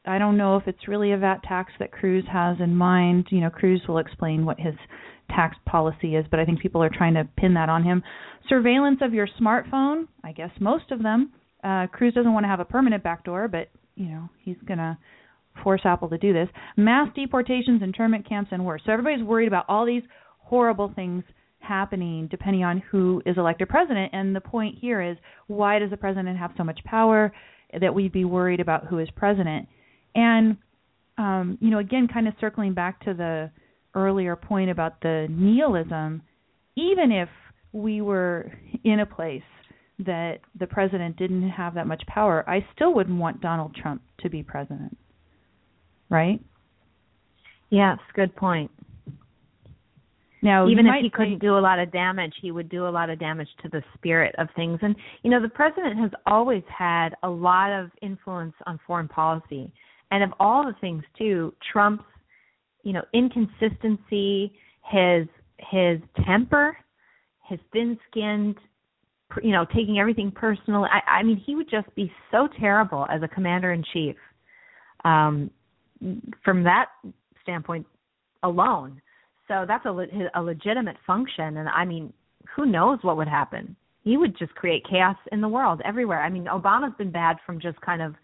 I 0.04 0.18
don't 0.18 0.36
know 0.36 0.56
if 0.56 0.66
it's 0.66 0.88
really 0.88 1.12
a 1.12 1.18
VAT 1.18 1.42
tax 1.44 1.72
that 1.78 1.92
Cruz 1.92 2.24
has 2.30 2.56
in 2.60 2.74
mind. 2.74 3.26
You 3.30 3.40
know, 3.40 3.50
Cruz 3.50 3.80
will 3.88 3.98
explain 3.98 4.44
what 4.44 4.58
his 4.58 4.74
tax 5.30 5.56
policy 5.66 6.16
is, 6.16 6.26
but 6.30 6.40
I 6.40 6.44
think 6.44 6.60
people 6.60 6.82
are 6.82 6.90
trying 6.90 7.14
to 7.14 7.28
pin 7.36 7.54
that 7.54 7.68
on 7.68 7.84
him. 7.84 8.02
Surveillance 8.48 8.98
of 9.00 9.14
your 9.14 9.28
smartphone, 9.40 10.06
I 10.24 10.32
guess 10.32 10.50
most 10.60 10.90
of 10.90 11.02
them. 11.02 11.32
Uh, 11.62 11.86
Cruz 11.86 12.14
doesn't 12.14 12.32
want 12.32 12.44
to 12.44 12.48
have 12.48 12.60
a 12.60 12.64
permanent 12.64 13.02
backdoor, 13.02 13.46
but 13.48 13.68
you 13.94 14.06
know 14.06 14.28
he's 14.40 14.56
gonna 14.66 14.98
force 15.62 15.82
Apple 15.84 16.08
to 16.08 16.18
do 16.18 16.32
this. 16.32 16.48
Mass 16.76 17.08
deportations, 17.14 17.82
internment 17.82 18.28
camps, 18.28 18.50
and 18.52 18.64
worse. 18.64 18.82
So 18.84 18.92
everybody's 18.92 19.24
worried 19.24 19.46
about 19.46 19.66
all 19.68 19.86
these 19.86 20.02
horrible 20.38 20.92
things 20.94 21.22
happening 21.62 22.28
depending 22.30 22.64
on 22.64 22.82
who 22.90 23.22
is 23.26 23.36
elected 23.36 23.68
president. 23.68 24.10
And 24.12 24.34
the 24.34 24.40
point 24.40 24.76
here 24.80 25.02
is, 25.02 25.16
why 25.46 25.78
does 25.78 25.90
the 25.90 25.96
president 25.96 26.38
have 26.38 26.52
so 26.56 26.64
much 26.64 26.80
power 26.84 27.32
that 27.80 27.94
we'd 27.94 28.12
be 28.12 28.24
worried 28.24 28.60
about 28.60 28.86
who 28.86 28.98
is 28.98 29.08
president? 29.16 29.68
And 30.14 30.56
um, 31.18 31.58
you 31.60 31.70
know, 31.70 31.78
again, 31.78 32.08
kind 32.12 32.26
of 32.26 32.34
circling 32.40 32.74
back 32.74 33.00
to 33.04 33.14
the 33.14 33.50
earlier 33.94 34.34
point 34.34 34.70
about 34.70 35.00
the 35.02 35.26
nihilism, 35.30 36.22
even 36.76 37.12
if 37.12 37.28
we 37.72 38.00
were 38.00 38.50
in 38.84 39.00
a 39.00 39.06
place 39.06 39.42
that 39.98 40.38
the 40.58 40.66
president 40.66 41.16
didn't 41.16 41.48
have 41.50 41.74
that 41.74 41.86
much 41.86 42.02
power, 42.06 42.48
I 42.48 42.66
still 42.74 42.94
wouldn't 42.94 43.18
want 43.18 43.40
Donald 43.40 43.74
Trump 43.74 44.02
to 44.20 44.30
be 44.30 44.42
president. 44.42 44.96
Right? 46.08 46.40
yes 47.72 47.98
good 48.14 48.36
point 48.36 48.70
Now, 50.42 50.66
even 50.66 50.86
if 50.86 50.94
he 50.96 51.02
say- 51.02 51.10
couldn't 51.10 51.38
do 51.38 51.56
a 51.56 51.60
lot 51.60 51.78
of 51.78 51.92
damage, 51.92 52.34
he 52.40 52.50
would 52.50 52.68
do 52.68 52.86
a 52.86 52.90
lot 52.90 53.10
of 53.10 53.18
damage 53.18 53.48
to 53.62 53.68
the 53.68 53.82
spirit 53.94 54.34
of 54.38 54.48
things. 54.56 54.78
And 54.82 54.96
you 55.22 55.30
know, 55.30 55.40
the 55.40 55.48
president 55.48 55.98
has 55.98 56.10
always 56.26 56.64
had 56.66 57.14
a 57.22 57.30
lot 57.30 57.70
of 57.70 57.90
influence 58.02 58.54
on 58.66 58.78
foreign 58.86 59.08
policy. 59.08 59.72
And 60.10 60.22
of 60.22 60.34
all 60.40 60.64
the 60.64 60.74
things 60.80 61.04
too, 61.16 61.54
Trump's, 61.72 62.04
you 62.82 62.92
know, 62.92 63.04
inconsistency, 63.12 64.52
his 64.82 65.28
his 65.70 66.00
temper, 66.26 66.76
his 67.48 67.60
thin-skinned, 67.72 68.56
you 69.42 69.52
know, 69.52 69.64
taking 69.66 70.00
everything 70.00 70.32
personal. 70.32 70.84
I, 70.84 71.20
I 71.20 71.22
mean, 71.22 71.36
he 71.36 71.54
would 71.54 71.70
just 71.70 71.94
be 71.94 72.12
so 72.32 72.48
terrible 72.58 73.06
as 73.08 73.22
a 73.22 73.28
commander 73.28 73.72
in 73.72 73.84
chief. 73.92 74.16
Um, 75.04 75.50
from 76.44 76.64
that 76.64 76.86
standpoint 77.42 77.86
alone. 78.42 79.00
So 79.52 79.66
that's 79.68 79.84
a, 79.84 79.90
le- 79.90 80.06
a 80.34 80.42
legitimate 80.42 80.96
function, 81.06 81.58
and 81.58 81.68
I 81.68 81.84
mean, 81.84 82.10
who 82.56 82.64
knows 82.64 83.00
what 83.02 83.18
would 83.18 83.28
happen? 83.28 83.76
He 84.02 84.16
would 84.16 84.36
just 84.38 84.54
create 84.54 84.82
chaos 84.88 85.16
in 85.30 85.42
the 85.42 85.48
world 85.48 85.82
everywhere. 85.84 86.22
I 86.22 86.30
mean, 86.30 86.46
Obama's 86.46 86.96
been 86.96 87.12
bad 87.12 87.36
from 87.44 87.60
just 87.60 87.78
kind 87.82 88.00
of 88.00 88.14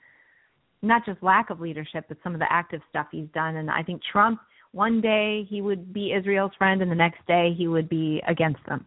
not 0.81 1.05
just 1.05 1.23
lack 1.23 1.51
of 1.51 1.61
leadership, 1.61 2.07
but 2.09 2.17
some 2.25 2.33
of 2.33 2.41
the 2.41 2.51
active 2.51 2.81
stuff 2.89 3.09
he's 3.13 3.29
done. 3.35 3.57
And 3.57 3.71
I 3.71 3.83
think 3.83 4.01
Trump, 4.11 4.41
one 4.73 5.03
day 5.03 5.47
he 5.51 5.61
would 5.61 5.93
be 5.93 6.15
Israel's 6.15 6.53
friend, 6.57 6.81
and 6.81 6.91
the 6.91 6.97
next 6.97 7.25
day 7.27 7.55
he 7.57 7.69
would 7.69 7.91
be 7.91 8.23
against 8.27 8.65
them 8.67 8.87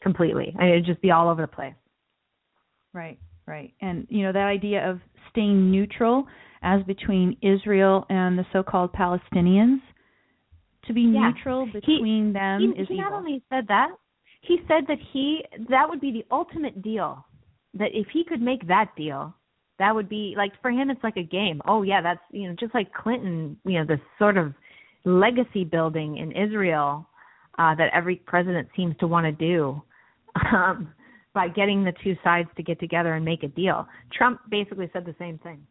completely. 0.00 0.54
I 0.58 0.62
mean, 0.62 0.70
it'd 0.70 0.86
just 0.86 1.02
be 1.02 1.10
all 1.10 1.28
over 1.28 1.42
the 1.42 1.46
place. 1.48 1.74
Right, 2.94 3.18
right. 3.46 3.74
And 3.82 4.06
you 4.08 4.22
know 4.22 4.32
that 4.32 4.46
idea 4.46 4.88
of 4.88 4.98
staying 5.30 5.70
neutral 5.70 6.24
as 6.62 6.82
between 6.84 7.36
Israel 7.42 8.06
and 8.08 8.38
the 8.38 8.46
so-called 8.50 8.94
Palestinians. 8.94 9.80
To 10.86 10.92
be 10.92 11.02
Yeah. 11.02 11.30
neutral 11.30 11.66
between 11.66 12.32
them 12.32 12.60
he, 12.60 12.82
is 12.82 12.88
he 12.88 12.94
evil. 12.94 13.10
not 13.10 13.12
only 13.12 13.42
said 13.48 13.66
that, 13.68 13.90
he 14.40 14.60
said 14.66 14.86
that 14.88 14.98
he 15.12 15.44
that 15.68 15.88
would 15.88 16.00
be 16.00 16.10
the 16.10 16.24
ultimate 16.30 16.82
deal. 16.82 17.24
That 17.74 17.90
if 17.94 18.08
he 18.08 18.24
could 18.24 18.42
make 18.42 18.66
that 18.66 18.94
deal, 18.96 19.34
that 19.78 19.94
would 19.94 20.08
be 20.08 20.34
like 20.36 20.52
for 20.60 20.70
him 20.70 20.90
it's 20.90 21.02
like 21.04 21.16
a 21.16 21.22
game. 21.22 21.62
Oh 21.66 21.82
yeah, 21.82 22.00
that's 22.02 22.20
you 22.30 22.48
know 22.48 22.54
just 22.58 22.74
like 22.74 22.92
Clinton, 22.92 23.56
you 23.64 23.78
know, 23.78 23.84
this 23.84 24.00
sort 24.18 24.36
of 24.36 24.54
legacy 25.04 25.64
building 25.64 26.18
in 26.18 26.32
Israel 26.32 27.06
uh, 27.58 27.74
that 27.74 27.90
every 27.92 28.16
president 28.16 28.68
seems 28.76 28.96
to 28.98 29.06
want 29.06 29.24
to 29.26 29.32
do 29.32 29.80
um, 30.52 30.92
by 31.34 31.48
getting 31.48 31.84
the 31.84 31.92
two 32.02 32.16
sides 32.22 32.48
to 32.56 32.62
get 32.62 32.78
together 32.80 33.14
and 33.14 33.24
make 33.24 33.42
a 33.42 33.48
deal. 33.48 33.86
Trump 34.12 34.40
basically 34.50 34.90
said 34.92 35.04
the 35.04 35.14
same 35.18 35.38
thing. 35.38 35.64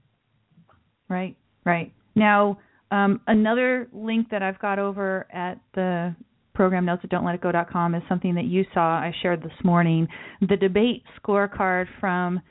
Right, 1.09 1.35
right. 1.65 1.93
Now, 2.15 2.57
um, 2.91 3.21
another 3.27 3.87
link 3.93 4.29
that 4.31 4.43
I've 4.43 4.59
got 4.59 4.79
over 4.79 5.25
at 5.33 5.59
the 5.73 6.15
program 6.53 6.85
notes 6.85 7.01
at 7.03 7.09
don'tletitgo.com 7.09 7.95
is 7.95 8.03
something 8.09 8.35
that 8.35 8.45
you 8.45 8.65
saw 8.73 8.81
I 8.81 9.13
shared 9.21 9.41
this 9.41 9.51
morning. 9.63 10.07
The 10.41 10.57
debate 10.57 11.03
scorecard 11.23 11.85
from 11.99 12.41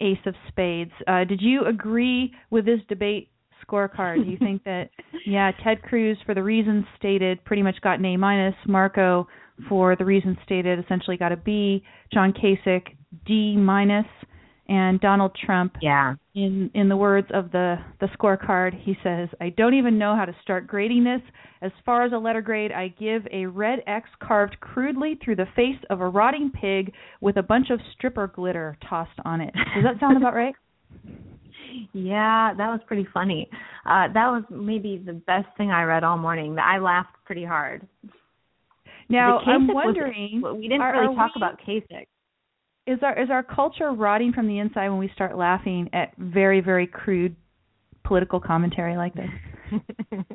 Ace 0.00 0.18
of 0.26 0.34
Spades. 0.48 0.92
Uh, 1.06 1.24
did 1.24 1.40
you 1.42 1.64
agree 1.66 2.32
with 2.50 2.64
this 2.64 2.80
debate 2.88 3.30
scorecard? 3.66 4.24
Do 4.24 4.30
you 4.30 4.38
think 4.38 4.64
that 4.64 4.90
yeah, 5.26 5.50
Ted 5.64 5.82
Cruz 5.82 6.16
for 6.24 6.34
the 6.34 6.42
reasons 6.42 6.84
stated 6.96 7.44
pretty 7.44 7.62
much 7.62 7.80
got 7.82 7.98
an 7.98 8.04
A 8.04 8.16
minus, 8.16 8.54
Marco 8.66 9.26
for 9.68 9.96
the 9.96 10.04
reasons 10.04 10.36
stated 10.44 10.78
essentially 10.78 11.16
got 11.16 11.32
a 11.32 11.36
B, 11.36 11.82
John 12.12 12.32
Kasich 12.32 12.86
D 13.26 13.56
minus, 13.56 14.06
and 14.68 15.00
Donald 15.00 15.36
Trump. 15.44 15.74
Yeah. 15.82 16.14
In 16.38 16.70
in 16.72 16.88
the 16.88 16.96
words 16.96 17.26
of 17.34 17.50
the 17.50 17.78
the 17.98 18.06
scorecard, 18.16 18.72
he 18.82 18.96
says, 19.02 19.28
"I 19.40 19.48
don't 19.48 19.74
even 19.74 19.98
know 19.98 20.14
how 20.14 20.24
to 20.24 20.32
start 20.40 20.68
grading 20.68 21.02
this. 21.02 21.20
As 21.62 21.72
far 21.84 22.04
as 22.04 22.12
a 22.12 22.16
letter 22.18 22.40
grade, 22.40 22.70
I 22.70 22.88
give 22.96 23.26
a 23.32 23.46
red 23.46 23.82
X 23.88 24.08
carved 24.20 24.60
crudely 24.60 25.16
through 25.16 25.34
the 25.34 25.48
face 25.56 25.82
of 25.90 26.00
a 26.00 26.08
rotting 26.08 26.52
pig 26.52 26.92
with 27.20 27.38
a 27.38 27.42
bunch 27.42 27.70
of 27.70 27.80
stripper 27.92 28.28
glitter 28.28 28.76
tossed 28.88 29.18
on 29.24 29.40
it." 29.40 29.52
Does 29.74 29.82
that 29.82 29.98
sound 29.98 30.16
about 30.16 30.34
right? 30.34 30.54
Yeah, 31.92 32.54
that 32.56 32.68
was 32.68 32.80
pretty 32.86 33.06
funny. 33.12 33.48
Uh 33.84 34.06
that 34.14 34.28
was 34.28 34.44
maybe 34.48 35.02
the 35.04 35.12
best 35.12 35.48
thing 35.56 35.70
I 35.70 35.82
read 35.82 36.04
all 36.04 36.18
morning. 36.18 36.56
I 36.58 36.78
laughed 36.78 37.16
pretty 37.24 37.44
hard. 37.44 37.86
Now, 39.08 39.38
I'm 39.40 39.66
wondering, 39.66 40.40
was, 40.42 40.56
we 40.56 40.68
didn't 40.68 40.82
are, 40.82 40.92
really 40.92 41.14
are 41.14 41.14
talk 41.14 41.34
we, 41.34 41.40
about 41.40 41.60
Kasich 41.66 42.06
is 42.88 42.98
our 43.02 43.22
is 43.22 43.28
our 43.30 43.42
culture 43.42 43.92
rotting 43.92 44.32
from 44.32 44.48
the 44.48 44.58
inside 44.58 44.88
when 44.88 44.98
we 44.98 45.10
start 45.14 45.36
laughing 45.36 45.90
at 45.92 46.16
very 46.16 46.60
very 46.60 46.86
crude 46.86 47.36
political 48.04 48.40
commentary 48.40 48.96
like 48.96 49.14
this? 49.14 49.80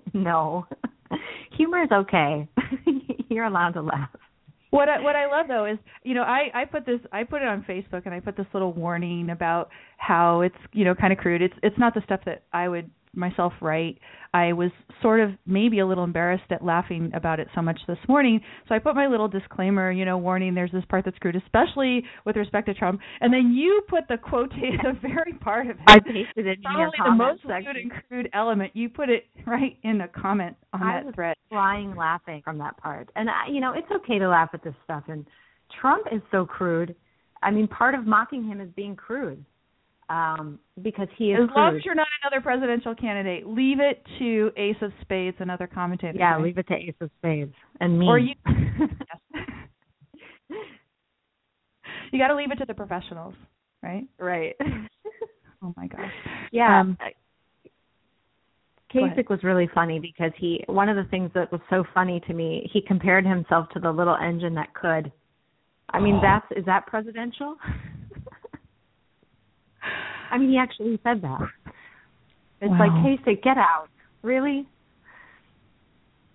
no, 0.14 0.66
humor 1.58 1.82
is 1.82 1.90
okay. 1.92 2.48
You're 3.30 3.46
allowed 3.46 3.72
to 3.72 3.82
laugh. 3.82 4.10
What 4.70 4.90
I, 4.90 5.02
what 5.02 5.16
I 5.16 5.28
love 5.28 5.48
though 5.48 5.66
is 5.66 5.80
you 6.04 6.14
know 6.14 6.22
I 6.22 6.50
I 6.54 6.66
put 6.66 6.86
this 6.86 7.00
I 7.12 7.24
put 7.24 7.42
it 7.42 7.48
on 7.48 7.66
Facebook 7.68 8.04
and 8.06 8.14
I 8.14 8.20
put 8.20 8.38
this 8.38 8.48
little 8.54 8.74
warning 8.74 9.32
about 9.32 9.70
how 9.98 10.42
it's 10.42 10.56
you 10.74 10.86
know 10.86 10.94
kind 10.94 11.12
of 11.12 11.18
crude. 11.18 11.42
It's 11.42 11.56
it's 11.64 11.78
not 11.80 11.96
the 11.96 12.02
stuff 12.06 12.22
that 12.26 12.44
I 12.54 12.70
would 12.70 12.90
myself 13.15 13.53
right. 13.61 13.98
I 14.34 14.53
was 14.53 14.72
sort 15.02 15.19
of 15.19 15.31
maybe 15.45 15.80
a 15.80 15.85
little 15.85 16.03
embarrassed 16.03 16.49
at 16.49 16.64
laughing 16.64 17.11
about 17.14 17.40
it 17.40 17.48
so 17.53 17.61
much 17.61 17.80
this 17.88 17.98
morning. 18.07 18.41
So 18.68 18.76
I 18.76 18.80
put 18.80 18.95
my 18.95 19.07
little 19.07 19.27
disclaimer, 19.27 19.91
you 19.91 20.06
know, 20.06 20.18
warning 20.18 20.56
there's 20.56 20.72
this 20.72 20.84
part 20.90 21.06
that's 21.06 21.18
crude, 21.19 21.35
especially 21.35 22.03
with 22.26 22.35
respect 22.35 22.68
to 22.68 22.73
Trump. 22.73 22.99
And 23.22 23.31
then 23.31 23.53
you 23.53 23.84
put 23.88 24.07
the 24.10 24.18
quote 24.18 24.49
the 24.49 24.98
very 25.02 25.34
part 25.34 25.68
of 25.68 25.77
it. 25.77 25.84
I 25.88 25.99
pasted 25.99 26.48
it 26.48 26.60
in 26.64 26.77
your 26.77 26.91
the 26.98 27.11
most 27.11 27.41
section. 27.48 27.64
crude 27.64 27.77
and 27.77 27.91
crude 28.07 28.30
element. 28.34 28.72
You 28.76 28.90
put 28.90 29.10
it 29.10 29.26
right 29.45 29.77
in 29.84 30.02
a 30.02 30.07
comment 30.07 30.56
on 30.73 30.81
I 30.81 30.94
that 30.94 31.06
was 31.06 31.15
thread. 31.15 31.35
Flying 31.49 31.95
laughing 31.95 32.41
from 32.44 32.57
that 32.57 32.77
part. 32.77 33.10
And 33.15 33.30
I, 33.30 33.48
you 33.52 33.61
know, 33.61 33.73
it's 33.76 33.91
okay 33.91 34.18
to 34.18 34.27
laugh 34.27 34.49
at 34.53 34.64
this 34.64 34.76
stuff 34.84 35.03
and 35.07 35.26
Trump 35.80 36.07
is 36.11 36.22
so 36.31 36.45
crude. 36.45 36.95
I 37.41 37.52
mean, 37.52 37.68
part 37.68 37.94
of 37.95 38.06
mocking 38.06 38.44
him 38.44 38.61
is 38.61 38.69
being 38.76 38.95
crude 38.95 39.44
um, 40.10 40.60
because 40.82 41.08
he 41.18 41.32
is. 41.32 41.40
As 41.44 41.50
long 41.56 41.76
as 41.76 41.86
you're 41.86 41.96
not 41.96 42.08
another 42.24 42.42
presidential 42.42 42.96
candidate, 42.96 43.48
leave 43.48 43.80
it 43.80 44.04
to 44.20 44.52
Ace 44.58 44.76
of 44.82 44.92
Spades, 45.02 45.38
and 45.40 45.50
other 45.52 45.68
commentators. 45.68 46.18
Yeah, 46.20 46.34
right? 46.34 46.44
leave 46.44 46.58
it 46.58 46.68
to 46.68 46.76
Ace 46.76 46.96
of 47.02 47.10
Spades 47.20 47.54
and 47.80 48.00
me. 48.00 48.08
Or 48.08 48.18
you. 48.18 48.34
you 52.12 52.20
got 52.20 52.28
to 52.28 52.36
leave 52.36 52.52
it 52.52 52.56
to 52.56 52.66
the 52.66 52.74
professionals, 52.74 53.36
right? 53.82 54.08
right. 54.20 54.56
Oh 55.66 55.74
my 55.78 55.88
gosh. 55.88 56.12
Yeah. 56.52 56.82
Um. 56.82 56.98
Kasich 58.94 59.30
was 59.30 59.40
really 59.44 59.70
funny 59.74 59.98
because 60.00 60.32
he 60.38 60.64
one 60.68 60.90
of 60.90 60.98
the 60.98 61.10
things 61.10 61.32
that 61.34 61.52
was 61.52 61.62
so 61.70 61.84
funny 61.94 62.22
to 62.28 62.34
me, 62.34 62.70
he 62.72 62.82
compared 62.82 63.26
himself 63.26 63.70
to 63.70 63.80
the 63.80 63.90
little 63.90 64.16
engine 64.16 64.56
that 64.56 64.74
could. 64.74 65.12
I 65.90 66.00
mean, 66.00 66.16
Oh. 66.16 66.22
that's 66.22 66.46
is 66.52 66.66
that 66.66 66.86
presidential? 66.88 67.56
I 70.32 70.38
mean, 70.38 70.50
he 70.50 70.58
actually 70.58 71.00
said 71.04 71.22
that. 71.22 71.42
It's 72.62 72.72
Wow. 72.72 72.80
like 72.80 72.92
Kasich, 72.92 73.44
get 73.44 73.58
out. 73.58 73.88
Really? 74.22 74.66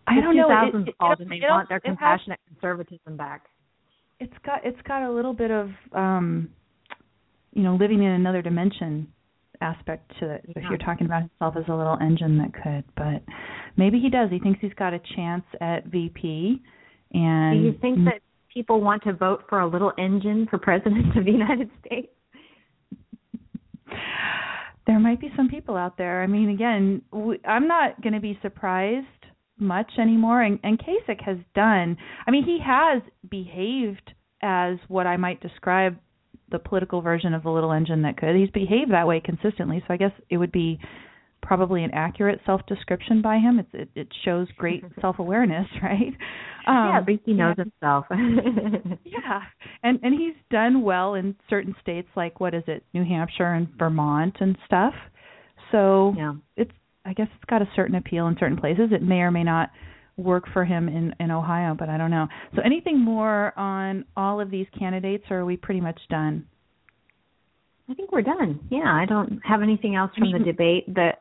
I 0.06 0.16
The 0.16 0.20
don't 0.22 0.36
know. 0.36 0.48
It- 0.50 0.72
2000s 0.72 0.88
it- 0.88 0.98
called 0.98 1.20
it- 1.20 1.22
and 1.22 1.30
they 1.30 1.36
it 1.36 1.48
want 1.50 1.68
their 1.68 1.78
it 1.78 1.86
has- 1.86 1.96
compassionate 1.96 2.40
conservatism 2.48 3.16
back. 3.16 3.42
it's 4.20 4.36
got 4.44 4.64
it's 4.64 4.80
got 4.82 5.02
a 5.02 5.10
little 5.10 5.32
bit 5.32 5.50
of 5.50 5.70
um 5.92 6.48
you 7.52 7.62
know 7.62 7.74
living 7.76 8.02
in 8.02 8.10
another 8.10 8.42
dimension 8.42 9.06
aspect 9.60 10.10
to 10.18 10.28
it 10.30 10.44
if 10.56 10.64
you're 10.68 10.78
talking 10.78 11.06
about 11.06 11.20
himself 11.22 11.56
as 11.56 11.64
a 11.68 11.74
little 11.74 11.96
engine 12.00 12.36
that 12.38 12.52
could 12.52 12.84
but 12.96 13.22
maybe 13.76 13.98
he 14.00 14.08
does 14.10 14.28
he 14.30 14.38
thinks 14.40 14.60
he's 14.60 14.74
got 14.74 14.92
a 14.92 14.98
chance 15.14 15.44
at 15.60 15.84
vp 15.86 16.60
and 17.14 17.60
Do 17.60 17.66
you 17.66 17.72
think 17.80 18.04
that 18.06 18.20
people 18.52 18.80
want 18.80 19.02
to 19.04 19.12
vote 19.12 19.44
for 19.48 19.60
a 19.60 19.66
little 19.68 19.92
engine 19.98 20.46
for 20.50 20.58
president 20.58 21.16
of 21.16 21.24
the 21.24 21.30
United 21.32 21.70
States? 21.84 22.08
There 24.86 24.98
might 24.98 25.20
be 25.20 25.30
some 25.36 25.48
people 25.48 25.76
out 25.76 25.98
there. 25.98 26.22
I 26.22 26.26
mean 26.26 26.50
again 26.50 27.02
we, 27.12 27.38
I'm 27.44 27.68
not 27.68 28.00
going 28.02 28.14
to 28.14 28.20
be 28.20 28.38
surprised 28.42 29.06
much 29.58 29.90
anymore 29.98 30.42
and 30.42 30.58
and 30.62 30.78
Kasich 30.78 31.20
has 31.24 31.36
done 31.54 31.96
i 32.26 32.30
mean 32.30 32.44
he 32.44 32.60
has 32.64 33.02
behaved 33.28 34.12
as 34.40 34.76
what 34.86 35.06
i 35.06 35.16
might 35.16 35.40
describe 35.40 35.96
the 36.50 36.58
political 36.58 37.02
version 37.02 37.34
of 37.34 37.42
the 37.42 37.50
little 37.50 37.72
engine 37.72 38.02
that 38.02 38.16
could. 38.16 38.34
He's 38.34 38.48
behaved 38.50 38.92
that 38.92 39.06
way 39.06 39.20
consistently 39.20 39.82
so 39.86 39.94
i 39.94 39.96
guess 39.96 40.12
it 40.30 40.36
would 40.36 40.52
be 40.52 40.78
probably 41.42 41.84
an 41.84 41.90
accurate 41.92 42.40
self 42.44 42.60
description 42.66 43.22
by 43.22 43.38
him 43.38 43.58
it's 43.58 43.68
it, 43.72 43.88
it 43.94 44.08
shows 44.24 44.46
great 44.56 44.84
self 45.00 45.18
awareness 45.18 45.66
right 45.82 46.12
um 46.66 46.88
yeah, 46.88 47.00
but 47.04 47.14
he 47.24 47.32
knows 47.32 47.56
himself. 47.56 48.04
yeah 48.10 49.40
and 49.82 49.98
and 50.02 50.14
he's 50.14 50.34
done 50.50 50.82
well 50.82 51.14
in 51.14 51.34
certain 51.48 51.74
states 51.80 52.08
like 52.16 52.40
what 52.40 52.54
is 52.54 52.62
it 52.66 52.84
new 52.94 53.04
hampshire 53.04 53.54
and 53.54 53.68
vermont 53.78 54.36
and 54.40 54.56
stuff 54.66 54.94
so 55.72 56.14
yeah. 56.16 56.34
it's 56.56 56.72
i 57.04 57.12
guess 57.12 57.28
it's 57.34 57.50
got 57.50 57.62
a 57.62 57.68
certain 57.74 57.94
appeal 57.94 58.26
in 58.26 58.36
certain 58.38 58.56
places 58.56 58.90
it 58.92 59.02
may 59.02 59.20
or 59.20 59.30
may 59.30 59.44
not 59.44 59.70
work 60.16 60.44
for 60.52 60.64
him 60.64 60.88
in 60.88 61.14
in 61.20 61.30
ohio 61.30 61.76
but 61.78 61.88
i 61.88 61.96
don't 61.96 62.10
know 62.10 62.26
so 62.56 62.62
anything 62.64 62.98
more 62.98 63.56
on 63.58 64.04
all 64.16 64.40
of 64.40 64.50
these 64.50 64.66
candidates 64.76 65.24
or 65.30 65.38
are 65.38 65.44
we 65.44 65.56
pretty 65.56 65.80
much 65.80 66.00
done 66.10 66.44
I 67.90 67.94
think 67.94 68.12
we're 68.12 68.22
done. 68.22 68.60
Yeah, 68.70 68.84
I 68.84 69.06
don't 69.06 69.40
have 69.44 69.62
anything 69.62 69.94
else 69.94 70.10
from 70.16 70.30
the 70.32 70.38
debate. 70.38 70.92
The 70.94 71.12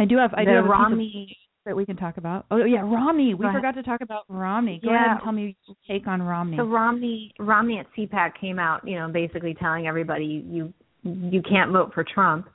i 0.00 0.04
do 0.04 0.16
have 0.16 0.32
i 0.34 0.44
do 0.44 0.50
have 0.50 0.64
a 0.64 0.68
piece 0.68 0.74
of 0.74 0.80
Romney 0.80 1.36
that 1.66 1.76
we 1.76 1.84
can 1.84 1.96
talk 1.96 2.16
about 2.16 2.46
oh 2.50 2.64
yeah 2.64 2.80
romney 2.80 3.34
we 3.34 3.46
forgot 3.52 3.74
to 3.74 3.82
talk 3.82 4.00
about 4.00 4.24
romney 4.28 4.80
go 4.82 4.90
Yeah. 4.90 4.96
ahead 4.96 5.10
and 5.12 5.20
tell 5.22 5.32
me 5.32 5.56
your 5.66 5.76
take 5.86 6.06
on 6.06 6.22
romney 6.22 6.56
So 6.56 6.64
Romney 6.64 7.32
Romney 7.38 7.78
at 7.78 7.86
CPAC 7.96 8.32
came 8.40 8.58
out, 8.58 8.86
you 8.86 8.98
know, 8.98 9.08
basically 9.08 9.54
telling 9.54 9.86
everybody 9.86 10.44
you 10.48 10.72
you 11.02 11.42
can't 11.42 11.70
vote 11.72 11.92
for 11.94 12.04
Trump. 12.04 12.48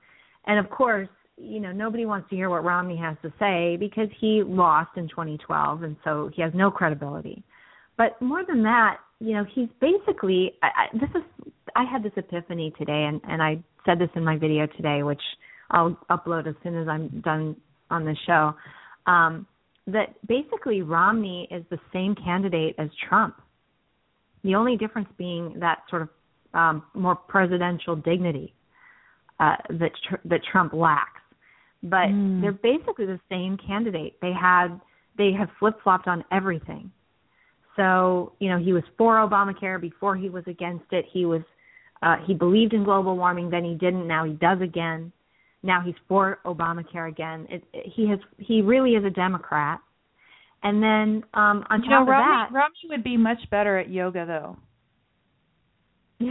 And 0.48 0.60
of 0.64 0.70
course, 0.70 1.10
you 1.38 1.60
know, 1.60 1.72
nobody 1.72 2.06
wants 2.06 2.30
to 2.30 2.36
hear 2.36 2.50
what 2.50 2.64
Romney 2.64 2.98
has 2.98 3.18
to 3.24 3.34
say 3.40 3.76
because 3.78 4.08
he 4.20 4.44
lost 4.46 4.92
in 4.98 5.08
2012 5.10 5.84
and 5.84 5.96
so 6.04 6.30
he 6.36 6.42
has 6.42 6.52
no 6.54 6.70
credibility. 6.72 7.44
But 7.98 8.22
more 8.22 8.44
than 8.46 8.62
that, 8.64 8.98
you 9.20 9.34
know, 9.34 9.46
he's 9.54 9.70
basically 9.82 10.54
I, 10.64 10.68
I, 10.68 10.98
this 10.98 11.10
is 11.16 11.24
I 11.76 11.84
had 11.92 12.04
this 12.04 12.14
epiphany 12.18 12.74
today 12.78 13.06
and 13.10 13.22
and 13.28 13.42
I 13.42 13.64
said 13.86 14.00
this 14.00 14.10
in 14.16 14.24
my 14.24 14.38
video 14.38 14.66
today 14.78 15.04
which 15.04 15.22
I'll 15.76 15.98
upload 16.10 16.48
as 16.48 16.56
soon 16.64 16.76
as 16.82 16.88
I'm 16.88 17.22
done 17.24 17.56
on 17.92 18.06
the 18.06 18.16
show. 18.26 18.56
Um 19.06 19.46
that 19.88 20.16
basically 20.28 20.82
Romney 20.82 21.48
is 21.52 21.64
the 21.70 21.78
same 21.94 22.16
candidate 22.16 22.74
as 22.80 22.90
Trump. 23.08 23.36
The 24.44 24.56
only 24.56 24.78
difference 24.78 25.10
being 25.18 25.60
that 25.60 25.80
sort 25.90 26.02
of 26.02 26.10
um, 26.56 26.84
more 26.94 27.16
presidential 27.16 27.96
dignity 27.96 28.54
uh, 29.40 29.56
that 29.70 29.92
tr- 30.08 30.16
that 30.26 30.42
Trump 30.52 30.74
lacks. 30.74 31.22
But 31.84 32.10
Mm. 32.10 32.42
they're 32.42 32.52
basically 32.54 33.06
the 33.06 33.20
same 33.30 33.58
candidate. 33.58 34.20
They 34.22 34.32
had 34.32 34.80
they 35.18 35.32
have 35.34 35.50
flip 35.60 35.76
flopped 35.84 36.08
on 36.08 36.24
everything. 36.32 36.92
So 37.76 38.34
you 38.40 38.50
know 38.50 38.58
he 38.58 38.74
was 38.74 38.84
for 38.98 39.18
Obamacare 39.18 39.80
before 39.80 40.16
he 40.16 40.30
was 40.30 40.44
against 40.48 40.92
it. 40.92 41.06
He 41.12 41.26
was 41.26 41.42
uh, 42.02 42.18
he 42.26 42.34
believed 42.34 42.74
in 42.74 42.84
global 42.84 43.16
warming, 43.18 43.50
then 43.50 43.64
he 43.64 43.76
didn't. 43.76 44.08
Now 44.08 44.24
he 44.26 44.34
does 44.34 44.62
again. 44.62 45.12
Now 45.66 45.82
he's 45.86 45.96
for 46.08 46.40
Obamacare 46.46 47.10
again. 47.10 47.48
It, 47.50 47.64
it, 47.74 47.92
he 47.96 48.08
has 48.10 48.20
he 48.38 48.62
really 48.62 48.92
is 48.92 49.04
a 49.04 49.10
Democrat. 49.10 49.80
And 50.64 50.82
then 50.82 51.24
um 51.34 51.64
on 51.70 51.82
you 51.84 51.90
top 51.90 51.92
know 51.92 52.02
of 52.04 52.08
romney 52.08 52.26
that, 52.32 52.50
romney 52.54 52.86
would 52.90 53.04
be 53.04 53.18
much 53.18 53.40
better 53.52 53.78
at 53.78 53.90
yoga 53.90 54.26
though 54.26 54.58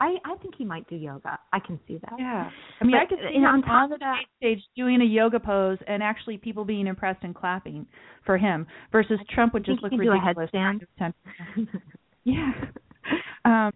I 0.00 0.14
I 0.24 0.36
think 0.40 0.54
he 0.56 0.64
might 0.64 0.88
do 0.88 0.94
yoga. 0.96 1.38
I 1.52 1.58
can 1.58 1.80
see 1.88 1.98
that. 1.98 2.12
Yeah. 2.18 2.48
I 2.80 2.84
mean, 2.84 2.92
But, 2.92 3.00
I 3.02 3.06
could 3.06 3.18
see 3.28 3.38
him 3.38 3.44
on 3.44 3.62
top 3.62 3.70
on 3.70 3.88
the 3.88 3.94
of 3.96 4.00
that- 4.00 4.18
stage 4.38 4.60
doing 4.76 5.00
a 5.00 5.04
yoga 5.04 5.40
pose 5.40 5.78
and 5.88 6.00
actually 6.02 6.38
people 6.38 6.64
being 6.64 6.86
impressed 6.86 7.24
and 7.24 7.34
clapping 7.34 7.86
for 8.24 8.38
him 8.38 8.66
versus 8.92 9.18
Trump 9.34 9.52
would 9.54 9.64
just 9.64 9.82
look 9.82 9.90
can 9.90 9.98
do 10.00 10.10
a 10.12 10.20
ridiculous. 10.20 10.50
Yeah. 12.24 12.52
Um 13.44 13.72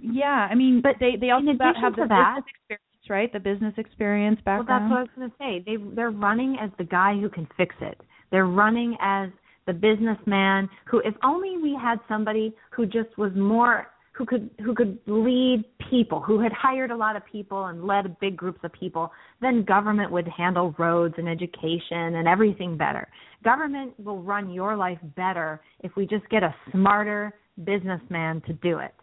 yeah, 0.00 0.46
I 0.50 0.54
mean 0.54 0.80
But 0.82 0.96
they 1.00 1.16
they 1.20 1.30
also 1.30 1.50
about 1.50 1.76
have 1.76 1.94
the 1.96 2.06
that- 2.08 2.42
experience, 2.46 2.82
right? 3.10 3.32
The 3.32 3.40
business 3.40 3.74
experience 3.76 4.38
background. 4.44 4.68
Well, 4.68 4.78
that's 4.78 4.90
what 4.90 4.98
I 4.98 5.02
was 5.02 5.10
going 5.16 5.30
to 5.30 5.36
say. 5.38 5.64
They 5.64 5.94
they're 5.94 6.10
running 6.10 6.56
as 6.60 6.70
the 6.78 6.84
guy 6.84 7.18
who 7.18 7.28
can 7.28 7.48
fix 7.56 7.74
it. 7.80 8.00
They're 8.30 8.46
running 8.46 8.96
as 9.00 9.30
the 9.66 9.72
businessman 9.72 10.68
who, 10.86 11.00
if 11.00 11.14
only 11.22 11.56
we 11.62 11.78
had 11.80 11.98
somebody 12.08 12.54
who 12.70 12.86
just 12.86 13.16
was 13.16 13.32
more 13.34 13.88
who 14.18 14.26
could 14.26 14.50
who 14.64 14.74
could 14.74 14.98
lead 15.06 15.64
people, 15.88 16.20
who 16.20 16.40
had 16.40 16.52
hired 16.52 16.90
a 16.90 16.96
lot 16.96 17.14
of 17.14 17.22
people 17.24 17.66
and 17.66 17.84
led 17.84 18.18
big 18.18 18.36
groups 18.36 18.58
of 18.64 18.72
people, 18.72 19.12
then 19.40 19.62
government 19.62 20.10
would 20.10 20.26
handle 20.26 20.74
roads 20.76 21.14
and 21.18 21.28
education 21.28 22.16
and 22.16 22.26
everything 22.26 22.76
better. 22.76 23.06
Government 23.44 23.92
will 24.00 24.20
run 24.20 24.50
your 24.50 24.76
life 24.76 24.98
better 25.14 25.60
if 25.80 25.92
we 25.96 26.04
just 26.04 26.28
get 26.30 26.42
a 26.42 26.52
smarter 26.72 27.32
businessman 27.64 28.42
to 28.46 28.52
do 28.54 28.78
it. 28.78 28.94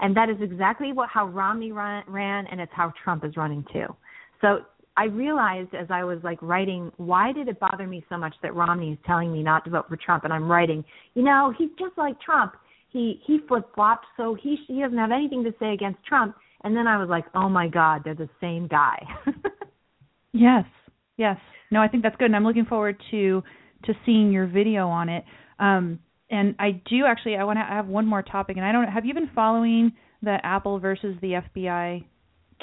And 0.00 0.16
that 0.16 0.30
is 0.30 0.36
exactly 0.40 0.92
what 0.92 1.08
how 1.08 1.26
Romney 1.26 1.72
ran, 1.72 2.04
ran 2.06 2.46
and 2.46 2.60
it's 2.60 2.72
how 2.74 2.92
Trump 3.02 3.24
is 3.24 3.36
running 3.36 3.64
too. 3.72 3.86
So 4.40 4.60
I 4.96 5.04
realized 5.04 5.74
as 5.74 5.86
I 5.90 6.04
was 6.04 6.18
like 6.22 6.38
writing, 6.42 6.90
why 6.96 7.32
did 7.32 7.48
it 7.48 7.60
bother 7.60 7.86
me 7.86 8.04
so 8.08 8.16
much 8.16 8.34
that 8.42 8.54
Romney 8.54 8.92
is 8.92 8.98
telling 9.06 9.32
me 9.32 9.42
not 9.42 9.64
to 9.64 9.70
vote 9.70 9.88
for 9.88 9.96
Trump? 9.96 10.24
And 10.24 10.32
I'm 10.32 10.50
writing, 10.50 10.84
you 11.14 11.22
know, 11.22 11.52
he's 11.56 11.70
just 11.78 11.96
like 11.96 12.20
Trump. 12.20 12.54
He 12.90 13.20
he 13.26 13.40
flip 13.46 13.68
flopped, 13.74 14.06
so 14.16 14.34
he 14.40 14.56
he 14.66 14.80
doesn't 14.80 14.98
have 14.98 15.12
anything 15.12 15.44
to 15.44 15.54
say 15.60 15.72
against 15.72 16.04
Trump. 16.06 16.36
And 16.64 16.76
then 16.76 16.86
I 16.86 16.96
was 16.98 17.08
like, 17.08 17.24
oh 17.34 17.48
my 17.48 17.68
God, 17.68 18.02
they're 18.04 18.14
the 18.14 18.28
same 18.40 18.66
guy. 18.66 18.98
Yes, 20.32 20.64
yes. 21.16 21.36
No, 21.70 21.80
I 21.80 21.88
think 21.88 22.02
that's 22.02 22.16
good, 22.16 22.26
and 22.26 22.36
I'm 22.36 22.44
looking 22.44 22.64
forward 22.64 23.00
to 23.10 23.42
to 23.84 23.94
seeing 24.04 24.32
your 24.32 24.46
video 24.46 24.88
on 24.88 25.08
it. 25.08 25.24
Um, 25.58 26.00
and 26.30 26.54
I 26.58 26.80
do 26.88 27.06
actually, 27.06 27.36
I 27.36 27.44
want 27.44 27.58
to 27.58 27.64
have 27.64 27.86
one 27.86 28.06
more 28.06 28.22
topic, 28.22 28.56
and 28.56 28.64
I 28.64 28.72
don't. 28.72 28.88
Have 28.88 29.04
you 29.04 29.14
been 29.14 29.30
following 29.34 29.92
the 30.22 30.36
Apple 30.42 30.78
versus 30.78 31.16
the 31.20 31.40
FBI 31.56 32.04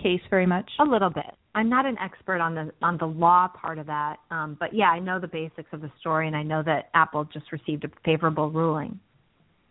case 0.02 0.22
very 0.30 0.46
much? 0.46 0.70
a 0.80 0.84
little 0.84 1.10
bit. 1.10 1.26
I'm 1.56 1.70
not 1.70 1.86
an 1.86 1.98
expert 2.00 2.42
on 2.42 2.54
the 2.54 2.72
on 2.82 2.98
the 2.98 3.06
law 3.06 3.48
part 3.48 3.80
of 3.80 3.88
that, 3.88 4.18
um, 4.30 4.58
but 4.60 4.74
yeah, 4.74 4.90
I 4.90 5.00
know 5.00 5.20
the 5.20 5.28
basics 5.28 5.70
of 5.72 5.82
the 5.82 5.92
story, 6.00 6.28
and 6.28 6.36
I 6.36 6.44
know 6.44 6.62
that 6.64 6.90
Apple 6.94 7.26
just 7.26 7.52
received 7.52 7.86
a 7.86 7.90
favorable 8.04 8.52
ruling. 8.52 9.00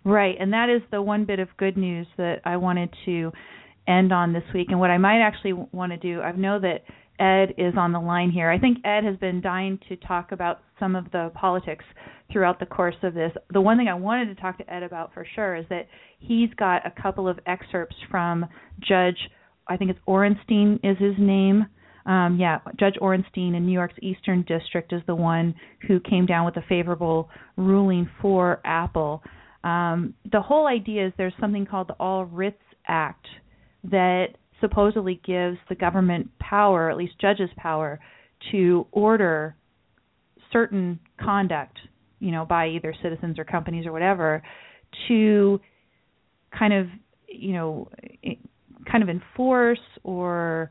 Right, 0.05 0.35
and 0.39 0.53
that 0.53 0.69
is 0.69 0.83
the 0.91 1.01
one 1.01 1.25
bit 1.25 1.39
of 1.39 1.49
good 1.57 1.77
news 1.77 2.07
that 2.17 2.41
I 2.45 2.57
wanted 2.57 2.95
to 3.07 3.33
end 3.87 4.13
on 4.13 4.33
this 4.33 4.43
week. 4.55 4.69
And 4.71 4.81
what 4.81 4.91
I 4.91 4.99
might 4.99 5.21
actually 5.21 5.53
want 5.53 5.93
to 5.93 5.99
do, 5.99 6.21
I 6.21 6.33
know 6.33 6.59
that 6.61 6.85
Ed 7.19 7.55
is 7.59 7.75
on 7.77 7.93
the 7.93 8.01
line 8.01 8.31
here. 8.31 8.51
I 8.51 8.59
think 8.59 8.79
Ed 8.85 9.05
has 9.05 9.17
been 9.19 9.41
dying 9.41 9.79
to 9.89 9.97
talk 9.97 10.33
about 10.33 10.63
some 10.81 10.97
of 10.97 11.11
the 11.13 11.31
politics 11.35 11.85
throughout 12.33 12.59
the 12.59 12.67
course 12.67 12.97
of 13.03 13.15
this. 13.15 13.33
The 13.53 13.61
one 13.61 13.77
thing 13.77 13.89
I 13.89 13.95
wanted 13.95 14.35
to 14.35 14.41
talk 14.41 14.59
to 14.59 14.73
Ed 14.73 14.83
about 14.83 15.15
for 15.15 15.27
sure 15.35 15.55
is 15.55 15.67
that 15.71 15.87
he's 16.19 16.51
got 16.55 16.87
a 16.87 17.03
couple 17.03 17.29
of 17.29 17.39
excerpts 17.47 17.97
from 18.11 18.47
Judge, 18.81 19.19
I 19.69 19.77
think 19.77 19.91
it's 19.91 20.01
Orenstein 20.09 20.81
is 20.83 20.99
his 20.99 21.15
name. 21.19 21.67
Um, 22.07 22.37
yeah, 22.39 22.59
Judge 22.79 22.97
Orenstein 23.01 23.57
in 23.57 23.65
New 23.65 23.73
York's 23.73 23.95
Eastern 24.03 24.43
District 24.43 24.93
is 24.93 25.01
the 25.07 25.15
one 25.15 25.55
who 25.87 26.01
came 26.01 26.27
down 26.27 26.45
with 26.45 26.57
a 26.57 26.65
favorable 26.69 27.31
ruling 27.57 28.11
for 28.21 28.61
Apple. 28.65 29.23
Um, 29.63 30.15
the 30.31 30.41
whole 30.41 30.67
idea 30.67 31.07
is 31.07 31.13
there's 31.17 31.33
something 31.41 31.65
called 31.65 31.89
the 31.89 31.95
All 31.95 32.27
Writs 32.27 32.59
Act 32.87 33.27
that 33.85 34.29
supposedly 34.65 35.21
gives 35.27 35.59
the 35.69 35.75
government 35.75 36.31
power, 36.39 36.91
at 36.91 36.97
least 36.97 37.21
judges 37.21 37.51
power, 37.59 38.01
to 38.51 38.87
order 38.93 39.55
certain 40.51 40.99
conduct, 41.21 41.77
you 42.19 42.31
know, 42.31 42.47
by 42.47 42.69
either 42.69 42.95
citizens 43.03 43.39
or 43.39 43.45
companies 43.45 43.85
or 43.85 43.93
whatever, 43.93 44.43
to 45.09 45.61
kind 46.59 46.73
of, 46.73 46.87
you 47.29 47.53
know, 47.53 47.91
kind 48.91 49.03
of 49.03 49.11
enforce 49.11 49.79
or 50.03 50.71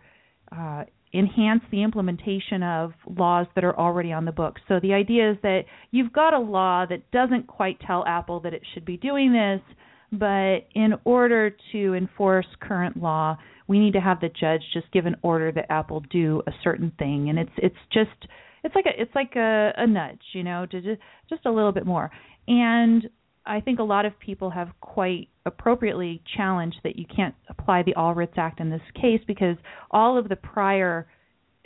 uh, 0.57 0.83
enhance 1.13 1.61
the 1.71 1.83
implementation 1.83 2.63
of 2.63 2.93
laws 3.05 3.45
that 3.53 3.63
are 3.63 3.77
already 3.77 4.11
on 4.11 4.25
the 4.25 4.31
books. 4.31 4.61
So 4.67 4.79
the 4.81 4.93
idea 4.93 5.31
is 5.31 5.37
that 5.43 5.65
you've 5.91 6.11
got 6.11 6.33
a 6.33 6.39
law 6.39 6.85
that 6.89 7.11
doesn't 7.11 7.45
quite 7.45 7.79
tell 7.85 8.03
Apple 8.07 8.39
that 8.41 8.53
it 8.53 8.63
should 8.73 8.85
be 8.85 8.97
doing 8.97 9.31
this, 9.31 9.61
but 10.11 10.67
in 10.73 10.93
order 11.03 11.55
to 11.71 11.93
enforce 11.93 12.47
current 12.59 12.97
law, 12.97 13.37
we 13.67 13.79
need 13.79 13.93
to 13.93 14.01
have 14.01 14.19
the 14.19 14.29
judge 14.29 14.61
just 14.73 14.91
give 14.91 15.05
an 15.05 15.15
order 15.21 15.51
that 15.51 15.71
Apple 15.71 16.01
do 16.11 16.41
a 16.47 16.51
certain 16.63 16.91
thing, 16.99 17.29
and 17.29 17.39
it's 17.39 17.51
it's 17.57 17.75
just 17.91 18.31
it's 18.63 18.75
like 18.75 18.85
a 18.85 19.01
it's 19.01 19.13
like 19.15 19.35
a, 19.35 19.73
a 19.77 19.87
nudge, 19.87 20.21
you 20.33 20.43
know, 20.43 20.65
to 20.65 20.81
just 20.81 21.01
just 21.29 21.45
a 21.45 21.51
little 21.51 21.71
bit 21.71 21.85
more. 21.85 22.11
And 22.47 23.09
I 23.45 23.59
think 23.59 23.79
a 23.79 23.83
lot 23.83 24.05
of 24.05 24.17
people 24.19 24.49
have 24.49 24.69
quite 24.79 25.27
appropriately 25.45 26.21
challenged 26.37 26.77
that 26.83 26.95
you 26.95 27.05
can't 27.13 27.35
apply 27.49 27.83
the 27.83 27.95
All 27.95 28.13
Writs 28.13 28.33
Act 28.37 28.59
in 28.59 28.69
this 28.69 28.81
case 28.95 29.21
because 29.27 29.57
all 29.91 30.17
of 30.17 30.29
the 30.29 30.35
prior 30.35 31.07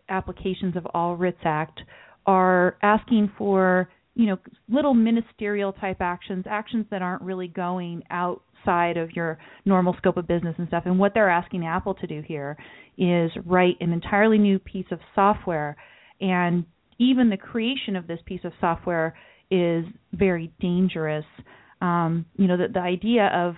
applications 0.09 0.75
of 0.75 0.87
All 0.93 1.15
Writs 1.15 1.41
Act 1.43 1.81
are 2.25 2.77
asking 2.81 3.31
for 3.37 3.89
you 4.15 4.25
know 4.25 4.37
little 4.67 4.93
ministerial 4.93 5.73
type 5.73 6.01
actions, 6.01 6.45
actions 6.49 6.85
that 6.89 7.01
aren't 7.01 7.21
really 7.21 7.47
going 7.47 8.03
outside 8.59 8.97
of 8.97 9.11
your 9.11 9.37
normal 9.65 9.95
scope 9.97 10.17
of 10.17 10.27
business 10.27 10.55
and 10.57 10.67
stuff. 10.67 10.83
And 10.85 10.99
what 10.99 11.13
they're 11.13 11.29
asking 11.29 11.65
Apple 11.65 11.93
to 11.95 12.07
do 12.07 12.21
here 12.25 12.57
is 12.97 13.31
write 13.45 13.75
an 13.79 13.93
entirely 13.93 14.37
new 14.37 14.59
piece 14.59 14.87
of 14.91 14.99
software, 15.15 15.75
and 16.19 16.65
even 16.99 17.29
the 17.29 17.37
creation 17.37 17.95
of 17.95 18.07
this 18.07 18.19
piece 18.25 18.41
of 18.43 18.51
software 18.59 19.15
is 19.51 19.85
very 20.13 20.51
dangerous. 20.59 21.25
Um, 21.81 22.25
you 22.37 22.47
know, 22.47 22.57
the, 22.57 22.67
the 22.73 22.79
idea 22.79 23.27
of 23.33 23.55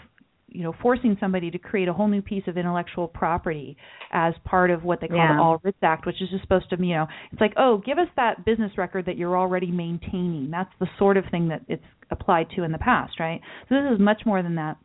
you 0.51 0.63
know 0.63 0.73
forcing 0.81 1.15
somebody 1.19 1.51
to 1.51 1.59
create 1.59 1.87
a 1.87 1.93
whole 1.93 2.07
new 2.07 2.21
piece 2.21 2.43
of 2.47 2.57
intellectual 2.57 3.07
property 3.07 3.77
as 4.11 4.33
part 4.45 4.71
of 4.71 4.83
what 4.83 4.99
they 4.99 5.07
call 5.07 5.17
Yeah. 5.17 5.35
the 5.35 5.41
All 5.41 5.61
Writs 5.63 5.77
Act, 5.81 6.05
which 6.05 6.21
is 6.21 6.29
just 6.29 6.41
supposed 6.41 6.69
to 6.71 6.77
you 6.83 6.95
know 6.95 7.07
it's 7.31 7.39
like 7.39 7.53
oh 7.55 7.81
give 7.85 7.97
us 7.97 8.07
that 8.15 8.45
business 8.45 8.71
record 8.77 9.05
that 9.05 9.17
you're 9.17 9.37
already 9.37 9.71
maintaining. 9.71 10.49
That's 10.51 10.71
the 10.79 10.87
sort 10.97 11.17
of 11.17 11.25
thing 11.31 11.47
that 11.49 11.61
it's 11.67 11.83
applied 12.11 12.47
to 12.55 12.63
in 12.63 12.71
the 12.71 12.77
past, 12.79 13.19
right? 13.19 13.39
So 13.69 13.75
this 13.75 13.93
is 13.93 13.99
much 13.99 14.23
more 14.25 14.41
than 14.43 14.55
that. 14.55 14.77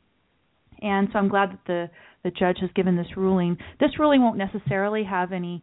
And 0.85 1.09
so 1.13 1.19
I'm 1.19 1.29
glad 1.29 1.51
that 1.51 1.61
the 1.67 1.91
the 2.23 2.31
judge 2.31 2.59
has 2.61 2.71
given 2.75 2.97
this 2.97 3.17
ruling. 3.17 3.57
This 3.81 3.99
ruling 3.99 4.23
won't 4.23 4.39
necessarily 4.39 5.03
have 5.05 5.33
any 5.33 5.63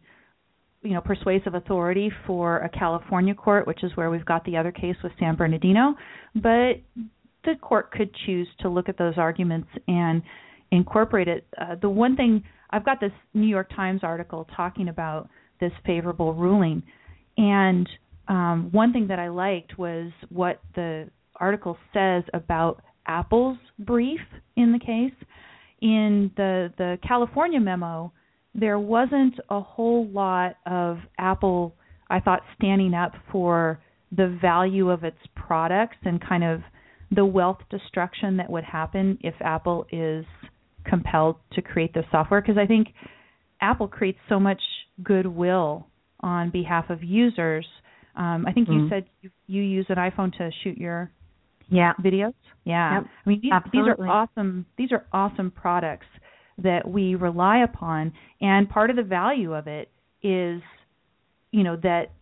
you 0.82 0.94
know 0.94 1.00
persuasive 1.00 1.54
authority 1.54 2.10
for 2.26 2.58
a 2.58 2.68
California 2.68 3.34
court, 3.34 3.66
which 3.66 3.84
is 3.84 3.92
where 3.94 4.10
we've 4.10 4.24
got 4.24 4.44
the 4.44 4.56
other 4.56 4.72
case 4.72 4.96
with 5.02 5.12
San 5.18 5.36
Bernardino, 5.36 5.94
but 6.34 6.74
the 7.44 7.54
court 7.60 7.90
could 7.92 8.10
choose 8.26 8.48
to 8.60 8.68
look 8.68 8.88
at 8.88 8.98
those 8.98 9.14
arguments 9.16 9.68
and 9.88 10.22
incorporate 10.70 11.28
it. 11.28 11.46
Uh, 11.60 11.76
the 11.80 11.88
one 11.88 12.16
thing 12.16 12.42
I've 12.70 12.84
got 12.84 13.00
this 13.00 13.12
New 13.32 13.46
York 13.46 13.70
Times 13.74 14.00
article 14.02 14.46
talking 14.56 14.88
about 14.88 15.28
this 15.60 15.72
favorable 15.86 16.34
ruling, 16.34 16.82
and 17.36 17.88
um, 18.26 18.68
one 18.72 18.92
thing 18.92 19.06
that 19.08 19.20
I 19.20 19.28
liked 19.28 19.78
was 19.78 20.10
what 20.30 20.60
the 20.74 21.08
article 21.36 21.76
says 21.92 22.24
about 22.34 22.82
Apple's 23.06 23.58
brief 23.78 24.20
in 24.56 24.72
the 24.72 24.78
case. 24.78 25.14
In 25.80 26.30
the 26.36 26.72
the 26.78 26.98
California 27.06 27.60
memo, 27.60 28.12
there 28.54 28.78
wasn't 28.78 29.34
a 29.48 29.60
whole 29.60 30.06
lot 30.08 30.56
of 30.66 30.98
Apple, 31.18 31.74
I 32.10 32.20
thought, 32.20 32.42
standing 32.56 32.94
up 32.94 33.12
for 33.30 33.80
the 34.12 34.38
value 34.40 34.90
of 34.90 35.04
its 35.04 35.16
products 35.34 35.96
and 36.04 36.20
kind 36.20 36.44
of 36.44 36.60
the 37.10 37.24
wealth 37.24 37.58
destruction 37.70 38.36
that 38.36 38.48
would 38.48 38.64
happen 38.64 39.18
if 39.22 39.34
Apple 39.40 39.86
is 39.90 40.24
compelled 40.84 41.36
to 41.52 41.62
create 41.62 41.92
this 41.94 42.04
software. 42.10 42.40
Because 42.40 42.58
I 42.58 42.66
think 42.66 42.88
Apple 43.60 43.88
creates 43.88 44.18
so 44.28 44.38
much 44.38 44.60
goodwill 45.02 45.86
on 46.20 46.50
behalf 46.50 46.90
of 46.90 47.02
users. 47.02 47.66
Um, 48.14 48.44
I 48.46 48.52
think 48.52 48.68
you 48.68 48.82
Mhm. 48.82 48.88
said 48.90 49.06
you, 49.20 49.30
you 49.46 49.62
use 49.62 49.86
an 49.88 49.96
iPhone 49.96 50.32
to 50.36 50.50
shoot 50.62 50.76
your 50.78 51.10
Yeah. 51.68 51.92
videos. 52.02 52.34
Yeah. 52.64 53.00
Yep, 53.00 53.06
I 53.26 53.28
mean 53.28 53.40
these, 53.42 53.52
these 53.72 53.82
are 53.86 54.08
awesome 54.08 54.66
these 54.76 54.92
are 54.92 55.06
awesome 55.12 55.50
products 55.50 56.06
that 56.58 56.88
we 56.88 57.14
rely 57.14 57.64
upon 57.64 58.12
and 58.40 58.68
part 58.68 58.90
of 58.90 58.96
the 58.96 59.02
value 59.02 59.52
of 59.54 59.66
it 59.66 59.90
is 60.22 60.62
you 61.50 61.64
know 61.64 61.76
that 61.82 62.12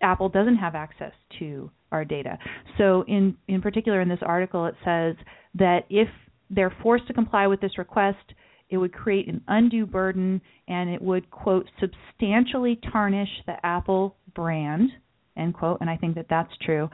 Apple 0.00 0.28
doesn't 0.28 0.56
have 0.56 0.74
access 0.74 1.12
to 1.38 1.70
our 1.92 2.04
data. 2.04 2.38
So 2.78 3.04
in 3.06 3.36
in 3.48 3.60
particular 3.60 4.00
in 4.00 4.08
this 4.08 4.20
article 4.22 4.66
it 4.66 4.74
says 4.84 5.16
that 5.54 5.80
if 5.90 6.08
they're 6.50 6.74
forced 6.82 7.06
to 7.08 7.12
comply 7.12 7.46
with 7.46 7.60
this 7.60 7.76
request 7.78 8.34
it 8.70 8.78
would 8.78 8.92
create 8.92 9.28
an 9.28 9.42
undue 9.48 9.84
burden 9.84 10.40
and 10.68 10.88
it 10.88 11.02
would 11.02 11.30
quote 11.30 11.68
substantially 11.78 12.80
tarnish 12.90 13.28
the 13.46 13.54
Apple 13.64 14.16
brand 14.34 14.90
end 15.36 15.54
quote 15.54 15.78
and 15.80 15.90
I 15.90 15.96
think 15.96 16.14
that 16.14 16.26
that's 16.30 16.52
true. 16.64 16.88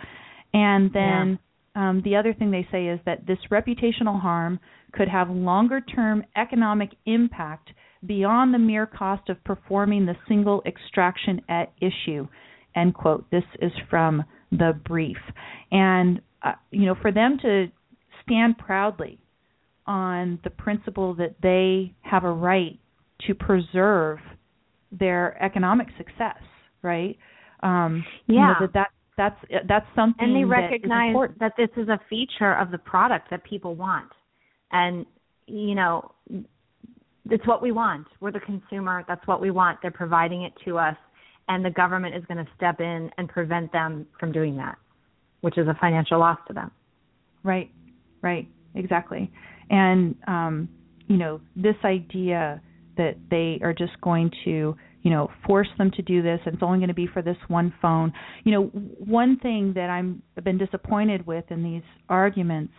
And 0.53 0.93
then 0.93 1.39
um, 1.78 2.02
the 2.05 2.16
other 2.16 2.34
thing 2.34 2.50
they 2.50 2.66
say 2.72 2.88
is 2.88 2.98
that 3.06 3.24
this 3.24 3.38
reputational 3.52 4.20
harm 4.20 4.59
could 4.92 5.06
have 5.09 5.30
longer 5.30 5.80
term 5.80 6.24
economic 6.36 6.90
impact 7.06 7.70
beyond 8.05 8.52
the 8.52 8.59
mere 8.59 8.84
cost 8.84 9.28
of 9.28 9.42
performing 9.44 10.05
the 10.05 10.16
single 10.26 10.60
extraction 10.66 11.40
at 11.48 11.72
issue. 11.80 12.26
End 12.74 12.94
quote. 12.94 13.30
This 13.30 13.44
is 13.62 13.70
from 13.88 14.24
the 14.50 14.72
brief. 14.86 15.18
And, 15.70 16.20
uh, 16.42 16.55
you 16.72 16.86
know, 16.86 16.96
for 17.00 17.12
them 17.12 17.38
to 17.42 17.66
stand 18.24 18.59
proudly 18.59 19.20
on 19.86 20.40
the 20.42 20.50
principle 20.50 21.14
that 21.14 21.36
they 21.42 21.94
have 22.02 22.24
a 22.24 22.32
right 22.32 22.76
to 23.28 23.34
preserve 23.36 24.18
their 24.90 25.40
economic 25.40 25.86
success, 25.96 26.42
right? 26.82 27.16
Um, 27.62 28.05
yeah. 28.26 28.34
You 28.34 28.40
know, 28.40 28.55
that, 28.60 28.72
that 28.74 28.88
that's 29.19 29.39
that's 29.69 29.86
something 29.95 30.24
and 30.24 30.35
they 30.35 30.45
that 30.45 30.70
recognize 30.70 31.15
that 31.40 31.53
this 31.59 31.69
is 31.77 31.89
a 31.89 32.01
feature 32.09 32.55
of 32.55 32.70
the 32.70 32.78
product 32.78 33.28
that 33.31 33.45
people 33.45 33.74
want. 33.74 34.11
And 34.73 35.05
you 35.47 35.74
know 35.74 36.12
it's 37.31 37.47
what 37.47 37.61
we 37.61 37.73
want. 37.73 38.07
We're 38.20 38.32
the 38.32 38.40
consumer. 38.40 39.05
That's 39.07 39.27
what 39.27 39.43
we 39.43 39.51
want. 39.51 39.81
They're 39.82 39.90
providing 39.90 40.45
it 40.45 40.55
to 40.65 40.78
us. 40.78 40.97
And 41.49 41.62
the 41.62 41.70
government 41.70 42.15
is 42.15 42.24
going 42.24 42.43
to 42.43 42.51
step 42.57 42.81
in 42.81 43.11
and 43.19 43.28
prevent 43.28 43.73
them 43.73 44.07
from 44.19 44.32
doing 44.32 44.57
that 44.57 44.78
which 45.40 45.59
is 45.59 45.69
a 45.69 45.77
financial 45.81 46.19
loss 46.19 46.39
to 46.49 46.53
them. 46.53 46.70
Right. 47.43 47.70
Right. 48.23 48.49
Exactly. 48.74 49.31
And 49.70 50.15
um 50.27 50.69
you 51.07 51.16
know 51.16 51.40
this 51.57 51.77
idea 51.85 52.61
that 52.97 53.16
they 53.31 53.59
are 53.62 53.73
just 53.73 53.99
going 54.01 54.31
to 54.45 54.77
you 55.03 55.11
know 55.11 55.31
force 55.47 55.69
them 55.79 55.91
to 55.93 56.03
do 56.03 56.23
this. 56.23 56.41
And 56.45 56.55
it's 56.55 56.62
only 56.62 56.79
going 56.79 56.89
to 56.89 56.95
be 56.95 57.07
for 57.07 57.23
this 57.23 57.37
one 57.49 57.73
phone. 57.81 58.12
You 58.45 58.53
know 58.53 58.62
one 58.65 59.39
thing 59.39 59.73
that 59.75 59.91
i'm 59.91 60.23
have 60.35 60.45
been 60.45 60.59
disappointed 60.59 61.27
with 61.27 61.45
in 61.51 61.62
these 61.62 61.83
arguments 62.09 62.73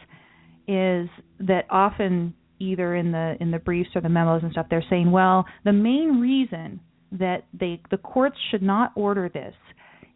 is 0.68 1.10
that 1.40 1.66
often 1.70 2.34
either 2.60 2.96
in 2.96 3.12
the 3.12 3.36
in 3.40 3.52
the 3.52 3.60
briefs 3.60 3.90
or 3.96 4.02
the 4.02 4.10
memos 4.10 4.44
and 4.44 4.52
stuff 4.52 4.68
they're 4.70 4.84
saying 4.90 5.12
well 5.12 5.46
the 5.66 5.74
main 5.74 6.20
reason 6.20 6.80
that 7.12 7.46
they 7.60 7.82
the 7.90 7.98
courts 7.98 8.38
should 8.52 8.62
not 8.62 8.91
order 8.96 9.30
this 9.30 9.56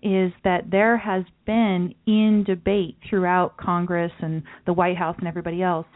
is 0.03 0.33
that 0.43 0.69
there 0.69 0.97
has 0.97 1.23
been 1.45 1.95
in 2.05 2.43
debate 2.45 2.97
throughout 3.09 3.55
Congress 3.55 4.11
and 4.19 4.43
the 4.65 4.73
White 4.73 4.97
House 4.97 5.15
and 5.17 5.27
everybody 5.27 5.63
else 5.63 5.87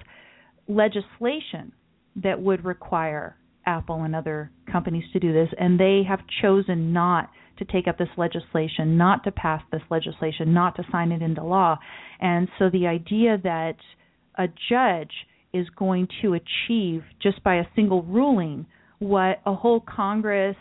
legislation 0.68 1.72
that 2.16 2.42
would 2.42 2.64
require 2.66 3.36
Apple 3.68 4.03
and 4.03 4.15
other 4.15 4.49
companies 4.72 5.03
to 5.14 5.19
do 5.19 5.34
this, 5.34 5.49
and 5.60 5.80
they 5.80 6.02
have 6.07 6.22
chosen 6.41 6.94
not 6.94 7.30
to 7.60 7.65
take 7.65 7.88
up 7.88 7.98
this 7.98 8.10
legislation, 8.18 8.98
not 8.98 9.23
to 9.26 9.31
pass 9.31 9.61
this 9.72 9.81
legislation, 9.89 10.53
not 10.53 10.76
to 10.76 10.84
sign 10.91 11.11
it 11.11 11.22
into 11.22 11.44
law. 11.44 11.77
And 12.19 12.48
so 12.57 12.69
the 12.69 12.88
idea 12.88 13.38
that 13.44 13.76
a 14.38 14.48
judge 14.69 15.11
is 15.53 15.68
going 15.76 16.07
to 16.22 16.34
achieve 16.35 17.03
just 17.22 17.44
by 17.44 17.56
a 17.56 17.64
single 17.76 18.03
ruling 18.03 18.65
what 18.99 19.41
a 19.45 19.53
whole 19.53 19.81
Congress 19.81 20.56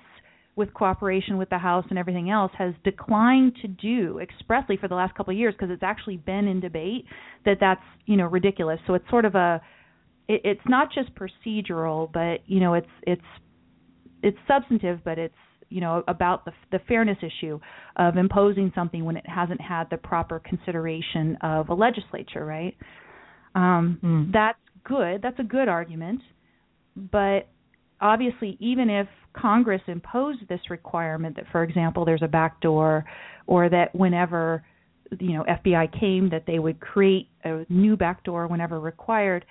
with 0.57 0.73
cooperation 0.73 1.37
with 1.37 1.51
the 1.51 1.59
House 1.59 1.85
and 1.91 1.99
everything 1.99 2.31
else 2.31 2.51
has 2.57 2.73
declined 2.83 3.53
to 3.61 3.69
do 3.69 4.19
expressly 4.19 4.77
for 4.79 4.89
the 4.89 4.95
last 4.95 5.15
couple 5.15 5.33
of 5.33 5.39
years 5.39 5.55
because 5.55 5.71
it's 5.71 5.83
actually 5.83 6.17
been 6.17 6.49
in 6.49 6.61
debate 6.61 7.05
that 7.45 7.59
that's 7.61 7.83
you 8.07 8.17
know 8.17 8.25
ridiculous. 8.25 8.79
So 8.87 8.95
it's 8.95 9.09
sort 9.11 9.27
of 9.27 9.35
a 9.35 9.61
it, 10.29 10.41
it's 10.45 10.69
not 10.69 10.89
just 10.93 11.11
procedural, 11.15 12.11
but 12.13 12.41
you 12.47 12.61
know, 12.61 12.75
it's 12.75 12.87
it's 13.03 13.23
it's 14.23 14.39
substantive, 14.49 15.01
but 15.05 15.19
it's 15.19 15.35
you 15.69 15.81
know 15.81 16.03
about 16.09 16.45
the 16.45 16.53
the 16.73 16.79
fairness 16.89 17.19
issue 17.23 17.59
of 17.97 18.17
imposing 18.17 18.73
something 18.75 19.05
when 19.05 19.17
it 19.17 19.29
hasn't 19.29 19.61
had 19.61 19.89
the 19.91 19.97
proper 19.97 20.41
consideration 20.41 21.37
of 21.43 21.69
a 21.69 21.75
legislature, 21.75 22.45
right? 22.45 22.77
Um, 23.55 23.99
mm. 24.03 24.33
That's 24.33 24.59
good. 24.85 25.23
That's 25.23 25.39
a 25.39 25.45
good 25.45 25.69
argument, 25.69 26.21
but 26.97 27.49
obviously, 28.01 28.57
even 28.61 28.91
if 28.91 29.07
Congress 29.33 29.83
imposed 29.87 30.47
this 30.49 30.61
requirement 30.71 31.37
that, 31.37 31.45
for 31.53 31.63
example, 31.63 32.05
there's 32.05 32.23
a 32.23 32.29
backdoor, 32.29 33.05
or 33.47 33.69
that 33.69 33.95
whenever 33.95 34.65
you 35.21 35.35
know 35.35 35.45
FBI 35.45 35.99
came, 36.01 36.31
that 36.31 36.45
they 36.47 36.59
would 36.59 36.81
create 36.81 37.29
a 37.45 37.65
new 37.69 37.97
backdoor 37.97 38.47
whenever 38.47 38.81
required 38.81 39.45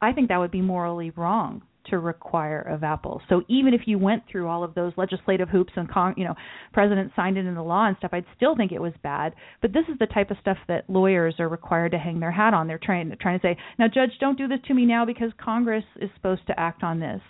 I 0.00 0.12
think 0.12 0.28
that 0.28 0.38
would 0.38 0.50
be 0.50 0.60
morally 0.60 1.10
wrong 1.10 1.62
to 1.90 1.98
require 1.98 2.60
of 2.62 2.82
Apple. 2.82 3.22
So 3.28 3.42
even 3.48 3.72
if 3.72 3.82
you 3.86 3.98
went 3.98 4.24
through 4.30 4.48
all 4.48 4.64
of 4.64 4.74
those 4.74 4.92
legislative 4.96 5.48
hoops 5.48 5.72
and 5.76 5.88
con- 5.88 6.14
you 6.16 6.24
know 6.24 6.34
president 6.72 7.12
signed 7.14 7.38
it 7.38 7.46
into 7.46 7.62
law 7.62 7.86
and 7.86 7.96
stuff, 7.98 8.10
I'd 8.12 8.24
still 8.36 8.56
think 8.56 8.72
it 8.72 8.80
was 8.80 8.92
bad. 9.02 9.34
But 9.62 9.72
this 9.72 9.84
is 9.88 9.98
the 9.98 10.06
type 10.06 10.30
of 10.30 10.36
stuff 10.40 10.58
that 10.68 10.88
lawyers 10.90 11.36
are 11.38 11.48
required 11.48 11.92
to 11.92 11.98
hang 11.98 12.20
their 12.20 12.32
hat 12.32 12.54
on. 12.54 12.66
They're 12.66 12.80
trying 12.82 13.14
trying 13.20 13.38
to 13.38 13.46
say, 13.46 13.56
"Now 13.78 13.88
judge, 13.88 14.18
don't 14.18 14.38
do 14.38 14.48
this 14.48 14.60
to 14.66 14.74
me 14.74 14.84
now 14.84 15.04
because 15.04 15.32
Congress 15.38 15.84
is 16.00 16.10
supposed 16.14 16.46
to 16.48 16.58
act 16.58 16.82
on 16.82 16.98
this." 16.98 17.22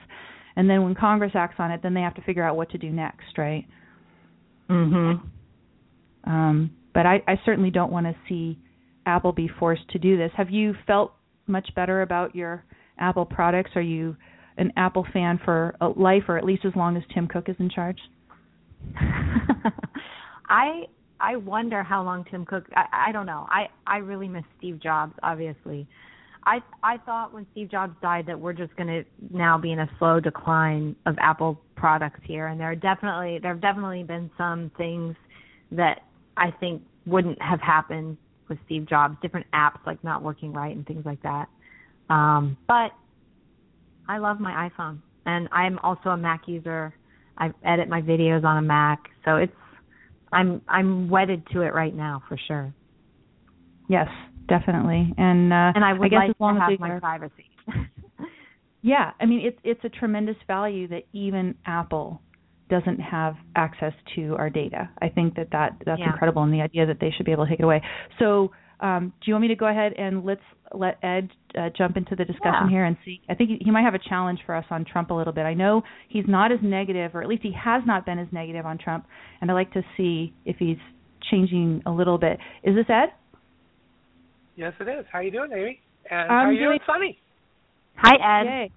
And 0.56 0.70
then 0.70 0.82
when 0.82 0.94
Congress 0.94 1.32
acts 1.34 1.56
on 1.58 1.70
it, 1.70 1.82
then 1.82 1.92
they 1.92 2.00
have 2.00 2.14
to 2.14 2.22
figure 2.22 2.42
out 2.42 2.56
what 2.56 2.70
to 2.70 2.78
do 2.78 2.90
next, 2.90 3.36
right? 3.36 3.66
Mhm. 4.68 5.20
Um 6.24 6.70
but 6.94 7.04
I 7.04 7.22
I 7.28 7.38
certainly 7.44 7.70
don't 7.70 7.92
want 7.92 8.06
to 8.06 8.14
see 8.28 8.58
Apple 9.04 9.32
be 9.32 9.48
forced 9.48 9.88
to 9.90 9.98
do 9.98 10.16
this. 10.16 10.32
Have 10.34 10.50
you 10.50 10.74
felt 10.86 11.12
much 11.46 11.68
better 11.74 12.02
about 12.02 12.34
your 12.34 12.64
Apple 12.98 13.24
products? 13.24 13.70
Are 13.74 13.82
you 13.82 14.16
an 14.58 14.72
Apple 14.76 15.06
fan 15.12 15.38
for 15.44 15.74
life, 15.96 16.24
or 16.28 16.38
at 16.38 16.44
least 16.44 16.64
as 16.64 16.74
long 16.74 16.96
as 16.96 17.02
Tim 17.12 17.28
Cook 17.28 17.48
is 17.48 17.56
in 17.58 17.70
charge? 17.70 17.98
I 20.48 20.84
I 21.20 21.36
wonder 21.36 21.82
how 21.82 22.02
long 22.02 22.24
Tim 22.30 22.44
Cook. 22.44 22.64
I, 22.74 23.08
I 23.08 23.12
don't 23.12 23.26
know. 23.26 23.46
I 23.50 23.68
I 23.86 23.98
really 23.98 24.28
miss 24.28 24.44
Steve 24.58 24.80
Jobs. 24.82 25.14
Obviously, 25.22 25.86
I 26.44 26.58
I 26.82 26.98
thought 26.98 27.32
when 27.32 27.46
Steve 27.52 27.70
Jobs 27.70 27.94
died 28.02 28.26
that 28.26 28.38
we're 28.38 28.52
just 28.52 28.74
going 28.76 28.88
to 28.88 29.04
now 29.34 29.58
be 29.58 29.72
in 29.72 29.80
a 29.80 29.90
slow 29.98 30.20
decline 30.20 30.96
of 31.06 31.16
Apple 31.18 31.60
products 31.74 32.20
here, 32.24 32.46
and 32.48 32.60
there 32.60 32.70
are 32.70 32.76
definitely 32.76 33.38
there 33.40 33.52
have 33.52 33.62
definitely 33.62 34.04
been 34.04 34.30
some 34.38 34.70
things 34.76 35.16
that 35.72 36.02
I 36.36 36.50
think 36.60 36.82
wouldn't 37.06 37.40
have 37.40 37.60
happened 37.60 38.16
with 38.48 38.58
Steve 38.66 38.88
Jobs, 38.88 39.16
different 39.22 39.46
apps 39.52 39.84
like 39.86 40.02
not 40.04 40.22
working 40.22 40.52
right 40.52 40.74
and 40.74 40.86
things 40.86 41.04
like 41.04 41.22
that. 41.22 41.46
Um, 42.08 42.56
but 42.68 42.90
I 44.08 44.18
love 44.18 44.40
my 44.40 44.70
iPhone, 44.70 45.00
and 45.24 45.48
I'm 45.52 45.78
also 45.80 46.10
a 46.10 46.16
Mac 46.16 46.42
user. 46.46 46.94
I 47.38 47.50
edit 47.64 47.88
my 47.88 48.00
videos 48.00 48.44
on 48.44 48.58
a 48.58 48.62
Mac, 48.62 49.00
so 49.24 49.36
it's 49.36 49.52
I'm 50.32 50.62
I'm 50.68 51.08
wedded 51.08 51.42
to 51.52 51.62
it 51.62 51.74
right 51.74 51.94
now 51.94 52.22
for 52.28 52.38
sure. 52.46 52.72
Yes, 53.88 54.08
definitely, 54.48 55.12
and 55.18 55.52
uh, 55.52 55.72
and 55.74 55.84
I 55.84 55.92
would 55.92 56.06
I 56.06 56.08
guess 56.08 56.16
like 56.18 56.30
as 56.30 56.36
long 56.40 56.54
to 56.56 56.60
have 56.60 56.72
as 56.72 56.78
my 56.78 56.90
are, 56.90 57.00
privacy. 57.00 57.50
yeah, 58.82 59.12
I 59.20 59.26
mean 59.26 59.44
it's 59.44 59.58
it's 59.64 59.84
a 59.84 59.88
tremendous 59.88 60.36
value 60.46 60.88
that 60.88 61.04
even 61.12 61.56
Apple 61.66 62.20
doesn't 62.68 62.98
have 62.98 63.34
access 63.54 63.92
to 64.16 64.34
our 64.36 64.50
data. 64.50 64.90
I 65.00 65.08
think 65.08 65.36
that, 65.36 65.48
that 65.52 65.76
that's 65.84 66.00
yeah. 66.00 66.12
incredible, 66.12 66.42
and 66.42 66.52
the 66.52 66.62
idea 66.62 66.86
that 66.86 66.98
they 67.00 67.12
should 67.16 67.26
be 67.26 67.32
able 67.32 67.44
to 67.44 67.50
take 67.50 67.60
it 67.60 67.64
away. 67.64 67.82
So, 68.18 68.50
um, 68.80 69.12
do 69.20 69.30
you 69.30 69.34
want 69.34 69.42
me 69.42 69.48
to 69.48 69.56
go 69.56 69.66
ahead 69.66 69.92
and 69.96 70.24
let's 70.24 70.40
let 70.74 70.98
Ed 71.02 71.30
uh, 71.58 71.70
jump 71.76 71.96
into 71.96 72.16
the 72.16 72.24
discussion 72.24 72.64
yeah. 72.64 72.70
here 72.70 72.84
and 72.84 72.96
see? 73.04 73.20
I 73.28 73.34
think 73.34 73.50
he, 73.50 73.58
he 73.60 73.70
might 73.70 73.84
have 73.84 73.94
a 73.94 74.08
challenge 74.08 74.40
for 74.44 74.54
us 74.54 74.64
on 74.70 74.84
Trump 74.84 75.10
a 75.10 75.14
little 75.14 75.32
bit. 75.32 75.42
I 75.42 75.54
know 75.54 75.82
he's 76.08 76.24
not 76.26 76.52
as 76.52 76.58
negative, 76.62 77.14
or 77.14 77.22
at 77.22 77.28
least 77.28 77.42
he 77.42 77.52
has 77.52 77.82
not 77.86 78.04
been 78.04 78.18
as 78.18 78.28
negative 78.32 78.66
on 78.66 78.78
Trump, 78.78 79.06
and 79.40 79.50
I'd 79.50 79.54
like 79.54 79.72
to 79.74 79.82
see 79.96 80.34
if 80.44 80.56
he's 80.58 80.78
changing 81.30 81.82
a 81.86 81.90
little 81.90 82.18
bit. 82.18 82.38
Is 82.62 82.74
this 82.74 82.86
Ed? 82.88 83.12
Yes, 84.56 84.72
it 84.80 84.88
is. 84.88 85.04
How 85.12 85.20
are 85.20 85.22
you 85.22 85.30
doing, 85.30 85.50
Amy? 85.52 85.80
And 86.10 86.20
I'm 86.20 86.28
how 86.28 86.34
are 86.36 86.52
you 86.52 86.58
doing, 86.58 86.78
doing, 86.78 86.80
Sunny? 86.86 87.18
Hi, 87.96 88.40
Ed. 88.40 88.44
Yay. 88.44 88.70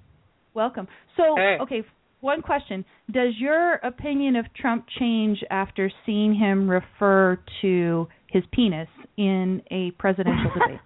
Welcome. 0.54 0.88
So, 1.16 1.36
hey. 1.38 1.58
okay, 1.62 1.84
one 2.22 2.42
question. 2.42 2.84
Does 3.12 3.34
your 3.38 3.76
opinion 3.76 4.36
of 4.36 4.46
trump 4.54 4.86
change 5.00 5.44
after 5.50 5.92
seeing 6.06 6.36
him 6.36 6.70
refer 6.70 7.40
to 7.62 8.08
his 8.28 8.44
penis 8.52 8.90
in 9.18 9.62
a 9.72 9.92
presidential 9.92 10.52
debate? 10.60 10.80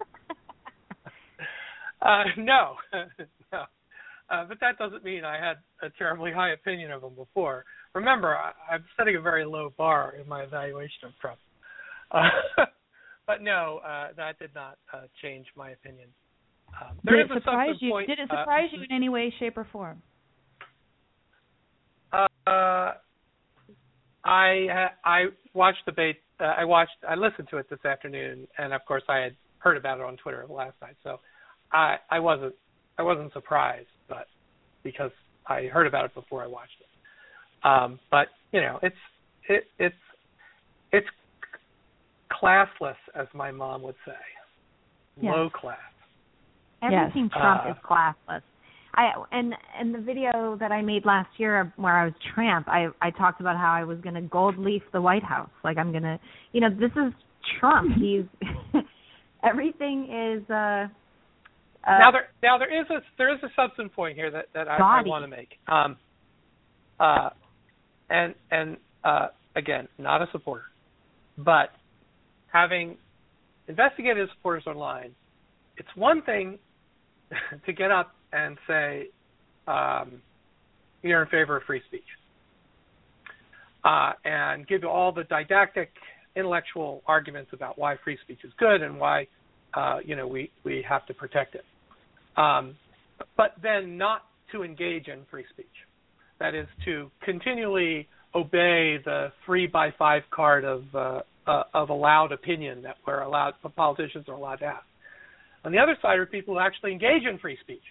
Uh 2.01 2.23
no. 2.38 2.76
No. 3.51 3.65
Uh, 4.30 4.45
but 4.47 4.57
that 4.61 4.80
doesn't 4.80 5.03
mean 5.03 5.23
i 5.23 5.35
had 5.38 5.57
a 5.84 5.91
terribly 5.97 6.31
high 6.31 6.53
opinion 6.53 6.91
of 6.91 7.03
him 7.03 7.14
before. 7.15 7.65
Remember 7.93 8.35
I, 8.35 8.51
i'm 8.72 8.84
setting 8.97 9.15
a 9.15 9.22
very 9.22 9.45
low 9.45 9.72
bar 9.77 10.15
in 10.19 10.27
my 10.27 10.43
evaluation 10.43 11.05
of 11.05 11.11
trump. 11.22 11.39
Uh, 12.11 12.30
but 13.27 13.41
no 13.41 13.80
uh 13.85 14.07
that 14.18 14.39
did 14.39 14.53
not 14.55 14.77
uh 14.93 15.03
change 15.22 15.47
my 15.55 15.72
opinion. 15.72 16.10
Um, 16.81 16.97
did 17.05 17.19
it 17.19 17.27
surprise 17.34 17.76
you? 17.80 17.91
point, 17.91 18.07
did 18.07 18.19
it 18.19 18.30
uh, 18.31 18.41
surprise 18.41 18.69
you 18.72 18.84
in 18.84 18.95
any 18.95 19.10
way 19.10 19.34
shape 19.39 19.57
or 19.57 19.68
form 19.72 20.01
uh, 22.48 22.94
I 24.26 24.90
I 25.03 25.26
watched 25.53 25.86
the 25.86 25.91
debate. 25.91 26.18
Uh, 26.40 26.44
I 26.57 26.65
watched. 26.65 26.91
I 27.07 27.15
listened 27.15 27.48
to 27.49 27.57
it 27.57 27.70
this 27.70 27.84
afternoon, 27.86 28.48
and 28.57 28.74
of 28.74 28.84
course, 28.86 29.03
I 29.07 29.18
had 29.18 29.36
heard 29.60 29.78
about 29.78 29.99
it 29.99 30.06
on 30.06 30.18
Twitter 30.18 30.45
last 30.49 30.76
night. 30.82 30.95
So, 31.03 31.20
I 31.72 31.98
I 32.10 32.20
wasn't 32.20 32.56
I 32.98 33.03
wasn't 33.03 33.32
surprised, 33.34 33.88
but 34.07 34.28
because 34.84 35.11
I 35.48 35.64
heard 35.65 35.88
about 35.88 36.06
it 36.06 36.14
before 36.14 36.44
I 36.44 36.48
watched 36.48 36.78
it. 36.80 37.68
Um, 37.68 37.99
but 38.11 38.28
you 38.52 38.61
know, 38.61 38.80
it's 38.82 38.95
it 39.49 39.65
it's 39.80 39.95
it's 40.91 41.07
classless, 42.32 42.95
as 43.15 43.28
my 43.34 43.52
mom 43.52 43.82
would 43.84 43.95
say. 44.06 44.14
Yes. 45.22 45.34
low 45.36 45.49
class. 45.49 45.78
Everything 46.82 47.30
Trump 47.30 47.65
Uh, 47.65 47.70
is 47.70 47.76
classless. 47.86 48.41
I 48.95 49.11
and 49.32 49.56
and 49.78 49.94
the 49.94 49.99
video 49.99 50.56
that 50.60 50.72
I 50.72 50.82
made 50.82 51.06
last 51.06 51.30
year 51.38 51.74
where 51.78 51.98
I 51.98 52.06
was 52.06 52.14
Trump, 52.34 52.68
I 52.68 52.88
I 53.02 53.10
talked 53.10 53.41
about 53.41 53.57
how 53.57 53.72
I 53.72 53.84
was 53.84 53.98
going 54.02 54.15
to 54.15 54.22
gold 54.22 54.57
leaf 54.57 54.84
the 54.91 55.02
White 55.02 55.24
House. 55.24 55.49
Like 55.64 55.78
I'm 55.78 55.91
going 55.91 56.03
to, 56.03 56.20
you 56.52 56.61
know, 56.61 56.70
this 56.70 56.91
is 56.91 57.14
Trump. 57.60 57.91
He's 57.99 58.26
everything 59.44 60.06
is 60.06 60.49
uh, 60.49 60.53
uh 60.53 60.88
now 61.86 62.11
there 62.11 62.28
now 62.44 62.57
there 62.60 62.82
is 62.82 62.88
a 62.91 62.99
there 63.18 63.34
is 63.34 63.40
a 63.44 63.49
substance 63.56 63.91
point 63.95 64.15
here 64.15 64.30
that 64.30 64.45
that 64.53 64.68
I, 64.68 64.78
I 64.78 65.02
want 65.06 65.24
to 65.24 65.28
make. 65.28 65.57
Um, 65.68 65.98
uh, 66.99 67.30
and 68.11 68.36
and 68.52 68.78
uh, 69.03 69.28
again, 69.56 69.88
not 69.98 70.22
a 70.22 70.28
supporter, 70.32 70.65
but 71.38 71.70
having 72.52 72.98
investigated 73.68 74.30
supporters 74.36 74.64
online, 74.68 75.15
it's 75.78 75.90
one 75.95 76.22
thing 76.22 76.60
to 77.65 77.74
get 77.74 77.90
up 77.90 78.14
and 78.34 78.57
say 78.68 79.07
um, 79.68 80.22
you're 81.01 81.22
in 81.22 81.30
favor 81.30 81.57
of 81.57 81.64
free 81.64 81.81
speech, 81.88 82.01
uh, 83.84 84.14
and 84.26 84.68
give 84.68 84.81
you 84.81 84.89
all 84.89 85.11
the 85.11 85.23
didactic 85.26 85.89
intellectual 86.35 87.03
arguments 87.05 87.51
about 87.53 87.77
why 87.77 87.95
free 88.03 88.18
speech 88.23 88.39
is 88.43 88.51
good 88.57 88.81
and 88.81 88.99
why 88.99 89.27
uh, 89.76 89.97
you 90.03 90.15
know 90.15 90.27
we 90.27 90.51
we 90.64 90.84
have 90.88 91.05
to 91.05 91.14
protect 91.14 91.55
it. 91.55 91.65
Um, 92.38 92.76
but 93.38 93.53
then 93.61 93.97
not 93.97 94.23
to 94.51 94.64
engage 94.64 95.07
in 95.07 95.19
free 95.30 95.45
speech. 95.51 95.68
That 96.39 96.55
is 96.55 96.68
to 96.85 97.10
continually 97.23 98.07
obey 98.35 98.97
the 99.05 99.31
three 99.45 99.68
by 99.68 99.91
five 99.97 100.23
card 100.31 100.65
of 100.65 100.84
uh, 100.95 101.22
uh, 101.45 101.64
of 101.73 101.89
allowed 101.89 102.31
opinion 102.31 102.81
that 102.84 102.95
we're 103.05 103.22
allowed 103.22 103.53
politicians 103.76 104.26
are 104.27 104.34
allowed 104.34 104.57
to 104.57 104.65
have. 104.65 104.84
On 105.65 105.72
the 105.72 105.77
other 105.77 105.97
side 106.01 106.19
are 106.19 106.26
people 106.26 106.55
who 106.55 106.60
actually 106.60 106.91
engage 106.91 107.23
in 107.30 107.38
free 107.39 107.57
speech, 107.61 107.84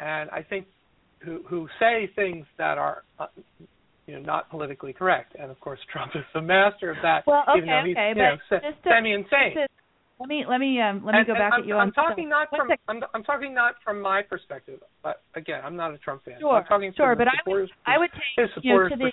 and 0.00 0.30
I 0.30 0.42
think 0.42 0.66
who 1.20 1.42
who 1.48 1.68
say 1.80 2.10
things 2.14 2.46
that 2.58 2.78
are 2.78 3.02
uh, 3.18 3.26
you 4.06 4.14
know 4.14 4.20
not 4.20 4.50
politically 4.50 4.92
correct. 4.92 5.34
And 5.38 5.50
of 5.50 5.58
course, 5.60 5.80
Trump 5.92 6.12
is 6.14 6.24
the 6.34 6.42
master 6.42 6.90
of 6.90 6.96
that. 7.02 7.26
Well, 7.26 7.44
even 7.56 7.68
though 7.68 7.82
he's 7.86 7.96
okay, 7.96 8.08
you 8.10 8.14
but 8.14 8.20
know, 8.22 8.36
se- 8.50 8.76
semi-insane. 8.84 9.66
let 10.20 10.28
me 10.28 10.44
let 10.48 10.58
me 10.60 10.80
um 10.80 11.04
let 11.04 11.12
me 11.12 11.18
And- 11.18 11.26
go 11.26 11.32
and 11.34 11.38
back 11.40 11.52
I'm, 11.54 11.60
at 11.62 11.66
you 11.66 11.74
I'm 11.76 11.88
on 11.88 11.92
talking 11.92 12.28
not 12.28 12.48
from. 12.50 12.68
I'm, 12.88 13.00
I'm 13.14 13.24
talking 13.24 13.54
not 13.54 13.74
from 13.84 14.00
my 14.00 14.22
perspective. 14.22 14.80
But 15.02 15.22
again, 15.34 15.60
I'm 15.64 15.76
not 15.76 15.92
a 15.94 15.98
Trump 15.98 16.24
fan. 16.24 16.36
Sure, 16.40 16.56
I'm 16.56 16.64
talking 16.64 16.92
sure, 16.96 17.14
from 17.16 17.18
but 17.18 17.28
I 17.28 17.38
would. 17.50 17.70
I 17.86 17.98
would 17.98 18.10
his 18.36 18.48
take 18.54 18.64
you 18.64 18.74
know, 18.74 18.88
to 18.88 18.96
the 18.96 19.10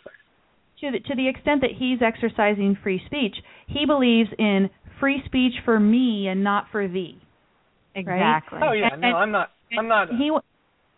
to 0.81 0.91
the 0.91 0.99
to 0.99 1.15
the 1.15 1.27
extent 1.29 1.61
that 1.61 1.71
he's 1.77 1.99
exercising 2.01 2.77
free 2.83 3.01
speech, 3.05 3.35
he 3.67 3.85
believes 3.85 4.29
in 4.37 4.69
free 4.99 5.21
speech 5.25 5.53
for 5.65 5.79
me 5.79 6.27
and 6.27 6.43
not 6.43 6.65
for 6.71 6.87
thee. 6.87 7.17
exactly. 7.95 8.59
Oh 8.61 8.73
yeah, 8.73 8.89
And- 8.93 9.01
no, 9.01 9.07
I'm 9.15 9.31
not. 9.31 9.49
I'm 9.77 9.87
not. 9.87 10.09
He 10.09 10.29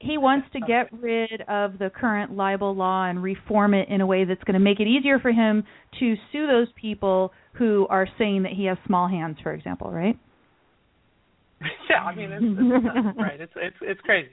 he 0.05 0.17
wants 0.17 0.47
to 0.53 0.59
get 0.59 0.91
rid 1.01 1.41
of 1.47 1.77
the 1.79 1.89
current 1.89 2.35
libel 2.35 2.75
law 2.75 3.05
and 3.05 3.21
reform 3.21 3.73
it 3.73 3.89
in 3.89 4.01
a 4.01 4.05
way 4.05 4.25
that's 4.25 4.43
going 4.43 4.53
to 4.53 4.59
make 4.59 4.79
it 4.79 4.87
easier 4.87 5.19
for 5.19 5.31
him 5.31 5.63
to 5.99 6.15
sue 6.31 6.47
those 6.47 6.67
people 6.79 7.31
who 7.53 7.87
are 7.89 8.07
saying 8.17 8.43
that 8.43 8.51
he 8.51 8.65
has 8.65 8.77
small 8.85 9.07
hands, 9.07 9.37
for 9.41 9.53
example, 9.53 9.91
right? 9.91 10.17
yeah, 11.89 12.03
I 12.03 12.15
mean, 12.15 12.31
it's, 12.31 12.43
it's 12.43 13.17
right. 13.17 13.41
It's 13.41 13.53
it's 13.55 13.75
it's 13.81 14.01
crazy. 14.01 14.29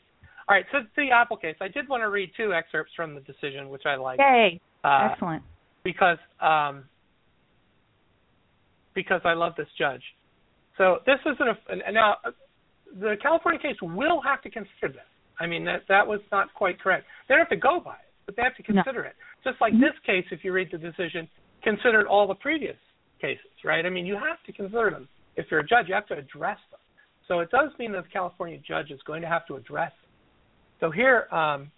All 0.48 0.56
right, 0.56 0.64
so 0.72 0.78
the 0.96 1.10
Apple 1.12 1.36
case, 1.36 1.54
I 1.60 1.68
did 1.68 1.88
want 1.88 2.02
to 2.02 2.10
read 2.10 2.30
two 2.36 2.52
excerpts 2.52 2.92
from 2.96 3.14
the 3.14 3.20
decision, 3.20 3.68
which 3.68 3.82
I 3.86 3.94
like. 3.94 4.18
Yay! 4.18 4.60
Uh, 4.82 5.08
Excellent. 5.12 5.42
because 5.84 6.18
um, 6.40 6.84
because 8.94 9.20
I 9.24 9.34
love 9.34 9.52
this 9.56 9.68
judge. 9.78 10.02
So 10.78 10.98
this 11.06 11.18
isn't 11.24 11.86
a 11.86 11.92
now 11.92 12.16
uh, 12.24 12.30
the 12.98 13.14
California 13.22 13.60
case 13.60 13.76
will 13.80 14.20
have 14.20 14.42
to 14.42 14.50
consider 14.50 14.88
this. 14.88 15.11
I 15.42 15.46
mean 15.46 15.64
that 15.64 15.82
that 15.88 16.06
was 16.06 16.20
not 16.30 16.54
quite 16.54 16.80
correct. 16.80 17.04
They 17.28 17.34
don't 17.34 17.40
have 17.40 17.48
to 17.50 17.56
go 17.56 17.80
by 17.80 17.94
it, 17.94 18.12
but 18.26 18.36
they 18.36 18.42
have 18.42 18.54
to 18.56 18.72
No. 18.72 18.82
consider 18.84 19.02
it. 19.04 19.16
Just 19.42 19.60
like 19.60 19.74
Mhm. 19.74 19.80
this 19.80 19.98
case, 20.00 20.24
if 20.30 20.44
you 20.44 20.52
read 20.52 20.70
the 20.70 20.78
decision, 20.78 21.28
considered 21.62 22.06
all 22.06 22.28
the 22.28 22.34
previous 22.36 22.78
cases, 23.20 23.50
right? 23.64 23.84
I 23.84 23.90
mean 23.90 24.06
you 24.06 24.16
have 24.16 24.40
to 24.44 24.52
consider 24.52 24.90
them. 24.90 25.08
If 25.34 25.50
you're 25.50 25.60
a 25.60 25.66
judge, 25.66 25.88
you 25.88 25.94
have 25.94 26.06
to 26.06 26.16
address 26.16 26.60
them. 26.70 26.78
So 27.26 27.40
it 27.40 27.50
does 27.50 27.76
mean 27.78 27.92
that 27.92 28.04
the 28.04 28.10
California 28.10 28.58
judge 28.58 28.90
is 28.92 29.02
going 29.02 29.22
to 29.22 29.28
have 29.28 29.44
to 29.46 29.56
address 29.56 29.92
them. 30.02 30.10
So 30.80 30.90
here, 30.90 31.26
um, 31.32 31.70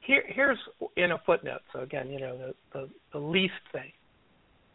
here 0.00 0.24
here's 0.26 0.58
in 0.96 1.12
a 1.12 1.18
footnote. 1.18 1.62
So 1.72 1.80
again, 1.80 2.10
you 2.10 2.18
know 2.18 2.36
the 2.36 2.54
the, 2.72 2.90
the 3.12 3.18
least 3.18 3.62
thing. 3.70 3.92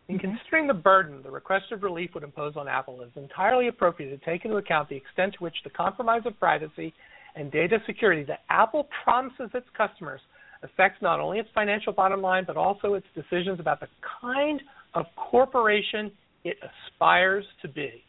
In 0.08 0.18
Mhm. 0.18 0.22
considering 0.22 0.68
the 0.68 0.74
burden 0.74 1.22
the 1.22 1.32
request 1.32 1.74
of 1.74 1.84
relief 1.84 2.14
would 2.14 2.24
impose 2.24 2.56
on 2.56 2.70
Apple, 2.70 3.02
it 3.02 3.08
is 3.08 3.18
entirely 3.18 3.68
appropriate 3.68 4.12
to 4.12 4.26
take 4.26 4.46
into 4.46 4.56
account 4.58 4.88
the 4.88 4.96
extent 4.96 5.34
to 5.34 5.44
which 5.44 5.62
the 5.64 5.70
compromise 5.70 6.26
of 6.26 6.40
privacy 6.40 6.94
and 7.38 7.52
data 7.52 7.78
security 7.86 8.24
that 8.24 8.40
Apple 8.50 8.88
promises 9.04 9.50
its 9.54 9.68
customers 9.78 10.22
affects 10.64 11.02
not 11.02 11.20
only 11.20 11.38
its 11.40 11.50
financial 11.54 11.94
bottom 11.94 12.22
line 12.22 12.44
but 12.46 12.58
also 12.58 12.96
its 12.96 13.06
decisions 13.16 13.60
about 13.60 13.80
the 13.80 13.88
kind 14.22 14.62
of 14.96 15.06
corporation 15.16 16.12
it 16.44 16.58
aspires 16.64 17.46
to 17.62 17.68
be. 17.68 18.04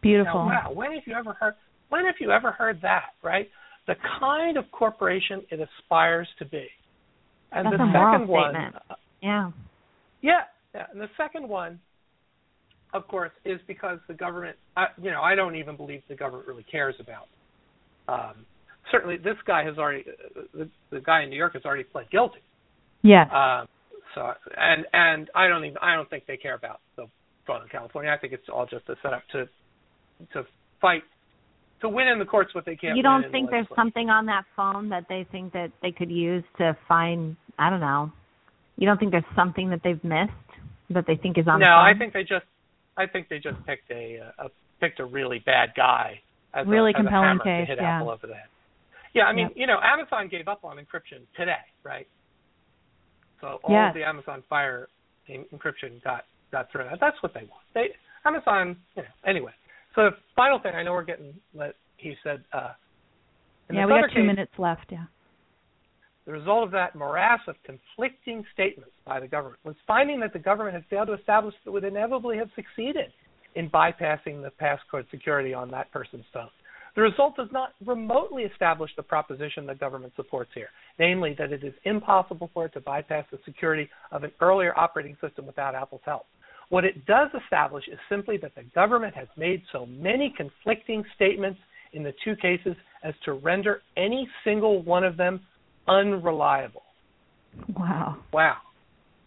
Beautiful. 0.00 0.46
Now, 0.48 0.68
wow, 0.68 0.72
when 0.72 0.92
have 0.92 1.02
you 1.06 1.14
ever 1.14 1.32
heard? 1.32 1.54
When 1.88 2.04
have 2.06 2.14
you 2.20 2.30
ever 2.30 2.52
heard 2.52 2.80
that? 2.82 3.10
Right, 3.22 3.48
the 3.86 3.94
kind 4.20 4.56
of 4.56 4.64
corporation 4.72 5.42
it 5.50 5.60
aspires 5.60 6.28
to 6.38 6.44
be. 6.44 6.66
And 7.52 7.66
That's 7.66 7.78
the 7.78 7.92
second 7.92 8.28
one, 8.28 8.52
statement. 8.52 8.74
uh, 8.90 8.94
yeah. 9.22 9.50
yeah, 10.20 10.40
yeah, 10.74 10.86
and 10.92 11.00
the 11.00 11.08
second 11.16 11.48
one, 11.48 11.78
of 12.92 13.06
course, 13.08 13.30
is 13.44 13.60
because 13.66 13.98
the 14.08 14.14
government. 14.14 14.56
I, 14.76 14.86
you 15.00 15.10
know, 15.10 15.22
I 15.22 15.34
don't 15.34 15.56
even 15.56 15.76
believe 15.76 16.02
the 16.08 16.16
government 16.16 16.48
really 16.48 16.64
cares 16.70 16.94
about. 17.00 17.28
Um, 18.08 18.46
certainly, 18.90 19.16
this 19.16 19.36
guy 19.46 19.64
has 19.64 19.78
already. 19.78 20.04
Uh, 20.08 20.42
the, 20.54 20.70
the 20.90 21.00
guy 21.00 21.22
in 21.22 21.30
New 21.30 21.36
York 21.36 21.54
has 21.54 21.64
already 21.64 21.84
pled 21.84 22.10
guilty. 22.10 22.40
Yes. 23.02 23.28
Um, 23.32 23.68
so, 24.14 24.32
and 24.56 24.86
and 24.92 25.30
I 25.34 25.48
don't 25.48 25.64
even. 25.64 25.78
I 25.78 25.94
don't 25.94 26.08
think 26.08 26.24
they 26.26 26.36
care 26.36 26.54
about 26.54 26.80
the 26.96 27.06
fraud 27.44 27.62
in 27.62 27.68
California. 27.68 28.10
I 28.10 28.18
think 28.18 28.32
it's 28.32 28.48
all 28.52 28.66
just 28.66 28.88
a 28.88 28.94
setup 29.02 29.22
to 29.32 29.46
to 30.32 30.46
fight 30.80 31.02
to 31.80 31.88
win 31.88 32.08
in 32.08 32.18
the 32.18 32.24
courts 32.24 32.54
what 32.54 32.64
they 32.64 32.76
can't. 32.76 32.96
You 32.96 33.02
don't 33.02 33.24
in 33.24 33.32
think 33.32 33.50
the 33.50 33.56
there's 33.56 33.66
something 33.76 34.08
on 34.08 34.26
that 34.26 34.44
phone 34.56 34.88
that 34.90 35.04
they 35.08 35.26
think 35.30 35.52
that 35.52 35.72
they 35.82 35.92
could 35.92 36.10
use 36.10 36.44
to 36.58 36.76
find 36.88 37.36
I 37.58 37.70
don't 37.70 37.80
know. 37.80 38.12
You 38.76 38.86
don't 38.86 38.98
think 38.98 39.12
there's 39.12 39.24
something 39.34 39.70
that 39.70 39.80
they've 39.82 40.02
missed 40.04 40.32
that 40.90 41.04
they 41.06 41.16
think 41.16 41.38
is 41.38 41.46
on 41.48 41.60
no, 41.60 41.64
the 41.64 41.70
phone? 41.70 41.96
I 41.96 41.98
think 41.98 42.12
they 42.12 42.22
just. 42.22 42.46
I 42.98 43.06
think 43.06 43.28
they 43.28 43.38
just 43.38 43.58
picked 43.66 43.90
a, 43.90 44.20
a 44.38 44.48
picked 44.80 45.00
a 45.00 45.04
really 45.04 45.38
bad 45.44 45.70
guy 45.76 46.20
as 46.56 46.66
Really 46.66 46.92
a, 46.92 46.96
as 46.98 47.02
compelling 47.04 47.38
case, 47.44 47.66
to 47.68 47.76
hit 47.76 47.78
yeah. 47.80 47.96
Apple 48.00 48.10
over 48.10 48.26
the 48.26 48.34
head. 48.34 48.48
Yeah, 49.14 49.24
I 49.24 49.32
mean, 49.32 49.48
Yep. 49.48 49.56
you 49.56 49.66
know, 49.66 49.78
Amazon 49.82 50.28
gave 50.28 50.48
up 50.48 50.64
on 50.64 50.76
encryption 50.76 51.24
today, 51.36 51.64
right? 51.84 52.06
So 53.40 53.60
all 53.64 53.70
Yes. 53.74 53.90
of 53.90 53.94
the 53.94 54.04
Amazon 54.04 54.42
Fire 54.48 54.88
encryption 55.28 56.02
got 56.02 56.24
got 56.52 56.70
thrown 56.70 56.88
out. 56.88 57.00
That's 57.00 57.20
what 57.22 57.34
they 57.34 57.40
want. 57.40 57.62
They 57.74 57.88
Amazon, 58.24 58.76
you 58.96 59.02
know. 59.02 59.08
Anyway, 59.26 59.52
so 59.94 60.10
the 60.10 60.16
final 60.34 60.58
thing 60.58 60.74
I 60.74 60.82
know 60.82 60.92
we're 60.92 61.02
getting. 61.04 61.34
Let 61.54 61.74
he 61.96 62.14
said. 62.22 62.44
uh 62.52 62.72
yeah, 63.70 63.84
we 63.84 63.92
got 63.92 64.08
two 64.10 64.20
case, 64.20 64.26
minutes 64.26 64.52
left. 64.58 64.86
Yeah. 64.90 65.06
the 66.24 66.32
result 66.32 66.64
of 66.64 66.70
that 66.70 66.94
morass 66.94 67.40
of 67.48 67.56
conflicting 67.64 68.44
statements 68.54 68.92
by 69.04 69.18
the 69.20 69.26
government 69.28 69.58
was 69.64 69.74
finding 69.86 70.20
that 70.20 70.32
the 70.32 70.38
government 70.38 70.74
had 70.74 70.84
failed 70.86 71.08
to 71.08 71.14
establish 71.14 71.54
that 71.64 71.70
it 71.70 71.72
would 71.72 71.84
inevitably 71.84 72.36
have 72.36 72.48
succeeded 72.54 73.12
in 73.56 73.68
bypassing 73.70 74.42
the 74.42 74.52
passcode 74.60 75.10
security 75.10 75.52
on 75.52 75.70
that 75.72 75.90
person's 75.90 76.24
phone. 76.32 76.48
The 76.94 77.02
result 77.02 77.36
does 77.36 77.48
not 77.52 77.74
remotely 77.84 78.44
establish 78.44 78.90
the 78.96 79.02
proposition 79.02 79.66
the 79.66 79.74
government 79.74 80.14
supports 80.16 80.50
here, 80.54 80.68
namely 80.98 81.34
that 81.38 81.52
it 81.52 81.62
is 81.62 81.74
impossible 81.84 82.50
for 82.54 82.66
it 82.66 82.72
to 82.72 82.80
bypass 82.80 83.26
the 83.30 83.38
security 83.44 83.88
of 84.12 84.24
an 84.24 84.30
earlier 84.40 84.76
operating 84.78 85.16
system 85.20 85.46
without 85.46 85.74
Apple's 85.74 86.00
help. 86.06 86.26
What 86.70 86.84
it 86.84 87.04
does 87.04 87.28
establish 87.44 87.84
is 87.86 87.98
simply 88.08 88.38
that 88.38 88.54
the 88.54 88.64
government 88.74 89.14
has 89.14 89.28
made 89.36 89.62
so 89.72 89.86
many 89.86 90.32
conflicting 90.36 91.04
statements 91.14 91.60
in 91.92 92.02
the 92.02 92.14
two 92.24 92.34
cases 92.36 92.74
as 93.04 93.14
to 93.24 93.34
render 93.34 93.82
any 93.96 94.28
single 94.42 94.82
one 94.82 95.04
of 95.04 95.16
them 95.16 95.40
unreliable. 95.86 96.82
Wow. 97.76 98.16
Wow. 98.32 98.56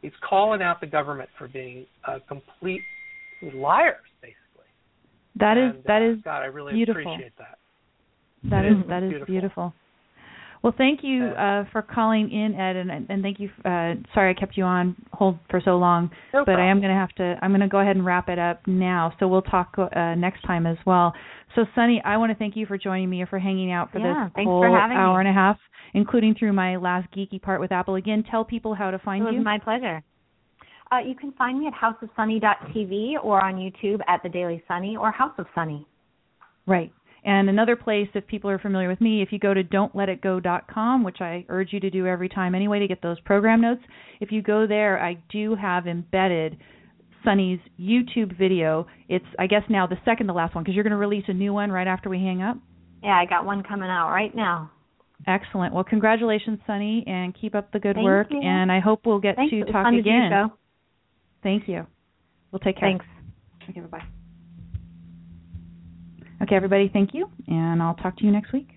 It's 0.01 0.15
calling 0.27 0.61
out 0.61 0.81
the 0.81 0.87
government 0.87 1.29
for 1.37 1.47
being 1.47 1.85
a 2.05 2.19
complete 2.19 2.81
liars, 3.41 4.05
basically. 4.21 4.67
That 5.39 5.57
is 5.57 5.75
And, 5.75 5.83
that 5.85 6.01
uh, 6.01 6.11
is 6.13 6.21
God, 6.23 6.41
I 6.41 6.45
really 6.45 6.73
beautiful. 6.73 7.01
appreciate 7.13 7.33
that. 7.37 7.57
That 8.49 8.65
It 8.65 8.71
is 8.73 8.77
is 8.79 8.85
that 8.89 9.03
is 9.03 9.09
beautiful. 9.09 9.25
beautiful. 9.33 9.73
Well, 10.61 10.73
thank 10.77 10.99
you 11.03 11.23
uh, 11.23 11.63
for 11.71 11.81
calling 11.81 12.29
in, 12.31 12.53
Ed, 12.59 12.75
and 12.75 12.91
and 13.09 13.23
thank 13.23 13.39
you. 13.39 13.49
Uh, 13.63 13.95
sorry 14.13 14.35
I 14.35 14.37
kept 14.37 14.57
you 14.57 14.65
on 14.65 14.93
hold 15.13 15.39
for 15.49 15.61
so 15.63 15.77
long, 15.77 16.09
No 16.33 16.43
but 16.43 16.55
I 16.55 16.69
am 16.69 16.81
going 16.81 16.91
to 16.91 16.99
have 16.99 17.13
to. 17.15 17.37
I'm 17.41 17.51
going 17.51 17.61
to 17.61 17.69
go 17.69 17.79
ahead 17.79 17.95
and 17.95 18.05
wrap 18.05 18.27
it 18.27 18.37
up 18.39 18.59
now. 18.67 19.13
So 19.19 19.27
we'll 19.29 19.41
talk 19.41 19.75
uh, 19.77 20.15
next 20.15 20.41
time 20.43 20.65
as 20.65 20.75
well. 20.85 21.13
So, 21.55 21.65
Sunny, 21.75 22.01
I 22.05 22.17
want 22.17 22.31
to 22.31 22.37
thank 22.37 22.57
you 22.57 22.65
for 22.65 22.77
joining 22.77 23.09
me 23.09 23.21
or 23.21 23.25
for 23.27 23.39
hanging 23.39 23.71
out 23.71 23.91
for 23.91 23.99
Yeah, 23.99 24.25
this 24.25 24.33
thanks 24.35 24.49
whole 24.49 24.61
for 24.61 24.69
having 24.77 24.97
me. 24.97 25.01
hour 25.01 25.19
and 25.21 25.29
a 25.29 25.33
half, 25.33 25.57
including 25.93 26.35
through 26.37 26.53
my 26.53 26.75
last 26.75 27.09
geeky 27.13 27.41
part 27.41 27.59
with 27.61 27.71
Apple. 27.71 27.95
Again, 27.95 28.23
tell 28.29 28.43
people 28.43 28.75
how 28.75 28.91
to 28.91 28.97
It 28.97 29.03
find 29.03 29.23
was 29.23 29.33
you. 29.35 29.41
my 29.41 29.59
pleasure. 29.59 30.03
Uh, 30.91 30.99
you 30.99 31.15
can 31.15 31.31
find 31.33 31.59
me 31.59 31.67
at 31.67 31.73
houseofsunny.tv 31.73 33.23
or 33.23 33.43
on 33.43 33.55
YouTube 33.55 33.99
at 34.07 34.21
The 34.23 34.29
Daily 34.29 34.63
Sunny 34.67 34.97
or 34.97 35.11
House 35.11 35.33
of 35.37 35.45
Sunny. 35.53 35.85
Right. 36.65 36.91
And 37.23 37.49
another 37.49 37.75
place, 37.75 38.07
if 38.13 38.25
people 38.27 38.49
are 38.49 38.59
familiar 38.59 38.87
with 38.87 39.01
me, 39.01 39.21
if 39.21 39.31
you 39.31 39.39
go 39.39 39.53
to 39.53 39.63
don'tletitgo.com, 39.63 41.03
which 41.03 41.17
I 41.19 41.45
urge 41.49 41.73
you 41.73 41.79
to 41.81 41.89
do 41.89 42.07
every 42.07 42.29
time 42.29 42.55
anyway 42.55 42.79
to 42.79 42.87
get 42.87 43.01
those 43.01 43.19
program 43.21 43.61
notes, 43.61 43.81
if 44.21 44.31
you 44.31 44.41
go 44.41 44.65
there, 44.65 45.03
I 45.03 45.17
do 45.29 45.55
have 45.55 45.85
embedded 45.85 46.57
Sunny's 47.25 47.59
YouTube 47.79 48.37
video. 48.37 48.87
It's, 49.09 49.25
I 49.37 49.47
guess, 49.47 49.63
now 49.69 49.85
the 49.85 49.97
second 50.05 50.27
to 50.27 50.33
last 50.33 50.55
one 50.55 50.63
because 50.63 50.75
you're 50.75 50.85
going 50.85 50.91
to 50.91 50.97
release 50.97 51.25
a 51.27 51.33
new 51.33 51.53
one 51.53 51.71
right 51.71 51.87
after 51.87 52.09
we 52.09 52.17
hang 52.17 52.41
up. 52.41 52.57
Yeah, 53.03 53.19
I 53.19 53.25
got 53.25 53.45
one 53.45 53.63
coming 53.63 53.89
out 53.89 54.11
right 54.11 54.33
now. 54.33 54.71
Excellent. 55.27 55.73
Well, 55.73 55.83
congratulations, 55.83 56.59
Sunny, 56.65 57.03
and 57.05 57.35
keep 57.39 57.53
up 57.53 57.71
the 57.73 57.79
good 57.79 57.95
Thank 57.95 58.05
work. 58.05 58.27
You. 58.31 58.39
And 58.41 58.71
I 58.71 58.79
hope 58.79 59.01
we'll 59.05 59.19
get 59.19 59.35
Thanks. 59.35 59.51
to 59.51 59.65
talk 59.71 59.93
again. 59.93 60.51
Thank 61.43 61.67
you. 61.67 61.85
We'll 62.51 62.59
take 62.59 62.77
care. 62.77 62.89
Thanks. 62.89 63.05
Okay, 63.69 63.79
bye 63.81 63.99
bye. 63.99 64.05
Okay, 66.41 66.55
everybody, 66.55 66.89
thank 66.91 67.13
you, 67.13 67.29
and 67.47 67.83
I'll 67.83 67.95
talk 67.95 68.17
to 68.17 68.25
you 68.25 68.31
next 68.31 68.53
week. 68.53 68.69